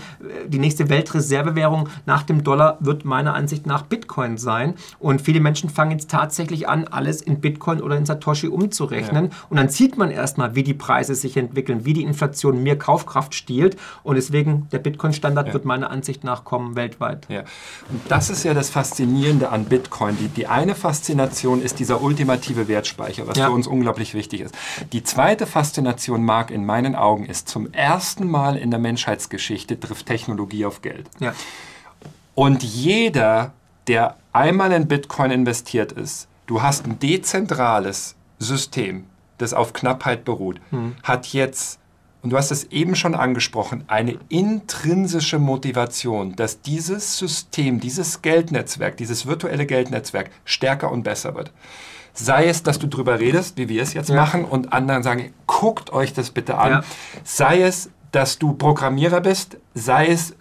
die 0.49 0.59
nächste 0.59 0.89
Weltreservewährung 0.89 1.89
nach 2.07 2.25
dem 2.25 2.43
Dollar 2.43 2.77
wird 2.81 3.05
meiner 3.05 3.35
Ansicht 3.35 3.67
nach 3.67 3.83
Bitcoin 3.83 4.37
sein. 4.37 4.75
Und 4.99 5.23
viele 5.23 5.39
Menschen 5.39 5.71
fangen 5.71 5.93
jetzt 5.93 6.11
tatsächlich 6.11 6.69
an, 6.69 6.89
alles 6.89 7.23
in 7.23 7.41
Bitcoin 7.41 7.81
oder 7.81 7.97
in 7.97 8.05
Satoshi 8.05 8.49
umzurechnen 8.49 9.12
rechnen. 9.13 9.33
Und 9.51 9.57
dann 9.57 9.69
sieht 9.69 9.97
man 9.97 10.11
erstmal, 10.11 10.55
wie 10.55 10.63
die 10.63 10.75
Preise 10.75 11.15
sich 11.15 11.37
entwickeln, 11.37 11.85
wie 11.85 11.93
die 11.93 12.03
Inflation 12.03 12.63
mehr 12.63 12.79
Kaufkraft 12.79 13.35
stiehlt. 13.35 13.77
Und 14.03 14.17
deswegen, 14.17 14.69
der 14.73 14.79
Bitcoin-Standard 14.79 15.49
ja. 15.49 15.53
wird 15.53 15.65
meiner 15.65 15.91
Ansicht 15.91 16.25
nach 16.25 16.45
kommen 16.45 16.77
weltweit. 16.77 17.27
Ja. 17.29 17.41
Und 17.91 18.01
das 18.09 18.31
ist 18.31 18.45
ja 18.45 18.55
das 18.55 18.71
Faszinierende 18.71 19.51
an 19.51 19.65
Bitcoin. 19.67 20.17
Die, 20.19 20.29
die 20.29 20.47
eine 20.47 20.75
Faszination 20.75 21.63
ist 21.63 21.79
dieser 21.79 22.03
ultimative 22.03 22.69
Wertspeicher, 22.69 23.27
was 23.27 23.37
ja. 23.37 23.47
für 23.47 23.53
uns 23.53 23.67
unglaublich 23.67 24.15
wichtig 24.15 24.41
ist. 24.41 24.55
Die 24.93 25.03
zweite 25.03 25.47
Faszination, 25.47 26.25
Marc, 26.25 26.51
in 26.51 26.65
meinen 26.65 26.95
Augen 26.95 27.27
ist, 27.27 27.49
zum 27.49 27.73
ersten 27.73 28.29
Mal 28.29 28.57
in 28.57 28.71
der 28.71 28.81
Menschheitsgeschichte 28.81 29.79
trifft 29.79 30.07
Technologie 30.07 30.65
auf 30.65 30.83
Geld. 30.83 31.09
Ja. 31.21 31.35
Und 32.35 32.63
jeder, 32.63 33.53
der 33.89 34.17
einmal 34.33 34.73
in 34.73 34.89
Bitcoin 34.89 35.31
investiert 35.31 35.93
ist, 35.93 36.29
du 36.47 36.63
hast 36.63 36.87
ein 36.87 36.99
dezentrales 36.99 38.15
System, 38.43 39.05
das 39.39 39.55
auf 39.55 39.73
Knappheit 39.73 40.25
beruht, 40.25 40.61
hm. 40.71 40.95
hat 41.03 41.27
jetzt, 41.29 41.79
und 42.23 42.31
du 42.31 42.37
hast 42.37 42.51
es 42.51 42.65
eben 42.65 42.95
schon 42.95 43.15
angesprochen, 43.15 43.85
eine 43.89 44.19
intrinsische 44.29 45.39
Motivation, 45.39 46.37
dass 46.37 46.63
dieses 46.63 47.19
System, 47.19 47.81
dieses 47.81 48.23
Geldnetzwerk, 48.23 48.97
dieses 48.97 49.27
virtuelle 49.27 49.67
Geldnetzwerk 49.67 50.31
stärker 50.45 50.91
und 50.91 51.03
besser 51.03 51.35
wird. 51.35 51.53
Sei 52.15 52.47
es, 52.47 52.63
dass 52.63 52.79
du 52.79 52.87
darüber 52.87 53.19
redest, 53.19 53.57
wie 53.57 53.69
wir 53.69 53.83
es 53.83 53.95
jetzt 53.95 54.11
ja. 54.11 54.17
machen, 54.17 54.45
und 54.45 54.73
anderen 54.73 55.03
sagen, 55.03 55.33
guckt 55.47 55.93
euch 55.93 56.13
das 56.13 56.31
bitte 56.31 56.59
an. 56.59 56.71
Ja. 56.71 56.85
Sei 57.25 57.63
es, 57.63 57.91
dass 58.11 58.39
du 58.39 58.53
Programmierer 58.53 59.23
bist, 59.23 59.57
sei 59.75 60.09
es, 60.09 60.37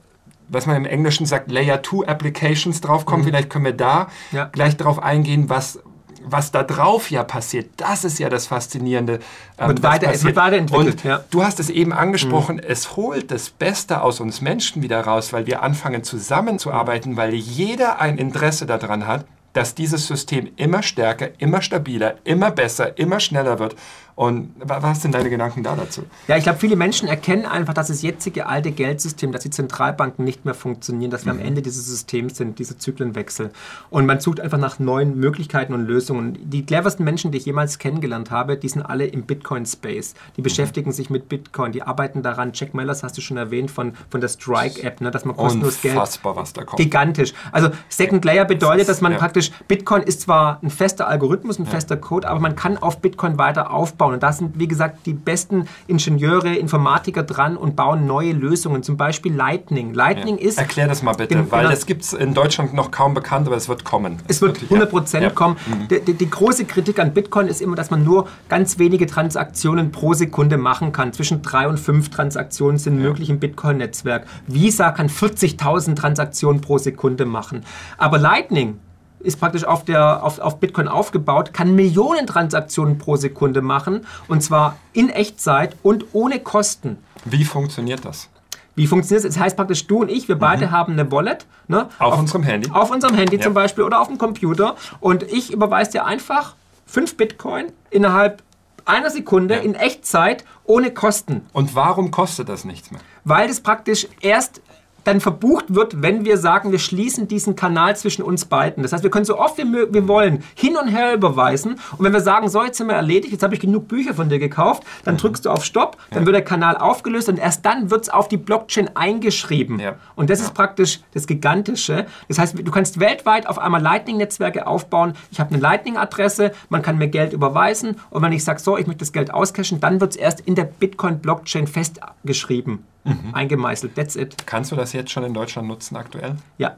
was 0.49 0.66
man 0.66 0.76
im 0.76 0.86
Englischen 0.86 1.26
sagt, 1.26 1.49
Layer 1.49 1.82
2 1.82 2.08
Applications 2.08 2.82
draufkommen. 2.82 3.22
Mhm. 3.22 3.30
Vielleicht 3.30 3.49
können 3.49 3.66
wir 3.66 3.74
da 3.74 4.10
ja. 4.34 4.45
gleich 4.52 4.76
drauf 4.76 5.02
eingehen, 5.02 5.49
was, 5.49 5.80
was 6.26 6.51
da 6.51 6.63
drauf 6.63 7.11
ja 7.11 7.24
passiert, 7.24 7.69
das 7.78 8.03
ist 8.03 8.19
ja 8.19 8.30
das 8.30 8.47
Faszinierende. 8.47 9.19
Ähm, 9.57 9.69
wird 9.69 9.84
weiter, 9.84 10.11
es 10.11 10.24
wird 10.24 10.36
weiterentwickelt. 10.36 10.95
Und 10.95 11.03
ja. 11.03 11.24
du 11.30 11.43
hast 11.43 11.59
es 11.59 11.69
eben 11.69 11.93
angesprochen, 11.93 12.57
mhm. 12.57 12.63
es 12.67 12.95
holt 12.95 13.32
das 13.32 13.49
Beste 13.49 14.01
aus 14.01 14.19
uns 14.19 14.41
Menschen 14.41 14.82
wieder 14.82 15.01
raus, 15.01 15.34
weil 15.34 15.47
wir 15.47 15.63
anfangen 15.63 16.03
zusammenzuarbeiten, 16.03 17.17
weil 17.17 17.34
jeder 17.34 17.99
ein 17.99 18.17
Interesse 18.17 18.65
daran 18.65 19.07
hat, 19.07 19.26
dass 19.53 19.76
dieses 19.76 20.07
System 20.07 20.49
immer 20.55 20.82
stärker, 20.82 21.30
immer 21.39 21.61
stabiler, 21.61 22.15
immer 22.24 22.51
besser, 22.51 22.97
immer 22.97 23.19
schneller 23.19 23.59
wird 23.59 23.76
und 24.16 24.53
was 24.57 25.01
sind 25.01 25.16
deine 25.16 25.30
Gedanken 25.30 25.64
da 25.64 25.76
dazu? 25.76 26.03
Ja, 26.28 26.38
ich 26.38 26.43
glaube, 26.43 26.59
viele 26.59 26.76
Menschen 26.76 27.07
erkennen 27.07 27.45
einfach, 27.45 27.74
dass 27.74 27.88
das 27.88 28.01
jetzige 28.01 28.45
alte 28.45 28.72
Geldsystem, 28.72 29.32
dass 29.32 29.41
die 29.41 29.49
Zentralbanken 29.49 30.26
nicht 30.26 30.45
mehr 30.45 30.53
funktionieren, 30.53 31.12
dass 31.12 31.26
wir 31.26 31.34
mhm. 31.34 31.39
am 31.39 31.45
Ende 31.45 31.62
dieses 31.62 31.86
Systems 31.86 32.38
sind, 32.38 32.59
diese 32.59 32.78
Zyklenwechsel. 32.78 33.51
Und 33.89 34.05
man 34.05 34.20
sucht 34.20 34.39
einfach 34.39 34.57
nach 34.57 34.80
neuen 34.80 35.18
Möglichkeiten 35.18 35.74
und 35.74 35.86
Lösungen. 35.86 36.38
Die 36.49 36.66
cleversten 36.66 37.05
Menschen, 37.05 37.32
die 37.32 37.38
ich 37.38 37.45
jemals 37.45 37.80
kennengelernt 37.80 38.32
habe, 38.32 38.57
die 38.57 38.70
sind 38.70 38.84
alle 38.84 39.05
im 39.05 39.24
Bitcoin-Space. 39.24 40.14
Die 40.36 40.41
mhm. 40.41 40.43
beschäftigen 40.43 40.91
sich 40.91 41.09
mit 41.09 41.30
Bitcoin, 41.30 41.72
die 41.72 41.82
arbeiten 41.82 42.22
daran. 42.22 42.51
Jack 42.53 42.74
Mellers 42.74 43.03
hast 43.03 43.18
du 43.18 43.22
schon 43.22 43.38
erwähnt 43.38 43.72
von, 43.72 43.93
von 44.09 44.22
der 44.22 44.28
Strike-App, 44.28 45.01
ne, 45.01 45.12
dass 45.12 45.26
man 45.26 45.36
kostenlos 45.36 45.76
Unfassbar, 45.76 45.82
Geld... 45.82 45.95
Unfassbar, 45.95 46.36
was 46.36 46.53
da 46.53 46.64
kommt. 46.64 46.78
Gigantisch. 46.78 47.34
Also 47.51 47.70
Second 47.89 48.26
Layer 48.26 48.45
bedeutet, 48.45 48.89
dass 48.89 49.01
man 49.01 49.14
ja. 49.14 49.18
praktisch... 49.18 49.51
Bitcoin 49.68 50.03
ist 50.03 50.22
zwar 50.22 50.59
ein 50.62 50.70
fester 50.70 51.07
Algorithmus, 51.07 51.57
ein 51.57 51.66
ja. 51.66 51.72
fester 51.72 51.97
Code, 51.97 52.28
aber 52.28 52.39
man 52.39 52.55
kann 52.55 52.78
auf 52.78 52.99
Bitcoin 52.99 53.38
weiter 53.38 53.72
aufbauen 53.72 54.01
aufbauen. 54.02 54.14
Und 54.14 54.24
da 54.24 54.32
sind, 54.32 54.60
wie 54.60 54.68
gesagt, 54.68 55.06
die 55.06 55.14
besten 55.14 55.68
Ingenieure, 55.88 56.56
Informatiker 56.56 57.24
dran 57.24 57.58
und 57.58 57.76
bauen 57.76 58.06
neue 58.06 58.34
Lösungen. 58.34 58.84
Zum 58.84 58.97
Beispiel 58.97 59.34
Lightning. 59.34 59.93
Lightning 59.93 60.38
ja. 60.38 60.47
ist. 60.47 60.58
Erklär 60.58 60.88
das 60.88 61.04
mal 61.04 61.14
bitte, 61.14 61.36
genau, 61.36 61.52
weil 61.52 61.70
das 61.70 61.86
gibt 61.86 62.04
es 62.04 62.14
in 62.14 62.34
Deutschland 62.34 62.74
noch 62.74 62.91
kaum 62.91 63.14
bekannt, 63.14 63.47
aber 63.47 63.56
es 63.56 63.70
wird 63.70 63.84
kommen. 63.84 64.18
Es 64.28 64.41
wird 64.41 64.58
100% 64.58 65.22
ja. 65.22 65.30
kommen. 65.30 65.58
Mhm. 65.68 65.88
Die, 65.88 66.02
die, 66.02 66.14
die, 66.14 66.30
große 66.30 66.66
Kritik 66.66 66.99
an 66.99 67.14
Bitcoin 67.14 67.47
ist 67.47 67.62
immer, 67.62 67.76
dass 67.76 67.91
man 67.91 68.04
nur 68.04 68.28
ganz 68.49 68.80
wenige 68.80 69.06
Transaktionen 69.06 69.91
pro 69.91 70.14
Sekunde 70.14 70.58
machen 70.58 70.91
kann. 70.91 71.14
Zwischen 71.14 71.41
drei 71.41 71.68
und 71.68 71.80
fünf 71.80 72.10
Transaktionen 72.10 72.78
sind 72.78 72.97
ja. 72.97 73.08
möglich 73.08 73.30
im 73.30 73.39
Bitcoin-Netzwerk. 73.39 74.26
Visa 74.47 74.91
kann 74.91 75.08
40.000 75.08 75.95
Transaktionen 75.95 76.62
pro 76.62 76.78
Sekunde 76.78 77.26
machen. 77.26 77.64
Aber 77.97 78.18
Lightning 78.18 78.80
ist 79.24 79.39
praktisch 79.39 79.63
auf, 79.63 79.86
der, 79.86 80.24
auf, 80.24 80.39
auf 80.39 80.59
Bitcoin 80.59 80.88
aufgebaut, 80.88 81.53
kann 81.53 81.76
Millionen 81.76 82.28
Transaktionen 82.28 82.97
pro 82.97 83.15
Sekunde 83.15 83.61
machen 83.61 84.05
und 84.28 84.41
zwar 84.41 84.78
in 84.93 85.09
Echtzeit 85.09 85.76
und 85.84 86.05
ohne 86.13 86.39
Kosten. 86.39 86.97
Wie 87.26 87.45
funktioniert 87.45 88.05
das? 88.05 88.30
Wie 88.76 88.88
funktioniert 88.88 89.26
das? 89.26 89.36
Das 89.36 89.43
heißt 89.43 89.57
praktisch, 89.57 89.86
du 89.88 90.01
und 90.01 90.09
ich, 90.09 90.28
wir 90.28 90.38
beide 90.38 90.67
mhm. 90.67 90.72
haben 90.72 90.93
eine 90.93 91.11
Wallet. 91.11 91.45
Ne, 91.67 91.88
auf, 91.99 92.13
auf, 92.13 92.19
unserem 92.19 92.43
Handy. 92.43 92.69
Auf 92.72 92.91
unserem 92.91 93.15
Handy 93.15 93.38
ja. 93.38 93.41
zum 93.41 93.53
Beispiel 93.53 93.84
oder 93.84 94.01
auf 94.01 94.07
dem 94.07 94.17
Computer. 94.17 94.76
Und 94.99 95.24
ich 95.24 95.51
überweise 95.53 95.91
dir 95.91 96.05
einfach 96.05 96.55
5 96.88 97.17
Bitcoin 97.17 97.67
innerhalb 97.89 98.43
einer 98.86 99.09
Sekunde 99.09 99.55
ja. 99.55 99.61
in 99.61 99.76
Echtzeit 99.76 100.43
ohne 100.65 100.91
Kosten. 100.91 101.45
Und 101.53 101.76
warum 101.76 102.11
kostet 102.11 102.49
das 102.49 102.65
nichts 102.65 102.91
mehr? 102.91 103.01
Weil 103.24 103.47
das 103.47 103.61
praktisch 103.61 104.07
erst 104.22 104.61
dann 105.04 105.22
verbucht 105.22 105.74
wird, 105.74 106.02
wenn 106.02 106.26
wir 106.26 106.38
sagen, 106.38 106.72
wir 106.72 106.80
schließen 106.80 107.28
diesen 107.28 107.56
Kanal 107.56 107.95
zwischen 107.95 108.24
uns 108.24 108.45
beiden. 108.45 108.84
Das 108.84 108.93
heißt, 108.93 109.04
wir 109.04 109.10
können 109.10 109.26
so 109.26 109.38
oft 109.38 109.58
wie 109.58 109.64
wir 109.64 110.08
wollen 110.08 110.43
hin 110.56 110.78
und 110.78 110.88
her 110.88 111.14
überweisen. 111.14 111.76
Und 111.97 112.06
wenn 112.06 112.14
wir 112.14 112.22
sagen, 112.22 112.49
so, 112.49 112.64
jetzt 112.64 112.78
sind 112.78 112.88
wir 112.88 112.95
erledigt, 112.95 113.32
jetzt 113.32 113.43
habe 113.43 113.54
ich 113.54 113.60
genug 113.60 113.88
Bücher 113.88 114.14
von 114.14 114.30
dir 114.30 114.39
gekauft, 114.39 114.84
dann 115.04 115.16
mhm. 115.16 115.20
drückst 115.20 115.45
du 115.45 115.49
auf 115.49 115.66
Stopp, 115.66 115.97
dann 116.12 116.22
ja. 116.22 116.26
wird 116.26 116.36
der 116.36 116.43
Kanal 116.43 116.78
aufgelöst 116.78 117.30
und 117.30 117.38
erst 117.38 117.66
dann 117.66 117.89
wird 117.89 118.04
es 118.04 118.10
auf 118.10 118.28
die 118.28 118.38
Blockchain 118.38 118.95
eingeschrieben. 118.95 119.80
Ja. 119.80 119.95
Und 120.16 120.30
das 120.30 120.39
ja. 120.39 120.45
ist 120.45 120.54
praktisch 120.54 121.02
das 121.14 121.28
Gigantische. 121.28 122.06
Das 122.28 122.39
heißt, 122.39 122.58
du 122.58 122.72
kannst 122.72 122.99
weltweit 122.99 123.47
auf 123.47 123.60
einmal 123.60 123.82
Lightning-Netzwerke 123.82 124.68
aufbauen. 124.68 125.14
Ich 125.32 125.39
habe 125.39 125.54
eine 125.54 125.62
Lightning-Adresse, 125.62 126.52
man 126.70 126.82
kann 126.82 126.97
mir 126.97 127.08
Geld 127.08 127.34
überweisen 127.34 127.97
und 128.10 128.22
wenn 128.22 128.32
ich 128.32 128.43
sage, 128.43 128.60
so, 128.60 128.78
ich 128.78 128.88
möchte 128.88 128.99
das 128.99 129.12
Geld 129.12 129.34
auscashen, 129.34 129.80
dann 129.80 129.99
wird 129.99 130.12
es 130.12 130.18
erst 130.18 130.41
in 130.41 130.56
der 130.56 130.66
Bitcoin-Blockchain 130.66 131.68
festgeschrieben 131.68 132.86
mhm. 133.04 133.34
eingemeißelt. 133.34 133.95
That's 133.95 134.16
it. 134.16 134.45
Kannst 134.45 134.72
du 134.72 134.76
das 134.76 134.93
jetzt 134.93 135.12
schon 135.12 135.24
in 135.24 135.34
Deutschland 135.34 135.68
nutzen 135.68 135.95
aktuell? 135.95 136.36
Ja, 136.58 136.78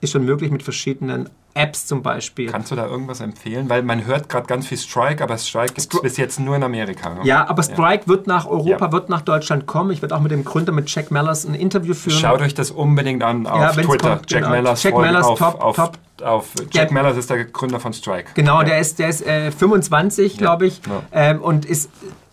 ist 0.00 0.12
schon 0.12 0.24
möglich 0.24 0.50
mit 0.50 0.62
verschiedenen 0.62 1.28
Apps 1.52 1.86
zum 1.86 2.02
Beispiel. 2.02 2.50
Kannst 2.50 2.70
du 2.70 2.76
da 2.76 2.86
irgendwas 2.86 3.20
empfehlen? 3.20 3.68
Weil 3.68 3.82
man 3.82 4.06
hört 4.06 4.28
gerade 4.28 4.46
ganz 4.46 4.68
viel 4.68 4.78
Strike, 4.78 5.22
aber 5.22 5.36
Strike 5.36 5.74
gibt 5.74 5.92
es 5.92 6.00
bis 6.00 6.16
jetzt 6.16 6.38
nur 6.38 6.54
in 6.54 6.62
Amerika. 6.62 7.12
Ne? 7.12 7.20
Ja, 7.24 7.48
aber 7.48 7.62
Strike 7.62 8.04
ja. 8.04 8.08
wird 8.08 8.26
nach 8.26 8.46
Europa, 8.46 8.86
ja. 8.86 8.92
wird 8.92 9.08
nach 9.08 9.20
Deutschland 9.20 9.66
kommen. 9.66 9.90
Ich 9.90 10.00
werde 10.00 10.16
auch 10.16 10.20
mit 10.20 10.30
dem 10.30 10.44
Gründer, 10.44 10.72
mit 10.72 10.88
Jack 10.94 11.10
Mellers, 11.10 11.44
ein 11.44 11.54
Interview 11.54 11.94
führen. 11.94 12.18
Schaut 12.18 12.40
euch 12.40 12.54
das 12.54 12.70
unbedingt 12.70 13.22
an 13.22 13.46
auf 13.46 13.60
ja, 13.60 13.72
Twitter. 13.72 14.16
Kommt, 14.16 14.30
Jack 14.30 14.42
genau. 14.42 14.50
Mellers, 14.54 14.82
Jack 14.82 14.96
Mellers 14.96 15.26
auf, 15.26 15.38
top, 15.38 15.60
auf, 15.60 15.76
top. 15.76 15.98
Auf 16.22 16.48
Jack 16.70 16.92
Mellers 16.92 17.16
ist 17.16 17.28
der 17.30 17.44
Gründer 17.46 17.80
von 17.80 17.92
Strike. 17.92 18.30
Genau, 18.34 18.62
der 18.62 18.78
ist, 18.78 18.98
der 18.98 19.08
ist 19.08 19.26
äh, 19.26 19.50
25, 19.50 20.38
glaube 20.38 20.66
ich, 20.66 20.80
ähm, 21.12 21.40
und 21.40 21.64
ist 21.64 21.90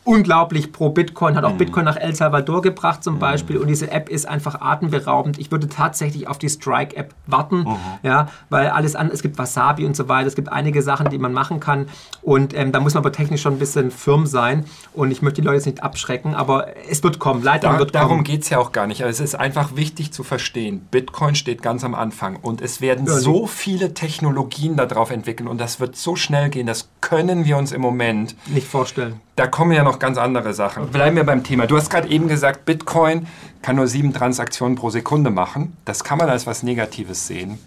unglaublich 0.08 0.72
pro 0.72 0.90
Bitcoin, 0.90 1.36
hat 1.36 1.44
auch 1.44 1.54
mhm. 1.54 1.58
Bitcoin 1.58 1.84
nach 1.84 1.98
El 1.98 2.16
Salvador 2.16 2.62
gebracht 2.62 3.04
zum 3.04 3.16
mhm. 3.16 3.20
Beispiel 3.20 3.58
und 3.58 3.68
diese 3.68 3.92
App 3.92 4.08
ist 4.08 4.26
einfach 4.26 4.62
atemberaubend. 4.62 5.38
Ich 5.38 5.52
würde 5.52 5.68
tatsächlich 5.68 6.30
auf 6.30 6.38
die 6.38 6.48
Strike-App 6.48 7.14
warten, 7.26 7.60
mhm. 7.60 7.78
ja, 8.04 8.30
weil 8.50 8.70
alles 8.70 8.96
an, 8.96 9.12
es 9.12 9.22
gibt 9.22 9.38
Wasabi 9.38 9.86
und 9.86 9.98
so 9.98 10.08
weiter, 10.08 10.28
es 10.28 10.36
gibt 10.36 10.50
einige 10.50 10.82
Sachen, 10.82 11.10
die 11.10 11.18
man 11.18 11.34
machen 11.34 11.60
kann 11.60 11.88
und 12.22 12.54
ähm, 12.54 12.72
da 12.72 12.80
muss 12.80 12.94
man 12.94 13.04
aber 13.04 13.12
technisch 13.12 13.42
schon 13.42 13.56
ein 13.56 13.60
bisschen 13.60 13.92
firm 13.92 14.26
sein 14.26 14.64
und 14.94 15.12
ich 15.12 15.22
möchte 15.22 15.42
die 15.42 15.46
Leute 15.46 15.58
jetzt 15.58 15.66
nicht 15.66 15.84
abschrecken, 15.84 16.36
aber 16.36 16.68
es 16.90 17.04
wird 17.04 17.20
kommen, 17.20 17.44
Leitung 17.44 17.74
da, 17.74 17.80
wird 17.80 17.92
kommen. 17.92 18.02
Darum 18.02 18.24
geht 18.24 18.44
es 18.44 18.50
ja 18.50 18.60
auch 18.60 18.72
gar 18.72 18.88
nicht, 18.88 19.04
also 19.04 19.22
es 19.22 19.34
ist 19.34 19.36
einfach 19.36 19.76
wichtig 19.76 20.14
zu 20.14 20.24
verstehen, 20.24 20.88
Bitcoin 20.90 21.36
steht 21.36 21.62
ganz 21.62 21.84
am 21.84 21.94
Anfang 21.94 22.38
und 22.38 22.62
es 22.62 22.80
werden 22.80 23.08
ja, 23.08 23.14
so 23.14 23.46
viele 23.46 23.94
Technologien 23.94 24.78
darauf 24.78 25.12
entwickeln 25.12 25.50
und 25.50 25.60
das 25.60 25.82
wird 25.82 25.98
so 25.98 26.16
schnell 26.16 26.50
gehen, 26.50 26.66
das 26.66 26.88
können 27.02 27.44
wir 27.44 27.58
uns 27.58 27.74
im 27.74 27.82
Moment 27.82 28.36
nicht 28.48 28.68
vorstellen. 28.68 29.20
Da 29.38 29.46
kommen 29.46 29.72
ja 29.72 29.84
noch 29.84 29.97
ganz 30.00 30.18
andere 30.18 30.54
Sachen. 30.54 30.88
Bleiben 30.88 31.16
wir 31.16 31.24
beim 31.24 31.44
Thema. 31.44 31.68
Du 31.68 31.78
hast 31.78 31.90
gerade 31.90 32.08
eben 32.08 32.28
gesagt, 32.28 32.66
Bitcoin 32.66 33.28
kann 33.62 33.76
nur 33.76 33.88
sieben 33.88 34.14
Transaktionen 34.14 34.76
pro 34.76 34.90
Sekunde 34.90 35.30
machen. 35.30 35.76
Das 35.86 36.04
kann 36.04 36.18
man 36.18 36.30
als 36.30 36.48
was 36.48 36.64
Negatives 36.64 37.28
sehen. 37.28 37.58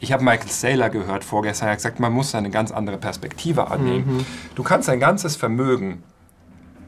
Ich 0.00 0.12
habe 0.12 0.22
Michael 0.22 0.48
Saylor 0.48 0.90
gehört 0.90 1.24
vorgestern, 1.24 1.68
er 1.68 1.72
hat 1.72 1.78
gesagt, 1.78 1.98
man 1.98 2.12
muss 2.12 2.34
eine 2.34 2.50
ganz 2.50 2.70
andere 2.70 2.98
Perspektive 2.98 3.68
annehmen. 3.70 4.18
Mhm. 4.18 4.26
Du 4.54 4.62
kannst 4.62 4.88
dein 4.88 5.00
ganzes 5.00 5.34
Vermögen 5.34 6.02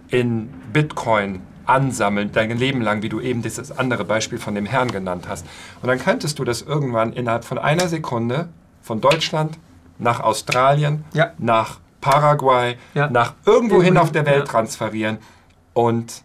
in 0.09 0.49
Bitcoin 0.73 1.41
ansammeln, 1.67 2.31
dein 2.33 2.57
Leben 2.57 2.81
lang, 2.83 3.03
wie 3.03 3.09
du 3.09 3.21
eben 3.21 3.43
dieses 3.43 3.77
andere 3.77 4.05
Beispiel 4.05 4.39
von 4.39 4.55
dem 4.55 4.67
Herrn 4.67 4.91
genannt 4.91 5.27
hast. 5.29 5.47
Und 5.83 5.89
dann 5.89 5.99
könntest 5.99 6.39
du 6.39 6.45
das 6.45 6.63
irgendwann 6.63 7.13
innerhalb 7.13 7.45
von 7.45 7.59
einer 7.59 7.89
Sekunde 7.89 8.49
von 8.83 9.01
Deutschland 9.01 9.59
nach 9.99 10.21
Australien, 10.21 11.05
ja. 11.13 11.33
nach 11.39 11.79
Paraguay, 12.01 12.77
ja. 12.95 13.09
nach 13.11 13.35
irgendwohin 13.47 13.97
auf 13.97 14.13
der 14.13 14.27
Welt 14.27 14.49
transferieren. 14.49 15.19
Und 15.73 16.23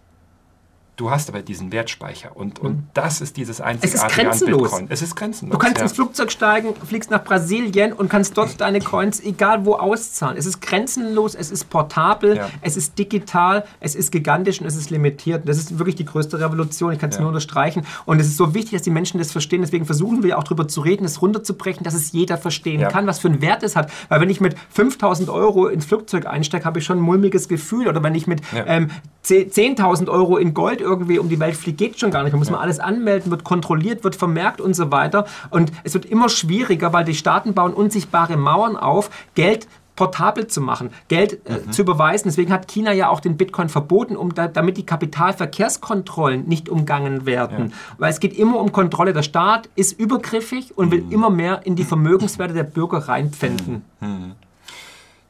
Du 0.95 1.11
hast 1.11 1.27
aber 1.27 1.41
diesen 1.41 1.73
Wertspeicher 1.73 2.37
und, 2.37 2.59
und 2.59 2.71
mhm. 2.71 2.87
das 2.93 3.19
ist 3.19 3.35
dieses 3.35 3.59
einzigartige 3.59 4.29
es 4.29 4.35
ist 4.37 4.43
an 4.43 4.49
Bitcoin. 4.49 4.87
Es 4.89 5.01
ist 5.01 5.15
grenzenlos. 5.15 5.51
Du 5.53 5.59
kannst 5.59 5.77
ja. 5.77 5.83
ins 5.83 5.91
Flugzeug 5.91 6.31
steigen, 6.31 6.73
fliegst 6.73 7.11
nach 7.11 7.21
Brasilien 7.21 7.91
und 7.91 8.09
kannst 8.09 8.37
dort 8.37 8.61
deine 8.61 8.79
Coins 8.79 9.21
egal 9.21 9.65
wo 9.65 9.73
auszahlen. 9.73 10.37
Es 10.37 10.45
ist 10.45 10.61
grenzenlos, 10.61 11.35
es 11.35 11.51
ist 11.51 11.69
portabel, 11.69 12.37
ja. 12.37 12.49
es 12.61 12.77
ist 12.77 12.97
digital, 12.97 13.65
es 13.81 13.93
ist 13.93 14.11
gigantisch 14.11 14.61
und 14.61 14.67
es 14.67 14.77
ist 14.77 14.89
limitiert. 14.89 15.47
Das 15.49 15.57
ist 15.57 15.77
wirklich 15.77 15.95
die 15.95 16.05
größte 16.05 16.39
Revolution, 16.39 16.93
ich 16.93 16.99
kann 16.99 17.09
es 17.09 17.15
ja. 17.15 17.21
nur 17.21 17.29
unterstreichen. 17.29 17.85
Und 18.05 18.21
es 18.21 18.27
ist 18.27 18.37
so 18.37 18.53
wichtig, 18.53 18.71
dass 18.71 18.83
die 18.83 18.89
Menschen 18.89 19.17
das 19.17 19.33
verstehen. 19.33 19.61
Deswegen 19.61 19.85
versuchen 19.85 20.23
wir 20.23 20.37
auch 20.37 20.43
darüber 20.45 20.65
zu 20.69 20.79
reden, 20.79 21.03
es 21.03 21.21
runterzubrechen, 21.21 21.83
dass 21.83 21.93
es 21.93 22.13
jeder 22.13 22.37
verstehen 22.37 22.87
kann, 22.87 23.05
was 23.05 23.19
für 23.19 23.27
einen 23.27 23.41
Wert 23.41 23.63
es 23.63 23.75
hat. 23.75 23.91
Weil 24.07 24.21
wenn 24.21 24.29
ich 24.29 24.39
mit 24.39 24.55
5000 24.69 25.29
Euro 25.29 25.67
ins 25.67 25.83
Flugzeug 25.83 26.25
einsteige, 26.25 26.63
habe 26.63 26.79
ich 26.79 26.85
schon 26.85 26.99
ein 26.99 27.01
mulmiges 27.01 27.49
Gefühl. 27.49 27.89
Oder 27.89 28.01
wenn 28.01 28.15
ich 28.15 28.27
mit 28.27 28.41
ähm, 28.53 28.91
10.000 29.25 30.07
Euro 30.07 30.37
in 30.37 30.53
Gold 30.53 30.81
irgendwie 30.85 31.19
um 31.19 31.29
die 31.29 31.39
Welt 31.39 31.57
fliegt, 31.57 31.77
geht 31.77 31.99
schon 31.99 32.11
gar 32.11 32.23
nicht. 32.23 32.33
Da 32.33 32.37
muss 32.37 32.49
man 32.49 32.59
alles 32.59 32.79
anmelden, 32.79 33.31
wird 33.31 33.43
kontrolliert, 33.43 34.03
wird 34.03 34.15
vermerkt 34.15 34.61
und 34.61 34.75
so 34.75 34.91
weiter. 34.91 35.25
Und 35.49 35.71
es 35.83 35.93
wird 35.93 36.05
immer 36.05 36.29
schwieriger, 36.29 36.93
weil 36.93 37.05
die 37.05 37.15
Staaten 37.15 37.53
bauen 37.53 37.73
unsichtbare 37.73 38.37
Mauern 38.37 38.77
auf, 38.77 39.09
Geld 39.35 39.67
portabel 39.95 40.47
zu 40.47 40.61
machen, 40.61 40.89
Geld 41.07 41.45
äh, 41.47 41.59
mhm. 41.65 41.71
zu 41.71 41.81
überweisen. 41.81 42.27
Deswegen 42.27 42.51
hat 42.51 42.67
China 42.67 42.91
ja 42.91 43.09
auch 43.09 43.19
den 43.19 43.37
Bitcoin 43.37 43.69
verboten, 43.69 44.15
um 44.15 44.33
da, 44.33 44.47
damit 44.47 44.77
die 44.77 44.85
Kapitalverkehrskontrollen 44.85 46.47
nicht 46.47 46.69
umgangen 46.69 47.25
werden. 47.25 47.69
Ja. 47.69 47.75
Weil 47.97 48.11
es 48.11 48.19
geht 48.19 48.37
immer 48.37 48.59
um 48.59 48.71
Kontrolle. 48.71 49.13
Der 49.13 49.23
Staat 49.23 49.69
ist 49.75 49.97
übergriffig 49.97 50.77
und 50.77 50.87
mhm. 50.87 50.91
will 50.91 51.05
immer 51.11 51.29
mehr 51.29 51.65
in 51.65 51.75
die 51.75 51.85
Vermögenswerte 51.85 52.53
der 52.53 52.63
Bürger 52.63 53.07
reinpfänden. 53.07 53.83
Mhm. 54.01 54.33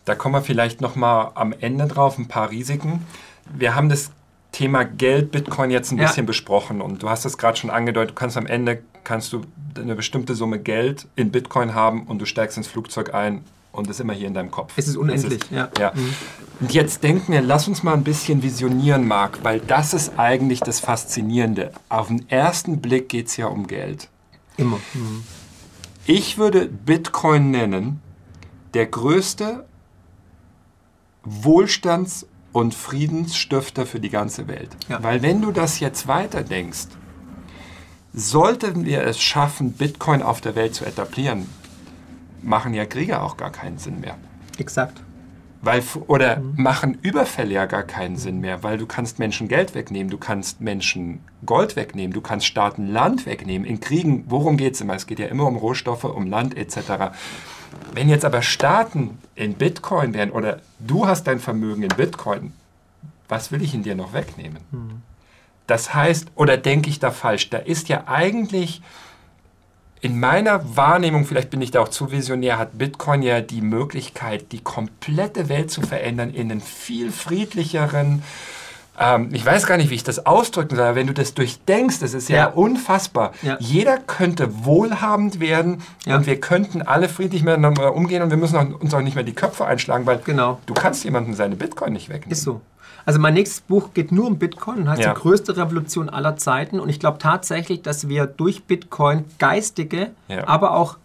Da 0.06 0.14
kommen 0.16 0.36
wir 0.36 0.42
vielleicht 0.42 0.82
noch 0.82 0.96
mal 0.96 1.32
am 1.34 1.54
Ende 1.60 1.88
drauf, 1.88 2.18
ein 2.18 2.28
paar 2.28 2.52
Risiken. 2.52 3.06
Wir 3.52 3.76
haben 3.76 3.90
das 3.90 4.12
Thema 4.56 4.86
Geld, 4.86 5.32
Bitcoin 5.32 5.70
jetzt 5.70 5.92
ein 5.92 5.98
ja. 5.98 6.08
bisschen 6.08 6.26
besprochen 6.26 6.80
und 6.80 7.04
du 7.04 7.10
hast 7.10 7.26
es 7.26 7.38
gerade 7.38 7.58
schon 7.58 7.70
angedeutet, 7.70 8.12
du 8.12 8.16
kannst 8.16 8.38
am 8.38 8.46
Ende 8.46 8.82
kannst 9.04 9.34
du 9.34 9.42
eine 9.78 9.96
bestimmte 9.96 10.34
Summe 10.34 10.60
Geld 10.60 11.08
in 11.18 11.30
Bitcoin 11.30 11.76
haben 11.76 12.04
und 12.04 12.20
du 12.20 12.26
steigst 12.26 12.56
ins 12.56 12.68
Flugzeug 12.68 13.14
ein 13.14 13.44
und 13.74 13.90
ist 13.90 14.00
immer 14.00 14.14
hier 14.14 14.30
in 14.30 14.34
deinem 14.34 14.52
Kopf. 14.52 14.72
Es 14.78 14.88
ist 14.88 14.96
unendlich, 14.96 15.42
ist, 15.42 15.52
ja. 15.52 15.70
ja. 15.78 15.92
Mhm. 15.94 16.14
Und 16.62 16.74
jetzt 16.74 17.04
denken 17.04 17.34
wir, 17.34 17.42
lass 17.42 17.68
uns 17.68 17.84
mal 17.84 17.96
ein 17.96 18.06
bisschen 18.06 18.44
visionieren, 18.44 19.06
Marc, 19.06 19.44
weil 19.44 19.60
das 19.60 19.94
ist 19.94 20.18
eigentlich 20.18 20.62
das 20.62 20.80
Faszinierende. 20.80 21.74
Auf 21.90 22.08
den 22.08 22.30
ersten 22.30 22.80
Blick 22.80 23.10
geht 23.10 23.28
es 23.28 23.36
ja 23.36 23.48
um 23.48 23.68
Geld. 23.68 24.08
Immer. 24.56 24.80
Mhm. 24.94 25.24
Ich 26.06 26.38
würde 26.38 26.68
Bitcoin 26.68 27.52
nennen 27.52 28.00
der 28.74 28.86
größte 28.86 29.66
Wohlstands- 31.26 32.26
und 32.56 32.74
Friedensstifter 32.74 33.86
für 33.86 34.00
die 34.00 34.10
ganze 34.10 34.48
Welt. 34.48 34.70
Ja. 34.88 35.04
Weil 35.04 35.22
wenn 35.22 35.42
du 35.42 35.52
das 35.52 35.82
jetzt 35.82 36.08
weiterdenkst, 36.08 36.88
sollten 38.14 38.86
wir 38.86 39.04
es 39.04 39.22
schaffen, 39.22 39.74
Bitcoin 39.74 40.22
auf 40.22 40.40
der 40.40 40.56
Welt 40.56 40.74
zu 40.74 40.86
etablieren, 40.86 41.50
machen 42.42 42.74
ja 42.74 42.86
Kriege 42.86 43.22
auch 43.22 43.36
gar 43.36 43.52
keinen 43.52 43.78
Sinn 43.78 44.00
mehr. 44.00 44.16
Exakt. 44.58 45.04
Weil, 45.64 45.84
oder 46.08 46.38
mhm. 46.38 46.54
machen 46.56 46.98
Überfälle 47.02 47.54
ja 47.54 47.66
gar 47.66 47.84
keinen 47.84 48.16
Sinn 48.16 48.40
mehr, 48.40 48.64
weil 48.64 48.78
du 48.78 48.86
kannst 48.86 49.20
Menschen 49.20 49.50
Geld 49.50 49.76
wegnehmen, 49.76 50.10
du 50.10 50.18
kannst 50.18 50.62
Menschen 50.62 51.20
Gold 51.46 51.76
wegnehmen, 51.76 52.14
du 52.14 52.22
kannst 52.22 52.46
Staaten 52.46 52.88
Land 52.88 53.26
wegnehmen. 53.26 53.68
In 53.68 53.82
Kriegen, 53.82 54.24
worum 54.30 54.56
geht 54.56 54.76
es 54.76 54.82
immer? 54.82 54.96
Es 54.96 55.08
geht 55.08 55.20
ja 55.20 55.26
immer 55.26 55.46
um 55.46 55.58
Rohstoffe, 55.58 56.06
um 56.06 56.28
Land 56.28 56.56
etc. 56.56 57.12
Wenn 57.94 58.10
jetzt 58.10 58.26
aber 58.26 58.42
Staaten 58.42 59.18
in 59.36 59.54
Bitcoin 59.54 60.14
wären 60.14 60.32
oder 60.32 60.62
du 60.80 61.08
hast 61.08 61.26
dein 61.26 61.40
Vermögen 61.40 61.84
in 61.84 61.90
Bitcoin, 61.90 62.54
was 63.28 63.52
will 63.52 63.62
ich 63.62 63.74
in 63.74 63.84
dir 63.84 63.96
noch 63.96 64.14
wegnehmen? 64.14 64.58
Hm. 64.72 65.02
Das 65.68 65.94
heißt, 65.94 66.32
oder 66.36 66.58
denke 66.58 66.90
ich 66.90 67.00
da 67.00 67.12
falsch, 67.12 67.50
da 67.50 67.58
ist 67.58 67.90
ja 67.90 68.04
eigentlich 68.08 68.82
in 70.02 70.20
meiner 70.20 70.76
Wahrnehmung, 70.78 71.26
vielleicht 71.26 71.50
bin 71.50 71.62
ich 71.62 71.72
da 71.72 71.82
auch 71.82 71.88
zu 71.88 72.12
visionär, 72.12 72.60
hat 72.60 72.78
Bitcoin 72.78 73.24
ja 73.24 73.42
die 73.42 73.62
Möglichkeit, 73.62 74.52
die 74.52 74.60
komplette 74.62 75.50
Welt 75.50 75.72
zu 75.72 75.82
verändern 75.82 76.32
in 76.32 76.52
einen 76.52 76.62
viel 76.62 77.12
friedlicheren, 77.12 78.22
ähm, 79.00 79.30
ich 79.34 79.46
weiß 79.46 79.66
gar 79.68 79.78
nicht, 79.78 79.90
wie 79.90 79.96
ich 79.96 80.04
das 80.04 80.26
ausdrücken 80.26 80.76
soll, 80.76 80.86
aber 80.86 80.96
wenn 80.96 81.08
du 81.08 81.14
das 81.14 81.34
durchdenkst, 81.34 82.00
das 82.00 82.14
ist 82.14 82.30
ja, 82.30 82.38
ja. 82.38 82.48
unfassbar. 82.48 83.32
Ja. 83.42 83.58
Jeder 83.60 83.98
könnte 83.98 84.66
wohlhabend 84.66 85.40
werden 85.40 85.82
ja. 86.06 86.16
und 86.16 86.26
wir 86.26 86.40
könnten 86.40 86.82
alle 86.82 87.10
friedlich 87.10 87.44
miteinander 87.44 87.94
umgehen 87.94 88.22
und 88.22 88.30
wir 88.30 88.38
müssen 88.38 88.58
auch, 88.58 88.82
uns 88.82 88.94
auch 88.94 89.02
nicht 89.02 89.16
mehr 89.16 89.24
die 89.24 89.34
Köpfe 89.34 89.66
einschlagen, 89.66 90.06
weil 90.06 90.20
genau. 90.24 90.60
du 90.66 90.74
kannst 90.74 91.04
jemandem 91.04 91.34
seine 91.34 91.56
Bitcoin 91.56 91.94
nicht 91.94 92.10
wegnehmen. 92.10 92.32
Ist 92.32 92.44
so. 92.44 92.62
Also 93.06 93.20
mein 93.20 93.36
nächstes 93.36 93.62
Buch 93.62 93.94
geht 93.94 94.12
nur 94.12 94.26
um 94.26 94.40
Bitcoin 94.40 94.80
und 94.80 94.90
heißt 94.90 95.04
die 95.04 95.14
größte 95.14 95.56
Revolution 95.58 96.10
aller 96.10 96.38
Zeiten. 96.38 96.80
Und 96.80 96.90
ich 96.90 97.00
glaube 97.00 97.20
tatsächlich, 97.20 97.84
dass 97.84 98.10
wir 98.10 98.26
durch 98.26 98.64
Bitcoin 98.64 99.26
geistige, 99.38 100.12
aber 100.46 100.76
auch 100.76 100.98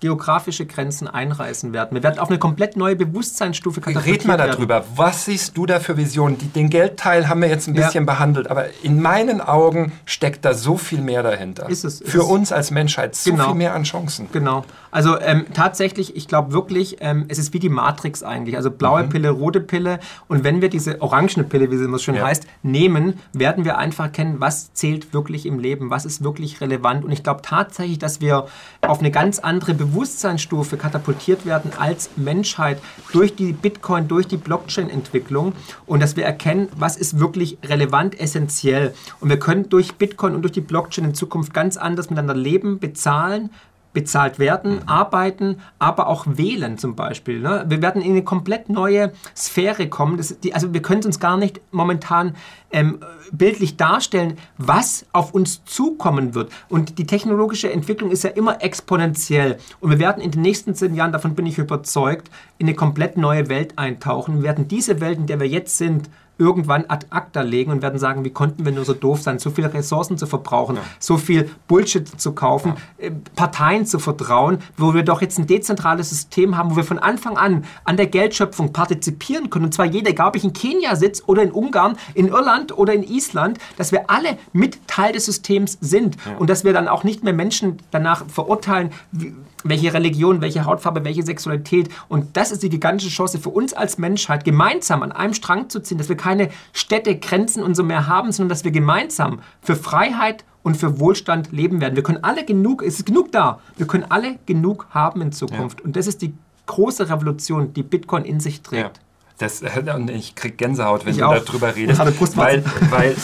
geografische 0.00 0.66
Grenzen 0.66 1.08
einreißen 1.08 1.72
werden. 1.72 1.94
Wir 1.94 2.02
werden 2.02 2.18
auf 2.18 2.28
eine 2.28 2.38
komplett 2.38 2.76
neue 2.76 2.96
Bewusstseinsstufe 2.96 3.80
katapultiert 3.80 4.20
Red 4.20 4.26
mal 4.26 4.36
darüber. 4.36 4.74
Werden. 4.74 4.86
Was 4.96 5.24
siehst 5.24 5.56
du 5.56 5.66
da 5.66 5.80
für 5.80 5.96
Visionen? 5.96 6.36
Den 6.54 6.68
Geldteil 6.68 7.28
haben 7.28 7.40
wir 7.40 7.48
jetzt 7.48 7.66
ein 7.66 7.74
bisschen 7.74 8.04
ja. 8.06 8.12
behandelt, 8.12 8.50
aber 8.50 8.66
in 8.82 9.00
meinen 9.00 9.40
Augen 9.40 9.92
steckt 10.04 10.44
da 10.44 10.54
so 10.54 10.76
viel 10.76 11.00
mehr 11.00 11.22
dahinter. 11.22 11.68
Ist 11.68 11.84
es, 11.84 12.00
ist 12.00 12.10
für 12.10 12.18
es. 12.18 12.24
uns 12.24 12.52
als 12.52 12.70
Menschheit 12.70 13.14
so 13.14 13.30
genau. 13.30 13.46
viel 13.46 13.54
mehr 13.54 13.74
an 13.74 13.84
Chancen. 13.84 14.28
Genau. 14.32 14.64
Also 14.90 15.18
ähm, 15.20 15.46
tatsächlich, 15.52 16.16
ich 16.16 16.28
glaube 16.28 16.52
wirklich, 16.52 16.98
ähm, 17.00 17.26
es 17.28 17.38
ist 17.38 17.52
wie 17.52 17.58
die 17.58 17.68
Matrix 17.68 18.22
eigentlich. 18.22 18.56
Also 18.56 18.70
blaue 18.70 19.04
mhm. 19.04 19.08
Pille, 19.08 19.30
rote 19.30 19.60
Pille. 19.60 19.98
Und 20.28 20.44
wenn 20.44 20.60
wir 20.60 20.68
diese 20.68 21.00
orangene 21.00 21.44
Pille, 21.44 21.70
wie 21.70 21.76
sie 21.76 21.84
immer 21.84 21.98
schön 21.98 22.14
ja. 22.14 22.24
heißt, 22.24 22.46
nehmen, 22.62 23.20
werden 23.32 23.64
wir 23.64 23.78
einfach 23.78 24.04
erkennen, 24.04 24.36
was 24.38 24.72
zählt 24.72 25.12
wirklich 25.12 25.46
im 25.46 25.58
Leben, 25.58 25.90
was 25.90 26.04
ist 26.04 26.22
wirklich 26.22 26.60
relevant. 26.60 27.04
Und 27.04 27.12
ich 27.12 27.22
glaube 27.22 27.42
tatsächlich, 27.42 27.98
dass 27.98 28.20
wir 28.20 28.46
auf 28.88 29.00
eine 29.00 29.10
ganz 29.10 29.38
andere 29.38 29.74
Bewusstsein 29.74 29.96
Bewusstseinsstufe 29.96 30.76
katapultiert 30.76 31.46
werden 31.46 31.72
als 31.78 32.10
Menschheit 32.16 32.80
durch 33.12 33.34
die 33.34 33.52
Bitcoin, 33.52 34.08
durch 34.08 34.26
die 34.26 34.36
Blockchain-Entwicklung 34.36 35.52
und 35.86 36.02
dass 36.02 36.16
wir 36.16 36.24
erkennen, 36.24 36.68
was 36.76 36.96
ist 36.96 37.18
wirklich 37.18 37.58
relevant, 37.64 38.18
essentiell. 38.18 38.94
Und 39.20 39.28
wir 39.28 39.38
können 39.38 39.68
durch 39.68 39.94
Bitcoin 39.94 40.34
und 40.34 40.42
durch 40.42 40.52
die 40.52 40.60
Blockchain 40.60 41.04
in 41.04 41.14
Zukunft 41.14 41.54
ganz 41.54 41.76
anders 41.76 42.10
miteinander 42.10 42.34
leben, 42.34 42.78
bezahlen, 42.78 43.50
bezahlt 43.96 44.38
werden, 44.38 44.74
mhm. 44.74 44.82
arbeiten, 44.88 45.56
aber 45.78 46.08
auch 46.08 46.26
wählen 46.28 46.76
zum 46.76 46.96
Beispiel. 46.96 47.40
Ne? 47.40 47.64
Wir 47.66 47.80
werden 47.80 48.02
in 48.02 48.10
eine 48.10 48.22
komplett 48.22 48.68
neue 48.68 49.10
Sphäre 49.34 49.88
kommen. 49.88 50.18
Das, 50.18 50.38
die, 50.38 50.52
also 50.52 50.74
wir 50.74 50.82
können 50.82 51.00
es 51.00 51.06
uns 51.06 51.18
gar 51.18 51.38
nicht 51.38 51.62
momentan 51.70 52.36
ähm, 52.70 52.98
bildlich 53.32 53.78
darstellen, 53.78 54.36
was 54.58 55.06
auf 55.14 55.32
uns 55.32 55.64
zukommen 55.64 56.34
wird. 56.34 56.52
Und 56.68 56.98
die 56.98 57.06
technologische 57.06 57.72
Entwicklung 57.72 58.10
ist 58.10 58.22
ja 58.22 58.28
immer 58.28 58.62
exponentiell. 58.62 59.56
Und 59.80 59.88
wir 59.88 59.98
werden 59.98 60.22
in 60.22 60.30
den 60.30 60.42
nächsten 60.42 60.74
zehn 60.74 60.94
Jahren, 60.94 61.12
davon 61.12 61.34
bin 61.34 61.46
ich 61.46 61.56
überzeugt, 61.56 62.28
in 62.58 62.66
eine 62.66 62.76
komplett 62.76 63.16
neue 63.16 63.48
Welt 63.48 63.78
eintauchen. 63.78 64.36
Wir 64.36 64.42
werden 64.42 64.68
diese 64.68 65.00
Welt, 65.00 65.16
in 65.16 65.26
der 65.26 65.40
wir 65.40 65.48
jetzt 65.48 65.78
sind, 65.78 66.10
irgendwann 66.38 66.84
ad 66.88 67.06
acta 67.10 67.40
legen 67.40 67.70
und 67.70 67.82
werden 67.82 67.98
sagen, 67.98 68.24
wie 68.24 68.30
konnten 68.30 68.64
wir 68.64 68.72
nur 68.72 68.84
so 68.84 68.92
doof 68.92 69.22
sein, 69.22 69.38
so 69.38 69.50
viele 69.50 69.72
Ressourcen 69.72 70.18
zu 70.18 70.26
verbrauchen, 70.26 70.76
ja. 70.76 70.82
so 70.98 71.16
viel 71.16 71.50
Bullshit 71.66 72.08
zu 72.20 72.32
kaufen, 72.32 72.74
ja. 72.98 73.06
Äh, 73.06 73.12
Parteien 73.34 73.86
zu 73.86 73.98
vertrauen, 73.98 74.58
wo 74.76 74.94
wir 74.94 75.02
doch 75.02 75.22
jetzt 75.22 75.38
ein 75.38 75.46
dezentrales 75.46 76.10
System 76.10 76.56
haben, 76.56 76.70
wo 76.70 76.76
wir 76.76 76.84
von 76.84 76.98
Anfang 76.98 77.36
an 77.36 77.64
an 77.84 77.96
der 77.96 78.06
Geldschöpfung 78.06 78.72
partizipieren 78.72 79.50
können. 79.50 79.66
Und 79.66 79.72
zwar 79.72 79.86
jeder, 79.86 80.10
egal 80.10 80.28
ob 80.28 80.36
ich 80.36 80.44
in 80.44 80.52
Kenia 80.52 80.96
sitze 80.96 81.24
oder 81.26 81.42
in 81.42 81.52
Ungarn, 81.52 81.96
in 82.14 82.28
Irland 82.28 82.76
oder 82.76 82.92
in 82.92 83.02
Island, 83.02 83.58
dass 83.76 83.92
wir 83.92 84.10
alle 84.10 84.38
mit 84.52 84.86
Teil 84.86 85.12
des 85.12 85.24
Systems 85.26 85.78
sind 85.80 86.16
ja. 86.26 86.36
und 86.36 86.50
dass 86.50 86.64
wir 86.64 86.72
dann 86.72 86.88
auch 86.88 87.04
nicht 87.04 87.24
mehr 87.24 87.32
Menschen 87.32 87.78
danach 87.90 88.26
verurteilen, 88.26 88.90
wie, 89.12 89.34
welche 89.68 89.92
Religion, 89.92 90.40
welche 90.40 90.64
Hautfarbe, 90.64 91.04
welche 91.04 91.22
Sexualität. 91.22 91.88
Und 92.08 92.36
das 92.36 92.52
ist 92.52 92.62
die 92.62 92.70
gigantische 92.70 93.10
Chance 93.10 93.38
für 93.38 93.50
uns 93.50 93.72
als 93.72 93.98
Menschheit, 93.98 94.44
gemeinsam 94.44 95.02
an 95.02 95.12
einem 95.12 95.34
Strang 95.34 95.68
zu 95.68 95.80
ziehen, 95.80 95.98
dass 95.98 96.08
wir 96.08 96.16
keine 96.16 96.50
Städte, 96.72 97.18
Grenzen 97.18 97.62
und 97.62 97.74
so 97.74 97.82
mehr 97.82 98.06
haben, 98.06 98.32
sondern 98.32 98.50
dass 98.50 98.64
wir 98.64 98.70
gemeinsam 98.70 99.40
für 99.60 99.76
Freiheit 99.76 100.44
und 100.62 100.76
für 100.76 100.98
Wohlstand 100.98 101.52
leben 101.52 101.80
werden. 101.80 101.96
Wir 101.96 102.02
können 102.02 102.24
alle 102.24 102.44
genug, 102.44 102.82
es 102.82 102.98
ist 102.98 103.06
genug 103.06 103.30
da, 103.30 103.60
wir 103.76 103.86
können 103.86 104.04
alle 104.08 104.38
genug 104.46 104.88
haben 104.90 105.20
in 105.22 105.32
Zukunft. 105.32 105.80
Ja. 105.80 105.86
Und 105.86 105.96
das 105.96 106.06
ist 106.06 106.22
die 106.22 106.34
große 106.66 107.08
Revolution, 107.08 107.72
die 107.72 107.82
Bitcoin 107.82 108.24
in 108.24 108.40
sich 108.40 108.62
trägt. 108.62 108.96
Ja. 108.96 109.02
Das, 109.38 109.62
und 109.62 110.10
ich 110.10 110.34
krieg 110.34 110.56
Gänsehaut, 110.56 111.04
wenn 111.04 111.12
ich 111.12 111.18
du 111.18 111.26
auch. 111.26 111.44
darüber 111.44 111.76
redest. 111.76 112.00
Weil, 112.36 112.64
weil, 112.90 113.14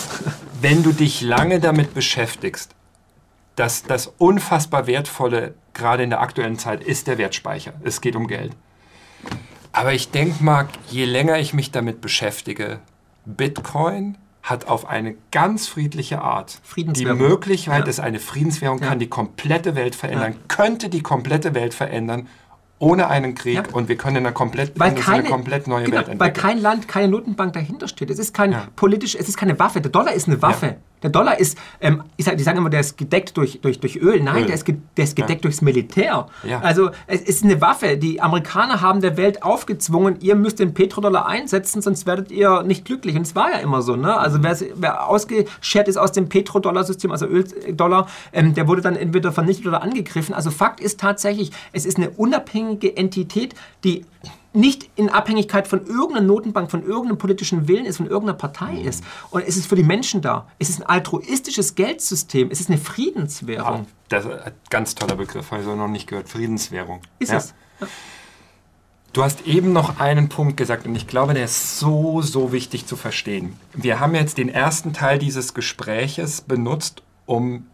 wenn 0.61 0.83
du 0.83 0.93
dich 0.93 1.23
lange 1.23 1.59
damit 1.59 1.95
beschäftigst, 1.95 2.75
dass 3.57 3.83
das 3.83 4.13
unfassbar 4.19 4.87
Wertvolle 4.87 5.55
gerade 5.75 6.03
in 6.03 6.11
der 6.11 6.21
aktuellen 6.21 6.59
Zeit 6.59 6.83
ist 6.83 7.07
der 7.07 7.19
Wertspeicher. 7.19 7.75
Es 7.83 8.01
geht 8.01 8.17
um 8.17 8.27
Geld. 8.27 8.53
Aber 9.73 9.93
ich 9.93 10.11
denke 10.11 10.43
mal, 10.45 10.69
je 10.91 11.05
länger 11.05 11.39
ich 11.39 11.55
mich 11.55 11.71
damit 11.71 12.01
beschäftige, 12.01 12.81
Bitcoin 13.25 14.19
hat 14.43 14.67
auf 14.67 14.89
eine 14.89 15.15
ganz 15.31 15.69
friedliche 15.69 16.21
Art 16.21 16.61
die 16.77 17.07
Möglichkeit, 17.07 17.81
ja. 17.81 17.85
dass 17.85 18.01
eine 18.01 18.19
Friedenswährung 18.19 18.81
ja. 18.81 18.89
kann 18.89 18.99
die 18.99 19.09
komplette 19.09 19.77
Welt 19.77 19.95
verändern, 19.95 20.33
ja. 20.33 20.39
könnte 20.49 20.89
die 20.89 21.03
komplette 21.03 21.55
Welt 21.55 21.75
verändern 21.75 22.29
ohne 22.83 23.09
einen 23.09 23.37
Krieg 23.37 23.55
ja. 23.55 23.63
und 23.73 23.89
wir 23.89 23.97
können 23.97 24.17
eine 24.17 24.33
komplett, 24.33 24.73
weil 24.79 24.93
keine, 24.97 25.19
eine 25.19 25.29
komplett 25.29 25.69
neue 25.69 25.85
genau, 25.85 25.99
Welt 25.99 26.09
entwickeln. 26.09 26.35
Weil 26.35 26.43
kein 26.43 26.59
Land, 26.59 26.89
keine 26.89 27.07
Notenbank 27.09 27.53
dahinter 27.53 27.87
steht. 27.87 28.11
Es 28.11 28.19
ist 28.19 28.35
kein 28.35 28.51
ja. 28.51 28.67
politisch, 28.75 29.15
es 29.15 29.29
ist 29.29 29.37
keine 29.37 29.57
Waffe. 29.61 29.81
Der 29.81 29.93
Dollar 29.93 30.13
ist 30.13 30.27
eine 30.27 30.43
Waffe. 30.43 30.79
Ja. 31.03 31.09
Der 31.09 31.11
Dollar 31.11 31.39
ist, 31.39 31.59
ähm, 31.81 32.03
ich 32.17 32.25
sag, 32.25 32.37
die 32.37 32.45
sagen 32.45 32.59
immer, 32.59 32.71
der 32.71 32.81
ist 32.81 32.97
gedeckt 32.97 33.37
durch, 33.37 33.61
durch, 33.61 33.81
durch 33.81 33.97
Öl. 33.97 34.23
Nein, 34.23 34.43
Öl. 34.43 34.47
Der, 34.47 34.55
ist 34.55 34.67
der 34.69 35.05
ist 35.05 35.17
gedeckt 35.17 35.45
durchs 35.45 35.63
Militär. 35.63 36.27
Also 36.63 36.91
es 37.07 37.21
ist 37.21 37.45
eine 37.45 37.61
Waffe. 37.61 37.97
Die 37.97 38.21
Amerikaner 38.21 38.81
haben 38.81 39.01
der 39.01 39.17
Welt 39.17 39.43
aufgezwungen, 39.43 40.17
ihr 40.21 40.35
müsst 40.35 40.59
den 40.59 40.75
Petrodollar 40.75 41.27
einsetzen, 41.27 41.83
sonst 41.83 42.07
werdet 42.07 42.31
ihr 42.31 42.63
nicht 42.63 42.85
glücklich. 42.85 43.17
Und 43.17 43.23
es 43.23 43.35
war 43.35 43.51
ja 43.51 43.59
immer 43.59 43.83
so. 43.83 43.97
Ne? 43.97 44.17
Also 44.17 44.43
wer, 44.43 44.57
wer 44.77 45.09
ausgeschert 45.09 45.89
ist 45.89 45.97
aus 45.97 46.13
dem 46.13 46.29
Petrodollar-System, 46.29 47.11
also 47.11 47.27
Öldollar, 47.27 48.09
ähm, 48.33 48.55
der 48.55 48.69
wurde 48.69 48.83
dann 48.83 48.97
entweder 48.97 49.33
vernichtet 49.33 49.67
oder 49.67 49.83
angegriffen. 49.83 50.35
Also 50.35 50.51
Fakt 50.51 50.81
ist 50.81 51.01
tatsächlich, 51.01 51.51
es 51.73 51.87
ist 51.87 51.97
eine 51.97 52.11
unabhängige 52.11 52.97
Entität, 52.97 53.55
die 53.85 54.05
nicht 54.55 54.91
in 54.97 55.09
Abhängigkeit 55.09 55.67
von 55.67 55.87
irgendeiner 55.87 56.27
Notenbank, 56.27 56.71
von 56.71 56.83
irgendeinem 56.83 57.19
politischen 57.19 57.69
Willen 57.69 57.85
ist, 57.85 57.97
von 57.97 58.07
irgendeiner 58.07 58.39
Partei 58.39 58.73
mhm. 58.73 58.89
ist. 58.89 59.05
Und 59.31 59.47
es 59.47 59.57
ist 59.57 59.67
für 59.67 59.77
die 59.77 59.83
Menschen 59.83 60.21
da. 60.21 60.47
Es 60.59 60.69
ist 60.69 60.81
ein 60.81 60.87
altruistisches 60.87 61.75
Geldsystem. 61.75 62.51
Es 62.51 62.61
ist 62.61 62.69
eine 62.69 62.79
Friedenswährung. 62.79 63.87
Ja, 64.11 64.21
das 64.21 64.25
ist 64.27 64.31
ein 64.31 64.53
ganz 64.71 64.95
toller 64.95 65.17
Begriff, 65.17 65.51
habe 65.51 65.63
ich 65.63 65.67
so 65.67 65.75
noch 65.75 65.89
nicht 65.89 66.07
gehört. 66.07 66.29
Friedenswährung. 66.29 67.01
Ist 67.19 67.33
ja. 67.33 67.39
es. 67.39 67.55
Ja. 67.81 67.87
Du 69.13 69.23
hast 69.23 69.47
eben 69.47 69.75
noch 69.75 70.01
einen 70.01 70.31
Punkt 70.31 70.57
gesagt 70.57 70.87
und 70.87 70.97
ich 70.97 71.07
glaube, 71.07 71.35
der 71.35 71.45
ist 71.45 71.79
so, 71.79 72.23
so 72.23 72.51
wichtig 72.51 72.87
zu 72.87 72.97
verstehen. 72.97 73.59
Wir 73.75 74.01
haben 74.01 74.15
jetzt 74.15 74.39
den 74.39 74.49
ersten 74.49 74.95
Teil 74.95 75.19
dieses 75.19 75.53
Gespräches 75.53 76.41
benutzt, 76.41 77.03
um 77.27 77.67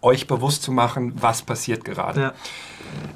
euch 0.00 0.26
bewusst 0.26 0.62
zu 0.62 0.72
machen, 0.72 1.12
was 1.16 1.42
passiert 1.42 1.84
gerade. 1.84 2.20
Ja. 2.20 2.32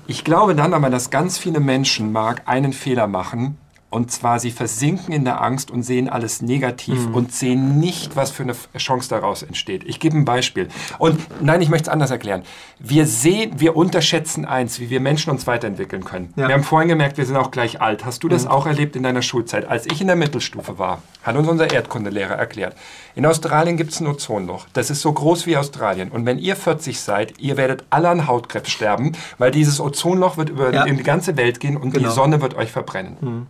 Ich 0.06 0.24
glaube 0.24 0.54
dann 0.54 0.74
aber, 0.74 0.90
dass 0.90 1.10
ganz 1.10 1.38
viele 1.38 1.60
Menschen 1.60 2.12
mag 2.12 2.42
einen 2.46 2.72
Fehler 2.72 3.06
machen, 3.06 3.58
und 3.96 4.10
zwar, 4.10 4.38
sie 4.40 4.50
versinken 4.50 5.14
in 5.14 5.24
der 5.24 5.40
Angst 5.40 5.70
und 5.70 5.82
sehen 5.82 6.10
alles 6.10 6.42
negativ 6.42 7.08
mhm. 7.08 7.14
und 7.14 7.32
sehen 7.32 7.80
nicht, 7.80 8.14
was 8.14 8.30
für 8.30 8.42
eine 8.42 8.54
Chance 8.76 9.08
daraus 9.08 9.42
entsteht. 9.42 9.84
Ich 9.84 10.00
gebe 10.00 10.18
ein 10.18 10.26
Beispiel. 10.26 10.68
Und 10.98 11.18
nein, 11.40 11.62
ich 11.62 11.70
möchte 11.70 11.84
es 11.84 11.88
anders 11.88 12.10
erklären. 12.10 12.42
Wir 12.78 13.06
sehen, 13.06 13.58
wir 13.58 13.74
unterschätzen 13.74 14.44
eins, 14.44 14.80
wie 14.80 14.90
wir 14.90 15.00
Menschen 15.00 15.30
uns 15.30 15.46
weiterentwickeln 15.46 16.04
können. 16.04 16.34
Ja. 16.36 16.46
Wir 16.48 16.54
haben 16.56 16.62
vorhin 16.62 16.90
gemerkt, 16.90 17.16
wir 17.16 17.24
sind 17.24 17.38
auch 17.38 17.50
gleich 17.50 17.80
alt. 17.80 18.04
Hast 18.04 18.22
du 18.22 18.28
das 18.28 18.44
mhm. 18.44 18.50
auch 18.50 18.66
erlebt 18.66 18.96
in 18.96 19.02
deiner 19.02 19.22
Schulzeit? 19.22 19.66
Als 19.66 19.86
ich 19.86 20.02
in 20.02 20.08
der 20.08 20.16
Mittelstufe 20.16 20.78
war, 20.78 21.00
hat 21.22 21.34
uns 21.34 21.48
unser 21.48 21.72
Erdkundelehrer 21.72 22.34
erklärt. 22.34 22.76
In 23.14 23.24
Australien 23.24 23.78
gibt 23.78 23.92
es 23.92 24.00
ein 24.00 24.06
Ozonloch. 24.08 24.66
Das 24.74 24.90
ist 24.90 25.00
so 25.00 25.10
groß 25.10 25.46
wie 25.46 25.56
Australien. 25.56 26.10
Und 26.10 26.26
wenn 26.26 26.38
ihr 26.38 26.54
40 26.54 27.00
seid, 27.00 27.40
ihr 27.40 27.56
werdet 27.56 27.84
alle 27.88 28.10
an 28.10 28.26
Hautkrebs 28.26 28.70
sterben, 28.70 29.12
weil 29.38 29.52
dieses 29.52 29.80
Ozonloch 29.80 30.36
wird 30.36 30.50
über 30.50 30.70
ja. 30.70 30.84
die 30.84 31.02
ganze 31.02 31.38
Welt 31.38 31.60
gehen 31.60 31.78
und 31.78 31.94
genau. 31.94 32.10
die 32.10 32.14
Sonne 32.14 32.42
wird 32.42 32.54
euch 32.56 32.70
verbrennen. 32.70 33.16
Mhm. 33.22 33.46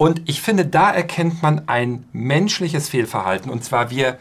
Und 0.00 0.22
ich 0.30 0.40
finde, 0.40 0.64
da 0.64 0.90
erkennt 0.90 1.42
man 1.42 1.68
ein 1.68 2.06
menschliches 2.14 2.88
Fehlverhalten. 2.88 3.50
Und 3.50 3.64
zwar, 3.64 3.90
wir 3.90 4.16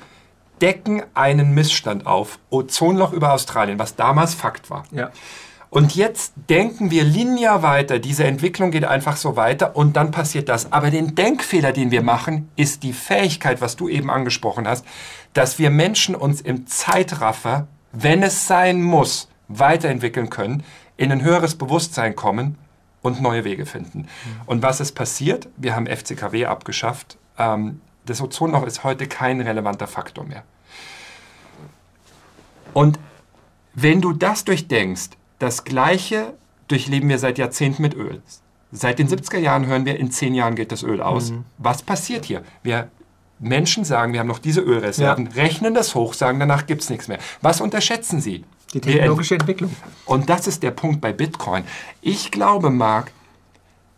decken 0.61 1.03
einen 1.13 1.53
Missstand 1.53 2.05
auf. 2.05 2.37
Ozonloch 2.49 3.13
über 3.13 3.31
Australien, 3.31 3.79
was 3.79 3.95
damals 3.95 4.33
Fakt 4.33 4.69
war. 4.69 4.83
Ja. 4.91 5.09
Und 5.69 5.95
jetzt 5.95 6.33
denken 6.49 6.91
wir 6.91 7.05
linear 7.05 7.63
weiter. 7.63 7.99
Diese 7.99 8.25
Entwicklung 8.25 8.71
geht 8.71 8.83
einfach 8.83 9.15
so 9.15 9.37
weiter 9.37 9.77
und 9.77 9.95
dann 9.95 10.11
passiert 10.11 10.49
das. 10.49 10.69
Aber 10.73 10.91
den 10.91 11.15
Denkfehler, 11.15 11.71
den 11.71 11.91
wir 11.91 12.01
machen, 12.01 12.49
ist 12.57 12.83
die 12.83 12.91
Fähigkeit, 12.91 13.61
was 13.61 13.77
du 13.77 13.87
eben 13.87 14.11
angesprochen 14.11 14.67
hast, 14.67 14.85
dass 15.31 15.59
wir 15.59 15.69
Menschen 15.69 16.13
uns 16.13 16.41
im 16.41 16.67
Zeitraffer, 16.67 17.67
wenn 17.93 18.21
es 18.21 18.47
sein 18.47 18.81
muss, 18.81 19.29
weiterentwickeln 19.47 20.29
können, 20.29 20.65
in 20.97 21.09
ein 21.13 21.21
höheres 21.21 21.55
Bewusstsein 21.55 22.17
kommen 22.17 22.57
und 23.09 23.21
neue 23.21 23.43
Wege 23.43 23.65
finden. 23.65 23.99
Mhm. 23.99 24.07
Und 24.45 24.63
was 24.63 24.79
ist 24.79 24.93
passiert? 24.93 25.47
Wir 25.57 25.75
haben 25.75 25.87
FCKW 25.87 26.45
abgeschafft. 26.45 27.17
Ähm, 27.37 27.81
das 28.05 28.21
Ozonloch 28.21 28.65
ist 28.65 28.83
heute 28.83 29.07
kein 29.07 29.41
relevanter 29.41 29.87
Faktor 29.87 30.25
mehr. 30.25 30.43
Und 32.73 32.99
wenn 33.73 34.01
du 34.01 34.13
das 34.13 34.45
durchdenkst, 34.45 35.11
das 35.39 35.63
Gleiche 35.63 36.33
durchleben 36.67 37.09
wir 37.09 37.19
seit 37.19 37.37
Jahrzehnten 37.37 37.81
mit 37.81 37.95
Öl. 37.95 38.21
Seit 38.71 38.99
den 38.99 39.07
70er 39.07 39.39
Jahren 39.39 39.65
hören 39.65 39.85
wir, 39.85 39.97
in 39.97 40.11
zehn 40.11 40.35
Jahren 40.35 40.55
geht 40.55 40.71
das 40.71 40.83
Öl 40.83 41.01
aus. 41.01 41.31
Mhm. 41.31 41.45
Was 41.57 41.81
passiert 41.81 42.25
hier? 42.25 42.43
Wir 42.61 42.89
Menschen 43.39 43.85
sagen, 43.85 44.13
wir 44.13 44.19
haben 44.19 44.27
noch 44.27 44.39
diese 44.39 44.61
Ölreserven, 44.61 45.27
ja. 45.27 45.31
rechnen 45.31 45.73
das 45.73 45.95
hoch, 45.95 46.13
sagen, 46.13 46.39
danach 46.39 46.65
gibt 46.67 46.81
es 46.81 46.89
nichts 46.89 47.07
mehr. 47.07 47.19
Was 47.41 47.61
unterschätzen 47.61 48.19
sie? 48.19 48.43
Die 48.73 48.81
technologische 48.81 49.35
Entwicklung. 49.35 49.75
Und 50.05 50.29
das 50.29 50.47
ist 50.47 50.63
der 50.63 50.71
Punkt 50.71 51.01
bei 51.01 51.11
Bitcoin. 51.11 51.63
Ich 52.01 52.31
glaube, 52.31 52.69
Marc, 52.69 53.11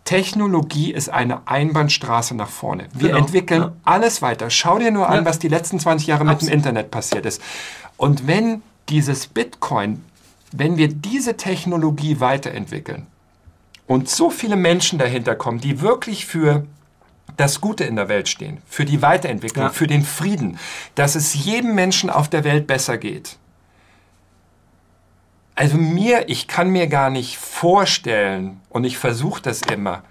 Technologie 0.06 0.92
ist 0.92 1.10
eine 1.10 1.48
Einbahnstraße 1.48 2.36
nach 2.36 2.50
vorne. 2.50 2.88
Wir 2.94 3.10
genau, 3.10 3.20
entwickeln 3.20 3.62
ja. 3.62 3.74
alles 3.84 4.22
weiter. 4.22 4.50
Schau 4.50 4.80
dir 4.80 4.92
nur 4.92 5.04
ja. 5.04 5.10
an, 5.10 5.26
was 5.26 5.40
die 5.40 5.48
letzten 5.48 5.80
20 5.80 6.08
Jahre 6.08 6.22
Absolut. 6.22 6.42
mit 6.42 6.50
dem 6.50 6.54
Internet 6.54 6.92
passiert 6.92 7.26
ist. 7.26 7.42
Und 7.98 8.28
wenn 8.28 8.62
dieses 8.90 9.28
Bitcoin 9.28 10.04
wenn 10.52 10.78
wir 10.78 10.90
diese 10.90 11.38
Technologie 11.38 12.20
weiterentwickeln 12.20 13.08
und 13.88 14.10
so 14.10 14.30
viele 14.30 14.56
Menschen 14.56 15.00
dahinter 15.00 15.36
kommen, 15.36 15.60
die 15.60 15.82
wirklich 15.82 16.26
für 16.26 16.66
das 17.38 17.62
Gute 17.62 17.86
in 17.86 17.96
der 17.96 18.10
Welt 18.10 18.28
stehen, 18.28 18.58
für 18.68 18.86
die 18.86 19.02
Weiterentwicklung, 19.02 19.66
Ja. 19.66 19.72
für 19.72 19.88
den 19.88 20.04
Frieden, 20.04 20.60
dass 20.96 21.16
es 21.16 21.46
jedem 21.46 21.76
Menschen 21.76 22.10
auf 22.10 22.30
der 22.30 22.44
Welt 22.44 22.68
besser 22.68 22.98
geht. 22.98 23.38
Also 25.62 25.78
mir, 25.78 26.28
ich 26.28 26.48
kann 26.48 26.70
mir 26.72 26.88
gar 26.88 27.12
nicht 27.12 27.38
vorstellen, 27.38 28.60
und 28.70 28.84
ich 28.84 28.98
versuche 28.98 29.44
das 29.44 29.62
immer, 29.62 30.02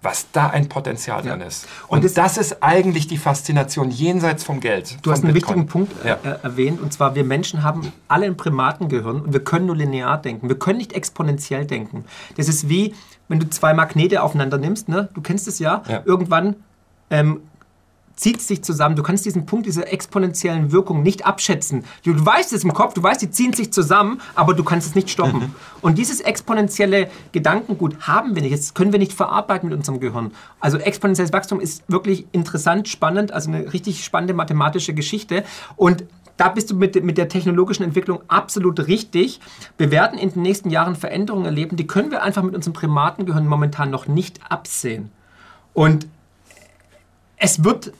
was 0.00 0.30
da 0.32 0.48
ein 0.48 0.68
Potenzial 0.70 1.20
drin 1.22 1.42
ist. 1.42 1.66
Und, 1.88 2.04
Und 2.04 2.16
das 2.16 2.38
ist 2.38 2.62
eigentlich 2.62 3.06
die 3.06 3.18
Faszination 3.18 3.90
jenseits 3.90 4.42
vom 4.44 4.60
Geld. 4.60 4.96
Du 5.02 5.10
hast 5.12 5.22
einen 5.22 5.34
Bitcoin. 5.34 5.56
wichtigen 5.56 5.66
Punkt 5.66 6.04
äh, 6.04 6.08
Ja. 6.08 6.14
äh, 6.24 6.38
erwähnt, 6.42 6.80
und 6.80 6.90
zwar 6.94 7.14
wir 7.14 7.24
Menschen 7.24 7.62
haben 7.62 7.92
alle 8.08 8.24
ein 8.24 8.36
Primatengehirn 8.38 9.20
und 9.20 9.32
wir 9.34 9.44
können 9.44 9.66
nur 9.66 9.76
linear 9.76 10.16
denken. 10.16 10.48
Wir 10.48 10.58
können 10.58 10.78
nicht 10.78 10.94
exponentiell 10.94 11.66
denken. 11.66 12.06
Das 12.38 12.48
ist 12.48 12.70
wie, 12.70 12.94
wenn 13.28 13.40
du 13.40 13.50
zwei 13.50 13.74
Magnete 13.74 14.22
aufeinander 14.22 14.56
nimmst, 14.56 14.88
ne? 14.88 15.10
du 15.12 15.20
kennst 15.20 15.46
es 15.48 15.58
ja, 15.58 15.82
Ja. 15.86 16.00
irgendwann 16.06 16.56
ähm, 17.10 17.40
zieht 18.16 18.40
sich 18.40 18.62
zusammen. 18.62 18.96
Du 18.96 19.02
kannst 19.02 19.24
diesen 19.24 19.46
Punkt 19.46 19.66
dieser 19.66 19.92
exponentiellen 19.92 20.72
Wirkung 20.72 21.02
nicht 21.02 21.26
abschätzen. 21.26 21.84
Du, 22.04 22.12
du 22.12 22.24
weißt 22.24 22.52
es 22.52 22.64
im 22.64 22.72
Kopf, 22.72 22.94
du 22.94 23.02
weißt, 23.02 23.22
die 23.22 23.30
ziehen 23.30 23.52
sich 23.52 23.72
zusammen, 23.72 24.20
aber 24.34 24.54
du 24.54 24.64
kannst 24.64 24.86
es 24.86 24.94
nicht 24.94 25.10
stoppen. 25.10 25.40
Mhm. 25.40 25.54
Und 25.80 25.98
dieses 25.98 26.20
exponentielle 26.20 27.10
Gedankengut 27.32 28.06
haben 28.06 28.34
wir 28.34 28.42
nicht. 28.42 28.54
Das 28.54 28.74
können 28.74 28.92
wir 28.92 28.98
nicht 28.98 29.12
verarbeiten 29.12 29.68
mit 29.68 29.76
unserem 29.76 30.00
Gehirn. 30.00 30.32
Also 30.60 30.78
exponentielles 30.78 31.32
Wachstum 31.32 31.60
ist 31.60 31.82
wirklich 31.88 32.26
interessant, 32.32 32.88
spannend, 32.88 33.32
also 33.32 33.50
eine 33.50 33.72
richtig 33.72 34.04
spannende 34.04 34.34
mathematische 34.34 34.94
Geschichte. 34.94 35.44
Und 35.76 36.04
da 36.36 36.48
bist 36.48 36.70
du 36.70 36.74
mit, 36.74 37.02
mit 37.04 37.18
der 37.18 37.28
technologischen 37.28 37.84
Entwicklung 37.84 38.20
absolut 38.28 38.86
richtig. 38.86 39.40
Wir 39.78 39.90
werden 39.90 40.18
in 40.18 40.32
den 40.32 40.42
nächsten 40.42 40.70
Jahren 40.70 40.96
Veränderungen 40.96 41.44
erleben, 41.44 41.76
die 41.76 41.86
können 41.86 42.10
wir 42.10 42.22
einfach 42.22 42.42
mit 42.42 42.54
unserem 42.54 42.72
Primatengehirn 42.72 43.46
momentan 43.46 43.90
noch 43.90 44.08
nicht 44.08 44.40
absehen. 44.50 45.10
Und 45.72 46.06
es 47.36 47.62
wird, 47.62 47.92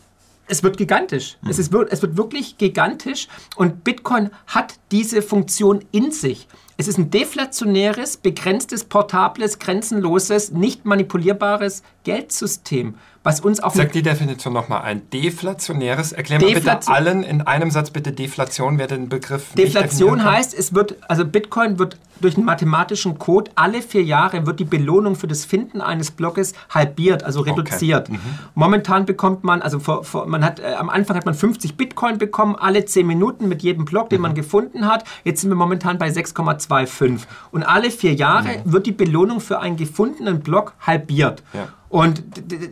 es 0.47 0.63
wird 0.63 0.77
gigantisch. 0.77 1.39
Es, 1.49 1.59
ist, 1.59 1.73
es 1.73 2.03
wird 2.03 2.17
wirklich 2.17 2.59
gigantisch 2.59 3.29
und 3.57 3.85
Bitcoin 3.85 4.31
hat 4.47 4.75
diese 4.91 5.23
Funktion 5.23 5.85
in 5.91 6.13
sich. 6.13 6.49
Es 6.77 6.89
ist 6.89 6.99
ein 6.99 7.11
deflationäres, 7.11 8.17
begrenztes, 8.17 8.85
portables, 8.85 9.59
grenzenloses, 9.59 10.51
nicht 10.51 10.85
manipulierbares 10.85 11.83
Geldsystem, 12.03 12.97
was 13.25 13.41
uns 13.41 13.59
auf 13.59 13.75
Sag 13.75 13.91
die 13.93 14.03
Definition 14.03 14.53
nochmal 14.53 14.83
ein. 14.83 15.03
Deflationäres. 15.11 16.13
Erklär 16.13 16.39
mal 16.41 16.47
bitte 16.47 16.61
Deflation- 16.61 16.95
allen 16.95 17.23
in 17.25 17.41
einem 17.43 17.71
Satz 17.71 17.91
bitte 17.91 18.13
Deflation, 18.13 18.79
wer 18.79 18.87
den 18.87 19.09
Begriff 19.09 19.53
Deflation 19.55 20.23
heißt, 20.25 20.55
es 20.57 20.75
wird, 20.75 20.97
also 21.09 21.25
Bitcoin 21.25 21.79
wird 21.79 21.97
durch 22.21 22.37
einen 22.37 22.45
mathematischen 22.47 23.19
Code 23.19 23.51
alle 23.57 23.83
vier 23.83 24.05
Jahre 24.05 24.47
wird 24.47 24.61
die 24.61 24.65
Belohnung 24.65 25.17
für 25.17 25.27
das 25.27 25.45
Finden 25.45 25.81
eines 25.81 26.13
Blockes 26.13 26.53
halbiert, 26.71 27.25
also 27.25 27.41
reduziert. 27.41 28.09
Mhm. 28.09 28.21
Momentan 28.55 29.05
bekommt 29.05 29.43
man, 29.43 29.63
also 29.63 29.81
vor, 29.81 30.05
vor, 30.05 30.27
man 30.27 30.45
hat, 30.45 30.61
äh, 30.61 30.75
am 30.79 30.91
Anfang 30.91 31.17
hat 31.17 31.25
man 31.27 31.35
50 31.35 31.77
Bitcoin 31.77 32.19
bekommen, 32.19 32.55
alle 32.57 32.85
10 32.85 33.07
Minuten 33.07 33.49
mit 33.49 33.63
jedem 33.65 33.85
Block, 33.85 34.11
den 34.11 34.19
Mhm. 34.19 34.23
man 34.23 34.35
gefunden 34.35 34.87
hat. 34.87 35.05
Jetzt 35.25 35.41
sind 35.41 35.51
wir 35.51 35.57
momentan 35.57 35.99
bei 35.99 36.09
6,25. 36.11 37.27
Und 37.51 37.63
alle 37.65 37.91
vier 37.91 38.15
Jahre 38.15 38.61
wird 38.65 38.87
die 38.87 38.93
Belohnung 38.93 39.41
für 39.41 39.61
einen 39.61 39.77
gefundenen 39.77 40.41
Block 40.41 40.75
halbiert. 40.81 41.43
Mhm. 41.53 41.59
Ja. 41.61 41.69
Und 41.95 42.25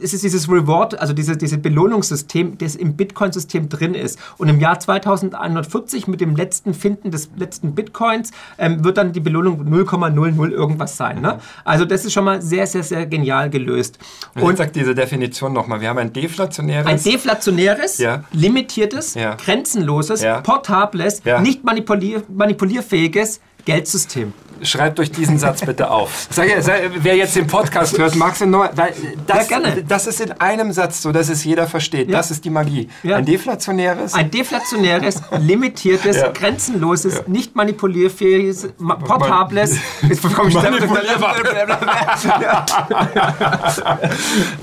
es 0.02 0.12
ist 0.14 0.24
dieses 0.24 0.48
Reward, 0.48 0.98
also 0.98 1.12
dieses, 1.12 1.38
dieses 1.38 1.62
Belohnungssystem, 1.62 2.58
das 2.58 2.74
im 2.74 2.96
Bitcoin-System 2.96 3.68
drin 3.68 3.94
ist. 3.94 4.18
Und 4.36 4.48
im 4.48 4.58
Jahr 4.58 4.80
2140 4.80 6.08
mit 6.08 6.20
dem 6.20 6.34
letzten 6.34 6.74
Finden 6.74 7.12
des 7.12 7.30
letzten 7.36 7.72
Bitcoins 7.76 8.32
ähm, 8.58 8.82
wird 8.82 8.96
dann 8.96 9.12
die 9.12 9.20
Belohnung 9.20 9.62
0,00 9.62 10.50
irgendwas 10.50 10.96
sein. 10.96 11.20
Ne? 11.20 11.38
Also 11.64 11.84
das 11.84 12.04
ist 12.04 12.12
schon 12.14 12.24
mal 12.24 12.42
sehr, 12.42 12.66
sehr, 12.66 12.82
sehr 12.82 13.06
genial 13.06 13.48
gelöst. 13.48 14.00
Und 14.34 14.42
Und 14.42 14.58
sag 14.58 14.72
diese 14.72 14.92
Definition 14.92 15.52
nochmal. 15.52 15.80
Wir 15.80 15.90
haben 15.90 15.98
ein 15.98 16.12
deflationäres. 16.12 16.86
ein 16.88 17.00
deflationäres, 17.00 17.98
Ja. 17.98 18.24
limitiertes, 18.32 19.14
Ja. 19.14 19.36
grenzenloses, 19.36 20.22
Ja. 20.22 20.40
portables, 20.40 21.22
nicht 21.42 21.62
manipulier 21.62 22.24
manipulierfähiges 22.28 23.40
Geldsystem. 23.64 24.32
Schreibt 24.62 25.00
euch 25.00 25.10
diesen 25.10 25.38
Satz 25.38 25.60
bitte 25.64 25.90
auf. 25.90 26.28
Sag, 26.30 26.48
sag, 26.60 26.80
wer 26.96 27.16
jetzt 27.16 27.34
den 27.36 27.46
Podcast 27.46 27.98
hört, 27.98 28.14
magst 28.16 28.40
du 28.40 28.46
neu, 28.46 28.68
weil 28.74 28.92
das, 29.26 29.48
Ja, 29.50 29.58
gerne. 29.58 29.82
das 29.82 30.06
ist 30.06 30.20
in 30.20 30.32
einem 30.32 30.72
Satz 30.72 31.02
so, 31.02 31.10
dass 31.12 31.28
es 31.28 31.44
jeder 31.44 31.66
versteht. 31.66 32.08
Ja. 32.08 32.18
Das 32.18 32.30
ist 32.30 32.44
die 32.44 32.50
Magie. 32.50 32.88
Ja. 33.02 33.16
Ein 33.16 33.24
deflationäres. 33.24 34.14
Ein 34.14 34.30
deflationäres, 34.30 35.20
limitiertes, 35.38 36.22
grenzenloses, 36.34 37.26
nicht 37.26 37.56
manipulierfähiges, 37.56 38.68
ma- 38.78 38.94
portables. 38.96 39.76
Jetzt 40.08 40.22
bekomme 40.22 40.48
ich 40.50 40.54
Manipulierbar. 40.54 41.34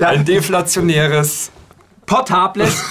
ein 0.00 0.24
deflationäres. 0.24 1.50
portables, 2.06 2.82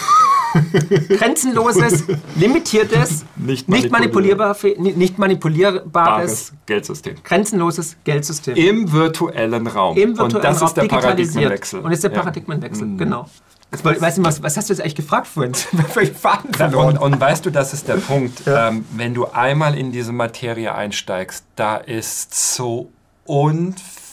grenzenloses, 1.18 2.04
limitiertes, 2.36 3.26
Nicht 3.36 3.70
nicht, 3.70 3.92
manipulierbar, 3.92 4.56
nicht 4.78 5.18
manipulierbares, 5.18 5.92
Bares 5.92 6.54
Geldsystem. 6.66 7.16
grenzenloses 7.24 7.96
Geldsystem. 8.04 8.56
Im 8.56 8.92
virtuellen 8.92 9.68
Raum. 9.68 9.98
Im 9.98 10.18
virtuellen 10.18 10.36
Und 10.36 10.44
das 10.44 10.62
Raum 10.62 10.68
ist 10.68 10.78
der. 10.78 10.84
Paradigmenwechsel. 10.88 11.80
Und 11.80 11.86
das 11.92 11.98
ist 12.00 12.04
der 12.04 12.12
Ja. 12.12 12.18
Mhm. 12.18 12.22
Paradigmenwechsel, 12.22 12.98
genau. 12.98 13.30
Jetzt 13.72 13.86
wollte- 13.86 13.98
Ich 13.98 14.02
weiß 14.04 14.18
nicht, 14.18 14.26
was, 14.28 14.42
was 14.42 14.58
hast 14.58 14.70
du 14.70 14.74
jetzt 14.74 14.82
eigentlich 14.82 14.96
gefragt 14.96 15.28
vorhin? 15.28 15.54
Faden 16.16 16.48
Und, 16.48 16.56
verloren. 16.56 16.98
und 16.98 17.20
weißt 17.20 17.46
du, 17.46 17.52
das 17.52 17.74
ist 17.74 17.88
der 17.88 17.96
Punkt. 17.98 18.42
Ähm, 18.48 18.84
wenn 18.96 19.14
du 19.14 19.28
einmal 19.28 19.78
in 19.78 19.92
diese 19.92 20.12
Materie 20.12 20.74
einsteigst, 20.74 21.44
da 21.56 21.78
ist 21.78 22.56
so 22.56 22.90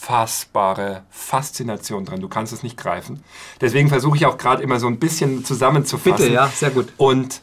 unfassbare 0.07 1.03
Faszination 1.09 2.05
drin. 2.05 2.21
Du 2.21 2.29
kannst 2.29 2.53
es 2.53 2.63
nicht 2.63 2.77
greifen. 2.77 3.23
Deswegen 3.61 3.89
versuche 3.89 4.17
ich 4.17 4.25
auch 4.25 4.37
gerade 4.37 4.63
immer 4.63 4.79
so 4.79 4.87
ein 4.87 4.99
bisschen 4.99 5.43
zusammenzufassen. 5.43 6.17
Bitte, 6.17 6.33
ja, 6.33 6.47
sehr 6.47 6.71
gut. 6.71 6.93
Und 6.97 7.41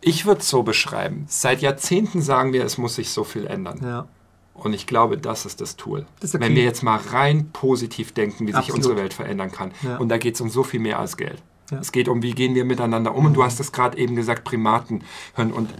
ich 0.00 0.26
würde 0.26 0.40
es 0.40 0.48
so 0.48 0.62
beschreiben. 0.62 1.24
Seit 1.28 1.62
Jahrzehnten 1.62 2.20
sagen 2.20 2.52
wir, 2.52 2.64
es 2.64 2.78
muss 2.78 2.96
sich 2.96 3.10
so 3.10 3.24
viel 3.24 3.46
ändern. 3.46 3.80
Ja. 3.82 4.08
Und 4.54 4.72
ich 4.72 4.86
glaube, 4.86 5.18
das 5.18 5.46
ist 5.46 5.60
das 5.60 5.76
Tool. 5.76 6.06
Das 6.16 6.28
ist 6.28 6.34
der 6.34 6.40
Wenn 6.40 6.54
wir 6.54 6.64
jetzt 6.64 6.82
mal 6.82 6.98
rein 7.10 7.50
positiv 7.52 8.12
denken, 8.12 8.46
wie 8.46 8.52
sich 8.52 8.56
Absolut. 8.56 8.76
unsere 8.76 8.96
Welt 8.96 9.14
verändern 9.14 9.52
kann. 9.52 9.72
Ja. 9.82 9.96
Und 9.96 10.08
da 10.08 10.18
geht 10.18 10.34
es 10.34 10.40
um 10.40 10.48
so 10.48 10.62
viel 10.62 10.80
mehr 10.80 10.98
als 10.98 11.16
Geld. 11.16 11.42
Ja. 11.70 11.78
Es 11.78 11.92
geht 11.92 12.08
um, 12.08 12.22
wie 12.22 12.32
gehen 12.32 12.54
wir 12.54 12.64
miteinander 12.64 13.14
um. 13.14 13.26
Und 13.26 13.34
du 13.34 13.42
hast 13.42 13.58
es 13.58 13.72
gerade 13.72 13.98
eben 13.98 14.16
gesagt, 14.16 14.44
Primaten 14.44 15.02
hören. 15.34 15.52
Und 15.52 15.70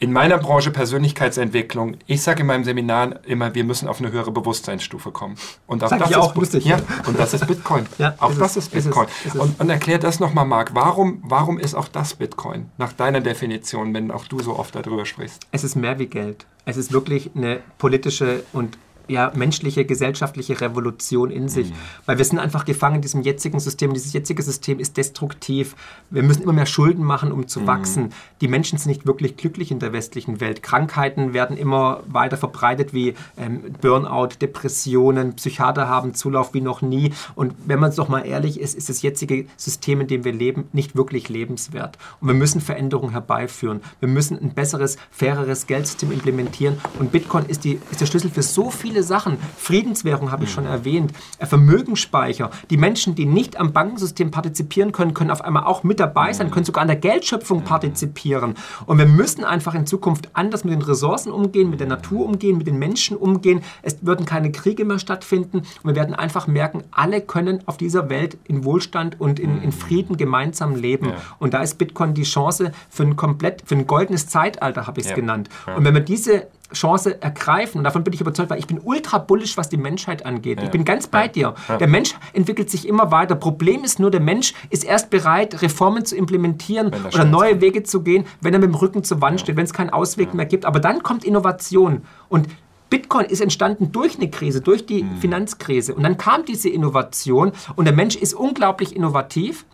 in 0.00 0.12
meiner 0.12 0.38
Branche 0.38 0.70
Persönlichkeitsentwicklung, 0.70 1.98
ich 2.06 2.22
sage 2.22 2.40
in 2.40 2.46
meinem 2.46 2.64
Seminar 2.64 3.24
immer, 3.26 3.54
wir 3.54 3.64
müssen 3.64 3.86
auf 3.86 4.00
eine 4.00 4.10
höhere 4.10 4.32
Bewusstseinsstufe 4.32 5.12
kommen. 5.12 5.36
Und 5.66 5.84
auch 5.84 5.90
Sag 5.90 5.98
das 5.98 6.10
ich 6.10 6.16
ist 6.16 6.22
auch, 6.22 6.34
lustig. 6.34 6.64
Ja, 6.64 6.80
und 7.06 7.18
das 7.18 7.34
ist 7.34 7.46
Bitcoin. 7.46 7.86
Ja, 7.98 8.14
auch 8.18 8.32
das 8.32 8.56
ist 8.56 8.72
ist 8.74 8.84
Bitcoin. 8.84 9.06
ist. 9.26 9.36
Und, 9.36 9.60
und 9.60 9.68
erklär 9.68 9.98
das 9.98 10.18
nochmal, 10.18 10.46
Marc. 10.46 10.74
Warum, 10.74 11.22
warum 11.22 11.58
ist 11.58 11.74
auch 11.74 11.86
das 11.86 12.14
Bitcoin? 12.14 12.70
Nach 12.78 12.94
deiner 12.94 13.20
Definition, 13.20 13.92
wenn 13.92 14.10
auch 14.10 14.24
du 14.24 14.38
so 14.40 14.58
oft 14.58 14.74
darüber 14.74 15.04
sprichst. 15.04 15.42
Es 15.52 15.64
ist 15.64 15.76
mehr 15.76 15.98
wie 15.98 16.06
Geld. 16.06 16.46
Es 16.64 16.78
ist 16.78 16.92
wirklich 16.92 17.30
eine 17.34 17.60
politische 17.76 18.42
und 18.54 18.78
ja, 19.10 19.32
menschliche, 19.34 19.84
gesellschaftliche 19.84 20.60
Revolution 20.60 21.30
in 21.30 21.48
sich. 21.48 21.72
Weil 22.06 22.18
wir 22.18 22.24
sind 22.24 22.38
einfach 22.38 22.64
gefangen 22.64 22.96
in 22.96 23.02
diesem 23.02 23.22
jetzigen 23.22 23.60
System. 23.60 23.92
Dieses 23.92 24.12
jetzige 24.12 24.42
System 24.42 24.78
ist 24.78 24.96
destruktiv. 24.96 25.74
Wir 26.10 26.22
müssen 26.22 26.42
immer 26.42 26.52
mehr 26.52 26.66
Schulden 26.66 27.04
machen, 27.04 27.32
um 27.32 27.48
zu 27.48 27.66
wachsen. 27.66 28.12
Die 28.40 28.48
Menschen 28.48 28.78
sind 28.78 28.90
nicht 28.90 29.06
wirklich 29.06 29.36
glücklich 29.36 29.70
in 29.70 29.78
der 29.78 29.92
westlichen 29.92 30.40
Welt. 30.40 30.62
Krankheiten 30.62 31.32
werden 31.32 31.56
immer 31.56 32.02
weiter 32.06 32.36
verbreitet 32.36 32.94
wie 32.94 33.14
ähm, 33.36 33.60
Burnout, 33.80 34.28
Depressionen, 34.40 35.34
Psychiater 35.34 35.88
haben 35.88 36.14
Zulauf 36.14 36.54
wie 36.54 36.60
noch 36.60 36.82
nie. 36.82 37.12
Und 37.34 37.54
wenn 37.66 37.80
man 37.80 37.90
es 37.90 37.96
doch 37.96 38.08
mal 38.08 38.20
ehrlich 38.20 38.60
ist, 38.60 38.76
ist 38.76 38.88
das 38.88 39.02
jetzige 39.02 39.46
System, 39.56 40.00
in 40.00 40.06
dem 40.06 40.24
wir 40.24 40.32
leben, 40.32 40.68
nicht 40.72 40.96
wirklich 40.96 41.28
lebenswert. 41.28 41.98
Und 42.20 42.28
wir 42.28 42.34
müssen 42.34 42.60
Veränderungen 42.60 43.12
herbeiführen. 43.12 43.80
Wir 44.00 44.08
müssen 44.08 44.38
ein 44.38 44.54
besseres, 44.54 44.96
faireres 45.10 45.66
Geldsystem 45.66 46.12
implementieren. 46.12 46.78
Und 46.98 47.12
Bitcoin 47.12 47.46
ist, 47.46 47.64
die, 47.64 47.80
ist 47.90 48.00
der 48.00 48.06
Schlüssel 48.06 48.30
für 48.30 48.42
so 48.42 48.70
viele 48.70 48.99
Sachen. 49.02 49.38
Friedenswährung 49.56 50.30
habe 50.30 50.44
ich 50.44 50.50
schon 50.52 50.66
erwähnt. 50.66 51.12
Äh, 51.38 51.46
Vermögensspeicher. 51.46 52.50
Die 52.70 52.76
Menschen, 52.76 53.14
die 53.14 53.26
nicht 53.26 53.58
am 53.58 53.72
Bankensystem 53.72 54.30
partizipieren 54.30 54.92
können, 54.92 55.14
können 55.14 55.30
auf 55.30 55.42
einmal 55.42 55.64
auch 55.64 55.82
mit 55.82 56.00
dabei 56.00 56.32
sein, 56.32 56.50
können 56.50 56.64
sogar 56.64 56.82
an 56.82 56.88
der 56.88 56.96
Geldschöpfung 56.96 57.62
partizipieren. 57.62 58.54
Und 58.86 58.98
wir 58.98 59.06
müssen 59.06 59.44
einfach 59.44 59.74
in 59.74 59.86
Zukunft 59.86 60.30
anders 60.34 60.64
mit 60.64 60.72
den 60.72 60.82
Ressourcen 60.82 61.32
umgehen, 61.32 61.70
mit 61.70 61.80
der 61.80 61.86
Natur 61.86 62.24
umgehen, 62.26 62.58
mit 62.58 62.66
den 62.66 62.78
Menschen 62.78 63.16
umgehen. 63.16 63.62
Es 63.82 63.98
würden 64.04 64.26
keine 64.26 64.52
Kriege 64.52 64.84
mehr 64.84 64.98
stattfinden. 64.98 65.58
Und 65.58 65.84
wir 65.84 65.94
werden 65.96 66.14
einfach 66.14 66.46
merken, 66.46 66.82
alle 66.90 67.20
können 67.20 67.60
auf 67.66 67.76
dieser 67.76 68.10
Welt 68.10 68.38
in 68.44 68.64
Wohlstand 68.64 69.20
und 69.20 69.38
in, 69.40 69.62
in 69.62 69.72
Frieden 69.72 70.16
gemeinsam 70.16 70.74
leben. 70.74 71.06
Ja. 71.06 71.14
Und 71.38 71.54
da 71.54 71.62
ist 71.62 71.78
Bitcoin 71.78 72.14
die 72.14 72.22
Chance 72.24 72.72
für 72.88 73.02
ein 73.04 73.16
komplett, 73.16 73.62
für 73.64 73.74
ein 73.74 73.86
goldenes 73.86 74.26
Zeitalter, 74.28 74.86
habe 74.86 75.00
ich 75.00 75.06
es 75.06 75.10
Ja. 75.10 75.16
genannt. 75.16 75.48
Und 75.76 75.84
wenn 75.84 75.94
wir 75.94 76.00
diese 76.02 76.48
Chance 76.72 77.20
ergreifen. 77.22 77.78
Und 77.78 77.84
davon 77.84 78.04
bin 78.04 78.12
ich 78.12 78.20
überzeugt, 78.20 78.50
weil 78.50 78.58
ich 78.58 78.66
bin 78.66 78.80
ultra 78.82 79.18
bullish, 79.18 79.56
was 79.56 79.68
die 79.68 79.76
Menschheit 79.76 80.24
angeht. 80.24 80.58
Ja. 80.58 80.64
Ich 80.64 80.70
bin 80.70 80.84
ganz 80.84 81.06
bei 81.06 81.28
dir. 81.28 81.54
Ja. 81.68 81.76
Der 81.78 81.88
Mensch 81.88 82.14
entwickelt 82.32 82.70
sich 82.70 82.86
immer 82.86 83.10
weiter. 83.10 83.34
Problem 83.34 83.84
ist 83.84 83.98
nur, 83.98 84.10
der 84.10 84.20
Mensch 84.20 84.54
ist 84.70 84.84
erst 84.84 85.10
bereit, 85.10 85.62
Reformen 85.62 86.04
zu 86.04 86.16
implementieren 86.16 86.92
oder 87.12 87.24
neue 87.24 87.50
kommt. 87.50 87.60
Wege 87.62 87.82
zu 87.82 88.02
gehen, 88.02 88.24
wenn 88.40 88.54
er 88.54 88.60
mit 88.60 88.68
dem 88.68 88.74
Rücken 88.74 89.04
zur 89.04 89.20
Wand 89.20 89.40
steht, 89.40 89.56
wenn 89.56 89.64
es 89.64 89.72
keinen 89.72 89.90
Ausweg 89.90 90.34
mehr 90.34 90.46
gibt. 90.46 90.64
Aber 90.64 90.80
dann 90.80 91.02
kommt 91.02 91.24
Innovation. 91.24 92.02
Und 92.28 92.48
Bitcoin 92.90 93.26
ist 93.26 93.40
entstanden 93.40 93.92
durch 93.92 94.16
eine 94.16 94.30
Krise, 94.30 94.60
durch 94.60 94.84
die 94.84 95.04
mhm. 95.04 95.16
Finanzkrise. 95.18 95.94
Und 95.94 96.02
dann 96.02 96.18
kam 96.18 96.44
diese 96.44 96.68
Innovation 96.68 97.52
und 97.76 97.84
der 97.84 97.94
Mensch 97.94 98.16
ist 98.16 98.34
unglaublich 98.34 98.94
innovativ. 98.94 99.64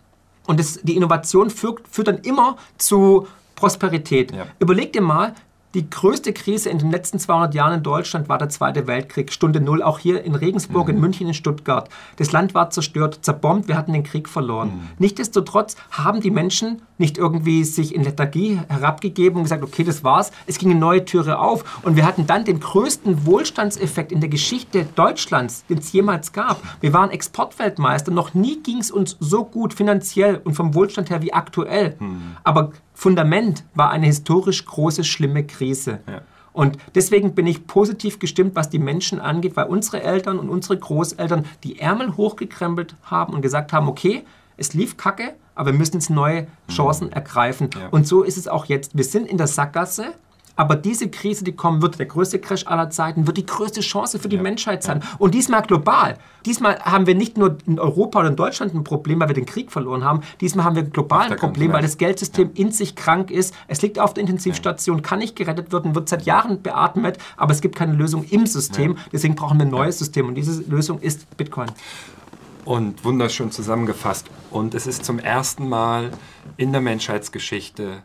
Und 0.45 0.59
das, 0.59 0.79
die 0.83 0.95
Innovation 0.95 1.49
führt, 1.49 1.87
führt 1.89 2.07
dann 2.07 2.19
immer 2.19 2.55
zu 2.77 3.27
Prosperität. 3.55 4.31
Ja. 4.31 4.45
Überleg 4.59 4.93
dir 4.93 5.01
mal, 5.01 5.33
die 5.77 5.87
größte 5.91 6.33
Krise 6.33 6.71
in 6.71 6.79
den 6.79 6.89
letzten 6.89 7.19
200 7.19 7.53
Jahren 7.53 7.75
in 7.75 7.83
Deutschland 7.83 8.29
war 8.29 8.39
der 8.39 8.49
Zweite 8.49 8.87
Weltkrieg, 8.87 9.31
Stunde 9.31 9.61
Null, 9.61 9.83
auch 9.83 9.99
hier 9.99 10.23
in 10.23 10.33
Regensburg, 10.33 10.87
mhm. 10.87 10.95
in 10.95 10.99
München, 11.01 11.27
in 11.27 11.35
Stuttgart. 11.35 11.87
Das 12.15 12.31
Land 12.31 12.55
war 12.55 12.71
zerstört, 12.71 13.19
zerbombt, 13.21 13.67
wir 13.67 13.77
hatten 13.77 13.93
den 13.93 14.01
Krieg 14.01 14.27
verloren. 14.27 14.69
Mhm. 14.69 14.81
Nichtsdestotrotz 14.97 15.75
haben 15.91 16.19
die 16.19 16.31
Menschen 16.31 16.81
nicht 16.97 17.19
irgendwie 17.19 17.63
sich 17.63 17.93
in 17.93 18.03
Lethargie 18.03 18.59
herabgegeben 18.67 19.37
und 19.37 19.43
gesagt, 19.43 19.61
okay, 19.61 19.83
das 19.83 20.03
war's. 20.03 20.31
Es 20.47 20.57
ging 20.57 20.71
eine 20.71 20.79
neue 20.79 21.05
Türe 21.05 21.37
auf 21.37 21.83
und 21.83 21.95
wir 21.95 22.07
hatten 22.07 22.25
dann 22.25 22.43
den 22.43 22.59
größten 22.59 23.27
Wohlstandseffekt 23.27 24.11
in 24.11 24.19
der 24.19 24.29
Geschichte 24.29 24.87
Deutschlands, 24.95 25.63
den 25.69 25.77
es 25.77 25.91
jemals 25.91 26.33
gab. 26.33 26.59
Wir 26.81 26.91
waren 26.91 27.11
Exportweltmeister, 27.11 28.11
noch 28.11 28.33
nie 28.33 28.63
ging 28.63 28.79
es 28.79 28.89
uns 28.89 29.15
so 29.19 29.45
gut 29.45 29.75
finanziell 29.75 30.41
und 30.43 30.55
vom 30.55 30.73
Wohlstand 30.73 31.11
her 31.11 31.21
wie 31.21 31.33
aktuell. 31.33 31.97
Mhm. 31.99 32.37
Aber 32.43 32.71
Fundament 32.99 33.63
war 33.75 33.91
eine 33.91 34.07
historisch 34.07 34.65
große, 34.65 35.03
schlimme 35.03 35.45
Krise. 35.45 35.99
Ja. 36.07 36.21
Und 36.51 36.79
deswegen 36.95 37.35
bin 37.35 37.45
ich 37.45 37.67
positiv 37.67 38.17
gestimmt, 38.17 38.55
was 38.55 38.71
die 38.71 38.79
Menschen 38.79 39.21
angeht, 39.21 39.55
weil 39.55 39.67
unsere 39.67 40.01
Eltern 40.01 40.39
und 40.39 40.49
unsere 40.49 40.79
Großeltern 40.79 41.45
die 41.63 41.77
Ärmel 41.77 42.17
hochgekrempelt 42.17 42.95
haben 43.03 43.35
und 43.35 43.43
gesagt 43.43 43.71
haben, 43.71 43.87
okay, 43.87 44.23
es 44.57 44.73
lief 44.73 44.97
kacke, 44.97 45.35
aber 45.53 45.73
wir 45.73 45.77
müssen 45.77 45.97
jetzt 45.97 46.09
neue 46.09 46.47
Chancen 46.71 47.11
ergreifen. 47.11 47.69
Ja. 47.79 47.89
Und 47.89 48.07
so 48.07 48.23
ist 48.23 48.35
es 48.35 48.47
auch 48.47 48.65
jetzt. 48.65 48.97
Wir 48.97 49.03
sind 49.03 49.27
in 49.27 49.37
der 49.37 49.45
Sackgasse 49.45 50.15
aber 50.57 50.75
diese 50.75 51.09
Krise, 51.09 51.43
die 51.43 51.55
kommen 51.55 51.81
wird, 51.81 51.99
der 51.99 52.07
größte 52.07 52.39
Crash 52.39 52.65
aller 52.67 52.89
Zeiten, 52.89 53.27
wird 53.27 53.37
die 53.37 53.45
größte 53.45 53.81
Chance 53.81 54.19
für 54.19 54.27
die 54.27 54.35
ja. 54.35 54.41
Menschheit 54.41 54.83
sein. 54.83 54.99
Ja. 54.99 55.07
Und 55.19 55.33
diesmal 55.33 55.61
global. 55.61 56.17
Diesmal 56.45 56.79
haben 56.79 57.07
wir 57.07 57.15
nicht 57.15 57.37
nur 57.37 57.57
in 57.65 57.79
Europa 57.79 58.19
oder 58.19 58.29
in 58.29 58.35
Deutschland 58.35 58.73
ein 58.73 58.83
Problem, 58.83 59.19
weil 59.19 59.29
wir 59.29 59.35
den 59.35 59.45
Krieg 59.45 59.71
verloren 59.71 60.03
haben. 60.03 60.21
Diesmal 60.41 60.65
haben 60.65 60.75
wir 60.75 60.83
global 60.83 61.31
ein 61.31 61.37
Problem, 61.37 61.73
weil 61.73 61.81
das 61.81 61.97
Geldsystem 61.97 62.51
in 62.55 62.71
sich 62.71 62.95
krank 62.95 63.29
ist. 63.31 63.53
Es 63.67 63.81
liegt 63.81 63.99
auf 63.99 64.13
der 64.13 64.21
Intensivstation, 64.21 65.01
kann 65.01 65.19
nicht 65.19 65.35
gerettet 65.35 65.71
werden, 65.71 65.93
wird 65.93 66.09
seit 66.09 66.23
Jahren 66.25 66.61
beatmet, 66.61 67.17
aber 67.37 67.51
es 67.51 67.61
gibt 67.61 67.75
keine 67.75 67.93
Lösung 67.93 68.23
im 68.23 68.47
System. 68.47 68.97
Deswegen 69.11 69.35
brauchen 69.35 69.59
wir 69.59 69.65
ein 69.65 69.71
neues 69.71 69.99
System. 69.99 70.27
Und 70.27 70.35
diese 70.35 70.63
Lösung 70.63 70.99
ist 70.99 71.37
Bitcoin. 71.37 71.69
Und 72.65 73.05
wunderschön 73.05 73.51
zusammengefasst. 73.51 74.27
Und 74.49 74.73
es 74.73 74.87
ist 74.87 75.05
zum 75.05 75.19
ersten 75.19 75.69
Mal 75.69 76.11
in 76.57 76.71
der 76.71 76.81
Menschheitsgeschichte 76.81 78.03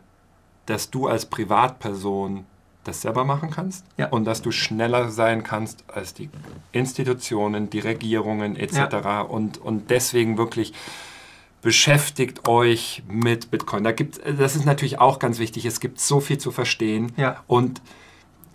dass 0.65 0.89
du 0.89 1.07
als 1.07 1.25
Privatperson 1.25 2.45
das 2.83 3.01
selber 3.01 3.23
machen 3.23 3.49
kannst 3.49 3.85
ja. 3.97 4.07
und 4.07 4.25
dass 4.25 4.41
du 4.41 4.51
schneller 4.51 5.09
sein 5.09 5.43
kannst 5.43 5.83
als 5.87 6.13
die 6.13 6.29
Institutionen, 6.71 7.69
die 7.69 7.79
Regierungen 7.79 8.55
etc. 8.55 8.77
Ja. 9.03 9.21
Und, 9.21 9.57
und 9.57 9.89
deswegen 9.89 10.37
wirklich 10.37 10.73
beschäftigt 11.61 12.47
euch 12.47 13.03
mit 13.07 13.49
Bitcoin. 13.51 13.85
Da 13.85 13.93
gibt, 13.93 14.19
das 14.37 14.55
ist 14.55 14.65
natürlich 14.65 14.99
auch 14.99 15.17
ganz 15.17 15.39
wichtig. 15.39 15.65
Es 15.65 15.79
gibt 15.79 15.99
so 15.99 16.19
viel 16.19 16.37
zu 16.37 16.51
verstehen 16.51 17.13
ja. 17.15 17.41
und 17.47 17.81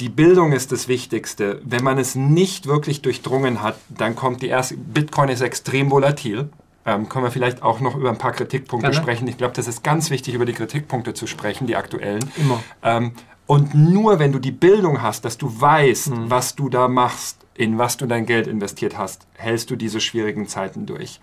die 0.01 0.11
Bildung 0.11 0.53
ist 0.53 0.71
das 0.71 0.87
Wichtigste. 0.87 1.61
Wenn 1.65 1.83
man 1.83 1.99
es 1.99 2.15
nicht 2.15 2.67
wirklich 2.67 3.03
durchdrungen 3.03 3.63
hat, 3.63 3.77
dann 3.89 4.15
kommt 4.15 4.43
die 4.43 4.47
erste. 4.47 4.77
Bitcoin 4.77 5.29
ist 5.29 5.41
extrem 5.41 5.91
volatil. 5.91 6.51
Ähm, 6.89 7.07
können 7.11 7.27
wir 7.27 7.31
vielleicht 7.31 7.63
auch 7.63 7.81
noch 7.81 7.95
über 7.97 8.09
ein 8.09 8.17
paar 8.17 8.33
Kritikpunkte 8.33 8.91
Gerne. 8.91 9.03
sprechen. 9.03 9.29
Ich 9.29 9.37
glaube, 9.37 9.53
das 9.53 9.69
ist 9.69 9.85
ganz 9.85 10.09
wichtig, 10.09 10.33
über 10.33 10.47
die 10.47 10.55
Kritikpunkte 10.55 11.13
zu 11.13 11.27
sprechen, 11.27 11.67
die 11.67 11.77
aktuellen. 11.77 12.25
Immer. 12.37 12.63
Ähm, 12.83 13.13
und 13.47 13.75
nur 13.75 14.19
wenn 14.19 14.33
du 14.33 14.39
die 14.39 14.53
Bildung 14.53 15.03
hast, 15.03 15.27
dass 15.27 15.37
du 15.37 15.61
weißt, 15.61 16.11
mhm. 16.11 16.31
was 16.31 16.55
du 16.55 16.71
da 16.71 16.89
machst, 16.89 17.45
in 17.53 17.77
was 17.77 17.99
du 17.99 18.07
dein 18.07 18.25
Geld 18.25 18.47
investiert 18.47 18.97
hast, 18.97 19.27
hältst 19.35 19.71
du 19.71 19.77
diese 19.77 20.01
schwierigen 20.01 20.49
Zeiten 20.49 20.87
durch. 20.87 21.21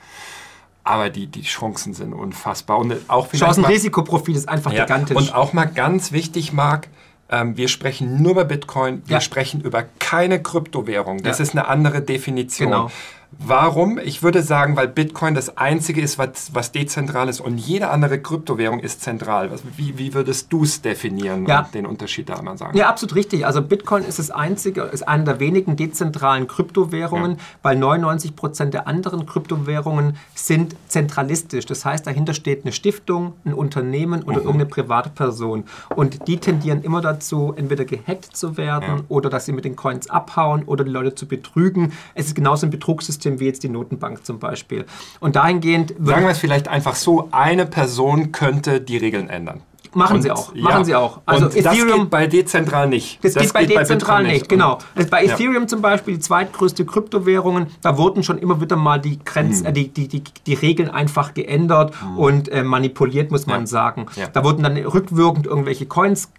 Aber 0.83 1.09
die, 1.09 1.25
die 1.25 1.41
Chancen 1.41 1.95
sind 1.95 2.13
unfassbar. 2.13 2.77
Und 2.77 2.95
auch 3.07 3.31
Chancen-Risikoprofil 3.31 4.35
ist 4.35 4.47
einfach 4.47 4.71
ja, 4.71 4.83
gigantisch. 4.83 5.17
Und 5.17 5.33
auch 5.33 5.53
mal 5.53 5.65
ganz 5.65 6.11
wichtig, 6.11 6.53
Marc, 6.53 6.89
ähm, 7.31 7.57
wir 7.57 7.69
sprechen 7.69 8.21
nur 8.21 8.33
über 8.33 8.45
Bitcoin, 8.45 9.01
wir 9.07 9.15
ja. 9.15 9.21
sprechen 9.21 9.61
über 9.61 9.83
keine 9.97 10.43
Kryptowährung. 10.43 11.23
Das 11.23 11.39
ja. 11.39 11.43
ist 11.43 11.51
eine 11.53 11.67
andere 11.67 12.01
Definition. 12.03 12.69
Genau. 12.69 12.91
Warum? 13.39 13.99
Ich 13.99 14.23
würde 14.23 14.41
sagen, 14.41 14.75
weil 14.75 14.87
Bitcoin 14.87 15.35
das 15.35 15.57
einzige 15.57 16.01
ist, 16.01 16.17
was, 16.17 16.53
was 16.53 16.71
dezentral 16.71 17.29
ist 17.29 17.41
und 17.41 17.57
jede 17.57 17.89
andere 17.89 18.19
Kryptowährung 18.19 18.79
ist 18.79 19.01
zentral. 19.01 19.51
Wie, 19.75 19.97
wie 19.97 20.13
würdest 20.13 20.51
du 20.51 20.63
es 20.63 20.81
definieren 20.81 21.45
ja. 21.45 21.59
und 21.59 21.73
den 21.73 21.85
Unterschied 21.85 22.29
da 22.29 22.41
mal 22.41 22.57
sagen? 22.57 22.77
Ja, 22.77 22.89
absolut 22.89 23.15
richtig. 23.15 23.45
Also 23.45 23.61
Bitcoin 23.61 24.03
ist 24.03 24.19
das 24.19 24.31
einzige, 24.31 24.81
ist 24.83 25.07
eine 25.07 25.25
der 25.25 25.39
wenigen 25.39 25.75
dezentralen 25.75 26.47
Kryptowährungen, 26.47 27.31
ja. 27.31 27.37
weil 27.61 27.75
99 27.75 28.35
Prozent 28.35 28.73
der 28.73 28.87
anderen 28.87 29.25
Kryptowährungen 29.25 30.17
sind 30.33 30.75
zentralistisch. 30.87 31.65
Das 31.65 31.83
heißt, 31.85 32.07
dahinter 32.07 32.33
steht 32.33 32.63
eine 32.63 32.71
Stiftung, 32.71 33.33
ein 33.43 33.53
Unternehmen 33.53 34.23
oder 34.23 34.39
mhm. 34.39 34.45
irgendeine 34.45 34.65
private 34.65 35.09
Person. 35.09 35.65
Und 35.95 36.27
die 36.27 36.37
tendieren 36.37 36.83
immer 36.83 37.01
dazu, 37.01 37.53
entweder 37.55 37.85
gehackt 37.85 38.35
zu 38.35 38.57
werden 38.57 38.97
ja. 38.97 39.03
oder 39.09 39.29
dass 39.29 39.45
sie 39.45 39.51
mit 39.51 39.65
den 39.65 39.75
Coins 39.75 40.09
abhauen 40.09 40.63
oder 40.63 40.83
die 40.83 40.91
Leute 40.91 41.15
zu 41.15 41.27
betrügen. 41.27 41.93
Es 42.13 42.27
ist 42.27 42.35
genauso 42.35 42.65
ein 42.65 42.69
Betrugssystem 42.71 43.24
System 43.25 43.39
wie 43.39 43.45
jetzt 43.45 43.63
die 43.63 43.69
Notenbank 43.69 44.25
zum 44.25 44.39
Beispiel. 44.39 44.85
Und 45.19 45.35
dahingehend. 45.35 45.95
Sagen 45.99 46.23
wir 46.23 46.29
es 46.29 46.37
vielleicht 46.37 46.67
einfach 46.67 46.95
so: 46.95 47.27
eine 47.31 47.65
Person 47.65 48.31
könnte 48.31 48.81
die 48.81 48.97
Regeln 48.97 49.29
ändern. 49.29 49.61
Machen 49.93 50.17
und, 50.17 50.21
sie 50.23 50.31
auch. 50.31 50.53
Machen 50.53 50.79
ja. 50.79 50.83
sie 50.83 50.95
auch. 50.95 51.21
Also 51.25 51.45
und 51.45 51.55
Ethereum, 51.55 51.87
das 51.87 51.97
geht 51.99 52.09
bei 52.09 52.27
dezentral 52.27 52.89
nicht. 52.89 53.23
Das, 53.23 53.33
das 53.33 53.43
geht 53.43 53.53
bei 53.53 53.65
geht 53.65 53.79
dezentral 53.79 54.23
bei 54.23 54.31
nicht, 54.33 54.49
genau. 54.49 54.79
Also 54.93 55.09
bei 55.09 55.23
Ethereum 55.23 55.63
ja. 55.63 55.67
zum 55.67 55.81
Beispiel, 55.81 56.15
die 56.15 56.19
zweitgrößte 56.19 56.85
Kryptowährungen, 56.85 57.67
da 57.81 57.97
wurden 57.97 58.21
schon 58.21 58.37
immer 58.37 58.59
wieder 58.59 58.75
mal 58.75 58.99
die 58.99 59.19
Grenzen, 59.23 59.63
mhm. 59.63 59.69
äh, 59.69 59.71
die, 59.71 59.87
die, 59.87 60.09
die, 60.09 60.23
die, 60.45 60.53
Regeln 60.53 60.89
einfach 60.89 61.33
geändert 61.33 61.93
mhm. 62.03 62.17
und 62.17 62.49
äh, 62.49 62.63
manipuliert, 62.63 63.31
muss 63.31 63.45
man 63.45 63.61
ja. 63.61 63.67
sagen. 63.67 64.07
Da 64.33 64.43
wurden 64.43 64.63
dann 64.63 64.75
rückwirkend 64.75 65.47
irgendwelche 65.47 65.85
Coins 65.85 66.29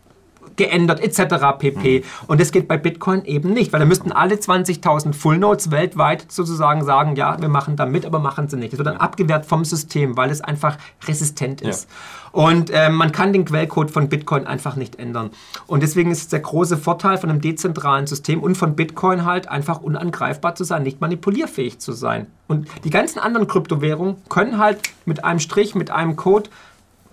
geändert 0.56 1.00
etc. 1.00 1.58
pp. 1.58 2.00
Mhm. 2.00 2.04
Und 2.26 2.40
das 2.40 2.52
geht 2.52 2.68
bei 2.68 2.76
Bitcoin 2.76 3.24
eben 3.24 3.52
nicht, 3.52 3.72
weil 3.72 3.80
da 3.80 3.86
müssten 3.86 4.12
alle 4.12 4.36
20.000 4.36 5.12
Full 5.12 5.38
Nodes 5.38 5.70
weltweit 5.70 6.30
sozusagen 6.30 6.84
sagen, 6.84 7.16
ja, 7.16 7.40
wir 7.40 7.48
machen 7.48 7.76
da 7.76 7.86
mit, 7.86 8.06
aber 8.06 8.18
machen 8.18 8.48
sie 8.48 8.56
nicht. 8.56 8.72
Das 8.72 8.78
wird 8.78 8.88
dann 8.88 8.96
abgewehrt 8.96 9.46
vom 9.46 9.64
System, 9.64 10.16
weil 10.16 10.30
es 10.30 10.40
einfach 10.40 10.78
resistent 11.06 11.60
ist. 11.60 11.88
Ja. 11.88 11.96
Und 12.36 12.70
äh, 12.70 12.90
man 12.90 13.12
kann 13.12 13.32
den 13.32 13.46
Quellcode 13.46 13.90
von 13.90 14.10
Bitcoin 14.10 14.46
einfach 14.46 14.76
nicht 14.76 14.98
ändern. 14.98 15.30
Und 15.66 15.82
deswegen 15.82 16.10
ist 16.10 16.32
der 16.32 16.40
große 16.40 16.76
Vorteil 16.76 17.16
von 17.16 17.30
einem 17.30 17.40
dezentralen 17.40 18.06
System 18.06 18.42
und 18.42 18.56
von 18.56 18.76
Bitcoin 18.76 19.24
halt 19.24 19.48
einfach 19.48 19.80
unangreifbar 19.80 20.54
zu 20.54 20.64
sein, 20.64 20.82
nicht 20.82 21.00
manipulierfähig 21.00 21.78
zu 21.78 21.92
sein. 21.92 22.26
Und 22.46 22.68
die 22.84 22.90
ganzen 22.90 23.20
anderen 23.20 23.48
Kryptowährungen 23.48 24.16
können 24.28 24.58
halt 24.58 24.80
mit 25.06 25.24
einem 25.24 25.40
Strich, 25.40 25.74
mit 25.74 25.90
einem 25.90 26.16
Code 26.16 26.50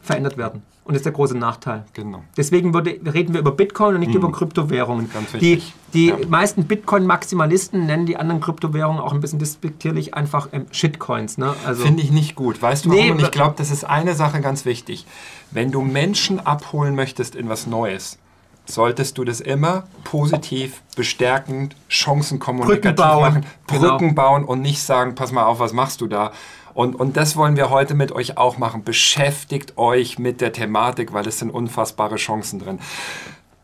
verändert 0.01 0.37
werden. 0.37 0.61
Und 0.85 0.95
das 0.95 0.99
ist 0.99 1.05
der 1.05 1.13
große 1.13 1.37
Nachteil. 1.37 1.85
Genau. 1.93 2.23
Deswegen 2.35 2.73
würde, 2.73 2.99
reden 3.05 3.33
wir 3.33 3.39
über 3.39 3.51
Bitcoin 3.51 3.95
und 3.95 4.01
nicht 4.01 4.09
mhm. 4.09 4.17
über 4.17 4.31
Kryptowährungen. 4.33 5.09
Ganz 5.09 5.31
Die, 5.31 5.61
die 5.93 6.07
ja. 6.07 6.17
meisten 6.27 6.65
Bitcoin-Maximalisten 6.65 7.85
nennen 7.85 8.05
die 8.05 8.17
anderen 8.17 8.41
Kryptowährungen 8.41 8.99
auch 9.01 9.13
ein 9.13 9.21
bisschen 9.21 9.39
despektierlich 9.39 10.13
einfach 10.13 10.49
ähm, 10.51 10.65
Shitcoins. 10.71 11.37
Ne? 11.37 11.55
Also 11.65 11.85
Finde 11.85 12.03
ich 12.03 12.11
nicht 12.11 12.35
gut. 12.35 12.61
Weißt 12.61 12.83
du 12.83 12.89
nee, 12.89 12.97
warum? 12.97 13.11
Und 13.11 13.21
ich 13.21 13.31
glaube, 13.31 13.55
das 13.57 13.71
ist 13.71 13.85
eine 13.85 14.13
Sache 14.13 14.41
ganz 14.41 14.65
wichtig. 14.65 15.05
Wenn 15.51 15.71
du 15.71 15.81
Menschen 15.81 16.45
abholen 16.45 16.95
möchtest 16.95 17.35
in 17.35 17.47
was 17.47 17.65
Neues, 17.65 18.17
solltest 18.65 19.17
du 19.17 19.23
das 19.23 19.39
immer 19.39 19.83
positiv, 20.03 20.81
bestärkend, 20.95 21.75
chancenkommunikativ 21.87 22.81
Brücken 22.81 22.95
bauen. 22.95 23.21
machen, 23.21 23.45
Brücken 23.67 24.09
genau. 24.09 24.13
bauen 24.13 24.43
und 24.43 24.61
nicht 24.61 24.81
sagen, 24.81 25.15
pass 25.15 25.31
mal 25.31 25.43
auf, 25.43 25.59
was 25.59 25.73
machst 25.73 26.01
du 26.01 26.07
da? 26.07 26.31
Und, 26.73 26.95
und 26.95 27.17
das 27.17 27.35
wollen 27.35 27.55
wir 27.55 27.69
heute 27.69 27.93
mit 27.93 28.11
euch 28.11 28.37
auch 28.37 28.57
machen. 28.57 28.83
Beschäftigt 28.83 29.77
euch 29.77 30.19
mit 30.19 30.41
der 30.41 30.53
Thematik, 30.53 31.13
weil 31.13 31.27
es 31.27 31.39
sind 31.39 31.49
unfassbare 31.49 32.15
Chancen 32.15 32.59
drin. 32.59 32.79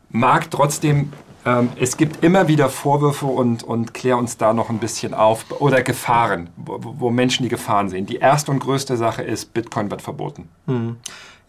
Mag 0.10 0.52
trotzdem, 0.52 1.12
ähm, 1.46 1.70
es 1.80 1.98
gibt 1.98 2.24
immer 2.24 2.48
wieder 2.48 2.70
Vorwürfe 2.70 3.26
und, 3.26 3.64
und 3.64 3.94
klär 3.94 4.18
uns 4.18 4.38
da 4.38 4.54
noch 4.54 4.70
ein 4.70 4.80
bisschen 4.80 5.14
auf. 5.14 5.46
Oder 5.60 5.82
Gefahren, 5.82 6.50
wo, 6.56 6.80
wo 6.82 7.10
Menschen 7.10 7.44
die 7.44 7.50
Gefahren 7.50 7.90
sehen. 7.90 8.06
Die 8.06 8.18
erste 8.18 8.52
und 8.52 8.60
größte 8.60 8.98
Sache 8.98 9.24
ist, 9.24 9.54
Bitcoin 9.54 9.90
wird 9.90 10.02
verboten. 10.02 10.50
Hm. 10.68 10.98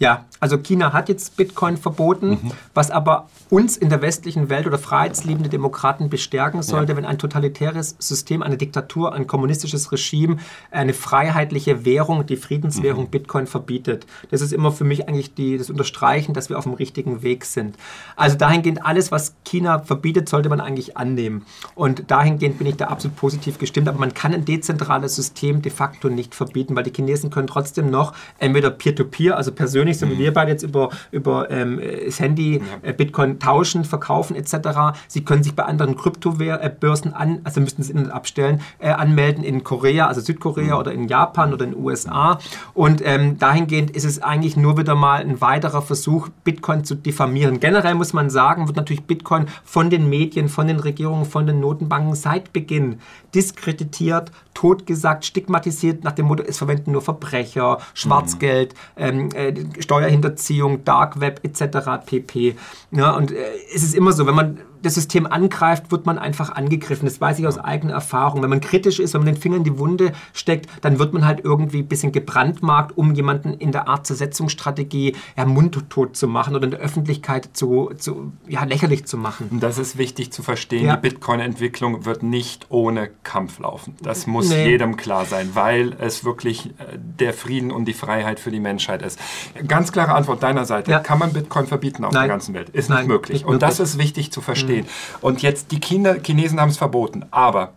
Ja, 0.01 0.25
also 0.41 0.57
China 0.57 0.95
hat 0.95 1.11
jetzt 1.11 1.37
Bitcoin 1.37 1.77
verboten, 1.77 2.31
mhm. 2.31 2.53
was 2.73 2.91
aber 2.91 3.29
uns 3.51 3.77
in 3.77 3.91
der 3.91 4.01
westlichen 4.01 4.49
Welt 4.49 4.67
oder 4.67 4.79
freiheitsliebende 4.79 5.51
Demokraten 5.51 6.09
bestärken 6.09 6.63
sollte, 6.63 6.93
ja. 6.93 6.97
wenn 6.97 7.05
ein 7.05 7.19
totalitäres 7.19 7.97
System, 7.99 8.43
eine 8.43 8.57
Diktatur, 8.57 9.13
ein 9.13 9.27
kommunistisches 9.27 9.93
Regime 9.93 10.39
eine 10.71 10.95
freiheitliche 10.95 11.85
Währung, 11.85 12.25
die 12.25 12.37
Friedenswährung 12.37 13.05
mhm. 13.05 13.11
Bitcoin 13.11 13.47
verbietet. 13.47 14.07
Das 14.31 14.41
ist 14.41 14.55
immer 14.55 14.73
für 14.73 14.85
mich 14.85 15.07
eigentlich 15.07 15.35
die, 15.35 15.59
das 15.59 15.69
Unterstreichen, 15.69 16.33
dass 16.33 16.49
wir 16.49 16.57
auf 16.57 16.65
dem 16.65 16.73
richtigen 16.73 17.23
Weg 17.23 17.45
sind. 17.45 17.77
Also 18.17 18.39
dahingehend 18.39 18.87
alles, 18.87 19.13
was 19.13 19.35
China 19.45 19.81
verbietet, 19.81 20.31
sollte 20.31 20.49
man 20.49 20.63
eigentlich 20.63 20.97
annehmen. 20.97 21.45
Und 21.75 22.11
dahingehend 22.11 22.57
bin 22.57 22.67
ich 22.67 22.77
da 22.77 22.87
absolut 22.87 23.17
positiv 23.19 23.59
gestimmt. 23.59 23.89
Aber 23.89 23.99
man 23.99 24.15
kann 24.15 24.33
ein 24.33 24.47
dezentrales 24.47 25.15
System 25.15 25.61
de 25.61 25.71
facto 25.71 26.09
nicht 26.09 26.35
verbieten, 26.35 26.75
weil 26.75 26.85
die 26.85 26.93
Chinesen 26.93 27.29
können 27.29 27.49
trotzdem 27.49 27.91
noch 27.91 28.15
entweder 28.39 28.71
Peer-to-Peer, 28.71 29.35
-Peer, 29.35 29.37
also 29.37 29.53
persönlich 29.53 29.90
nicht, 29.91 30.01
so 30.01 30.09
wie 30.09 30.15
mhm. 30.15 30.19
wir 30.19 30.33
beide 30.33 30.51
jetzt 30.51 30.63
über, 30.63 30.91
über 31.11 31.51
ähm, 31.51 31.81
das 32.07 32.21
Handy 32.21 32.63
äh, 32.83 32.93
Bitcoin 32.93 33.39
tauschen, 33.39 33.85
verkaufen 33.85 34.37
etc. 34.37 34.99
Sie 35.09 35.25
können 35.25 35.43
sich 35.43 35.55
bei 35.55 35.65
anderen 35.65 35.97
Kryptobörsen 35.97 37.13
an, 37.15 37.41
also 37.45 37.61
müssten 37.61 37.83
das 37.83 37.91
Internet 37.91 38.13
abstellen, 38.13 38.61
äh, 38.79 38.91
anmelden 38.91 39.45
in 39.45 39.65
Korea, 39.65 40.07
also 40.07 40.21
Südkorea 40.21 40.75
mhm. 40.75 40.81
oder 40.81 40.93
in 40.93 41.09
Japan 41.09 41.53
oder 41.53 41.65
in 41.65 41.73
den 41.73 41.83
USA. 41.83 42.39
Und 42.75 43.03
ähm, 43.05 43.39
dahingehend 43.39 43.91
ist 43.91 44.05
es 44.05 44.23
eigentlich 44.23 44.57
nur 44.57 44.79
wieder 44.79 44.95
mal 44.95 45.21
ein 45.21 45.41
weiterer 45.41 45.83
Versuch, 45.83 46.29
Bitcoin 46.45 46.85
zu 46.85 46.95
diffamieren. 46.95 47.61
Generell 47.61 47.95
muss 47.95 48.13
man 48.13 48.31
sagen, 48.31 48.67
wird 48.67 48.77
natürlich 48.77 49.05
Bitcoin 49.05 49.47
von 49.65 49.91
den 49.91 50.09
Medien, 50.09 50.49
von 50.49 50.67
den 50.67 50.81
Regierungen, 50.81 51.25
von 51.25 51.47
den 51.47 51.61
Notenbanken 51.61 52.15
seit 52.15 52.53
Beginn 52.53 53.01
diskreditiert, 53.35 54.33
totgesagt, 54.55 55.25
stigmatisiert 55.25 56.05
nach 56.05 56.13
dem 56.13 56.27
Motto, 56.27 56.43
es 56.43 56.59
verwenden 56.59 56.93
nur 56.93 57.03
Verbrecher, 57.03 57.79
Schwarzgeld, 57.95 58.75
mhm. 58.97 59.03
ähm, 59.03 59.29
äh, 59.35 59.53
Steuerhinterziehung, 59.81 60.85
Dark 60.85 61.21
Web 61.21 61.41
etc. 61.43 62.05
pp. 62.05 62.57
Ja, 62.91 63.13
und 63.13 63.33
äh, 63.33 63.37
es 63.75 63.83
ist 63.83 63.95
immer 63.95 64.13
so, 64.13 64.27
wenn 64.27 64.35
man 64.35 64.61
das 64.83 64.95
System 64.95 65.27
angreift, 65.27 65.91
wird 65.91 66.07
man 66.07 66.19
einfach 66.19 66.51
angegriffen. 66.51 67.07
Das 67.07 67.21
weiß 67.21 67.39
ich 67.39 67.47
aus 67.47 67.59
eigener 67.59 67.93
Erfahrung. 67.93 68.43
Wenn 68.43 68.51
man 68.51 68.61
kritisch 68.61 68.99
ist, 68.99 69.15
wenn 69.15 69.23
man 69.23 69.35
den 69.35 69.41
Finger 69.41 69.57
in 69.57 69.65
die 69.65 69.79
Wunde 69.79 70.13
steckt, 70.33 70.69
dann 70.83 70.99
wird 70.99 71.13
man 71.13 71.25
halt 71.27 71.41
irgendwie 71.45 71.81
ein 71.81 71.89
bisschen 71.89 72.13
gebrandmarkt, 72.13 72.97
um 72.97 73.15
jemanden 73.15 73.55
in 73.55 73.73
der 73.73 73.89
Art 73.89 74.07
Zersetzungsstrategie 74.07 75.17
ja, 75.37 75.45
mundtot 75.45 76.17
zu 76.17 76.29
machen 76.29 76.55
oder 76.55 76.65
in 76.65 76.71
der 76.71 76.81
Öffentlichkeit 76.81 77.51
zu, 77.53 77.91
zu 77.97 78.33
ja, 78.49 78.65
lächerlich 78.65 79.07
zu 79.07 79.17
machen. 79.17 79.49
Und 79.51 79.63
das 79.63 79.79
ist 79.79 79.99
wichtig 79.99 80.33
zu 80.33 80.43
verstehen. 80.43 80.87
Ja. 80.87 80.97
Die 80.97 81.03
Bitcoin-Entwicklung 81.03 82.05
wird 82.05 82.23
nicht 82.23 82.67
ohne 82.71 83.11
Kampf 83.23 83.59
laufen. 83.59 83.97
Das 84.03 84.27
muss 84.27 84.49
nee. 84.49 84.71
jedem 84.71 84.97
klar 84.97 85.25
sein, 85.25 85.51
weil 85.55 85.97
es 85.99 86.25
wirklich 86.25 86.67
äh, 86.67 86.99
der 86.99 87.35
Frieden 87.35 87.71
und 87.71 87.85
die 87.85 87.95
Freiheit 87.95 88.41
für 88.41 88.51
die 88.51 88.61
Menschheit 88.61 89.03
ist. 89.03 89.19
Ganz 89.67 89.93
klare 89.93 90.15
Antwort 90.15 90.43
deiner 90.43 90.65
Seite. 90.65 90.91
Ja. 90.91 91.01
Kann 91.01 91.19
man 91.19 91.33
Bitcoin 91.33 91.67
verbieten 91.67 92.05
auf 92.05 92.13
Nein. 92.13 92.23
der 92.23 92.29
ganzen 92.29 92.55
Welt? 92.55 92.71
Ist 92.71 92.89
Nein, 92.89 93.01
nicht 93.01 93.09
möglich. 93.09 93.41
Nicht 93.41 93.47
und 93.47 93.63
das 93.63 93.81
ist 93.81 93.99
wichtig 93.99 94.33
zu 94.33 94.41
verstehen 94.41 94.70
verstehen. 94.71 95.19
Und 95.21 95.43
jetzt, 95.43 95.73
die 95.73 95.81
China, 95.81 96.15
Chinesen 96.15 96.61
haben 96.61 96.71
es 96.71 96.79
verboten, 96.79 97.27
aber 97.31 97.73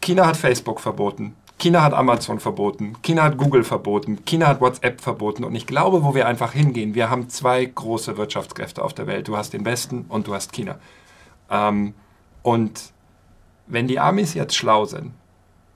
China 0.00 0.26
hat 0.26 0.36
Facebook 0.36 0.80
verboten. 0.80 1.34
China 1.58 1.82
hat 1.82 1.94
Amazon 1.94 2.40
verboten, 2.40 2.94
China 3.02 3.22
hat 3.22 3.38
Google 3.38 3.62
verboten, 3.62 4.24
China 4.24 4.48
hat 4.48 4.60
WhatsApp 4.60 5.00
verboten. 5.00 5.44
Und 5.44 5.54
ich 5.54 5.66
glaube, 5.66 6.02
wo 6.02 6.14
wir 6.14 6.26
einfach 6.26 6.52
hingehen, 6.52 6.94
wir 6.94 7.10
haben 7.10 7.28
zwei 7.30 7.64
große 7.64 8.16
Wirtschaftskräfte 8.16 8.82
auf 8.82 8.92
der 8.92 9.06
Welt. 9.06 9.28
Du 9.28 9.36
hast 9.36 9.52
den 9.52 9.64
Westen 9.64 10.04
und 10.08 10.26
du 10.26 10.34
hast 10.34 10.52
China. 10.52 10.76
Ähm, 11.50 11.94
und 12.42 12.92
wenn 13.66 13.86
die 13.86 14.00
Amis 14.00 14.34
jetzt 14.34 14.56
schlau 14.56 14.84
sind, 14.84 15.12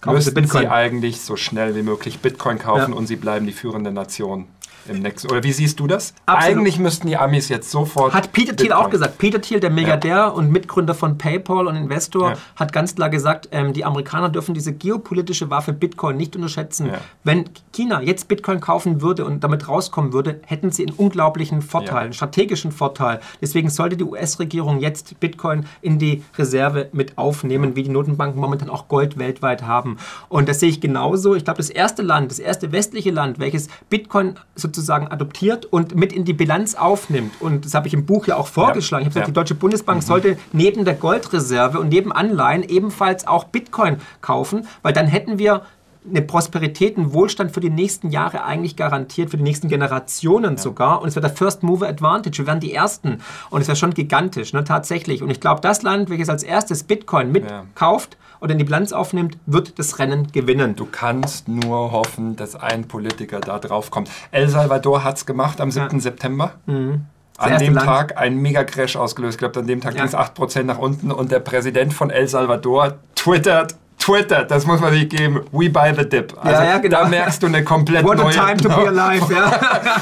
müssten 0.04 0.46
sie 0.46 0.68
eigentlich 0.68 1.20
so 1.20 1.36
schnell 1.36 1.74
wie 1.74 1.82
möglich 1.82 2.18
Bitcoin 2.18 2.58
kaufen 2.58 2.92
ja. 2.92 2.98
und 2.98 3.06
sie 3.06 3.16
bleiben 3.16 3.46
die 3.46 3.52
führende 3.52 3.92
Nation 3.92 4.48
im 4.88 5.00
nächsten. 5.00 5.30
Oder 5.30 5.42
wie 5.42 5.52
siehst 5.52 5.78
du 5.80 5.86
das? 5.86 6.14
Absolut. 6.26 6.58
Eigentlich 6.58 6.78
müssten 6.78 7.06
die 7.06 7.16
Amis 7.16 7.48
jetzt 7.48 7.70
sofort. 7.70 8.14
Hat 8.14 8.32
Peter 8.32 8.56
Thiel 8.56 8.72
auch 8.72 8.90
gesagt. 8.90 9.18
Peter 9.18 9.40
Thiel, 9.40 9.60
der 9.60 9.70
Milliardär 9.70 10.16
ja. 10.16 10.28
und 10.28 10.50
Mitgründer 10.50 10.94
von 10.94 11.18
PayPal 11.18 11.66
und 11.66 11.76
Investor, 11.76 12.30
ja. 12.30 12.36
hat 12.56 12.72
ganz 12.72 12.94
klar 12.94 13.10
gesagt, 13.10 13.48
ähm, 13.52 13.72
die 13.72 13.84
Amerikaner 13.84 14.28
dürfen 14.28 14.54
diese 14.54 14.72
geopolitische 14.72 15.50
Waffe 15.50 15.72
Bitcoin 15.72 16.16
nicht 16.16 16.34
unterschätzen. 16.36 16.86
Ja. 16.86 16.98
Wenn 17.24 17.44
China 17.72 18.02
jetzt 18.02 18.28
Bitcoin 18.28 18.60
kaufen 18.60 19.02
würde 19.02 19.24
und 19.24 19.44
damit 19.44 19.68
rauskommen 19.68 20.12
würde, 20.12 20.40
hätten 20.46 20.70
sie 20.70 20.86
einen 20.86 20.96
unglaublichen 20.96 21.62
Vorteil, 21.62 22.04
einen 22.04 22.12
strategischen 22.12 22.72
Vorteil. 22.72 23.20
Deswegen 23.40 23.70
sollte 23.70 23.96
die 23.96 24.04
US-Regierung 24.04 24.80
jetzt 24.80 25.20
Bitcoin 25.20 25.66
in 25.82 25.98
die 25.98 26.24
Reserve 26.36 26.88
mit 26.92 27.18
aufnehmen, 27.18 27.76
wie 27.76 27.82
die 27.82 27.90
Notenbanken 27.90 28.40
momentan 28.40 28.70
auch 28.70 28.88
Gold 28.88 29.18
weltweit 29.18 29.62
haben. 29.62 29.98
Und 30.28 30.48
das 30.48 30.60
sehe 30.60 30.68
ich 30.68 30.80
genauso. 30.80 31.34
Ich 31.34 31.44
glaube, 31.44 31.58
das 31.58 31.70
erste 31.70 32.02
Land, 32.02 32.30
das 32.30 32.38
erste 32.38 32.72
westliche 32.72 33.10
Land, 33.10 33.38
welches 33.38 33.68
Bitcoin 33.90 34.34
sozusagen 34.54 34.77
sozusagen 34.78 35.08
adoptiert 35.08 35.66
und 35.66 35.94
mit 35.94 36.12
in 36.12 36.24
die 36.24 36.32
Bilanz 36.32 36.74
aufnimmt. 36.74 37.32
Und 37.40 37.64
das 37.64 37.74
habe 37.74 37.88
ich 37.88 37.94
im 37.94 38.06
Buch 38.06 38.26
ja 38.26 38.36
auch 38.36 38.46
vorgeschlagen. 38.46 39.02
Ich 39.02 39.06
habe 39.06 39.14
gesagt, 39.14 39.26
ja. 39.26 39.32
die 39.32 39.34
Deutsche 39.34 39.54
Bundesbank 39.54 40.02
mhm. 40.02 40.06
sollte 40.06 40.38
neben 40.52 40.84
der 40.84 40.94
Goldreserve 40.94 41.78
und 41.78 41.88
neben 41.88 42.12
Anleihen 42.12 42.62
ebenfalls 42.62 43.26
auch 43.26 43.44
Bitcoin 43.44 43.98
kaufen, 44.20 44.66
weil 44.82 44.92
dann 44.92 45.06
hätten 45.06 45.38
wir 45.38 45.62
eine 46.08 46.22
Prosperität, 46.22 46.96
einen 46.96 47.12
Wohlstand 47.12 47.52
für 47.52 47.60
die 47.60 47.70
nächsten 47.70 48.10
Jahre 48.10 48.44
eigentlich 48.44 48.76
garantiert, 48.76 49.30
für 49.30 49.36
die 49.36 49.42
nächsten 49.42 49.68
Generationen 49.68 50.52
ja. 50.52 50.58
sogar. 50.58 51.02
Und 51.02 51.08
es 51.08 51.16
wäre 51.16 51.26
der 51.26 51.36
First 51.36 51.62
Mover 51.62 51.88
Advantage. 51.88 52.38
Wir 52.38 52.46
wären 52.46 52.60
die 52.60 52.72
Ersten. 52.72 53.20
Und 53.50 53.60
es 53.60 53.68
wäre 53.68 53.76
schon 53.76 53.92
gigantisch, 53.92 54.52
ne, 54.52 54.64
tatsächlich. 54.64 55.22
Und 55.22 55.30
ich 55.30 55.40
glaube, 55.40 55.60
das 55.60 55.82
Land, 55.82 56.08
welches 56.08 56.28
als 56.28 56.42
erstes 56.42 56.84
Bitcoin 56.84 57.32
mitkauft, 57.32 58.14
ja 58.14 58.27
oder 58.40 58.52
in 58.52 58.58
die 58.58 58.64
Bilanz 58.64 58.92
aufnimmt, 58.92 59.36
wird 59.46 59.78
das 59.78 59.98
Rennen 59.98 60.30
gewinnen. 60.32 60.76
Du 60.76 60.86
kannst 60.86 61.48
nur 61.48 61.92
hoffen, 61.92 62.36
dass 62.36 62.56
ein 62.56 62.86
Politiker 62.86 63.40
da 63.40 63.58
drauf 63.58 63.90
kommt. 63.90 64.10
El 64.30 64.48
Salvador 64.48 65.04
hat 65.04 65.16
es 65.16 65.26
gemacht 65.26 65.60
am 65.60 65.70
7. 65.70 65.88
Ja. 65.92 66.00
September. 66.00 66.52
Mhm. 66.66 67.06
An 67.36 67.58
dem 67.58 67.74
Land. 67.74 67.86
Tag 67.86 68.18
ein 68.18 68.36
Mega-Crash 68.36 68.96
ausgelöst. 68.96 69.36
Ich 69.36 69.38
glaube, 69.38 69.60
an 69.60 69.66
dem 69.66 69.80
Tag 69.80 69.94
ja. 69.94 70.04
ging 70.04 70.08
es 70.08 70.16
8% 70.16 70.64
nach 70.64 70.78
unten 70.78 71.12
und 71.12 71.30
der 71.30 71.38
Präsident 71.38 71.94
von 71.94 72.10
El 72.10 72.26
Salvador 72.26 72.94
twittert, 73.14 73.76
Twitter, 73.98 74.44
das 74.44 74.64
muss 74.64 74.80
man 74.80 74.92
sich 74.92 75.08
geben. 75.08 75.42
We 75.52 75.68
buy 75.68 75.92
the 75.94 76.08
dip. 76.08 76.34
Also 76.40 76.62
ja, 76.62 76.68
ja, 76.70 76.78
genau. 76.78 77.02
Da 77.02 77.08
merkst 77.08 77.42
du 77.42 77.46
eine 77.46 77.62
komplett 77.64 78.04
What 78.04 78.16
neue... 78.16 78.26
What 78.26 78.38
a 78.38 78.54
time 78.54 78.56
to 78.56 78.68
be 78.68 78.88
alive, 78.88 79.34
ja. 79.34 79.60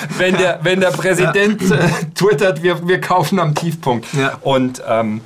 wenn, 0.19 0.37
der, 0.37 0.61
wenn 0.63 0.81
der 0.81 0.91
Präsident 0.91 1.61
ja. 1.63 1.77
Twittert, 2.15 2.63
wir, 2.63 2.87
wir 2.87 3.01
kaufen 3.01 3.39
am 3.39 3.55
Tiefpunkt. 3.55 4.07
Und 4.43 4.83
ähm, 4.87 5.23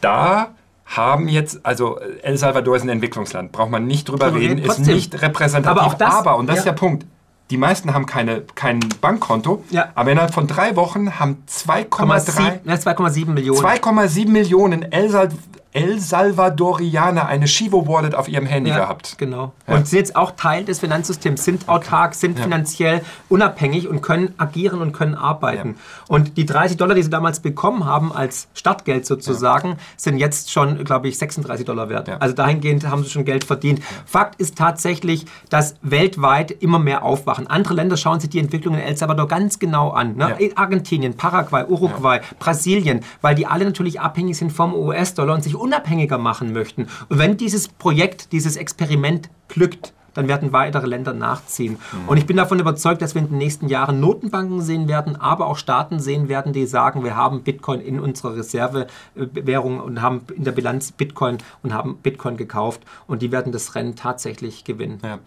da 0.00 0.48
haben 0.86 1.28
jetzt, 1.28 1.64
also 1.64 1.98
El 2.22 2.38
Salvador 2.38 2.76
ist 2.76 2.82
ein 2.82 2.88
Entwicklungsland, 2.88 3.52
braucht 3.52 3.70
man 3.70 3.86
nicht 3.86 4.08
drüber 4.08 4.32
reden, 4.34 4.58
ist 4.58 4.78
nicht 4.78 5.20
repräsentativ. 5.20 5.82
Aber, 5.82 5.94
das, 5.96 6.14
aber 6.14 6.36
und 6.36 6.46
das 6.46 6.56
ja. 6.56 6.60
ist 6.60 6.66
der 6.66 6.72
Punkt, 6.72 7.06
die 7.50 7.56
meisten 7.56 7.92
haben 7.94 8.06
keine, 8.06 8.42
kein 8.54 8.80
Bankkonto, 9.00 9.64
ja. 9.70 9.90
aber 9.94 10.12
innerhalb 10.12 10.34
von 10.34 10.46
drei 10.46 10.74
Wochen 10.76 11.18
haben 11.18 11.42
2,7 11.48 13.30
Millionen. 13.30 13.60
2,7 13.60 14.28
Millionen 14.28 14.82
El, 14.82 15.10
Salvador. 15.10 15.38
El 15.76 16.00
Salvadorianer 16.00 17.26
eine 17.26 17.46
Shivo 17.46 17.86
Wallet 17.86 18.14
auf 18.14 18.28
ihrem 18.28 18.46
Handy 18.46 18.70
ja, 18.70 18.78
gehabt. 18.78 19.18
Genau. 19.18 19.52
Ja. 19.68 19.74
Und 19.74 19.86
sind 19.86 19.98
jetzt 19.98 20.16
auch 20.16 20.30
Teil 20.30 20.64
des 20.64 20.80
Finanzsystems, 20.80 21.44
sind 21.44 21.68
autark, 21.68 22.14
sind 22.14 22.38
ja. 22.38 22.44
finanziell 22.44 23.02
unabhängig 23.28 23.86
und 23.86 24.00
können 24.00 24.32
agieren 24.38 24.80
und 24.80 24.92
können 24.92 25.14
arbeiten. 25.14 25.76
Und 26.08 26.38
die 26.38 26.46
30 26.46 26.78
Dollar, 26.78 26.94
die 26.94 27.02
sie 27.02 27.10
damals 27.10 27.40
bekommen 27.40 27.84
haben 27.84 28.10
als 28.10 28.48
Startgeld 28.54 29.04
sozusagen, 29.04 29.76
sind 29.98 30.16
jetzt 30.16 30.50
schon, 30.50 30.82
glaube 30.82 31.08
ich, 31.08 31.18
36 31.18 31.66
Dollar 31.66 31.90
wert. 31.90 32.08
Also 32.20 32.34
dahingehend 32.34 32.88
haben 32.88 33.04
sie 33.04 33.10
schon 33.10 33.26
Geld 33.26 33.44
verdient. 33.44 33.82
Fakt 34.06 34.40
ist 34.40 34.56
tatsächlich, 34.56 35.26
dass 35.50 35.74
weltweit 35.82 36.52
immer 36.52 36.78
mehr 36.78 37.02
aufwachen. 37.02 37.48
Andere 37.48 37.74
Länder 37.74 37.98
schauen 37.98 38.18
sich 38.18 38.30
die 38.30 38.38
Entwicklung 38.38 38.76
in 38.76 38.80
El 38.80 38.96
Salvador 38.96 39.28
ganz 39.28 39.58
genau 39.58 39.90
an. 39.90 40.16
Ne? 40.16 40.38
Argentinien, 40.54 41.18
Paraguay, 41.18 41.64
Uruguay, 41.68 42.20
Brasilien, 42.38 43.00
weil 43.20 43.34
die 43.34 43.46
alle 43.46 43.66
natürlich 43.66 44.00
abhängig 44.00 44.38
sind 44.38 44.52
vom 44.52 44.74
US-Dollar 44.74 45.34
und 45.34 45.42
sich 45.42 45.54
unabhängiger 45.66 46.16
machen 46.16 46.52
möchten. 46.52 46.86
Und 47.08 47.18
wenn 47.18 47.36
dieses 47.36 47.66
Projekt, 47.66 48.30
dieses 48.30 48.56
Experiment 48.56 49.28
glückt, 49.48 49.92
dann 50.14 50.28
werden 50.28 50.52
weitere 50.52 50.86
Länder 50.86 51.12
nachziehen. 51.12 51.72
Mhm. 51.92 52.08
Und 52.08 52.16
ich 52.16 52.24
bin 52.24 52.36
davon 52.36 52.58
überzeugt, 52.58 53.02
dass 53.02 53.14
wir 53.14 53.22
in 53.22 53.28
den 53.28 53.38
nächsten 53.38 53.68
Jahren 53.68 54.00
Notenbanken 54.00 54.62
sehen 54.62 54.88
werden, 54.88 55.16
aber 55.16 55.46
auch 55.46 55.58
Staaten 55.58 55.98
sehen 56.00 56.28
werden, 56.28 56.52
die 56.52 56.66
sagen, 56.66 57.04
wir 57.04 57.16
haben 57.16 57.42
Bitcoin 57.42 57.80
in 57.80 58.00
unserer 58.00 58.36
Reservewährung 58.36 59.80
und 59.80 60.00
haben 60.00 60.22
in 60.34 60.44
der 60.44 60.52
Bilanz 60.52 60.92
Bitcoin 60.92 61.38
und 61.62 61.74
haben 61.74 61.98
Bitcoin 61.98 62.36
gekauft 62.36 62.80
und 63.06 63.20
die 63.20 63.32
werden 63.32 63.52
das 63.52 63.74
Rennen 63.74 63.96
tatsächlich 63.96 64.64
gewinnen. 64.64 65.00
Ja. 65.04 65.18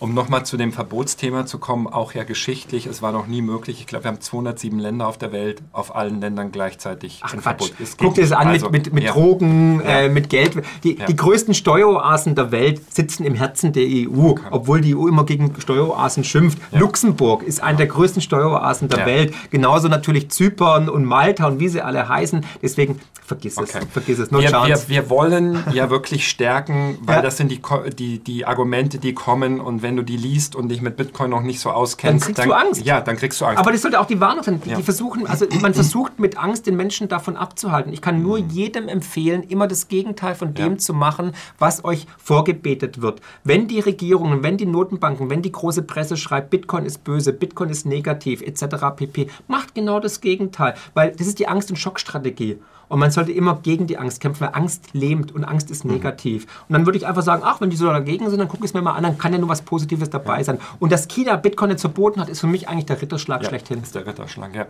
Um 0.00 0.14
nochmal 0.14 0.44
zu 0.44 0.56
dem 0.56 0.72
Verbotsthema 0.72 1.46
zu 1.46 1.58
kommen, 1.58 1.86
auch 1.86 2.14
ja 2.14 2.24
geschichtlich, 2.24 2.86
es 2.86 3.02
war 3.02 3.12
noch 3.12 3.26
nie 3.26 3.42
möglich. 3.42 3.80
Ich 3.80 3.86
glaube, 3.86 4.04
wir 4.04 4.08
haben 4.10 4.20
207 4.20 4.78
Länder 4.78 5.06
auf 5.06 5.18
der 5.18 5.32
Welt, 5.32 5.62
auf 5.72 5.94
allen 5.94 6.20
Ländern 6.20 6.52
gleichzeitig 6.52 7.20
Ach, 7.22 7.34
ein 7.34 7.40
Verbot. 7.40 7.72
Guck 7.98 8.14
dir 8.14 8.22
das 8.22 8.32
an 8.32 8.48
also, 8.48 8.70
mit, 8.70 8.86
mit, 8.86 8.94
mit 8.94 9.04
ja. 9.04 9.12
Drogen, 9.12 9.80
ja. 9.84 10.00
Äh, 10.00 10.08
mit 10.08 10.30
Geld. 10.30 10.62
Die, 10.84 10.98
ja. 10.98 11.06
die 11.06 11.16
größten 11.16 11.54
Steueroasen 11.54 12.34
der 12.34 12.50
Welt 12.50 12.92
sitzen 12.92 13.24
im 13.24 13.34
Herzen 13.34 13.72
der 13.72 13.84
EU. 13.84 14.10
EU, 14.10 14.34
obwohl 14.50 14.80
die 14.80 14.94
EU 14.94 15.08
immer 15.08 15.24
gegen 15.24 15.54
Steueroasen 15.58 16.24
schimpft. 16.24 16.58
Luxemburg 16.72 17.42
ist 17.42 17.62
eine 17.62 17.78
der 17.78 17.86
größten 17.86 18.22
Steueroasen 18.22 18.88
der. 18.88 19.00
Welt. 19.00 19.34
Genauso 19.50 19.88
natürlich 19.88 20.30
Zypern 20.30 20.90
und 20.90 21.06
Malta 21.06 21.46
und 21.46 21.58
wie 21.58 21.68
sie 21.68 21.80
alle 21.80 22.06
heißen. 22.06 22.44
Deswegen 22.60 23.00
vergiss 23.24 23.54
es. 23.54 23.74
Okay. 23.74 23.86
Vergiss 23.90 24.18
es. 24.18 24.30
No 24.30 24.40
wir, 24.40 24.50
wir, 24.50 24.88
wir, 24.88 25.10
wollen 25.10 25.64
ja 25.72 25.88
wirklich 25.88 26.28
stärken, 26.28 26.98
weil 27.00 27.22
das 27.22 27.38
sind 27.38 27.50
die, 27.50 27.60
die, 27.96 28.18
die 28.18 28.44
Argumente, 28.44 28.98
die 28.98 29.14
kommen 29.14 29.60
und 29.60 29.82
wenn 29.82 29.89
du 29.96 30.02
die 30.02 30.16
liest 30.16 30.54
und 30.56 30.68
dich 30.68 30.80
mit 30.80 30.96
Bitcoin 30.96 31.30
noch 31.30 31.42
nicht 31.42 31.60
so 31.60 31.70
auskennst, 31.70 32.28
dann 32.28 32.34
kriegst 32.34 32.38
dann, 32.38 32.48
du 32.48 32.54
Angst. 32.54 32.84
Ja, 32.84 33.00
dann 33.00 33.16
kriegst 33.16 33.40
du 33.40 33.44
Angst. 33.44 33.58
Aber 33.58 33.72
das 33.72 33.82
sollte 33.82 34.00
auch 34.00 34.06
die 34.06 34.20
Warnung 34.20 34.42
sein. 34.42 34.60
Die, 34.64 34.74
die 34.74 34.82
versuchen, 34.82 35.26
also 35.26 35.46
man 35.60 35.74
versucht 35.80 36.18
mit 36.18 36.38
Angst 36.38 36.66
den 36.66 36.76
Menschen 36.76 37.08
davon 37.08 37.36
abzuhalten. 37.36 37.92
Ich 37.92 38.00
kann 38.00 38.22
nur 38.22 38.40
mhm. 38.40 38.48
jedem 38.50 38.88
empfehlen, 38.88 39.42
immer 39.42 39.66
das 39.66 39.88
Gegenteil 39.88 40.34
von 40.34 40.54
dem 40.54 40.78
zu 40.78 40.94
machen, 40.94 41.32
was 41.58 41.84
euch 41.84 42.06
vorgebetet 42.18 43.02
wird. 43.02 43.20
Wenn 43.44 43.68
die 43.68 43.80
Regierungen, 43.80 44.42
wenn 44.42 44.56
die 44.56 44.66
Notenbanken, 44.66 45.30
wenn 45.30 45.42
die 45.42 45.52
große 45.52 45.82
Presse 45.82 46.16
schreibt, 46.16 46.50
Bitcoin 46.50 46.84
ist 46.84 47.04
böse, 47.04 47.32
Bitcoin 47.32 47.70
ist 47.70 47.86
negativ, 47.86 48.42
etc. 48.42 48.64
pp, 48.96 49.28
macht 49.48 49.74
genau 49.74 50.00
das 50.00 50.20
Gegenteil, 50.20 50.74
weil 50.94 51.12
das 51.12 51.26
ist 51.26 51.38
die 51.38 51.48
Angst- 51.48 51.70
und 51.70 51.76
Schockstrategie. 51.76 52.58
Und 52.90 52.98
man 52.98 53.12
sollte 53.12 53.30
immer 53.30 53.60
gegen 53.62 53.86
die 53.86 53.98
Angst 53.98 54.20
kämpfen, 54.20 54.40
weil 54.42 54.50
Angst 54.52 54.88
lähmt 54.92 55.32
und 55.32 55.44
Angst 55.44 55.70
ist 55.70 55.84
mhm. 55.84 55.92
negativ. 55.92 56.44
Mhm. 56.44 56.50
Und 56.68 56.72
dann 56.72 56.86
würde 56.86 56.98
ich 56.98 57.06
einfach 57.06 57.22
sagen, 57.22 57.42
ach, 57.44 57.60
wenn 57.60 57.70
die 57.70 57.76
so 57.76 57.86
dagegen 57.86 58.28
sind, 58.28 58.40
dann 58.40 58.48
gucke 58.48 58.64
ich 58.64 58.70
es 58.70 58.74
mir 58.74 58.82
mal 58.82 58.94
an, 58.94 59.04
dann 59.04 59.16
kann 59.16 59.32
ja 59.32 59.38
nur 59.38 59.48
was 59.48 59.62
Positives 59.62 60.10
dabei 60.10 60.38
ja. 60.38 60.44
sein. 60.44 60.58
Und 60.80 60.90
dass 60.90 61.06
China 61.06 61.36
Bitcoin 61.36 61.70
jetzt 61.70 61.82
verboten 61.82 62.20
hat, 62.20 62.28
ist 62.28 62.40
für 62.40 62.48
mich 62.48 62.68
eigentlich 62.68 62.86
der 62.86 63.00
Ritterschlag 63.00 63.42
ja, 63.42 63.48
schlechthin. 63.48 63.80
ist 63.80 63.94
der 63.94 64.06
Ritterschlag, 64.06 64.54
ja. 64.54 64.66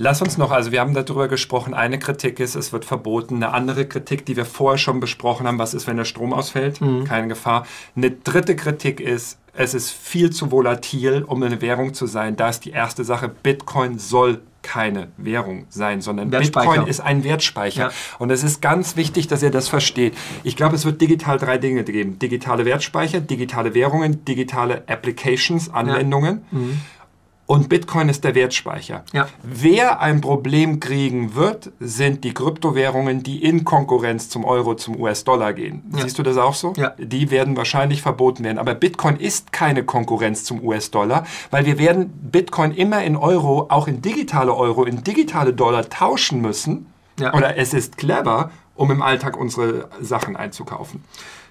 Lass 0.00 0.22
uns 0.22 0.38
noch, 0.38 0.52
also 0.52 0.70
wir 0.70 0.80
haben 0.80 0.94
darüber 0.94 1.26
gesprochen, 1.26 1.74
eine 1.74 1.98
Kritik 1.98 2.38
ist, 2.38 2.54
es 2.54 2.72
wird 2.72 2.84
verboten. 2.84 3.34
Eine 3.34 3.52
andere 3.52 3.84
Kritik, 3.84 4.24
die 4.24 4.36
wir 4.36 4.44
vorher 4.44 4.78
schon 4.78 5.00
besprochen 5.00 5.48
haben, 5.48 5.58
was 5.58 5.74
ist, 5.74 5.88
wenn 5.88 5.96
der 5.96 6.04
Strom 6.04 6.32
ausfällt? 6.32 6.80
Mhm. 6.80 7.02
Keine 7.02 7.26
Gefahr. 7.26 7.66
Eine 7.96 8.12
dritte 8.12 8.54
Kritik 8.54 9.00
ist, 9.00 9.40
es 9.54 9.74
ist 9.74 9.90
viel 9.90 10.30
zu 10.30 10.52
volatil, 10.52 11.24
um 11.24 11.42
eine 11.42 11.60
Währung 11.60 11.92
zu 11.92 12.06
sein. 12.06 12.36
Da 12.36 12.48
ist 12.48 12.64
die 12.64 12.70
erste 12.70 13.02
Sache, 13.02 13.28
Bitcoin 13.28 13.98
soll 13.98 14.40
keine 14.62 15.08
Währung 15.16 15.66
sein, 15.68 16.00
sondern 16.00 16.30
Bitcoin 16.30 16.86
ist 16.86 17.00
ein 17.00 17.24
Wertspeicher. 17.24 17.84
Ja. 17.84 17.90
Und 18.18 18.30
es 18.30 18.42
ist 18.42 18.60
ganz 18.60 18.96
wichtig, 18.96 19.28
dass 19.28 19.42
ihr 19.42 19.50
das 19.50 19.68
versteht. 19.68 20.16
Ich 20.42 20.56
glaube, 20.56 20.74
es 20.76 20.84
wird 20.84 21.00
digital 21.00 21.38
drei 21.38 21.58
Dinge 21.58 21.84
geben. 21.84 22.18
Digitale 22.18 22.64
Wertspeicher, 22.64 23.20
digitale 23.20 23.74
Währungen, 23.74 24.24
digitale 24.24 24.82
Applications, 24.86 25.70
Anwendungen. 25.70 26.42
Ja. 26.50 26.58
Mhm 26.58 26.80
und 27.48 27.70
Bitcoin 27.70 28.10
ist 28.10 28.24
der 28.24 28.34
Wertspeicher. 28.34 29.04
Ja. 29.14 29.26
Wer 29.42 30.00
ein 30.00 30.20
Problem 30.20 30.80
kriegen 30.80 31.34
wird, 31.34 31.72
sind 31.80 32.22
die 32.22 32.34
Kryptowährungen, 32.34 33.22
die 33.22 33.42
in 33.42 33.64
Konkurrenz 33.64 34.28
zum 34.28 34.44
Euro, 34.44 34.74
zum 34.74 35.00
US-Dollar 35.00 35.54
gehen. 35.54 35.82
Ja. 35.94 36.02
Siehst 36.02 36.18
du 36.18 36.22
das 36.22 36.36
auch 36.36 36.52
so? 36.52 36.74
Ja. 36.76 36.92
Die 36.98 37.30
werden 37.30 37.56
wahrscheinlich 37.56 38.02
verboten 38.02 38.44
werden. 38.44 38.58
Aber 38.58 38.74
Bitcoin 38.74 39.16
ist 39.16 39.50
keine 39.50 39.82
Konkurrenz 39.82 40.44
zum 40.44 40.62
US-Dollar, 40.62 41.24
weil 41.50 41.64
wir 41.64 41.78
werden 41.78 42.10
Bitcoin 42.30 42.72
immer 42.72 43.02
in 43.02 43.16
Euro, 43.16 43.68
auch 43.70 43.88
in 43.88 44.02
digitale 44.02 44.54
Euro, 44.54 44.84
in 44.84 45.02
digitale 45.02 45.54
Dollar 45.54 45.88
tauschen 45.88 46.42
müssen. 46.42 46.92
Ja. 47.18 47.32
Oder 47.32 47.56
es 47.56 47.72
ist 47.72 47.96
clever, 47.96 48.50
um 48.74 48.90
im 48.90 49.00
Alltag 49.00 49.38
unsere 49.38 49.88
Sachen 50.02 50.36
einzukaufen. 50.36 51.02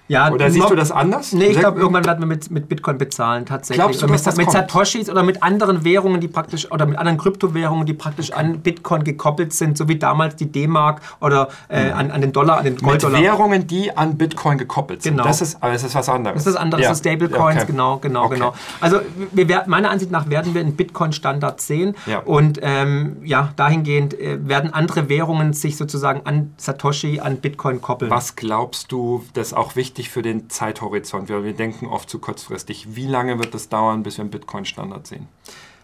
Ja, 0.08 0.32
oder 0.32 0.50
siehst 0.50 0.70
du 0.70 0.74
das 0.74 0.90
anders? 0.90 1.32
Nee, 1.32 1.46
ich 1.46 1.58
glaube, 1.58 1.78
irgendwann 1.80 2.04
werden 2.04 2.20
wir 2.20 2.26
mit, 2.26 2.50
mit 2.50 2.68
Bitcoin 2.68 2.96
bezahlen 2.98 3.44
tatsächlich. 3.44 3.84
Glaubst 3.84 4.02
du, 4.02 4.06
oder 4.06 4.14
mit, 4.14 4.36
mit 4.38 4.50
Satoshis 4.50 5.10
oder 5.10 5.22
mit 5.22 5.42
anderen 5.42 5.84
Währungen, 5.84 6.20
die 6.20 6.28
praktisch, 6.28 6.70
oder 6.72 6.86
mit 6.86 6.98
anderen 6.98 7.18
Kryptowährungen, 7.18 7.86
die 7.86 7.92
praktisch 7.92 8.32
okay. 8.32 8.40
an 8.40 8.60
Bitcoin 8.60 9.04
gekoppelt 9.04 9.52
sind, 9.52 9.76
so 9.76 9.86
wie 9.88 9.96
damals 9.96 10.36
die 10.36 10.50
D-Mark 10.50 11.02
oder 11.20 11.48
äh, 11.68 11.90
an, 11.90 12.10
an 12.10 12.22
den 12.22 12.32
Dollar, 12.32 12.58
an 12.58 12.64
den 12.64 12.76
Golddollar. 12.78 13.20
Mit 13.20 13.28
Währungen, 13.28 13.66
die 13.66 13.96
an 13.96 14.16
Bitcoin 14.16 14.56
gekoppelt 14.56 15.02
sind. 15.02 15.14
Genau. 15.14 15.24
Das 15.24 15.42
ist, 15.42 15.62
aber 15.62 15.72
das 15.72 15.84
ist 15.84 15.94
was 15.94 16.08
anderes. 16.08 16.36
Das 16.36 16.46
ist 16.46 16.54
was 16.54 16.60
anderes, 16.60 16.82
ja. 16.84 16.88
das 16.88 16.98
sind 16.98 17.12
Stablecoins, 17.12 17.62
okay. 17.62 17.66
genau, 17.66 17.98
genau, 17.98 18.24
okay. 18.24 18.34
genau. 18.34 18.54
Also 18.80 19.00
wir, 19.32 19.64
meiner 19.66 19.90
Ansicht 19.90 20.10
nach 20.10 20.30
werden 20.30 20.54
wir 20.54 20.62
einen 20.62 20.74
Bitcoin-Standard 20.74 21.60
sehen 21.60 21.94
ja. 22.06 22.20
und 22.20 22.60
ähm, 22.62 23.18
ja, 23.24 23.52
dahingehend 23.56 24.18
äh, 24.18 24.38
werden 24.48 24.72
andere 24.72 25.08
Währungen 25.08 25.52
sich 25.52 25.76
sozusagen 25.76 26.22
an 26.24 26.54
Satoshi, 26.56 27.20
an 27.20 27.36
Bitcoin 27.36 27.82
koppeln. 27.82 28.10
Was 28.10 28.36
glaubst 28.36 28.90
du, 28.90 29.24
das 29.34 29.48
ist 29.48 29.52
auch 29.52 29.76
wichtig 29.76 29.97
wichtig 29.98 30.10
für 30.10 30.22
den 30.22 30.48
Zeithorizont. 30.48 31.28
Wir, 31.28 31.42
wir 31.42 31.52
denken 31.52 31.86
oft 31.86 32.08
zu 32.08 32.20
kurzfristig. 32.20 32.94
Wie 32.94 33.06
lange 33.06 33.38
wird 33.38 33.54
es 33.54 33.68
dauern, 33.68 34.04
bis 34.04 34.16
wir 34.16 34.22
einen 34.22 34.30
Bitcoin-Standard 34.30 35.06
sehen? 35.06 35.26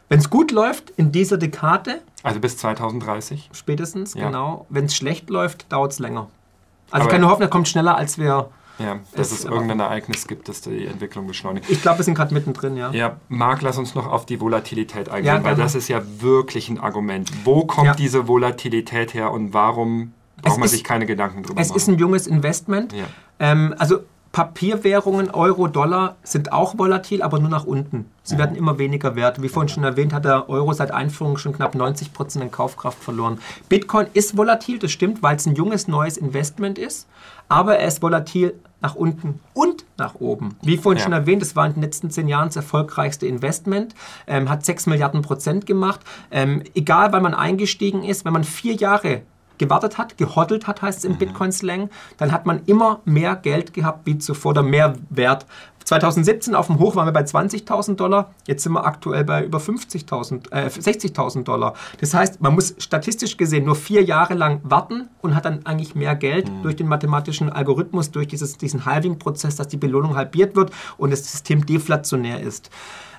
Wenn 0.08 0.20
es 0.20 0.30
gut 0.30 0.52
läuft 0.52 0.90
in 0.90 1.10
dieser 1.10 1.36
Dekade. 1.36 2.00
Also 2.22 2.38
bis 2.38 2.56
2030? 2.58 3.50
Spätestens, 3.52 4.14
ja. 4.14 4.26
genau. 4.26 4.66
Wenn 4.68 4.84
es 4.84 4.94
schlecht 4.94 5.30
läuft, 5.30 5.72
dauert 5.72 5.92
es 5.92 5.98
länger. 5.98 6.28
Also 6.90 6.94
Aber 6.96 7.04
ich 7.04 7.10
kann 7.10 7.20
nur 7.22 7.30
hoffen, 7.30 7.42
er 7.42 7.48
kommt 7.48 7.68
schneller, 7.68 7.96
als 7.96 8.16
wir. 8.18 8.50
Ja, 8.78 9.00
dass 9.14 9.30
es, 9.30 9.40
es 9.40 9.44
irgendein 9.44 9.80
Ereignis 9.80 10.26
gibt, 10.26 10.48
das 10.48 10.60
die 10.60 10.86
Entwicklung 10.86 11.26
beschleunigt. 11.28 11.70
Ich 11.70 11.80
glaube, 11.80 11.98
wir 11.98 12.04
sind 12.04 12.14
gerade 12.14 12.34
mittendrin, 12.34 12.76
ja. 12.76 12.90
Ja, 12.90 13.16
Marc, 13.28 13.62
lass 13.62 13.78
uns 13.78 13.94
noch 13.94 14.06
auf 14.06 14.26
die 14.26 14.40
Volatilität 14.40 15.08
eingehen, 15.08 15.36
ja, 15.36 15.44
weil 15.44 15.54
das 15.54 15.76
ist 15.76 15.86
ja 15.88 16.02
wirklich 16.18 16.68
ein 16.68 16.80
Argument. 16.80 17.30
Wo 17.44 17.64
kommt 17.66 17.86
ja. 17.86 17.94
diese 17.94 18.26
Volatilität 18.26 19.14
her 19.14 19.30
und 19.30 19.54
warum 19.54 20.12
braucht 20.44 20.58
man 20.58 20.66
ist, 20.66 20.72
sich 20.72 20.84
keine 20.84 21.06
Gedanken 21.06 21.42
drüber 21.42 21.60
es 21.60 21.68
machen? 21.68 21.76
Es 21.76 21.82
ist 21.82 21.88
ein 21.88 21.98
junges 21.98 22.26
Investment. 22.26 22.92
Ja. 22.92 23.04
Ähm, 23.38 23.74
also 23.78 24.00
Papierwährungen, 24.34 25.30
Euro, 25.30 25.68
Dollar 25.68 26.16
sind 26.24 26.52
auch 26.52 26.76
volatil, 26.76 27.22
aber 27.22 27.38
nur 27.38 27.50
nach 27.50 27.66
unten. 27.66 28.10
Sie 28.24 28.36
werden 28.36 28.56
immer 28.56 28.78
weniger 28.78 29.14
wert. 29.14 29.40
Wie 29.40 29.48
vorhin 29.48 29.68
schon 29.68 29.84
erwähnt, 29.84 30.12
hat 30.12 30.24
der 30.24 30.48
Euro 30.48 30.72
seit 30.72 30.90
Einführung 30.90 31.38
schon 31.38 31.52
knapp 31.52 31.76
90 31.76 32.12
Prozent 32.12 32.44
in 32.44 32.50
Kaufkraft 32.50 32.98
verloren. 32.98 33.38
Bitcoin 33.68 34.08
ist 34.12 34.36
volatil, 34.36 34.80
das 34.80 34.90
stimmt, 34.90 35.22
weil 35.22 35.36
es 35.36 35.46
ein 35.46 35.54
junges, 35.54 35.86
neues 35.86 36.16
Investment 36.16 36.78
ist, 36.78 37.06
aber 37.48 37.78
er 37.78 37.86
ist 37.86 38.02
volatil 38.02 38.54
nach 38.80 38.96
unten 38.96 39.38
und 39.52 39.84
nach 39.98 40.16
oben. 40.16 40.56
Wie 40.62 40.78
vorhin 40.78 40.98
ja. 40.98 41.04
schon 41.04 41.12
erwähnt, 41.12 41.40
es 41.40 41.54
war 41.54 41.66
in 41.68 41.74
den 41.74 41.82
letzten 41.82 42.10
zehn 42.10 42.26
Jahren 42.26 42.48
das 42.48 42.56
erfolgreichste 42.56 43.28
Investment, 43.28 43.94
ähm, 44.26 44.50
hat 44.50 44.64
6 44.64 44.86
Milliarden 44.86 45.22
Prozent 45.22 45.64
gemacht. 45.64 46.00
Ähm, 46.32 46.64
egal, 46.74 47.12
wann 47.12 47.22
man 47.22 47.34
eingestiegen 47.34 48.02
ist, 48.02 48.24
wenn 48.24 48.32
man 48.32 48.42
vier 48.42 48.74
Jahre 48.74 49.22
gewartet 49.58 49.98
hat, 49.98 50.16
gehoddelt 50.18 50.66
hat, 50.66 50.82
heißt 50.82 50.98
es 50.98 51.04
im 51.04 51.12
mhm. 51.12 51.18
Bitcoin-Slang, 51.18 51.90
dann 52.16 52.32
hat 52.32 52.46
man 52.46 52.62
immer 52.66 53.00
mehr 53.04 53.36
Geld 53.36 53.72
gehabt 53.72 54.06
wie 54.06 54.18
zuvor 54.18 54.50
oder 54.50 54.62
mehr 54.62 54.94
Wert. 55.10 55.46
2017 55.84 56.54
auf 56.54 56.68
dem 56.68 56.78
Hoch 56.78 56.96
waren 56.96 57.06
wir 57.06 57.12
bei 57.12 57.22
20.000 57.22 57.96
Dollar, 57.96 58.34
jetzt 58.46 58.62
sind 58.62 58.72
wir 58.72 58.86
aktuell 58.86 59.24
bei 59.24 59.44
über 59.44 59.58
50.000, 59.58 60.50
äh, 60.50 60.68
60.000 60.68 61.44
Dollar. 61.44 61.74
Das 62.00 62.14
heißt, 62.14 62.40
man 62.40 62.54
muss 62.54 62.74
statistisch 62.78 63.36
gesehen 63.36 63.66
nur 63.66 63.76
vier 63.76 64.02
Jahre 64.02 64.34
lang 64.34 64.60
warten 64.64 65.10
und 65.20 65.34
hat 65.34 65.44
dann 65.44 65.66
eigentlich 65.66 65.94
mehr 65.94 66.14
Geld 66.14 66.50
mhm. 66.50 66.62
durch 66.62 66.76
den 66.76 66.88
mathematischen 66.88 67.50
Algorithmus, 67.50 68.10
durch 68.10 68.28
dieses, 68.28 68.56
diesen 68.56 68.86
Halving-Prozess, 68.86 69.56
dass 69.56 69.68
die 69.68 69.76
Belohnung 69.76 70.16
halbiert 70.16 70.56
wird 70.56 70.70
und 70.96 71.10
das 71.10 71.30
System 71.30 71.66
deflationär 71.66 72.40
ist. 72.40 72.70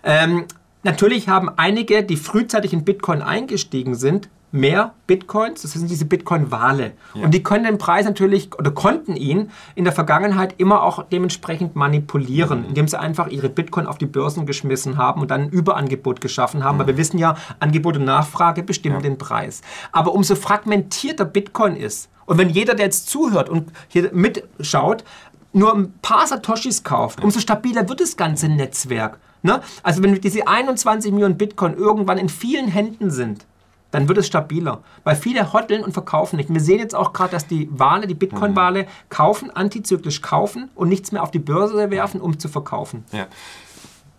Ähm, 0.04 0.46
Natürlich 0.86 1.28
haben 1.28 1.50
einige, 1.58 2.04
die 2.04 2.16
frühzeitig 2.16 2.72
in 2.72 2.86
Bitcoin 2.86 3.24
eingestiegen 3.24 3.96
sind, 3.96 4.30
mehr 4.52 4.94
Bitcoins, 5.08 5.64
das 5.64 5.72
sind 5.72 5.90
diese 5.90 6.06
Bitcoin-Wale. 6.06 6.92
Ja. 7.16 7.24
Und 7.24 7.34
die 7.34 7.42
können 7.42 7.64
den 7.64 7.80
Preis 7.80 8.06
natürlich 8.06 8.54
oder 8.54 8.70
konnten 8.70 9.16
ihn 9.16 9.50
in 9.74 9.84
der 9.84 9.94
Vergangenheit 9.94 10.54
immer 10.60 10.84
auch 10.84 11.02
dementsprechend 11.02 11.76
manipulieren, 11.76 12.60
mhm. 12.60 12.68
indem 12.70 12.88
sie 12.88 13.00
einfach 13.00 13.30
ihre 13.30 13.50
Bitcoin 13.50 13.88
auf 13.88 13.98
die 13.98 14.06
Börsen 14.06 14.46
geschmissen 14.46 14.98
haben 14.98 15.22
und 15.22 15.32
dann 15.32 15.42
ein 15.42 15.50
Überangebot 15.50 16.22
geschaffen 16.22 16.64
haben. 16.64 16.76
Mhm. 16.76 16.80
Weil 16.82 16.88
wir 16.88 16.98
wissen 16.98 17.18
ja, 17.18 17.36
Angebot 17.60 17.98
und 17.98 18.06
Nachfrage 18.06 18.62
bestimmen 18.62 18.98
ja. 18.98 19.02
den 19.02 19.18
Preis. 19.18 19.62
Aber 19.92 20.14
umso 20.14 20.36
fragmentierter 20.36 21.26
Bitcoin 21.26 21.76
ist, 21.76 22.10
und 22.28 22.38
wenn 22.38 22.50
jeder, 22.50 22.76
der 22.76 22.86
jetzt 22.86 23.10
zuhört 23.10 23.50
und 23.50 23.72
hier 23.88 24.12
mitschaut, 24.14 25.04
nur 25.52 25.74
ein 25.74 25.94
paar 26.04 26.28
Satoshis 26.28 26.84
kauft, 26.84 27.24
umso 27.24 27.40
stabiler 27.40 27.90
wird 27.90 28.02
das 28.02 28.18
ganze 28.18 28.50
Netzwerk. 28.50 29.18
Ne? 29.46 29.62
Also 29.84 30.02
wenn 30.02 30.20
diese 30.20 30.48
21 30.48 31.12
Millionen 31.12 31.38
Bitcoin 31.38 31.76
irgendwann 31.76 32.18
in 32.18 32.30
vielen 32.30 32.68
Händen 32.68 33.12
sind, 33.12 33.46
dann 33.92 34.08
wird 34.10 34.18
es 34.18 34.26
stabiler. 34.26 34.82
Weil 35.04 35.16
viele 35.16 35.54
hotteln 35.54 35.84
und 35.84 35.94
verkaufen 35.94 36.38
nicht. 36.38 36.52
Wir 36.52 36.60
sehen 36.60 36.80
jetzt 36.80 36.96
auch 36.96 37.14
gerade, 37.14 37.32
dass 37.32 37.46
die 37.46 37.70
Wale, 37.72 38.08
die 38.08 38.16
Bitcoin-Wale, 38.16 38.84
mhm. 38.84 38.88
kaufen, 39.10 39.52
antizyklisch 39.52 40.24
kaufen 40.24 40.72
und 40.74 40.90
nichts 40.90 41.12
mehr 41.12 41.22
auf 41.22 41.30
die 41.30 41.40
Börse 41.40 41.92
werfen, 41.92 42.22
um 42.22 42.40
zu 42.40 42.50
verkaufen. 42.50 43.06
Ja. 43.12 43.28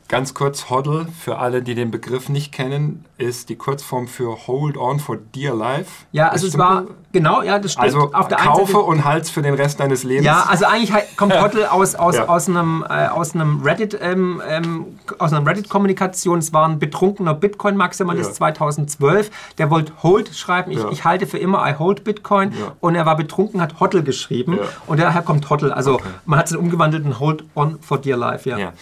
Ganz 0.09 0.35
kurz, 0.35 0.71
HODL, 0.71 1.09
für 1.19 1.39
alle, 1.39 1.63
die 1.63 1.75
den 1.75 1.91
Begriff 1.91 2.29
nicht 2.29 2.53
kennen, 2.53 3.05
ist 3.19 3.49
die 3.49 3.57
Kurzform 3.57 4.07
für 4.07 4.47
Hold 4.47 4.77
On 4.77 5.01
for 5.01 5.17
Dear 5.17 5.57
Life. 5.57 6.05
Ja, 6.13 6.29
also 6.29 6.47
es 6.47 6.57
war, 6.57 6.85
genau, 7.11 7.43
ja, 7.43 7.59
das 7.59 7.73
stimmt. 7.73 7.87
Also 7.87 8.13
Auf 8.13 8.29
der 8.29 8.39
kaufe 8.39 8.73
Seite, 8.73 8.85
und 8.85 9.05
halt's 9.05 9.31
für 9.31 9.43
den 9.43 9.55
Rest 9.55 9.81
deines 9.81 10.05
Lebens. 10.05 10.25
Ja, 10.25 10.45
also 10.49 10.65
eigentlich 10.67 10.93
kommt 11.17 11.35
HODL 11.35 11.65
aus, 11.65 11.97
aus, 11.97 12.17
ja. 12.17 12.29
aus 12.29 12.49
einem, 12.49 12.85
äh, 12.89 13.09
aus 13.09 13.35
einem 13.35 13.63
Reddit, 13.63 13.99
ähm, 14.01 14.41
ähm, 14.49 14.99
aus 15.19 15.33
einer 15.33 15.45
Reddit-Kommunikation. 15.45 16.39
Es 16.39 16.53
war 16.53 16.69
ein 16.69 16.79
betrunkener 16.79 17.35
Bitcoin-Maximalist 17.35 18.31
ja. 18.31 18.37
2012, 18.37 19.31
der 19.59 19.71
wollte 19.71 19.93
Hold 20.05 20.37
schreiben. 20.37 20.71
Ich, 20.71 20.79
ja. 20.79 20.89
ich 20.91 21.05
halte 21.05 21.27
für 21.27 21.39
immer 21.39 21.69
I 21.69 21.75
hold 21.77 22.05
Bitcoin. 22.05 22.53
Und 22.79 22.95
er 22.95 23.07
war 23.07 23.17
betrunken, 23.17 23.61
hat 23.61 23.81
HODL 23.81 24.05
geschrieben. 24.05 24.61
Und 24.87 25.01
daher 25.01 25.23
kommt 25.23 25.51
HODL. 25.51 25.73
Also 25.73 25.95
okay. 25.95 26.09
man 26.27 26.39
hat 26.39 26.47
es 26.47 26.55
umgewandelt 26.55 27.05
in 27.05 27.19
Hold 27.19 27.45
On 27.57 27.79
for 27.81 27.99
Dear 27.99 28.17
Life, 28.17 28.49
ja. 28.49 28.73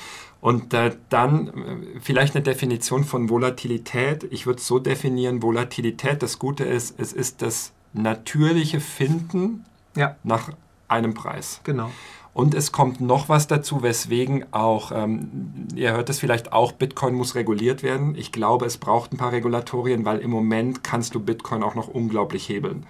Und 0.45 0.75
äh, 0.75 0.95
dann 1.09 1.87
vielleicht 2.03 2.35
eine 2.35 2.45
Definition 2.45 3.05
von 3.05 3.31
Volatilität. 3.31 4.25
Ich 4.31 4.45
würde 4.45 4.59
es 4.59 4.67
so 4.67 4.79
definieren, 4.79 5.43
Volatilität, 5.43 6.23
das 6.23 6.39
Gute 6.39 6.65
ist, 6.65 7.01
es 7.01 7.15
ist 7.15 7.41
das 7.41 7.73
natürliche 7.95 8.81
Finden 8.81 9.65
ja. 9.97 10.17
nach 10.23 10.51
einem 10.87 11.15
Preis. 11.15 11.63
Genau. 11.65 11.91
Und 12.35 12.55
es 12.55 12.73
kommt 12.73 13.01
noch 13.01 13.31
was 13.31 13.47
dazu, 13.47 13.83
weswegen 13.83 14.45
auch, 14.51 14.93
ähm, 14.95 15.67
ihr 15.77 15.93
hört 15.95 16.11
es 16.11 16.19
vielleicht 16.19 16.53
auch, 16.53 16.73
Bitcoin 16.73 17.15
muss 17.15 17.35
reguliert 17.37 17.83
werden. 17.83 18.15
Ich 18.15 18.31
glaube, 18.31 18.67
es 18.67 18.77
braucht 18.77 19.15
ein 19.15 19.17
paar 19.17 19.33
Regulatorien, 19.33 20.05
weil 20.05 20.19
im 20.19 20.31
Moment 20.31 20.85
kannst 20.85 21.15
du 21.15 21.21
Bitcoin 21.21 21.63
auch 21.63 21.75
noch 21.75 21.89
unglaublich 21.89 22.51
hebeln. 22.51 22.85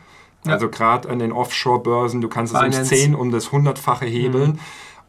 Ja. 0.44 0.54
Also 0.54 0.68
gerade 0.68 1.08
an 1.08 1.20
den 1.20 1.30
Offshore-Börsen, 1.30 2.20
du 2.20 2.28
kannst 2.28 2.52
es 2.52 2.58
Finance. 2.58 2.80
um 2.80 3.00
10 3.00 3.14
um 3.14 3.30
das 3.30 3.52
hundertfache 3.52 4.06
hebeln. 4.06 4.54
Mhm. 4.54 4.58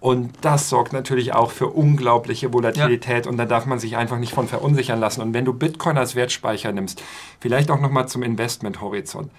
Und 0.06 0.34
das 0.42 0.70
sorgt 0.70 0.94
natürlich 0.94 1.34
auch 1.34 1.50
für 1.50 1.66
unglaubliche 1.66 2.54
Volatilität 2.54 3.26
ja. 3.26 3.32
und 3.32 3.38
da 3.38 3.46
darf 3.46 3.66
man 3.66 3.80
sich 3.80 3.98
einfach 3.98 4.20
nicht 4.20 4.34
von 4.34 4.48
verunsichern 4.48 5.00
lassen. 5.00 5.20
Und 5.22 5.34
wenn 5.34 5.46
du 5.46 5.52
Bitcoin 5.52 5.98
als 5.98 6.14
Wertspeicher 6.14 6.72
nimmst, 6.72 7.02
vielleicht 7.40 7.72
auch 7.72 7.80
nochmal 7.80 8.08
zum 8.08 8.22
Investmenthorizont 8.22 9.32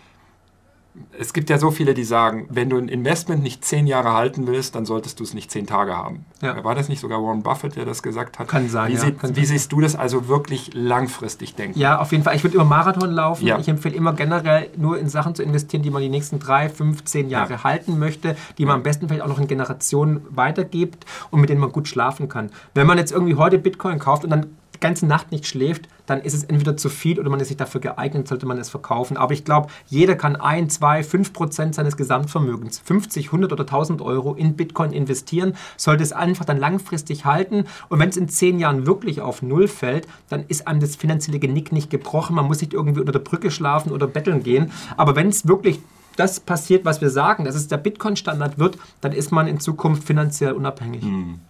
es 1.18 1.32
gibt 1.32 1.51
ja 1.51 1.59
so 1.59 1.70
viele, 1.70 1.94
die 1.94 2.05
sagen, 2.05 2.47
wenn 2.51 2.70
du 2.70 2.77
ein 2.77 2.89
Investment 2.89 3.43
nicht 3.43 3.64
zehn 3.64 3.86
Jahre 3.86 4.12
halten 4.12 4.47
willst, 4.47 4.74
dann 4.74 4.85
solltest 4.85 5.20
du 5.20 5.24
es 5.24 5.35
nicht 5.35 5.51
zehn 5.51 5.66
Tage 5.66 5.97
haben. 5.97 6.24
Ja. 6.43 6.62
War 6.64 6.74
das 6.74 6.89
nicht 6.89 7.01
sogar 7.01 7.23
Warren 7.23 7.43
Buffett, 7.43 7.77
der 7.77 7.85
das 7.85 8.02
gesagt 8.02 8.39
hat? 8.39 8.48
Kann 8.48 8.68
sein. 8.68 8.90
Wie, 8.90 8.94
ja, 8.94 9.01
sie, 9.01 9.12
kann 9.12 9.31
wie 9.31 9.44
sein. 9.44 9.56
siehst 9.56 9.73
du 9.73 9.81
das 9.81 9.97
also 9.97 10.28
wirklich 10.28 10.70
langfristig 10.74 11.55
denken? 11.55 11.78
Ja, 11.78 11.98
auf 11.98 12.12
jeden 12.12 12.24
Fall. 12.24 12.36
Ich 12.36 12.44
würde 12.44 12.56
immer 12.56 12.64
Marathon 12.64 13.10
laufen. 13.10 13.47
Ja. 13.47 13.59
Ich 13.59 13.68
empfehle 13.68 13.94
immer 13.94 14.12
generell 14.12 14.70
nur 14.77 14.98
in 14.98 15.09
Sachen 15.09 15.35
zu 15.35 15.43
investieren, 15.43 15.82
die 15.82 15.90
man 15.90 16.02
die 16.02 16.09
nächsten 16.09 16.39
drei, 16.39 16.68
fünf, 16.68 17.05
zehn 17.05 17.28
Jahre 17.31 17.55
ja. 17.55 17.64
halten 17.64 17.98
möchte, 17.98 18.36
die 18.59 18.66
man 18.66 18.77
am 18.77 18.82
besten 18.82 19.09
vielleicht 19.09 19.23
auch 19.23 19.28
noch 19.28 19.39
in 19.39 19.48
Generationen 19.48 20.20
weitergibt 20.31 21.06
und 21.31 21.40
mit 21.40 21.51
denen 21.51 21.60
man 21.60 21.73
gut 21.73 21.89
schlafen 21.89 22.28
kann. 22.28 22.51
Wenn 22.74 22.86
man 22.86 22.98
jetzt 22.98 23.12
irgendwie 23.12 23.36
heute 23.36 23.59
Bitcoin 23.59 23.98
kauft 23.98 24.24
und 24.24 24.31
dann 24.31 24.47
die 24.74 24.81
ganze 24.81 25.06
Nacht 25.06 25.32
nicht 25.32 25.47
schläft, 25.47 25.89
dann 26.07 26.20
ist 26.23 26.35
es 26.35 26.45
entweder 26.45 26.77
zu 26.77 26.89
viel 26.89 27.20
oder 27.20 27.31
man 27.31 27.41
ist 27.41 27.51
nicht 27.51 27.61
dafür 27.61 27.81
geeignet, 27.81 28.28
sollte 28.28 28.47
man 28.47 28.59
es 28.59 28.70
verkaufen. 28.70 29.16
Aber 29.16 29.33
ich 29.33 29.45
glaube, 29.45 29.69
jeder 29.87 30.15
kann 30.16 30.37
1, 30.37 30.74
2, 30.74 31.03
5 31.03 31.33
Prozent 31.33 31.74
seines 31.74 31.97
Gesamtvermögens, 31.97 32.78
50, 32.78 33.27
100 33.27 33.53
oder 33.53 33.65
1000 33.65 34.01
Euro 34.03 34.35
in 34.35 34.57
Bitcoin 34.57 34.93
investieren, 34.93 35.55
sollte 35.77 36.03
es 36.03 36.12
einfach 36.12 36.45
dann 36.45 36.59
langfristig 36.59 37.24
halten. 37.24 37.65
Und 37.89 37.99
wenn 37.99 38.09
es 38.09 38.16
in 38.16 38.28
10 38.28 38.59
Jahren 38.59 38.87
wirklich 38.87 39.20
auf 39.20 39.43
Null 39.43 39.69
fällt, 39.69 40.07
dann 40.28 40.45
ist 40.49 40.66
einem 40.66 40.81
das 40.81 40.97
finanzielle 40.97 41.39
Genick 41.39 41.73
nicht 41.73 41.91
gebrochen. 41.91 42.37
Man 42.37 42.47
muss 42.47 42.61
nicht 42.61 42.73
irgendwie 42.73 43.01
unter 43.01 43.12
der 43.12 43.19
Brücke 43.20 43.51
schlafen 43.51 43.93
oder 43.93 44.07
betteln 44.07 44.43
gehen. 44.43 44.70
Aber 44.97 45.16
wenn 45.16 45.28
es 45.28 45.47
wirklich 45.47 45.81
das 46.16 46.41
passiert, 46.41 46.85
was 46.85 47.01
wir 47.01 47.11
sagen, 47.11 47.45
dass 47.45 47.55
es 47.55 47.69
der 47.69 47.77
Bitcoin-Standard 47.77 48.59
wird, 48.59 48.78
dann 49.01 49.12
ist 49.12 49.33
man 49.33 49.47
in 49.47 49.61
Zukunft 49.61 50.05
finanziell 50.05 50.53
unabhängig. 50.53 51.03
Hm. 51.03 51.41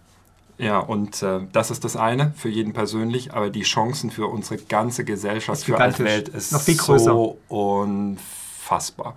Ja, 0.57 0.79
und 0.79 1.21
äh, 1.21 1.41
das 1.51 1.69
ist 1.69 1.83
das 1.83 1.95
eine 1.95 2.33
für 2.35 2.49
jeden 2.49 2.73
persönlich, 2.73 3.33
aber 3.33 3.49
die 3.49 3.61
Chancen 3.61 4.09
für 4.09 4.27
unsere 4.27 4.57
ganze 4.57 5.05
Gesellschaft, 5.05 5.63
für 5.63 5.79
als 5.79 5.99
Welt 5.99 6.29
ist 6.29 6.51
Noch 6.51 6.61
viel 6.61 6.77
größer. 6.77 7.05
so 7.05 7.37
unfassbar. 7.47 9.15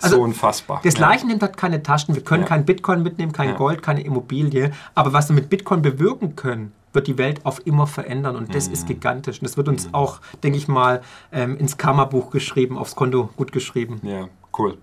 Also 0.00 0.16
so 0.16 0.22
unfassbar. 0.22 0.80
Das. 0.82 0.98
Leichen 0.98 1.28
nimmt 1.28 1.42
halt 1.42 1.56
keine 1.56 1.82
Taschen. 1.84 2.16
Wir 2.16 2.24
können 2.24 2.42
ja. 2.42 2.48
kein 2.48 2.64
Bitcoin 2.64 3.04
mitnehmen, 3.04 3.32
kein 3.32 3.50
ja. 3.50 3.54
Gold, 3.54 3.82
keine 3.82 4.02
Immobilie. 4.02 4.72
Aber 4.96 5.12
was 5.12 5.28
wir 5.28 5.34
mit 5.36 5.48
Bitcoin 5.48 5.82
bewirken 5.82 6.34
können, 6.34 6.72
wird 6.92 7.06
die 7.06 7.16
Welt 7.16 7.46
auf 7.46 7.64
immer 7.64 7.86
verändern 7.86 8.36
und 8.36 8.54
das 8.54 8.66
mhm. 8.66 8.74
ist 8.74 8.86
gigantisch. 8.88 9.38
Und 9.38 9.44
das 9.44 9.56
wird 9.56 9.68
uns 9.68 9.86
mhm. 9.86 9.94
auch, 9.94 10.20
denke 10.42 10.58
ich 10.58 10.66
mal, 10.66 11.02
ähm, 11.30 11.56
ins 11.56 11.78
Karma-Buch 11.78 12.30
geschrieben, 12.30 12.76
aufs 12.76 12.96
Konto 12.96 13.30
gut 13.36 13.52
geschrieben. 13.52 14.00
Ja, 14.02 14.28
cool 14.58 14.76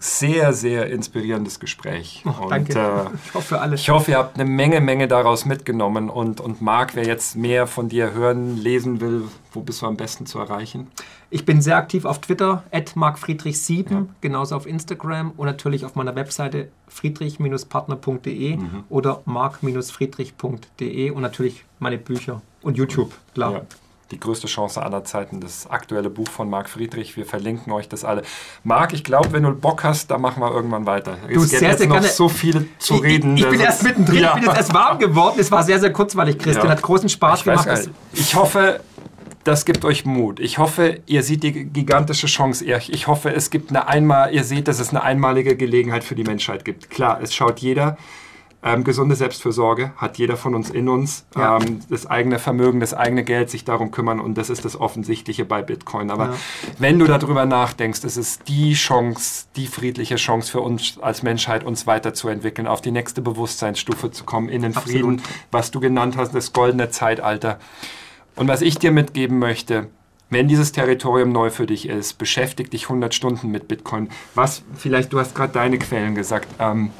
sehr, 0.00 0.54
sehr 0.54 0.86
inspirierendes 0.86 1.60
Gespräch. 1.60 2.24
Oh, 2.24 2.44
und, 2.44 2.50
danke. 2.50 2.72
Äh, 2.72 3.16
ich 3.26 3.34
hoffe 3.34 3.60
alle. 3.60 3.74
Ich 3.74 3.88
hoffe, 3.90 4.12
ihr 4.12 4.18
habt 4.18 4.40
eine 4.40 4.48
Menge, 4.48 4.80
Menge 4.80 5.06
daraus 5.06 5.44
mitgenommen. 5.44 6.08
Und, 6.08 6.40
und 6.40 6.62
Marc, 6.62 6.96
wer 6.96 7.06
jetzt 7.06 7.36
mehr 7.36 7.66
von 7.66 7.88
dir 7.88 8.12
hören, 8.12 8.56
lesen 8.56 9.00
will, 9.00 9.24
wo 9.52 9.60
bist 9.60 9.82
du 9.82 9.86
am 9.86 9.96
besten 9.96 10.24
zu 10.26 10.38
erreichen? 10.38 10.88
Ich 11.28 11.44
bin 11.44 11.60
sehr 11.60 11.76
aktiv 11.76 12.06
auf 12.06 12.20
Twitter, 12.20 12.64
markfriedrich7, 12.72 13.92
ja. 13.92 14.06
genauso 14.20 14.56
auf 14.56 14.66
Instagram 14.66 15.32
und 15.36 15.46
natürlich 15.46 15.84
auf 15.84 15.94
meiner 15.94 16.16
Webseite 16.16 16.70
friedrich-partner.de 16.88 18.56
mhm. 18.56 18.84
oder 18.88 19.20
mark-friedrich.de 19.26 21.10
und 21.10 21.22
natürlich 21.22 21.64
meine 21.78 21.98
Bücher 21.98 22.42
und 22.62 22.76
YouTube, 22.76 23.12
klar. 23.34 23.52
Ja 23.52 23.60
die 24.10 24.18
größte 24.18 24.46
Chance 24.46 24.82
aller 24.82 25.04
Zeiten, 25.04 25.40
das 25.40 25.68
aktuelle 25.68 26.10
Buch 26.10 26.28
von 26.28 26.50
Marc 26.50 26.68
Friedrich. 26.68 27.16
Wir 27.16 27.24
verlinken 27.24 27.72
euch 27.72 27.88
das 27.88 28.04
alle. 28.04 28.22
Marc, 28.64 28.92
ich 28.92 29.04
glaube, 29.04 29.32
wenn 29.32 29.44
du 29.44 29.52
Bock 29.52 29.84
hast, 29.84 30.10
dann 30.10 30.20
machen 30.20 30.42
wir 30.42 30.50
irgendwann 30.50 30.86
weiter. 30.86 31.16
Du 31.32 31.42
es 31.42 31.50
sehr, 31.50 31.62
jetzt 31.62 31.78
sehr 31.78 31.88
noch 31.88 32.02
so 32.02 32.28
viel 32.28 32.68
zu 32.78 32.96
ich, 32.96 33.02
reden. 33.02 33.36
Ich, 33.36 33.44
ich 33.44 33.50
bin 33.50 33.60
erst 33.60 33.82
mittendrin, 33.82 34.22
ja. 34.22 34.28
ich 34.30 34.40
bin 34.40 34.44
jetzt 34.44 34.56
erst 34.56 34.74
warm 34.74 34.98
geworden. 34.98 35.36
Es 35.38 35.50
war 35.50 35.62
sehr, 35.62 35.78
sehr 35.78 35.92
kurzweilig, 35.92 36.38
Christian. 36.38 36.66
Ja. 36.66 36.72
Hat 36.72 36.82
großen 36.82 37.08
Spaß 37.08 37.40
ich 37.40 37.44
gemacht. 37.44 37.66
Weiß, 37.66 37.90
ich 38.12 38.34
hoffe, 38.34 38.80
das 39.44 39.64
gibt 39.64 39.84
euch 39.84 40.04
Mut. 40.04 40.40
Ich 40.40 40.58
hoffe, 40.58 41.00
ihr 41.06 41.22
seht 41.22 41.42
die 41.42 41.52
gigantische 41.52 42.26
Chance. 42.26 42.64
Ich 42.64 43.06
hoffe, 43.06 43.32
es 43.32 43.50
gibt 43.50 43.70
eine 43.70 43.88
einmal, 43.88 44.34
ihr 44.34 44.44
seht, 44.44 44.68
dass 44.68 44.80
es 44.80 44.90
eine 44.90 45.02
einmalige 45.02 45.56
Gelegenheit 45.56 46.04
für 46.04 46.14
die 46.14 46.24
Menschheit 46.24 46.64
gibt. 46.64 46.90
Klar, 46.90 47.20
es 47.22 47.34
schaut 47.34 47.60
jeder. 47.60 47.96
Ähm, 48.62 48.84
gesunde 48.84 49.16
Selbstfürsorge 49.16 49.92
hat 49.96 50.18
jeder 50.18 50.36
von 50.36 50.54
uns 50.54 50.68
in 50.68 50.90
uns. 50.90 51.24
Ja. 51.34 51.56
Ähm, 51.56 51.80
das 51.88 52.06
eigene 52.06 52.38
Vermögen, 52.38 52.78
das 52.80 52.92
eigene 52.92 53.24
Geld, 53.24 53.48
sich 53.48 53.64
darum 53.64 53.90
kümmern 53.90 54.20
und 54.20 54.36
das 54.36 54.50
ist 54.50 54.66
das 54.66 54.78
Offensichtliche 54.78 55.46
bei 55.46 55.62
Bitcoin. 55.62 56.10
Aber 56.10 56.26
ja. 56.26 56.34
wenn 56.78 56.98
du 56.98 57.06
darüber 57.06 57.46
nachdenkst, 57.46 58.04
ist 58.04 58.18
es 58.18 58.40
die 58.40 58.74
Chance, 58.74 59.46
die 59.56 59.66
friedliche 59.66 60.16
Chance 60.16 60.52
für 60.52 60.60
uns 60.60 60.98
als 61.00 61.22
Menschheit, 61.22 61.64
uns 61.64 61.86
weiterzuentwickeln, 61.86 62.68
auf 62.68 62.82
die 62.82 62.90
nächste 62.90 63.22
Bewusstseinsstufe 63.22 64.10
zu 64.10 64.24
kommen, 64.24 64.50
in 64.50 64.60
den 64.60 64.76
Absolut. 64.76 64.92
Frieden, 64.92 65.22
was 65.50 65.70
du 65.70 65.80
genannt 65.80 66.18
hast, 66.18 66.34
das 66.34 66.52
goldene 66.52 66.90
Zeitalter. 66.90 67.58
Und 68.36 68.46
was 68.46 68.60
ich 68.60 68.76
dir 68.76 68.92
mitgeben 68.92 69.38
möchte, 69.38 69.88
wenn 70.28 70.48
dieses 70.48 70.72
Territorium 70.72 71.32
neu 71.32 71.50
für 71.50 71.66
dich 71.66 71.88
ist, 71.88 72.18
beschäftige 72.18 72.70
dich 72.70 72.84
100 72.84 73.14
Stunden 73.14 73.50
mit 73.50 73.68
Bitcoin. 73.68 74.10
Was, 74.34 74.62
vielleicht, 74.76 75.12
du 75.12 75.18
hast 75.18 75.34
gerade 75.34 75.52
deine 75.52 75.78
Quellen 75.78 76.14
gesagt, 76.14 76.48
ähm, 76.58 76.90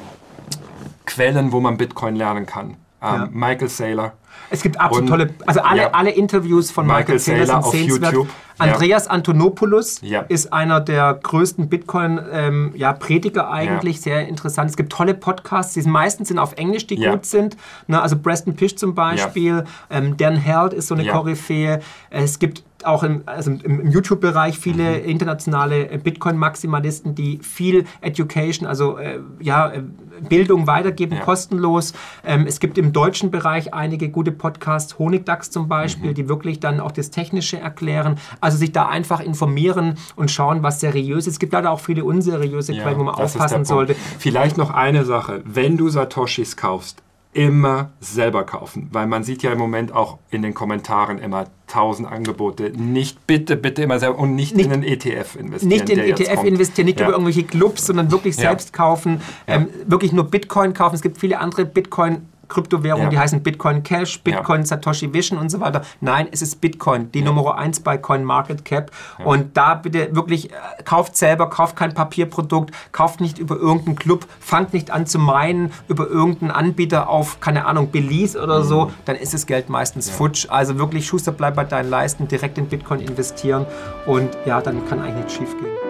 Quellen, 1.06 1.52
wo 1.52 1.60
man 1.60 1.76
Bitcoin 1.76 2.16
lernen 2.16 2.46
kann. 2.46 2.76
Ähm, 3.02 3.14
ja. 3.14 3.28
Michael 3.32 3.68
Saylor. 3.68 4.12
Es 4.50 4.62
gibt 4.62 4.80
absolut 4.80 5.04
und, 5.04 5.08
tolle, 5.08 5.34
also 5.46 5.60
alle, 5.60 5.82
ja. 5.82 5.90
alle 5.92 6.10
Interviews 6.10 6.70
von 6.70 6.86
Michael, 6.86 7.02
Michael 7.02 7.18
Saylor, 7.18 7.46
Saylor 7.46 7.62
sind 7.62 7.72
sehenswert. 7.72 8.12
YouTube. 8.12 8.28
Andreas 8.58 9.06
ja. 9.06 9.10
Antonopoulos 9.12 10.02
ist 10.28 10.52
einer 10.52 10.80
der 10.80 11.18
größten 11.22 11.68
Bitcoin-Prediger 11.68 13.42
ähm, 13.42 13.48
eigentlich, 13.48 14.02
sehr 14.02 14.28
interessant. 14.28 14.70
Es 14.70 14.76
gibt 14.76 14.92
tolle 14.92 15.14
Podcasts, 15.14 15.74
die 15.74 15.82
meistens 15.82 16.28
sind 16.28 16.38
auf 16.38 16.52
Englisch, 16.54 16.86
die 16.86 16.96
gut 16.96 17.24
sind. 17.24 17.56
Ne, 17.86 18.00
also 18.00 18.18
Preston 18.18 18.54
Pish 18.54 18.76
zum 18.76 18.94
Beispiel, 18.94 19.64
ähm, 19.88 20.16
Dan 20.18 20.36
Held 20.36 20.74
ist 20.74 20.88
so 20.88 20.94
eine 20.94 21.06
Koryphäe. 21.06 21.80
Es 22.10 22.38
gibt 22.38 22.62
auch 22.84 23.02
im, 23.02 23.22
also 23.26 23.50
im, 23.50 23.80
im 23.80 23.90
YouTube-Bereich 23.90 24.58
viele 24.58 24.98
mhm. 24.98 25.04
internationale 25.04 25.90
äh, 25.90 25.98
Bitcoin-Maximalisten, 25.98 27.14
die 27.14 27.38
viel 27.38 27.84
Education, 28.00 28.66
also 28.66 28.98
äh, 28.98 29.20
ja, 29.40 29.70
äh, 29.70 29.82
Bildung 30.28 30.66
weitergeben, 30.66 31.16
ja. 31.16 31.22
kostenlos. 31.22 31.94
Ähm, 32.24 32.46
es 32.46 32.60
gibt 32.60 32.78
im 32.78 32.92
deutschen 32.92 33.30
Bereich 33.30 33.72
einige 33.72 34.10
gute 34.10 34.32
Podcasts, 34.32 34.98
Honigdachs 34.98 35.50
zum 35.50 35.68
Beispiel, 35.68 36.10
mhm. 36.10 36.14
die 36.14 36.28
wirklich 36.28 36.60
dann 36.60 36.80
auch 36.80 36.92
das 36.92 37.10
Technische 37.10 37.58
erklären. 37.58 38.18
Also 38.40 38.58
sich 38.58 38.72
da 38.72 38.88
einfach 38.88 39.20
informieren 39.20 39.94
und 40.16 40.30
schauen, 40.30 40.62
was 40.62 40.80
seriös 40.80 41.26
ist. 41.26 41.34
Es 41.34 41.38
gibt 41.38 41.52
leider 41.52 41.70
auch 41.70 41.80
viele 41.80 42.04
unseriöse 42.04 42.72
ja, 42.72 42.82
Quellen, 42.82 42.98
wo 42.98 43.04
man 43.04 43.14
aufpassen 43.14 43.64
sollte. 43.64 43.94
Vielleicht 44.18 44.58
noch 44.58 44.70
eine 44.70 45.04
Sache, 45.04 45.42
wenn 45.44 45.76
du 45.76 45.88
Satoshis 45.88 46.56
kaufst, 46.56 47.02
immer 47.32 47.92
selber 48.00 48.42
kaufen, 48.42 48.88
weil 48.92 49.06
man 49.06 49.22
sieht 49.22 49.42
ja 49.44 49.52
im 49.52 49.58
Moment 49.58 49.94
auch 49.94 50.18
in 50.30 50.42
den 50.42 50.52
Kommentaren 50.52 51.18
immer 51.18 51.46
tausend 51.68 52.08
Angebote. 52.10 52.72
Nicht 52.76 53.24
bitte, 53.26 53.56
bitte 53.56 53.82
immer 53.82 54.00
selber 54.00 54.18
und 54.18 54.34
nicht, 54.34 54.56
nicht 54.56 54.66
in 54.66 54.72
einen 54.72 54.82
ETF 54.82 55.36
investieren. 55.36 55.68
Nicht 55.68 55.88
in 55.88 55.98
ETF 56.00 56.44
investieren, 56.44 56.86
nicht 56.86 56.98
ja. 56.98 57.06
über 57.06 57.14
irgendwelche 57.14 57.44
Clubs, 57.44 57.86
sondern 57.86 58.10
wirklich 58.10 58.34
ja. 58.36 58.42
selbst 58.42 58.72
kaufen, 58.72 59.20
ja. 59.46 59.56
ähm, 59.56 59.68
wirklich 59.86 60.12
nur 60.12 60.24
Bitcoin 60.24 60.74
kaufen. 60.74 60.96
Es 60.96 61.02
gibt 61.02 61.18
viele 61.18 61.38
andere 61.38 61.64
Bitcoin 61.64 62.26
Kryptowährungen, 62.50 63.06
ja. 63.06 63.10
die 63.10 63.18
heißen 63.18 63.42
Bitcoin 63.42 63.82
Cash, 63.82 64.20
Bitcoin 64.20 64.60
ja. 64.60 64.66
Satoshi 64.66 65.12
Vision 65.14 65.38
und 65.38 65.48
so 65.48 65.60
weiter. 65.60 65.82
Nein, 66.00 66.28
es 66.30 66.42
ist 66.42 66.60
Bitcoin, 66.60 67.10
die 67.12 67.20
ja. 67.20 67.24
Nummer 67.24 67.56
1 67.56 67.80
bei 67.80 67.96
Coin 67.96 68.24
Market 68.24 68.66
Cap. 68.66 68.90
Und 69.24 69.56
da 69.56 69.74
bitte 69.74 70.14
wirklich, 70.14 70.50
äh, 70.50 70.54
kauft 70.84 71.16
selber, 71.16 71.48
kauft 71.48 71.76
kein 71.76 71.94
Papierprodukt, 71.94 72.74
kauft 72.92 73.20
nicht 73.20 73.38
über 73.38 73.56
irgendeinen 73.56 73.96
Club, 73.96 74.26
fangt 74.40 74.74
nicht 74.74 74.90
an 74.90 75.06
zu 75.06 75.18
meinen 75.18 75.72
über 75.88 76.08
irgendeinen 76.08 76.50
Anbieter 76.50 77.08
auf, 77.08 77.40
keine 77.40 77.64
Ahnung, 77.64 77.90
Belize 77.90 78.40
oder 78.42 78.60
mhm. 78.60 78.64
so, 78.64 78.92
dann 79.04 79.16
ist 79.16 79.32
das 79.32 79.46
Geld 79.46 79.68
meistens 79.70 80.10
futsch. 80.10 80.46
Also 80.50 80.78
wirklich, 80.78 81.06
Schuster, 81.06 81.32
bleib 81.32 81.54
bei 81.54 81.64
deinen 81.64 81.88
Leisten, 81.88 82.28
direkt 82.28 82.58
in 82.58 82.66
Bitcoin 82.66 83.00
investieren 83.00 83.66
und 84.06 84.36
ja, 84.44 84.60
dann 84.60 84.86
kann 84.88 85.00
eigentlich 85.00 85.16
nichts 85.16 85.34
schief 85.34 85.56
gehen. 85.58 85.89